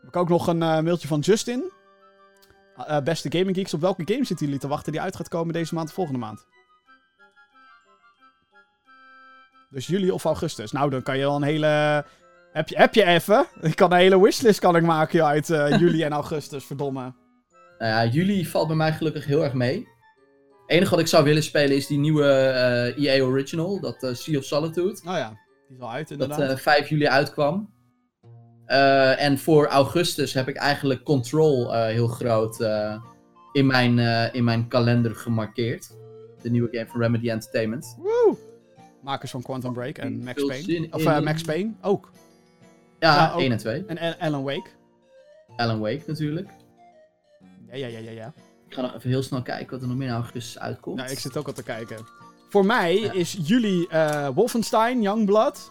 Heb 0.00 0.08
ik 0.08 0.16
ook 0.16 0.28
nog 0.28 0.46
een 0.46 0.62
eh, 0.62 0.80
mailtje 0.80 1.08
van 1.08 1.20
Justin. 1.20 1.72
Eh, 2.76 3.00
beste 3.00 3.38
Gaming 3.38 3.56
Geeks, 3.56 3.74
op 3.74 3.80
welke 3.80 4.02
game 4.04 4.24
zitten 4.24 4.46
jullie 4.46 4.60
te 4.60 4.68
wachten 4.68 4.92
die 4.92 5.00
uit 5.00 5.16
gaat 5.16 5.28
komen 5.28 5.52
deze 5.52 5.74
maand 5.74 5.88
of 5.88 5.94
volgende 5.94 6.18
maand? 6.18 6.46
Dus 9.70 9.86
juli 9.86 10.10
of 10.10 10.24
augustus. 10.24 10.72
Nou, 10.72 10.90
dan 10.90 11.02
kan 11.02 11.18
je 11.18 11.24
wel 11.24 11.36
een 11.36 11.42
hele... 11.42 12.04
Heb 12.54 12.68
je, 12.68 12.76
heb 12.76 12.94
je 12.94 13.04
even? 13.04 13.46
Ik 13.60 13.76
kan 13.76 13.92
een 13.92 13.98
hele 13.98 14.20
wishlist 14.22 14.60
kan 14.60 14.76
ik 14.76 14.82
maken 14.82 15.18
joh, 15.18 15.26
uit 15.28 15.50
eh, 15.50 15.78
juli 15.78 16.02
en 16.02 16.12
augustus, 16.12 16.64
verdomme. 16.70 17.14
Nou 17.78 17.90
ja, 17.90 18.06
juli 18.06 18.46
valt 18.46 18.66
bij 18.66 18.76
mij 18.76 18.92
gelukkig 18.92 19.24
heel 19.24 19.44
erg 19.44 19.52
mee. 19.52 19.76
Het 19.76 20.76
enige 20.76 20.90
wat 20.90 21.00
ik 21.00 21.06
zou 21.06 21.24
willen 21.24 21.42
spelen 21.42 21.76
is 21.76 21.86
die 21.86 21.98
nieuwe 21.98 22.24
eh, 22.24 23.04
EA 23.04 23.24
Original, 23.24 23.80
dat 23.80 24.02
eh, 24.02 24.14
Sea 24.14 24.38
of 24.38 24.44
Solitude. 24.44 25.00
Nou 25.04 25.16
ja, 25.18 25.28
die 25.68 25.76
is 25.76 25.82
al 25.82 25.90
uit 25.90 26.08
Dat 26.08 26.20
inderdaad. 26.20 26.50
eh 26.50 26.56
5 26.56 26.88
juli 26.88 27.06
uitkwam. 27.06 27.72
En 29.16 29.38
voor 29.38 29.66
augustus 29.66 30.34
heb 30.34 30.48
ik 30.48 30.56
eigenlijk 30.56 31.02
Control 31.02 31.72
heel 31.74 32.08
groot 32.08 32.60
in, 33.52 33.66
mijn, 33.66 33.98
in 34.32 34.44
mijn 34.44 34.68
kalender 34.68 35.14
gemarkeerd. 35.14 35.96
De 36.42 36.50
nieuwe 36.50 36.68
game 36.70 36.86
van 36.86 37.00
Remedy 37.00 37.30
Entertainment. 37.30 37.96
Woe! 37.98 38.36
Makers 39.02 39.30
van 39.30 39.42
Quantum 39.42 39.72
Break 39.72 39.98
en 39.98 40.24
Max 40.24 40.44
Payne. 40.44 40.88
Of. 40.90 41.04
Max 41.22 41.42
Payne 41.42 41.72
ook. 41.80 42.10
Ja, 43.04 43.14
Ja, 43.16 43.32
ook. 43.32 43.40
1 43.40 43.52
en 43.52 43.58
2. 43.58 43.84
En 43.86 43.98
Al- 43.98 44.14
Alan 44.26 44.42
Wake. 44.44 44.70
Alan 45.56 45.80
Wake 45.80 46.02
natuurlijk. 46.06 46.48
Ja, 47.70 47.76
ja, 47.76 47.86
ja, 47.86 47.98
ja, 47.98 48.10
ja. 48.10 48.32
Ik 48.68 48.74
ga 48.74 48.80
nog 48.80 48.94
even 48.94 49.10
heel 49.10 49.22
snel 49.22 49.42
kijken 49.42 49.70
wat 49.70 49.82
er 49.82 49.88
nog 49.88 49.96
meer 49.96 50.08
in 50.08 50.14
augustus 50.14 50.58
uitkomt. 50.58 50.96
Nou, 50.96 51.10
ik 51.10 51.18
zit 51.18 51.36
ook 51.36 51.46
al 51.46 51.52
te 51.52 51.62
kijken. 51.62 51.96
Voor 52.48 52.64
mij 52.66 53.00
Ja. 53.00 53.12
is 53.12 53.36
juli 53.42 53.86
eh, 53.90 54.28
Wolfenstein 54.34 55.02
Youngblood. 55.02 55.70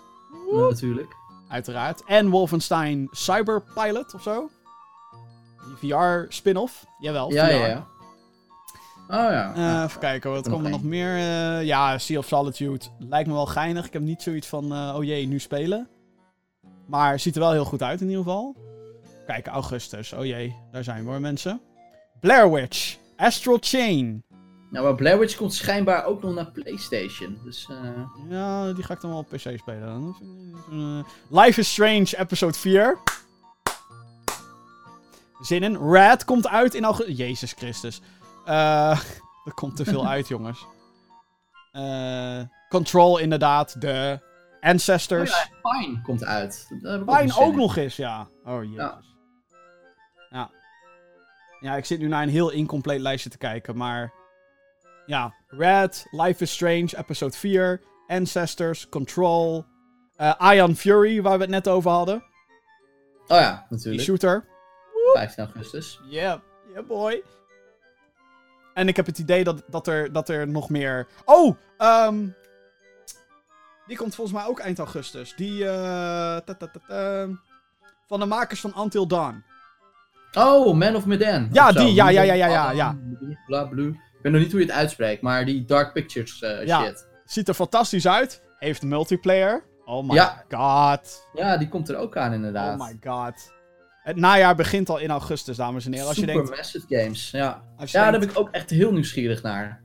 Ja, 0.51 0.59
natuurlijk. 0.59 1.15
Uiteraard. 1.49 2.03
En 2.05 2.29
Wolfenstein 2.29 3.07
Cyberpilot 3.11 4.13
of 4.13 4.21
zo. 4.21 4.49
Die 5.79 5.91
VR-spin-off. 5.91 6.85
Jawel, 6.99 7.31
Ja, 7.31 7.45
VR. 7.45 7.51
ja, 7.51 7.65
ja. 7.67 7.87
Oh 9.07 9.31
ja. 9.31 9.53
Eh, 9.55 9.83
even 9.83 9.99
kijken, 9.99 10.31
wat 10.31 10.49
komt 10.49 10.65
er 10.65 10.71
nog 10.71 10.83
meer? 10.83 11.15
Eh, 11.15 11.63
ja, 11.63 11.97
Sea 11.97 12.17
of 12.17 12.25
Solitude. 12.27 12.85
Lijkt 12.99 13.27
me 13.27 13.33
wel 13.33 13.45
geinig. 13.45 13.85
Ik 13.85 13.93
heb 13.93 14.01
niet 14.01 14.21
zoiets 14.21 14.47
van, 14.47 14.71
oh 14.95 15.03
jee, 15.03 15.27
nu 15.27 15.39
spelen. 15.39 15.87
Maar 16.93 17.19
ziet 17.19 17.35
er 17.35 17.41
wel 17.41 17.51
heel 17.51 17.65
goed 17.65 17.83
uit 17.83 18.01
in 18.01 18.07
ieder 18.09 18.23
geval. 18.23 18.55
Kijk, 19.25 19.47
augustus. 19.47 20.13
Oh 20.13 20.25
jee, 20.25 20.55
daar 20.71 20.83
zijn 20.83 21.03
we 21.03 21.09
hoor, 21.09 21.19
mensen. 21.19 21.61
Blair 22.19 22.51
Witch. 22.51 22.97
Astral 23.17 23.57
Chain. 23.59 24.23
Nou, 24.69 24.85
maar 24.85 24.95
Blair 24.95 25.19
Witch 25.19 25.35
komt 25.35 25.53
schijnbaar 25.53 26.05
ook 26.05 26.21
nog 26.21 26.33
naar 26.33 26.51
PlayStation. 26.51 27.39
Dus 27.43 27.67
eh, 27.69 28.29
Ja, 28.29 28.73
die 28.73 28.83
ga 28.83 28.93
ik 28.93 29.01
dan 29.01 29.09
wel 29.09 29.19
op 29.19 29.29
PC 29.29 29.57
spelen. 29.57 29.81
dan. 29.81 30.15
Eh, 30.71 31.39
Life 31.41 31.59
is 31.59 31.71
Strange, 31.71 32.17
episode 32.17 32.57
4. 32.57 32.97
Zin 35.41 35.63
in. 35.63 35.75
Rad 35.75 36.25
komt 36.25 36.47
uit 36.47 36.73
in 36.73 36.83
augustus. 36.83 37.17
Jezus 37.17 37.51
Christus. 37.51 38.01
Eh, 38.45 38.99
er 39.45 39.53
komt 39.53 39.75
te 39.75 39.85
veel 39.85 40.07
uit, 40.07 40.27
jongens. 40.35 40.65
Control, 42.69 43.17
inderdaad. 43.17 43.81
De 43.81 44.19
Ancestors. 44.63 45.31
Oh 45.31 45.37
ja, 45.37 45.69
Pine 45.79 46.01
komt 46.01 46.23
uit. 46.23 46.67
Pine 46.81 47.35
ook 47.35 47.51
in. 47.51 47.57
nog 47.57 47.77
eens, 47.77 47.95
ja. 47.95 48.27
Oh, 48.45 48.63
jezus. 48.63 48.77
Ja. 48.77 49.01
Ja. 50.29 50.51
ja. 51.59 51.75
ik 51.75 51.85
zit 51.85 51.99
nu 51.99 52.07
naar 52.07 52.23
een 52.23 52.29
heel 52.29 52.49
incompleet 52.49 52.99
lijstje 52.99 53.29
te 53.29 53.37
kijken, 53.37 53.77
maar... 53.77 54.13
Ja, 55.05 55.33
Red, 55.47 56.07
Life 56.11 56.43
is 56.43 56.53
Strange, 56.53 56.97
episode 56.97 57.37
4, 57.37 57.81
Ancestors, 58.07 58.89
Control, 58.89 59.65
eh 60.15 60.51
Ion 60.53 60.75
Fury, 60.75 61.21
waar 61.21 61.35
we 61.35 61.41
het 61.41 61.51
net 61.51 61.67
over 61.67 61.91
hadden. 61.91 62.23
Oh 63.27 63.37
ja, 63.39 63.65
Die 63.69 63.77
natuurlijk. 63.77 64.03
shooter. 64.03 64.45
15 65.13 65.43
augustus. 65.43 65.99
Yeah, 66.09 66.39
yeah 66.73 66.87
boy. 66.87 67.23
En 68.73 68.87
ik 68.87 68.95
heb 68.95 69.05
het 69.05 69.17
idee 69.17 69.43
dat, 69.43 69.63
dat, 69.67 69.87
er, 69.87 70.13
dat 70.13 70.29
er 70.29 70.47
nog 70.47 70.69
meer... 70.69 71.07
Oh, 71.25 71.57
ehm 71.77 72.27
die 73.87 73.97
komt 73.97 74.15
volgens 74.15 74.37
mij 74.37 74.45
ook 74.45 74.59
eind 74.59 74.79
augustus. 74.79 75.35
Die, 75.35 75.67
eh, 75.67 77.27
van 78.07 78.19
de 78.19 78.25
makers 78.25 78.59
van 78.59 78.73
Until 78.81 79.07
Dawn. 79.07 79.43
Oh, 80.33 80.75
Man 80.75 80.95
of 80.95 81.05
Medan. 81.05 81.49
Ja, 81.51 81.67
of 81.69 81.75
die, 81.75 81.93
ja, 81.93 82.09
ja, 82.09 82.21
ja, 82.21 82.33
ja, 82.33 82.47
ja, 82.47 82.71
ja. 82.71 82.97
Bla, 83.45 83.63
bla. 83.65 83.83
Ik 83.83 83.93
weet 84.21 84.31
nog 84.33 84.41
niet 84.41 84.51
hoe 84.51 84.59
je 84.61 84.65
het 84.65 84.75
uitspreekt, 84.75 85.21
maar 85.21 85.45
die 85.45 85.65
Dark 85.65 85.93
Pictures 85.93 86.41
eh, 86.41 86.65
Ja. 86.65 86.83
shit. 86.83 87.07
Ziet 87.25 87.47
er 87.47 87.53
fantastisch 87.53 88.07
uit. 88.07 88.41
Heeft 88.59 88.81
multiplayer. 88.81 89.63
Oh 89.85 90.07
my 90.07 90.13
Ja. 90.15 90.43
god. 90.49 91.27
Ja, 91.33 91.57
die 91.57 91.69
komt 91.69 91.89
er 91.89 91.95
ook 91.95 92.17
aan 92.17 92.33
inderdaad. 92.33 92.79
Oh 92.79 92.87
my 92.87 92.97
god. 93.11 93.51
Het 94.03 94.15
najaar 94.15 94.55
begint 94.55 94.89
al 94.89 94.97
in 94.97 95.09
augustus, 95.09 95.57
dames 95.57 95.85
en 95.85 95.91
heren. 95.91 96.07
Als 96.07 96.17
je 96.17 96.25
denkt, 96.25 96.41
Supermassive 96.41 96.85
Games, 96.89 97.31
ja. 97.31 97.63
Ja, 97.77 98.11
daar 98.11 98.19
ben 98.19 98.29
ik 98.29 98.39
ook 98.39 98.49
echt 98.51 98.69
heel 98.69 98.91
nieuwsgierig 98.91 99.41
naar. 99.41 99.82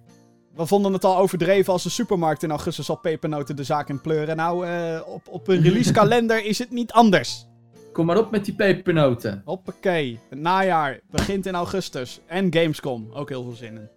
We 0.59 0.66
vonden 0.66 0.93
het 0.93 1.05
al 1.05 1.16
overdreven 1.16 1.72
als 1.72 1.82
de 1.82 1.89
supermarkt 1.89 2.43
in 2.43 2.51
augustus 2.51 2.89
al 2.90 2.97
pepernoten 2.97 3.56
de 3.56 3.64
zaak 3.64 3.89
in 3.89 4.01
pleuren. 4.01 4.36
Nou, 4.36 4.66
eh, 4.66 5.01
op, 5.06 5.28
op 5.28 5.48
een 5.48 5.62
release 5.62 5.93
kalender 5.93 6.44
is 6.44 6.59
het 6.59 6.70
niet 6.70 6.93
anders. 6.93 7.47
Kom 7.93 8.06
maar 8.06 8.18
op 8.18 8.30
met 8.30 8.44
die 8.44 8.55
pepernoten. 8.55 9.43
Hoppakee. 9.44 10.18
Het 10.28 10.39
najaar 10.39 11.01
begint 11.10 11.47
in 11.47 11.55
augustus. 11.55 12.20
En 12.26 12.52
Gamescom. 12.55 13.09
Ook 13.12 13.28
heel 13.28 13.43
veel 13.43 13.52
zin 13.55 13.74
in. 13.74 13.89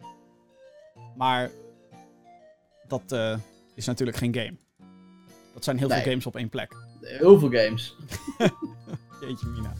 Maar 1.16 1.50
dat 2.88 3.02
eh, 3.08 3.36
is 3.76 3.86
natuurlijk 3.86 4.18
geen 4.18 4.34
game. 4.36 4.56
Dat 5.54 5.64
zijn 5.64 5.78
heel 5.78 5.88
Nee. 5.88 6.02
veel 6.02 6.10
games 6.12 6.26
op 6.26 6.36
één 6.36 6.50
plek. 6.50 6.76
Heel 7.02 7.40
veel 7.40 7.50
games. 7.50 7.96
Jeetje 9.22 9.48
mina. 9.48 9.74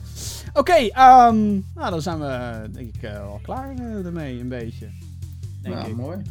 Oké, 0.52 0.72
ehm, 0.72 1.52
nou 1.74 1.90
dan 1.90 2.02
zijn 2.02 2.20
we 2.20 2.62
denk 2.72 2.94
ik 2.94 3.02
eh, 3.02 3.28
al 3.28 3.40
klaar 3.42 3.76
ermee 4.04 4.40
een 4.40 4.48
beetje. 4.48 4.88
Denk 5.62 5.74
nou, 5.74 5.88
ik. 5.88 5.96
mooi. 5.96 6.22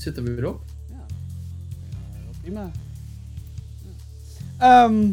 Het 0.00 0.14
zit 0.14 0.26
er 0.26 0.34
weer 0.34 0.48
op. 0.48 0.60
Ja. 0.88 1.06
Prima. 2.40 2.70
Ehm, 4.58 5.12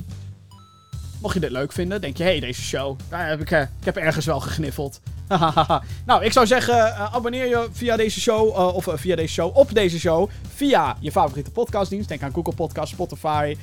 mocht 1.22 1.34
je 1.34 1.40
dit 1.40 1.52
leuk 1.52 1.72
vinden, 1.72 2.02
denk 2.02 2.18
je, 2.18 2.24
hé, 2.24 2.30
hey, 2.30 2.40
deze 2.40 2.62
show, 2.62 3.00
daar 3.10 3.28
heb 3.30 3.42
ik, 3.42 3.52
eh, 3.52 3.62
ik 3.62 3.86
heb 3.86 3.96
ergens 3.96 4.26
wel 4.26 4.40
gegniffeld. 4.40 5.02
nou, 6.06 6.24
ik 6.24 6.32
zou 6.32 6.48
zeggen, 6.48 6.76
eh, 6.76 7.16
abonneer 7.16 7.46
je 7.46 7.68
via 7.72 7.96
deze 7.96 8.20
show, 8.20 8.50
eh, 8.50 8.76
of 8.76 8.88
via 8.96 9.16
deze 9.16 9.34
show, 9.34 9.58
op 9.58 9.74
deze 9.74 10.00
show, 10.00 10.30
via 10.56 10.98
je 11.00 11.12
favoriete 11.12 11.52
podcastdienst. 11.52 12.10
Denk 12.10 12.22
aan 12.22 12.34
Google 12.34 12.56
Podcast, 12.56 12.92
Spotify, 12.92 13.58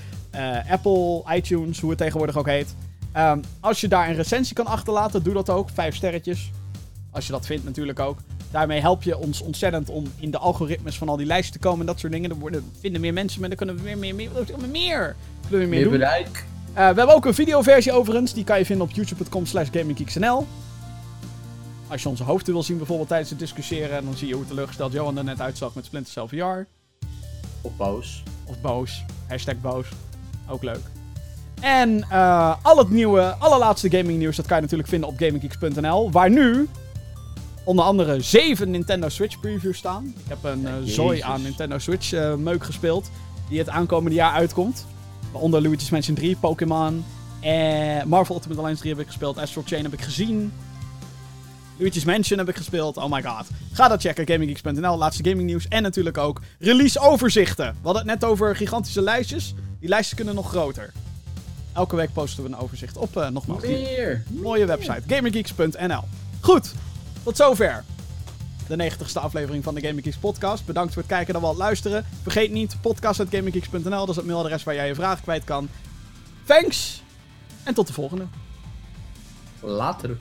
Apple, 0.68 1.22
iTunes, 1.34 1.80
hoe 1.80 1.90
het 1.90 1.98
tegenwoordig 1.98 2.36
ook 2.36 2.48
heet. 2.48 2.74
Ehm, 3.12 3.42
als 3.60 3.80
je 3.80 3.88
daar 3.88 4.09
een 4.09 4.14
recensie 4.14 4.55
kan 4.55 4.66
achterlaten, 4.66 5.22
doe 5.22 5.34
dat 5.34 5.51
ook. 5.51 5.68
Vijf 5.70 5.94
sterretjes. 5.94 6.51
Als 7.10 7.26
je 7.26 7.32
dat 7.32 7.46
vindt 7.46 7.64
natuurlijk 7.64 8.01
ook. 8.01 8.18
Daarmee 8.55 8.81
help 8.81 9.02
je 9.02 9.18
ons 9.18 9.40
ontzettend 9.40 9.89
om 9.90 10.05
in 10.16 10.31
de 10.31 10.39
algoritmes 10.39 10.98
van 10.98 11.09
al 11.09 11.16
die 11.16 11.26
lijsten 11.26 11.52
te 11.52 11.59
komen 11.59 11.81
en 11.81 11.86
dat 11.86 11.98
soort 11.98 12.12
dingen. 12.12 12.28
Dan 12.28 12.39
worden, 12.39 12.70
vinden 12.81 13.01
meer 13.01 13.12
mensen 13.12 13.40
me, 13.40 13.48
dan 13.48 13.56
kunnen 13.56 13.76
we 13.76 13.82
meer, 13.82 13.98
meer, 13.98 14.14
meer, 14.14 14.31
meer, 14.35 14.68
meer, 14.68 15.16
kunnen 15.48 15.51
we 15.51 15.56
meer 15.56 15.68
Meer 15.68 15.82
doen. 15.82 15.93
bereik. 15.93 16.44
Eh, 16.68 16.74
we 16.74 16.82
hebben 16.82 17.14
ook 17.14 17.24
een 17.24 17.35
videoversie 17.35 17.93
overigens. 17.93 18.32
Die 18.32 18.44
kan 18.44 18.59
je 18.59 18.64
vinden 18.64 18.86
op 18.86 18.93
youtube.com 18.93 19.47
slash 19.47 19.68
gaminggeeksnl. 19.72 20.47
Als 21.89 22.02
je 22.02 22.09
onze 22.09 22.22
hoofden 22.22 22.52
wil 22.55 22.62
zien 22.62 22.76
bijvoorbeeld 22.76 23.09
tijdens 23.09 23.31
het 23.31 23.39
discussiëren. 23.39 24.05
Dan 24.05 24.14
zie 24.14 24.28
je 24.28 24.35
hoe 24.35 24.47
teleurgesteld 24.47 24.93
Johan 24.93 25.18
er 25.18 25.24
net 25.24 25.40
uitzag 25.40 25.74
met 25.74 25.85
Splinter 25.85 26.12
Cell 26.12 26.26
VR. 26.26 26.66
Of 27.60 27.76
boos. 27.76 28.22
Of 28.44 28.60
boos. 28.60 29.05
Hashtag 29.28 29.60
boos. 29.60 29.86
Ook 30.48 30.62
leuk. 30.62 30.82
En 31.60 32.02
eh, 32.10 32.55
al 32.62 32.76
het 32.78 32.90
nieuwe, 32.90 33.20
allerlaatste 33.39 33.90
gaming 33.90 34.18
nieuws, 34.18 34.36
dat 34.36 34.47
kan 34.47 34.56
je 34.56 34.62
natuurlijk 34.62 34.89
vinden 34.89 35.09
op 35.09 35.14
gaminggeeks.nl. 35.18 36.10
Waar 36.10 36.31
nu 36.31 36.68
onder 37.64 37.84
andere 37.84 38.20
zeven 38.20 38.70
Nintendo 38.70 39.08
Switch 39.08 39.40
previews 39.40 39.78
staan. 39.78 40.04
Ik 40.16 40.24
heb 40.28 40.38
een 40.44 40.66
eh, 40.66 40.74
jezus. 40.78 40.94
zooi 40.94 41.20
aan 41.20 41.42
Nintendo 41.42 41.78
Switch 41.78 42.12
eh, 42.12 42.34
meuk 42.34 42.64
gespeeld. 42.64 43.10
Die 43.48 43.58
het 43.58 43.68
aankomende 43.68 44.16
jaar 44.16 44.32
uitkomt. 44.32 44.86
Waaronder 45.32 45.62
Luigi's 45.62 45.90
Mansion 45.90 46.14
3, 46.16 46.36
Pokémon. 46.36 47.04
En 47.40 48.08
Marvel 48.08 48.34
Ultimate 48.34 48.60
Alliance 48.60 48.80
3 48.82 48.94
heb 48.94 49.02
ik 49.02 49.08
gespeeld. 49.10 49.38
Astral 49.38 49.64
Chain 49.66 49.82
heb 49.82 49.92
ik 49.92 50.00
gezien. 50.00 50.52
Luigi's 51.76 52.04
Mansion 52.04 52.38
heb 52.38 52.48
ik 52.48 52.56
gespeeld. 52.56 52.96
Oh 52.96 53.10
my 53.10 53.22
god. 53.22 53.46
Ga 53.72 53.88
dat 53.88 54.00
checken. 54.00 54.26
GamingGeeks.nl. 54.26 54.98
Laatste 54.98 55.28
gaming 55.28 55.46
nieuws. 55.48 55.68
En 55.68 55.82
natuurlijk 55.82 56.18
ook 56.18 56.40
release 56.58 57.00
overzichten. 57.00 57.66
We 57.66 57.78
hadden 57.82 58.08
het 58.08 58.20
net 58.20 58.30
over 58.30 58.56
gigantische 58.56 59.02
lijstjes. 59.02 59.54
Die 59.80 59.88
lijstjes 59.88 60.16
kunnen 60.16 60.34
nog 60.34 60.48
groter. 60.48 60.92
Elke 61.72 61.96
week 61.96 62.12
posten 62.12 62.42
we 62.42 62.48
een 62.48 62.56
overzicht 62.56 62.96
op. 62.96 63.16
eh, 63.16 63.28
nogmaals, 63.28 63.62
die 63.62 63.70
Meer. 63.70 64.22
mooie 64.28 64.66
website. 64.66 65.02
GamingGeeks.nl. 65.06 66.00
Goed. 66.40 66.74
Tot 67.24 67.36
zover. 67.36 67.84
De 68.68 68.90
90ste 68.90 69.20
aflevering 69.20 69.64
van 69.64 69.74
de 69.74 69.80
Gaming 69.80 70.18
podcast. 70.20 70.66
Bedankt 70.66 70.92
voor 70.92 71.02
het 71.02 71.10
kijken 71.10 71.34
en 71.34 71.40
wel 71.40 71.51
het 71.51 71.59
luisteren. 71.59 72.05
Vergeet 72.22 72.51
niet, 72.51 72.76
podcast.gaminggeeks.nl. 72.80 73.90
Dat 73.90 74.09
is 74.09 74.16
het 74.16 74.24
mailadres 74.24 74.64
waar 74.64 74.74
jij 74.74 74.86
je 74.86 74.94
vragen 74.94 75.22
kwijt 75.22 75.44
kan. 75.44 75.68
Thanks. 76.44 77.02
En 77.62 77.74
tot 77.74 77.86
de 77.86 77.92
volgende. 77.92 78.26
Later. 79.60 80.16